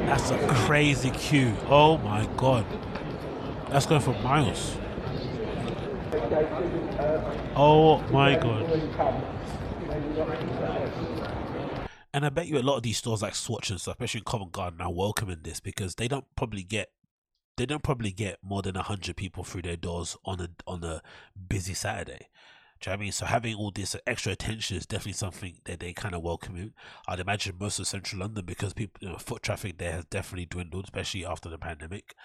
That's 0.06 0.32
a 0.32 0.48
crazy 0.48 1.12
queue. 1.12 1.56
Oh 1.70 1.98
my 2.00 2.28
god. 2.38 2.66
That's 3.70 3.86
going 3.86 4.02
for 4.02 4.14
miles. 4.22 4.78
Oh 7.56 8.04
my 8.12 8.36
god. 8.36 8.70
And 12.14 12.26
I 12.26 12.30
bet 12.30 12.48
you 12.48 12.58
a 12.58 12.60
lot 12.60 12.78
of 12.78 12.84
these 12.84 12.98
stores 12.98 13.22
like 13.22 13.36
Swatch 13.36 13.70
and 13.70 13.80
stuff, 13.80 13.96
especially 13.96 14.20
in 14.20 14.26
Covent 14.26 14.52
Garden, 14.52 14.82
are 14.82 14.92
welcoming 14.92 15.40
this 15.44 15.60
because 15.60 15.96
they 15.96 16.08
don't 16.08 16.26
probably 16.36 16.64
get 16.64 16.90
they 17.58 17.66
don't 17.66 17.84
probably 17.84 18.12
get 18.12 18.40
more 18.42 18.62
than 18.62 18.76
hundred 18.76 19.16
people 19.16 19.44
through 19.44 19.62
their 19.62 19.78
doors 19.78 20.18
on 20.26 20.40
a 20.40 20.50
on 20.68 20.84
a 20.84 21.02
busy 21.48 21.74
Saturday. 21.74 22.28
Do 22.82 22.90
you 22.90 22.96
know 22.96 23.00
I 23.00 23.04
mean? 23.04 23.12
So 23.12 23.26
having 23.28 23.56
all 23.56 23.70
this 23.70 23.96
extra 24.08 24.32
attention 24.32 24.76
is 24.78 24.88
definitely 24.88 25.14
something 25.14 25.58
that 25.66 25.80
they 25.80 25.94
kind 25.94 26.16
of 26.16 26.24
welcome 26.24 26.56
in. 26.56 26.74
I'd 27.08 27.20
imagine 27.20 27.56
most 27.60 27.78
of 27.78 27.86
central 27.86 28.22
London 28.22 28.44
because 28.44 28.74
people, 28.74 28.98
you 29.02 29.10
know, 29.10 29.20
foot 29.20 29.44
traffic 29.44 29.78
there 29.78 29.92
has 29.92 30.06
definitely 30.06 30.46
dwindled, 30.46 30.86
especially 30.86 31.24
after 31.24 31.48
the 31.48 31.60
pandemic. 31.60 32.16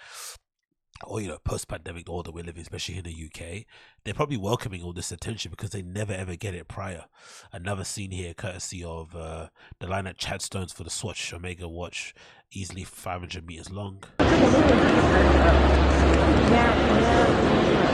Or 1.05 1.21
you 1.21 1.27
know, 1.27 1.37
post-pandemic, 1.37 2.07
that 2.07 2.31
we're 2.33 2.43
living, 2.43 2.63
especially 2.63 2.97
in 2.97 3.03
the 3.03 3.11
UK, 3.11 3.65
they're 4.03 4.15
probably 4.15 4.37
welcoming 4.37 4.81
all 4.81 4.93
this 4.93 5.11
attention 5.11 5.51
because 5.51 5.69
they 5.69 5.83
never 5.83 6.11
ever 6.11 6.35
get 6.35 6.55
it 6.55 6.67
prior. 6.67 7.05
Another 7.53 7.83
scene 7.83 8.09
here, 8.09 8.33
courtesy 8.33 8.83
of 8.83 9.15
uh, 9.15 9.49
the 9.79 9.85
line 9.85 10.07
at 10.07 10.17
Chadstones 10.17 10.73
for 10.73 10.83
the 10.83 10.89
Swatch 10.89 11.31
Omega 11.31 11.67
watch, 11.69 12.15
easily 12.51 12.83
500 12.83 13.45
meters 13.45 13.69
long. 13.69 14.03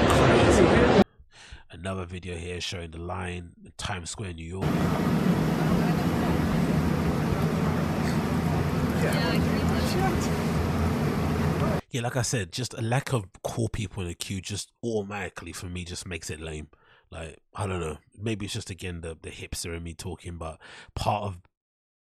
Crazy. 0.08 1.03
Another 1.74 2.06
video 2.06 2.36
here 2.36 2.62
showing 2.62 2.92
the 2.92 3.00
line 3.00 3.54
in 3.66 3.72
Times 3.78 4.12
Square, 4.12 4.34
New 4.34 4.46
York. 4.46 4.70
Yeah, 11.90 12.02
like 12.02 12.16
I 12.16 12.22
said, 12.22 12.52
just 12.52 12.76
a 12.76 12.82
lack 12.82 13.12
of 13.12 13.26
cool 13.44 13.70
people 13.70 14.04
in 14.04 14.10
the 14.10 14.14
queue 14.14 14.40
just 14.40 14.72
automatically 14.84 15.52
for 15.52 15.66
me 15.66 15.84
just 15.84 16.06
makes 16.06 16.30
it 16.30 16.40
lame. 16.40 16.68
Like 17.10 17.40
I 17.56 17.66
don't 17.66 17.80
know, 17.80 17.98
maybe 18.16 18.46
it's 18.46 18.54
just 18.54 18.70
again 18.70 19.02
the 19.02 19.18
the 19.20 19.32
hipster 19.32 19.76
in 19.76 19.82
me 19.82 19.96
talking, 19.96 20.38
but 20.38 20.62
part 20.96 21.24
of 21.24 21.40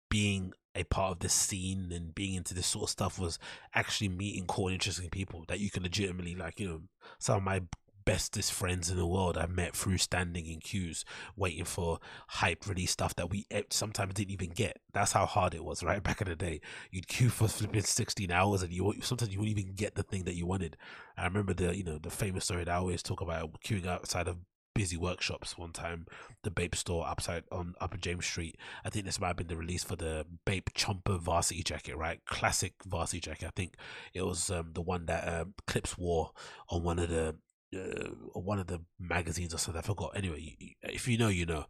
being 0.09 0.55
a 0.75 0.85
part 0.85 1.13
of 1.13 1.19
the 1.19 1.29
scene 1.29 1.93
and 1.93 2.15
being 2.15 2.35
into 2.35 2.55
this 2.55 2.67
sort 2.67 2.85
of 2.85 2.91
stuff 2.91 3.19
was 3.19 3.39
actually 3.75 4.09
meeting 4.09 4.47
cool 4.47 4.69
interesting 4.69 5.11
people 5.11 5.45
that 5.49 5.61
you 5.61 5.71
can 5.71 5.83
legitimately 5.83 6.35
like. 6.35 6.59
You 6.59 6.69
know, 6.69 6.81
some 7.19 7.37
of 7.37 7.43
my 7.43 7.61
bestest 8.09 8.55
friends 8.55 8.91
in 8.91 8.97
the 8.97 9.07
world 9.07 9.37
I 9.37 9.45
met 9.45 9.77
through 9.77 9.99
standing 9.99 10.47
in 10.47 10.61
queues, 10.61 11.05
waiting 11.37 11.67
for 11.67 11.99
hype 12.29 12.67
release 12.67 12.91
stuff 12.91 13.15
that 13.17 13.29
we 13.29 13.45
eh, 13.51 13.65
sometimes 13.69 14.15
didn't 14.15 14.31
even 14.31 14.49
get. 14.49 14.81
That's 14.95 15.13
how 15.13 15.27
hard 15.27 15.53
it 15.53 15.63
was, 15.63 15.83
right? 15.83 16.03
Back 16.09 16.23
in 16.23 16.29
the 16.29 16.35
day, 16.35 16.63
you'd 16.91 17.07
queue 17.07 17.29
for 17.29 17.49
flipping 17.49 17.83
16 17.83 18.33
hours 18.33 18.63
and 18.63 18.73
you 18.73 18.95
sometimes 19.03 19.31
you 19.31 19.41
wouldn't 19.41 19.59
even 19.59 19.75
get 19.75 19.95
the 19.95 20.03
thing 20.03 20.25
that 20.25 20.37
you 20.37 20.47
wanted. 20.47 20.79
I 21.19 21.25
remember 21.25 21.53
the, 21.53 21.77
you 21.77 21.85
know, 21.85 21.99
the 21.99 22.09
famous 22.09 22.47
story 22.47 22.65
that 22.65 22.73
I 22.73 22.79
always 22.79 23.03
talk 23.03 23.21
about 23.21 23.61
queuing 23.61 23.87
outside 23.87 24.27
of 24.27 24.39
busy 24.75 24.97
workshops 24.97 25.59
one 25.59 25.73
time 25.73 26.07
the 26.45 26.51
Bape 26.51 26.77
store 26.77 27.07
upside 27.07 27.45
on 27.53 27.75
Upper 27.79 27.99
James 27.99 28.25
Street. 28.25 28.57
I 28.87 28.89
think 28.89 29.05
this 29.05 29.21
might 29.21 29.27
have 29.27 29.37
been 29.37 29.49
the 29.49 29.57
release 29.57 29.85
for 29.85 29.97
the 29.97 30.25
Bape 30.47 30.73
Chomper 30.73 31.21
varsity 31.21 31.63
jacket, 31.63 31.99
right? 31.99 32.25
Classic 32.25 32.73
varsity 32.87 33.21
jacket. 33.21 33.49
I 33.49 33.53
think 33.55 33.75
it 34.15 34.25
was 34.25 34.51
um, 34.51 34.71
the 34.73 34.81
one 34.81 35.05
that 35.07 35.29
um, 35.29 35.53
Clipse 35.67 35.99
wore 35.99 36.31
on 36.71 36.85
one 36.85 36.99
of 36.99 37.11
the 37.11 37.35
uh, 37.75 38.09
one 38.35 38.59
of 38.59 38.67
the 38.67 38.81
magazines 38.99 39.55
or 39.55 39.59
something. 39.59 39.79
I 39.79 39.87
forgot. 39.87 40.13
Anyway, 40.17 40.57
if 40.83 41.09
you 41.09 41.19
know, 41.19 41.29
you 41.29 41.47
know. 41.47 41.67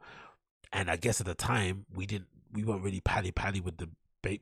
And 0.72 0.90
I 0.90 0.96
guess 0.96 1.20
at 1.20 1.26
the 1.26 1.34
time 1.34 1.86
we 1.94 2.06
didn't, 2.06 2.28
we 2.52 2.62
weren't 2.64 2.82
really 2.82 3.00
pally 3.00 3.32
pally 3.32 3.60
with 3.60 3.78
the 3.78 3.88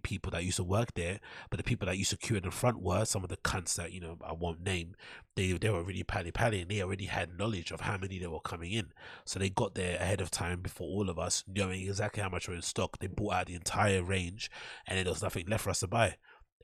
people 0.03 0.31
that 0.33 0.45
used 0.45 0.57
to 0.57 0.65
work 0.65 0.95
there, 0.95 1.21
but 1.51 1.59
the 1.59 1.65
people 1.65 1.87
that 1.87 1.99
used 1.99 2.11
to 2.11 2.17
queue 2.17 2.37
in 2.37 2.43
the 2.43 2.51
front 2.51 2.83
were 2.83 3.05
some 3.05 3.23
of 3.23 3.29
the 3.29 3.37
cunts 3.39 3.75
that 3.75 3.93
you 3.93 4.01
know 4.01 4.17
I 4.25 4.33
won't 4.33 4.63
name. 4.63 4.95
They 5.37 5.53
they 5.53 5.71
were 5.71 5.83
really 5.83 6.03
pally 6.03 6.31
pally, 6.33 6.63
and 6.63 6.71
they 6.71 6.83
already 6.83 7.07
had 7.07 7.39
knowledge 7.39 7.71
of 7.71 7.81
how 7.81 7.97
many 7.97 8.19
they 8.19 8.27
were 8.27 8.41
coming 8.41 8.73
in, 8.73 8.93
so 9.25 9.39
they 9.39 9.51
got 9.51 9.75
there 9.75 9.97
ahead 9.97 10.21
of 10.21 10.31
time 10.31 10.61
before 10.61 10.89
all 10.89 11.11
of 11.11 11.19
us, 11.19 11.45
knowing 11.47 11.83
exactly 11.83 12.23
how 12.23 12.29
much 12.29 12.49
were 12.49 12.55
in 12.55 12.63
stock. 12.63 12.99
They 12.99 13.07
bought 13.07 13.35
out 13.35 13.47
the 13.47 13.55
entire 13.55 14.03
range, 14.03 14.51
and 14.87 14.97
then 14.97 15.05
there 15.05 15.13
was 15.13 15.23
nothing 15.23 15.47
left 15.47 15.65
for 15.65 15.71
us 15.71 15.81
to 15.81 15.87
buy. 15.87 16.17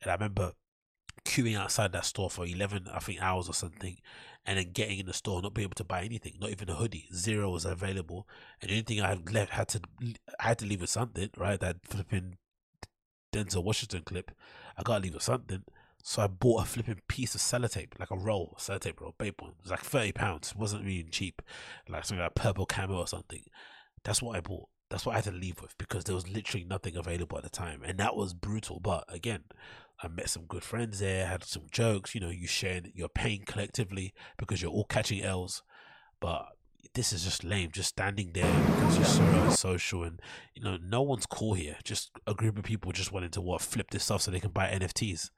And 0.02 0.10
I 0.10 0.14
remember 0.14 0.52
queuing 1.24 1.56
outside 1.56 1.92
that 1.92 2.04
store 2.04 2.28
for 2.28 2.46
11 2.46 2.88
i 2.92 2.98
think 2.98 3.20
hours 3.22 3.48
or 3.48 3.54
something 3.54 3.96
and 4.44 4.58
then 4.58 4.72
getting 4.72 4.98
in 4.98 5.06
the 5.06 5.12
store 5.12 5.40
not 5.40 5.54
being 5.54 5.66
able 5.66 5.74
to 5.74 5.84
buy 5.84 6.02
anything 6.02 6.34
not 6.40 6.50
even 6.50 6.68
a 6.68 6.74
hoodie 6.74 7.08
zero 7.14 7.50
was 7.50 7.64
available 7.64 8.26
and 8.60 8.70
the 8.70 8.74
only 8.74 8.82
thing 8.82 9.00
i 9.00 9.08
had 9.08 9.32
left 9.32 9.52
had 9.52 9.68
to 9.68 9.80
i 10.40 10.48
had 10.48 10.58
to 10.58 10.66
leave 10.66 10.80
with 10.80 10.90
something 10.90 11.30
right 11.36 11.60
that 11.60 11.76
flipping 11.84 12.36
Denzel 13.32 13.64
Washington 13.64 14.02
clip. 14.04 14.30
I 14.76 14.82
gotta 14.82 15.02
leave 15.02 15.14
with 15.14 15.22
something. 15.22 15.64
So 16.04 16.22
I 16.22 16.26
bought 16.26 16.62
a 16.62 16.66
flipping 16.66 17.00
piece 17.08 17.34
of 17.34 17.40
sellotape, 17.40 17.98
like 17.98 18.10
a 18.10 18.16
roll, 18.16 18.56
sellotape 18.58 19.00
roll, 19.00 19.14
Bape 19.18 19.40
one. 19.40 19.52
It 19.52 19.62
was 19.62 19.70
like 19.70 19.80
thirty 19.80 20.12
pounds. 20.12 20.50
It 20.50 20.56
wasn't 20.56 20.84
really 20.84 21.04
cheap, 21.04 21.40
like 21.88 22.04
something 22.04 22.22
like 22.22 22.34
purple 22.34 22.66
camo 22.66 22.98
or 22.98 23.06
something. 23.06 23.44
That's 24.04 24.20
what 24.20 24.36
I 24.36 24.40
bought. 24.40 24.68
That's 24.90 25.06
what 25.06 25.12
I 25.12 25.16
had 25.16 25.24
to 25.24 25.32
leave 25.32 25.62
with 25.62 25.76
because 25.78 26.04
there 26.04 26.14
was 26.14 26.28
literally 26.28 26.64
nothing 26.64 26.96
available 26.96 27.38
at 27.38 27.44
the 27.44 27.50
time, 27.50 27.82
and 27.84 27.98
that 27.98 28.16
was 28.16 28.34
brutal. 28.34 28.80
But 28.80 29.04
again, 29.08 29.44
I 30.02 30.08
met 30.08 30.28
some 30.28 30.46
good 30.46 30.64
friends 30.64 30.98
there, 30.98 31.26
had 31.26 31.44
some 31.44 31.66
jokes. 31.70 32.14
You 32.14 32.20
know, 32.20 32.30
you 32.30 32.46
share 32.46 32.80
your 32.94 33.08
pain 33.08 33.44
collectively 33.46 34.12
because 34.36 34.60
you're 34.60 34.72
all 34.72 34.84
catching 34.84 35.22
L's. 35.22 35.62
But 36.20 36.48
this 36.94 37.12
is 37.12 37.24
just 37.24 37.44
lame. 37.44 37.70
Just 37.70 37.90
standing 37.90 38.32
there 38.32 38.52
because 38.66 38.96
you're 38.96 39.04
so 39.04 39.50
social 39.50 40.02
and 40.02 40.20
you 40.54 40.62
know 40.62 40.76
no 40.82 41.02
one's 41.02 41.26
cool 41.26 41.54
here. 41.54 41.76
Just 41.84 42.10
a 42.26 42.34
group 42.34 42.58
of 42.58 42.64
people 42.64 42.92
just 42.92 43.12
wanting 43.12 43.30
to 43.30 43.40
what 43.40 43.60
flip 43.60 43.90
this 43.90 44.04
stuff 44.04 44.22
so 44.22 44.30
they 44.30 44.40
can 44.40 44.50
buy 44.50 44.66
NFTs. 44.68 45.30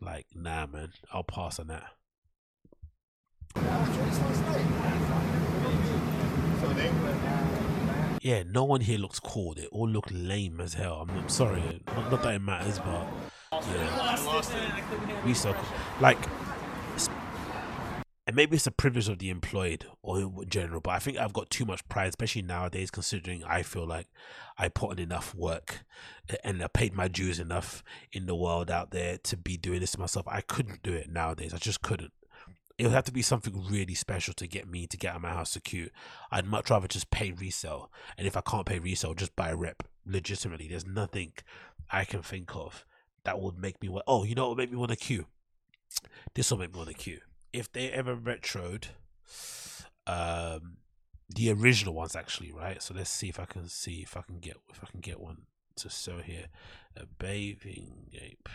Like 0.00 0.26
nah, 0.34 0.66
man, 0.66 0.90
I'll 1.12 1.24
pass 1.24 1.58
on 1.58 1.68
that. 1.68 1.84
Yeah, 8.20 8.42
no 8.42 8.64
one 8.64 8.80
here 8.80 8.98
looks 8.98 9.20
cool. 9.20 9.54
They 9.54 9.66
all 9.66 9.88
look 9.88 10.06
lame 10.10 10.60
as 10.60 10.74
hell. 10.74 11.02
I'm, 11.02 11.10
I'm 11.10 11.28
sorry, 11.28 11.60
not, 11.86 12.10
not, 12.10 12.22
that 12.22 12.34
it 12.36 12.38
matters, 12.38 12.78
but 12.78 13.06
yeah, 13.62 15.24
we 15.24 15.34
so 15.34 15.54
like 16.00 16.18
and 18.26 18.34
maybe 18.34 18.56
it's 18.56 18.66
a 18.66 18.70
privilege 18.70 19.08
of 19.08 19.18
the 19.18 19.28
employed 19.28 19.86
or 20.02 20.18
in 20.18 20.48
general, 20.48 20.80
but 20.80 20.92
I 20.92 20.98
think 20.98 21.18
I've 21.18 21.34
got 21.34 21.50
too 21.50 21.66
much 21.66 21.86
pride, 21.90 22.08
especially 22.08 22.40
nowadays, 22.40 22.90
considering 22.90 23.44
I 23.44 23.62
feel 23.62 23.86
like 23.86 24.06
I 24.56 24.68
put 24.68 24.92
in 24.92 24.98
enough 24.98 25.34
work 25.34 25.84
and 26.42 26.62
I 26.62 26.68
paid 26.68 26.94
my 26.94 27.06
dues 27.06 27.38
enough 27.38 27.84
in 28.12 28.24
the 28.24 28.34
world 28.34 28.70
out 28.70 28.92
there 28.92 29.18
to 29.18 29.36
be 29.36 29.58
doing 29.58 29.80
this 29.80 29.92
to 29.92 30.00
myself. 30.00 30.26
I 30.26 30.40
couldn't 30.40 30.82
do 30.82 30.94
it 30.94 31.10
nowadays. 31.10 31.52
I 31.52 31.58
just 31.58 31.82
couldn't. 31.82 32.12
It 32.78 32.84
would 32.84 32.92
have 32.92 33.04
to 33.04 33.12
be 33.12 33.22
something 33.22 33.66
really 33.70 33.94
special 33.94 34.32
to 34.34 34.46
get 34.46 34.68
me 34.68 34.86
to 34.86 34.96
get 34.96 35.10
out 35.10 35.16
of 35.16 35.22
my 35.22 35.28
house 35.28 35.56
queue. 35.62 35.90
I'd 36.32 36.46
much 36.46 36.70
rather 36.70 36.88
just 36.88 37.10
pay 37.10 37.30
resale. 37.30 37.92
And 38.16 38.26
if 38.26 38.38
I 38.38 38.40
can't 38.40 38.66
pay 38.66 38.78
resale, 38.78 39.14
just 39.14 39.36
buy 39.36 39.50
a 39.50 39.56
rep. 39.56 39.82
Legitimately, 40.06 40.68
there's 40.68 40.86
nothing 40.86 41.34
I 41.90 42.04
can 42.04 42.22
think 42.22 42.56
of 42.56 42.86
that 43.24 43.40
would 43.40 43.58
make 43.58 43.82
me 43.82 43.88
want, 43.88 44.04
oh, 44.06 44.24
you 44.24 44.34
know 44.34 44.48
what 44.48 44.56
would 44.56 44.58
make 44.58 44.70
me 44.70 44.76
want 44.76 44.90
to 44.90 44.96
queue? 44.96 45.26
This 46.34 46.50
will 46.50 46.58
make 46.58 46.72
me 46.72 46.78
want 46.78 46.90
to 46.90 46.94
queue 46.94 47.20
if 47.52 47.72
they 47.72 47.88
ever 47.90 48.16
retroed 48.16 48.86
um 50.08 50.76
the 51.34 51.50
original 51.50 51.94
ones 51.94 52.14
actually, 52.14 52.52
right? 52.52 52.82
So 52.82 52.92
let's 52.94 53.10
see 53.10 53.28
if 53.28 53.40
I 53.40 53.46
can 53.46 53.68
see 53.68 54.02
if 54.02 54.16
I 54.16 54.22
can 54.22 54.38
get 54.38 54.56
if 54.70 54.82
I 54.82 54.90
can 54.90 55.00
get 55.00 55.20
one 55.20 55.42
to 55.76 55.88
show 55.88 56.18
here. 56.18 56.46
A 56.96 57.06
bathing 57.06 58.10
ape. 58.14 58.48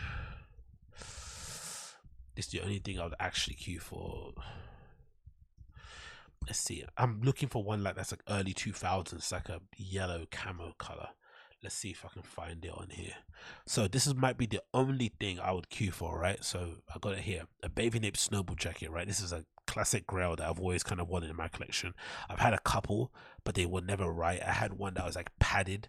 It's 2.36 2.46
the 2.48 2.60
only 2.60 2.78
thing 2.78 2.98
I 2.98 3.04
would 3.04 3.14
actually 3.18 3.54
queue 3.54 3.80
for. 3.80 4.32
Let's 6.46 6.60
see. 6.60 6.84
I'm 6.96 7.20
looking 7.22 7.48
for 7.48 7.62
one 7.62 7.82
like 7.82 7.96
that's 7.96 8.12
like 8.12 8.22
early 8.28 8.54
2000s, 8.54 9.30
like 9.32 9.48
a 9.48 9.60
yellow 9.76 10.26
camo 10.30 10.74
color. 10.78 11.08
Let's 11.62 11.74
see 11.74 11.90
if 11.90 12.04
I 12.04 12.08
can 12.08 12.22
find 12.22 12.64
it 12.64 12.72
on 12.72 12.88
here. 12.90 13.14
So 13.66 13.86
this 13.86 14.06
is 14.06 14.14
might 14.14 14.38
be 14.38 14.46
the 14.46 14.62
only 14.72 15.12
thing 15.20 15.38
I 15.38 15.52
would 15.52 15.68
queue 15.68 15.90
for, 15.90 16.18
right? 16.18 16.42
So 16.42 16.76
I 16.94 16.98
got 16.98 17.12
it 17.12 17.20
here, 17.20 17.44
a 17.62 17.68
Bathing 17.68 18.04
Ape 18.04 18.16
Snowball 18.16 18.56
jacket, 18.56 18.90
right? 18.90 19.06
This 19.06 19.20
is 19.20 19.32
a 19.32 19.44
classic 19.66 20.06
grail 20.06 20.36
that 20.36 20.48
I've 20.48 20.58
always 20.58 20.82
kind 20.82 21.00
of 21.00 21.08
wanted 21.08 21.30
in 21.30 21.36
my 21.36 21.48
collection. 21.48 21.94
I've 22.28 22.40
had 22.40 22.54
a 22.54 22.58
couple, 22.58 23.12
but 23.44 23.54
they 23.54 23.66
were 23.66 23.82
never 23.82 24.10
right. 24.10 24.42
I 24.42 24.52
had 24.52 24.74
one 24.74 24.94
that 24.94 25.04
was 25.04 25.16
like 25.16 25.30
padded 25.38 25.88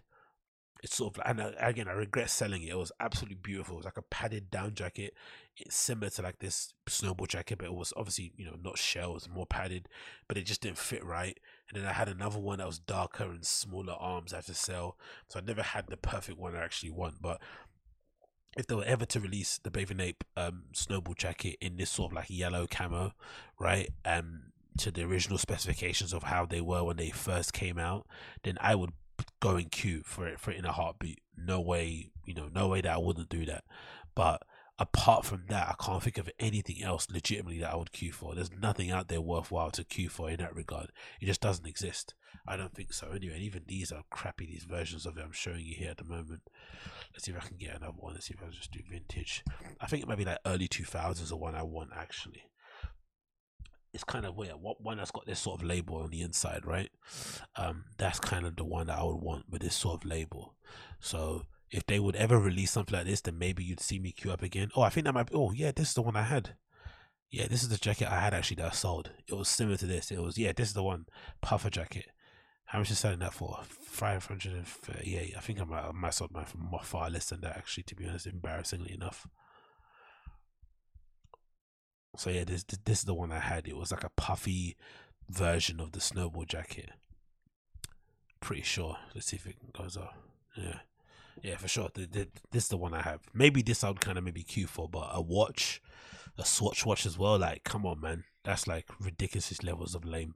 it's 0.82 0.96
sort 0.96 1.16
of 1.16 1.22
and 1.24 1.54
again, 1.58 1.86
I 1.86 1.92
regret 1.92 2.28
selling 2.28 2.62
it. 2.62 2.70
It 2.70 2.76
was 2.76 2.90
absolutely 2.98 3.36
beautiful. 3.36 3.76
It 3.76 3.78
was 3.78 3.84
like 3.84 3.98
a 3.98 4.02
padded 4.02 4.50
down 4.50 4.74
jacket. 4.74 5.14
It's 5.56 5.76
similar 5.76 6.10
to 6.10 6.22
like 6.22 6.40
this 6.40 6.74
snowball 6.88 7.26
jacket, 7.26 7.58
but 7.58 7.66
it 7.66 7.74
was 7.74 7.92
obviously, 7.96 8.32
you 8.36 8.44
know, 8.44 8.56
not 8.60 8.78
shell, 8.78 9.10
it 9.10 9.14
was 9.14 9.28
more 9.28 9.46
padded, 9.46 9.88
but 10.26 10.36
it 10.36 10.42
just 10.42 10.60
didn't 10.60 10.78
fit 10.78 11.04
right. 11.04 11.38
And 11.72 11.82
then 11.82 11.88
I 11.88 11.94
had 11.94 12.08
another 12.08 12.38
one 12.38 12.58
that 12.58 12.66
was 12.66 12.78
darker 12.78 13.24
and 13.24 13.44
smaller 13.44 13.94
arms 13.94 14.32
I 14.32 14.36
had 14.36 14.46
to 14.46 14.54
sell. 14.54 14.96
So 15.28 15.40
I 15.40 15.42
never 15.42 15.62
had 15.62 15.86
the 15.88 15.96
perfect 15.96 16.38
one 16.38 16.54
I 16.54 16.62
actually 16.62 16.90
want. 16.90 17.22
But 17.22 17.40
if 18.56 18.66
they 18.66 18.74
were 18.74 18.84
ever 18.84 19.06
to 19.06 19.20
release 19.20 19.58
the 19.62 19.70
Bathing 19.70 20.00
Ape 20.00 20.24
um, 20.36 20.64
snowball 20.72 21.14
jacket 21.14 21.56
in 21.60 21.76
this 21.76 21.90
sort 21.90 22.12
of 22.12 22.16
like 22.16 22.26
yellow 22.28 22.66
camo, 22.70 23.12
right? 23.58 23.88
Um, 24.04 24.52
to 24.78 24.90
the 24.90 25.02
original 25.04 25.38
specifications 25.38 26.12
of 26.12 26.24
how 26.24 26.46
they 26.46 26.60
were 26.60 26.84
when 26.84 26.96
they 26.96 27.10
first 27.10 27.52
came 27.52 27.78
out, 27.78 28.06
then 28.42 28.56
I 28.60 28.74
would 28.74 28.92
going 29.40 29.68
cute 29.68 30.06
for 30.06 30.26
it 30.26 30.40
for 30.40 30.50
it 30.50 30.58
in 30.58 30.64
a 30.64 30.72
heartbeat. 30.72 31.20
No 31.36 31.60
way, 31.60 32.10
you 32.26 32.34
know, 32.34 32.48
no 32.52 32.68
way 32.68 32.80
that 32.80 32.92
I 32.92 32.98
wouldn't 32.98 33.28
do 33.28 33.44
that. 33.46 33.64
But 34.14 34.42
apart 34.78 35.24
from 35.24 35.44
that, 35.48 35.68
I 35.68 35.84
can't 35.84 36.02
think 36.02 36.18
of 36.18 36.30
anything 36.38 36.82
else 36.82 37.08
legitimately 37.10 37.60
that 37.60 37.72
I 37.72 37.76
would 37.76 37.92
queue 37.92 38.12
for. 38.12 38.34
There's 38.34 38.52
nothing 38.52 38.90
out 38.90 39.08
there 39.08 39.20
worthwhile 39.20 39.70
to 39.72 39.84
queue 39.84 40.08
for 40.08 40.30
in 40.30 40.38
that 40.38 40.54
regard. 40.54 40.90
It 41.20 41.26
just 41.26 41.40
doesn't 41.40 41.66
exist. 41.66 42.14
I 42.46 42.56
don't 42.56 42.74
think 42.74 42.92
so. 42.92 43.10
Anyway, 43.14 43.38
even 43.38 43.64
these 43.66 43.92
are 43.92 44.02
crappy. 44.10 44.46
These 44.46 44.64
versions 44.64 45.06
of 45.06 45.16
it 45.16 45.24
I'm 45.24 45.32
showing 45.32 45.64
you 45.64 45.74
here 45.76 45.90
at 45.90 45.98
the 45.98 46.04
moment. 46.04 46.42
Let's 47.12 47.24
see 47.24 47.32
if 47.32 47.36
I 47.36 47.46
can 47.46 47.58
get 47.58 47.76
another 47.76 47.92
one. 47.96 48.14
Let's 48.14 48.26
see 48.26 48.34
if 48.34 48.40
I 48.40 48.46
can 48.46 48.52
just 48.52 48.72
do 48.72 48.80
vintage. 48.90 49.44
I 49.80 49.86
think 49.86 50.02
it 50.02 50.08
might 50.08 50.18
be 50.18 50.24
like 50.24 50.38
early 50.46 50.68
2000s 50.68 51.28
the 51.28 51.36
one 51.36 51.54
I 51.54 51.62
want 51.62 51.90
actually 51.96 52.44
it's 53.92 54.04
kind 54.04 54.24
of 54.24 54.36
weird. 54.36 54.54
What 54.60 54.80
one 54.80 54.96
that's 54.96 55.10
got 55.10 55.26
this 55.26 55.40
sort 55.40 55.60
of 55.60 55.66
label 55.66 55.96
on 55.96 56.10
the 56.10 56.22
inside, 56.22 56.64
right? 56.64 56.88
Um, 57.56 57.84
that's 57.98 58.18
kind 58.18 58.46
of 58.46 58.56
the 58.56 58.64
one 58.64 58.86
that 58.86 58.98
I 58.98 59.02
would 59.02 59.20
want 59.20 59.44
with 59.50 59.62
this 59.62 59.76
sort 59.76 60.02
of 60.02 60.08
label. 60.08 60.54
So 61.00 61.42
if 61.72 61.86
they 61.86 61.98
would 61.98 62.16
ever 62.16 62.38
release 62.38 62.70
something 62.70 62.96
like 62.96 63.06
this, 63.06 63.22
then 63.22 63.38
maybe 63.38 63.64
you'd 63.64 63.80
see 63.80 63.98
me 63.98 64.12
queue 64.12 64.30
up 64.30 64.42
again. 64.42 64.70
Oh, 64.76 64.82
I 64.82 64.90
think 64.90 65.06
that 65.06 65.14
might 65.14 65.30
be. 65.30 65.34
Oh, 65.34 65.50
yeah, 65.50 65.72
this 65.74 65.88
is 65.88 65.94
the 65.94 66.02
one 66.02 66.16
I 66.16 66.22
had. 66.22 66.54
Yeah, 67.30 67.48
this 67.48 67.62
is 67.62 67.70
the 67.70 67.78
jacket 67.78 68.12
I 68.12 68.20
had 68.20 68.34
actually 68.34 68.56
that 68.56 68.66
I 68.66 68.74
sold. 68.74 69.10
It 69.26 69.34
was 69.34 69.48
similar 69.48 69.78
to 69.78 69.86
this. 69.86 70.10
It 70.10 70.22
was 70.22 70.36
yeah, 70.36 70.52
this 70.54 70.68
is 70.68 70.74
the 70.74 70.82
one 70.82 71.06
puffer 71.40 71.70
jacket. 71.70 72.06
How 72.66 72.78
much 72.78 72.90
is 72.90 72.98
selling 72.98 73.20
that 73.20 73.32
for? 73.32 73.58
Five 73.64 74.26
hundred 74.26 74.52
and 74.52 74.66
thirty-eight. 74.66 75.34
I 75.36 75.40
think 75.40 75.58
I 75.58 75.64
might 75.64 75.82
I 75.82 75.92
might 75.92 76.12
sold 76.12 76.32
mine 76.32 76.44
for 76.44 76.58
far 76.84 77.08
less 77.08 77.30
than 77.30 77.40
that 77.40 77.56
actually. 77.56 77.84
To 77.84 77.94
be 77.94 78.06
honest, 78.06 78.26
embarrassingly 78.26 78.92
enough. 78.92 79.26
So 82.18 82.28
yeah, 82.28 82.44
this 82.44 82.64
this 82.64 82.98
is 82.98 83.04
the 83.04 83.14
one 83.14 83.32
I 83.32 83.38
had. 83.38 83.66
It 83.66 83.78
was 83.78 83.92
like 83.92 84.04
a 84.04 84.10
puffy 84.14 84.76
version 85.30 85.80
of 85.80 85.92
the 85.92 86.02
snowball 86.02 86.44
jacket. 86.44 86.90
Pretty 88.40 88.62
sure. 88.62 88.98
Let's 89.14 89.28
see 89.28 89.36
if 89.36 89.46
it 89.46 89.72
goes 89.72 89.96
up. 89.96 90.14
Yeah, 90.54 90.80
yeah, 91.42 91.56
for 91.56 91.68
sure. 91.68 91.90
The, 91.92 92.06
the, 92.06 92.28
this 92.52 92.64
is 92.64 92.68
the 92.68 92.76
one 92.76 92.94
I 92.94 93.02
have. 93.02 93.20
Maybe 93.34 93.62
this 93.62 93.82
I 93.82 93.88
would 93.88 94.00
kind 94.00 94.16
of 94.16 94.24
maybe 94.24 94.42
queue 94.42 94.66
for, 94.66 94.88
but 94.88 95.10
a 95.12 95.20
watch, 95.20 95.82
a 96.38 96.44
Swatch 96.44 96.86
watch 96.86 97.04
as 97.04 97.18
well. 97.18 97.38
Like, 97.38 97.64
come 97.64 97.84
on, 97.84 98.00
man, 98.00 98.24
that's 98.44 98.66
like 98.66 98.88
ridiculous 99.00 99.62
levels 99.62 99.94
of 99.94 100.04
lame. 100.04 100.34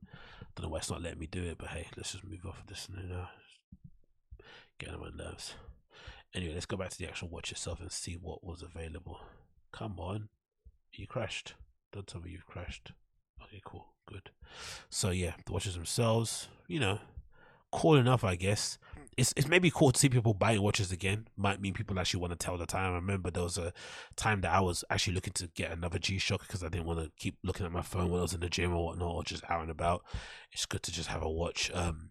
Don't 0.55 0.65
know 0.65 0.69
why 0.71 0.79
it's 0.79 0.91
not 0.91 1.03
letting 1.03 1.21
me 1.21 1.27
do 1.27 1.45
it, 1.45 1.59
but 1.59 1.69
hey, 1.69 1.87
let's 1.97 2.13
just 2.13 2.25
move 2.25 2.45
off 2.47 2.61
of 2.61 2.67
this 2.67 2.89
and 2.89 2.99
then 2.99 3.17
uh, 3.17 3.27
get 4.79 4.91
on 4.91 5.01
my 5.01 5.11
nerves. 5.15 5.55
Anyway, 6.35 6.55
let's 6.55 6.67
go 6.67 6.77
back 6.77 6.91
to 6.91 6.99
the 6.99 7.07
actual 7.07 7.29
watch 7.29 7.53
itself 7.53 7.81
and 7.81 7.93
see 7.93 8.15
what 8.15 8.43
was 8.43 8.63
available. 8.63 9.21
Come 9.73 9.99
on, 9.99 10.29
you 10.93 11.07
crashed. 11.07 11.55
Don't 11.93 12.07
tell 12.07 12.21
me 12.21 12.31
you've 12.31 12.47
crashed. 12.47 12.93
Okay, 13.45 13.61
cool, 13.65 13.87
good. 14.07 14.31
So 14.91 15.11
yeah, 15.11 15.35
the 15.45 15.53
watches 15.53 15.75
themselves, 15.75 16.49
you 16.67 16.81
know, 16.81 16.99
cool 17.73 17.97
enough, 17.97 18.25
I 18.25 18.37
guess. 18.37 18.79
It's 19.17 19.33
it's 19.35 19.49
maybe 19.49 19.71
cool 19.71 19.93
to 19.93 19.99
see 19.99 20.11
people 20.11 20.35
buying 20.35 20.61
watches 20.61 20.93
again. 20.93 21.27
Might 21.37 21.61
mean 21.61 21.73
people 21.73 21.99
actually 21.99 22.21
want 22.21 22.33
to 22.33 22.37
tell 22.45 22.59
the 22.59 22.67
time. 22.67 22.93
I 22.93 22.97
remember 22.97 23.31
there 23.31 23.43
was 23.43 23.57
a 23.57 23.73
time 24.15 24.43
that 24.43 24.53
I 24.53 24.61
was 24.61 24.85
actually 24.91 25.15
looking 25.15 25.33
to 25.35 25.47
get 25.49 25.73
another 25.73 25.99
G 25.99 26.19
Shock 26.19 26.43
because 26.43 26.63
I 26.63 26.69
didn't 26.69 26.87
want 26.87 27.01
to 27.01 27.11
keep 27.19 27.39
looking 27.43 27.65
at 27.65 27.73
my 27.73 27.81
phone 27.81 28.11
when 28.11 28.19
I 28.19 28.23
was 28.23 28.35
in 28.35 28.41
the 28.41 28.51
gym 28.51 28.75
or 28.75 28.87
whatnot, 28.87 29.15
or 29.15 29.25
just 29.25 29.45
out 29.49 29.63
and 29.63 29.71
about. 29.71 30.05
It's 30.53 30.67
good 30.67 30.83
to 30.83 30.93
just 30.93 31.09
have 31.09 31.23
a 31.23 31.31
watch. 31.31 31.71
Um, 31.73 32.11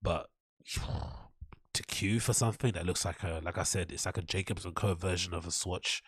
but 0.00 0.28
to 1.74 1.82
queue 1.82 2.20
for 2.20 2.32
something 2.32 2.72
that 2.72 2.86
looks 2.86 3.04
like 3.04 3.22
a 3.22 3.40
like 3.44 3.58
I 3.58 3.64
said, 3.64 3.92
it's 3.92 4.06
like 4.06 4.16
a 4.16 4.22
Jacobs 4.22 4.64
and 4.64 4.74
Co 4.74 4.94
version 4.94 5.34
of 5.34 5.46
a 5.46 5.50
Swatch. 5.50 6.02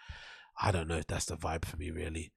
I 0.61 0.73
don't 0.73 0.89
know 0.89 0.97
if 0.97 1.07
that's 1.07 1.27
the 1.27 1.37
vibe 1.37 1.67
for 1.67 1.77
me 1.77 1.91
really. 1.91 2.33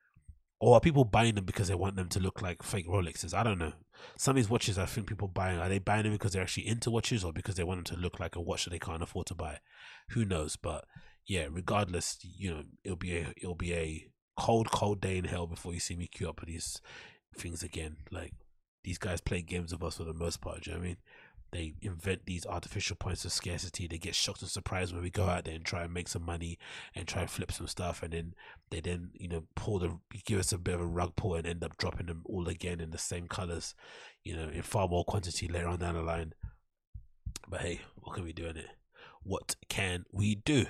Or 0.62 0.76
are 0.76 0.80
people 0.80 1.04
buying 1.06 1.34
them 1.34 1.46
because 1.46 1.70
they 1.70 1.76
want 1.76 1.96
them 1.96 2.08
to 2.10 2.20
look 2.20 2.40
like 2.40 2.62
fake 2.62 2.88
Rolexes? 2.88 3.34
I 3.34 3.42
don't 3.42 3.58
know. 3.58 3.74
Some 4.16 4.34
of 4.34 4.36
these 4.36 4.50
watches 4.50 4.78
I 4.78 4.86
think 4.86 5.08
people 5.08 5.28
buying 5.28 5.58
are 5.58 5.68
they 5.68 5.80
buying 5.80 6.04
them 6.04 6.12
because 6.12 6.34
they're 6.34 6.44
actually 6.44 6.68
into 6.68 6.92
watches 6.92 7.24
or 7.24 7.34
because 7.34 7.56
they 7.56 7.64
want 7.64 7.84
them 7.84 7.96
to 7.96 8.02
look 8.02 8.20
like 8.20 8.36
a 8.36 8.42
watch 8.42 8.66
that 8.66 8.70
they 8.70 8.78
can't 8.78 9.02
afford 9.02 9.26
to 9.28 9.36
buy? 9.36 9.58
Who 10.12 10.24
knows? 10.24 10.58
But 10.58 10.86
yeah, 11.26 11.48
regardless, 11.50 12.20
you 12.22 12.52
know, 12.52 12.64
it'll 12.84 12.96
be 12.96 13.18
a 13.18 13.34
it'll 13.38 13.56
be 13.56 13.74
a 13.74 14.08
cold, 14.38 14.70
cold 14.70 15.02
day 15.02 15.18
in 15.18 15.26
hell 15.26 15.48
before 15.48 15.74
you 15.74 15.80
see 15.80 15.96
me 15.96 16.06
queue 16.08 16.30
up 16.30 16.40
for 16.40 16.46
these 16.46 16.80
things 17.36 17.64
again. 17.64 17.98
Like 18.12 18.34
these 18.84 19.00
guys 19.00 19.20
play 19.20 19.42
games 19.42 19.72
with 19.74 19.82
us 19.82 19.98
for 19.98 20.04
the 20.04 20.14
most 20.14 20.42
part, 20.42 20.62
do 20.62 20.70
you 20.70 20.76
know 20.76 20.80
what 20.80 20.86
I 20.86 20.88
mean? 20.90 20.98
They 21.52 21.74
invent 21.82 22.26
these 22.26 22.46
artificial 22.46 22.96
points 22.96 23.26
of 23.26 23.34
scarcity. 23.34 23.86
They 23.86 23.98
get 23.98 24.16
shocked 24.16 24.42
and 24.42 24.50
surprised 24.50 24.94
when 24.94 25.04
we 25.04 25.10
go 25.10 25.26
out 25.26 25.44
there 25.44 25.54
and 25.56 25.66
try 25.66 25.84
and 25.84 25.94
make 25.94 26.08
some 26.08 26.24
money 26.24 26.58
and 26.96 27.08
try 27.08 27.22
and 27.22 27.30
flip 27.30 27.52
some 27.52 27.68
stuff, 27.68 28.02
and 28.02 28.14
then 28.14 28.34
they 28.70 28.80
then 28.80 29.12
you 29.14 29.28
know 29.28 29.44
pull 29.56 29.80
the 29.80 29.98
give 30.26 30.40
us 30.40 30.54
a 30.54 30.58
bit 30.58 30.76
of 30.76 30.82
a 30.82 30.86
rug 30.86 31.16
pull 31.18 31.36
and 31.36 31.46
end 31.46 31.64
up 31.64 31.78
dropping 31.78 32.08
them 32.08 32.24
all 32.26 32.48
again 32.48 32.80
in 32.80 32.92
the 32.92 32.98
same 32.98 33.28
colors, 33.28 33.76
you 34.24 34.36
know, 34.36 34.48
in 34.48 34.62
far 34.62 34.88
more 34.88 35.04
quantity 35.04 35.48
later 35.48 35.68
on 35.68 35.80
down 35.80 35.96
the 35.96 36.02
line. 36.02 36.34
But 37.50 37.62
hey, 37.62 37.82
what 37.96 38.16
can 38.16 38.24
we 38.24 38.34
do 38.34 38.46
in 38.46 38.56
it? 38.56 38.68
What 39.24 39.56
can 39.68 40.06
we 40.12 40.36
do? 40.36 40.66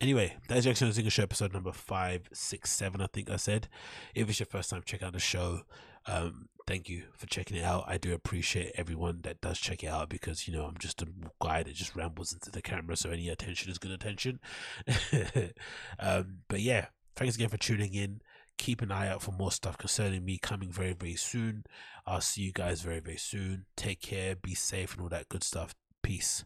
Anyway, 0.00 0.36
that's 0.48 0.66
Agostinho 0.66 0.92
Zinga 0.92 1.10
Show 1.10 1.22
episode 1.22 1.52
number 1.52 1.72
five, 1.72 2.28
six, 2.32 2.70
seven. 2.72 3.00
I 3.00 3.06
think 3.06 3.30
I 3.30 3.36
said. 3.36 3.68
If 4.14 4.28
it's 4.28 4.40
your 4.40 4.46
first 4.46 4.70
time, 4.70 4.82
check 4.84 5.02
out 5.02 5.12
the 5.12 5.18
show. 5.18 5.62
Um, 6.06 6.48
thank 6.66 6.88
you 6.88 7.04
for 7.16 7.26
checking 7.26 7.56
it 7.56 7.64
out. 7.64 7.84
I 7.86 7.98
do 7.98 8.14
appreciate 8.14 8.72
everyone 8.76 9.20
that 9.22 9.40
does 9.40 9.58
check 9.58 9.82
it 9.82 9.88
out 9.88 10.08
because 10.08 10.46
you 10.46 10.54
know 10.54 10.64
I'm 10.64 10.78
just 10.78 11.02
a 11.02 11.06
guy 11.40 11.62
that 11.62 11.74
just 11.74 11.96
rambles 11.96 12.32
into 12.32 12.50
the 12.50 12.62
camera, 12.62 12.96
so 12.96 13.10
any 13.10 13.28
attention 13.28 13.70
is 13.70 13.78
good 13.78 13.90
attention. 13.90 14.40
um, 15.98 16.38
but 16.48 16.60
yeah, 16.60 16.86
thanks 17.16 17.36
again 17.36 17.48
for 17.48 17.58
tuning 17.58 17.94
in. 17.94 18.20
Keep 18.56 18.82
an 18.82 18.92
eye 18.92 19.08
out 19.08 19.22
for 19.22 19.32
more 19.32 19.50
stuff 19.50 19.76
concerning 19.76 20.24
me 20.24 20.38
coming 20.38 20.70
very 20.70 20.92
very 20.92 21.16
soon. 21.16 21.64
I'll 22.06 22.20
see 22.20 22.42
you 22.42 22.52
guys 22.52 22.82
very 22.82 23.00
very 23.00 23.16
soon. 23.16 23.66
Take 23.76 24.00
care, 24.00 24.36
be 24.36 24.54
safe, 24.54 24.94
and 24.94 25.02
all 25.02 25.08
that 25.08 25.28
good 25.28 25.42
stuff. 25.42 25.74
Peace. 26.02 26.44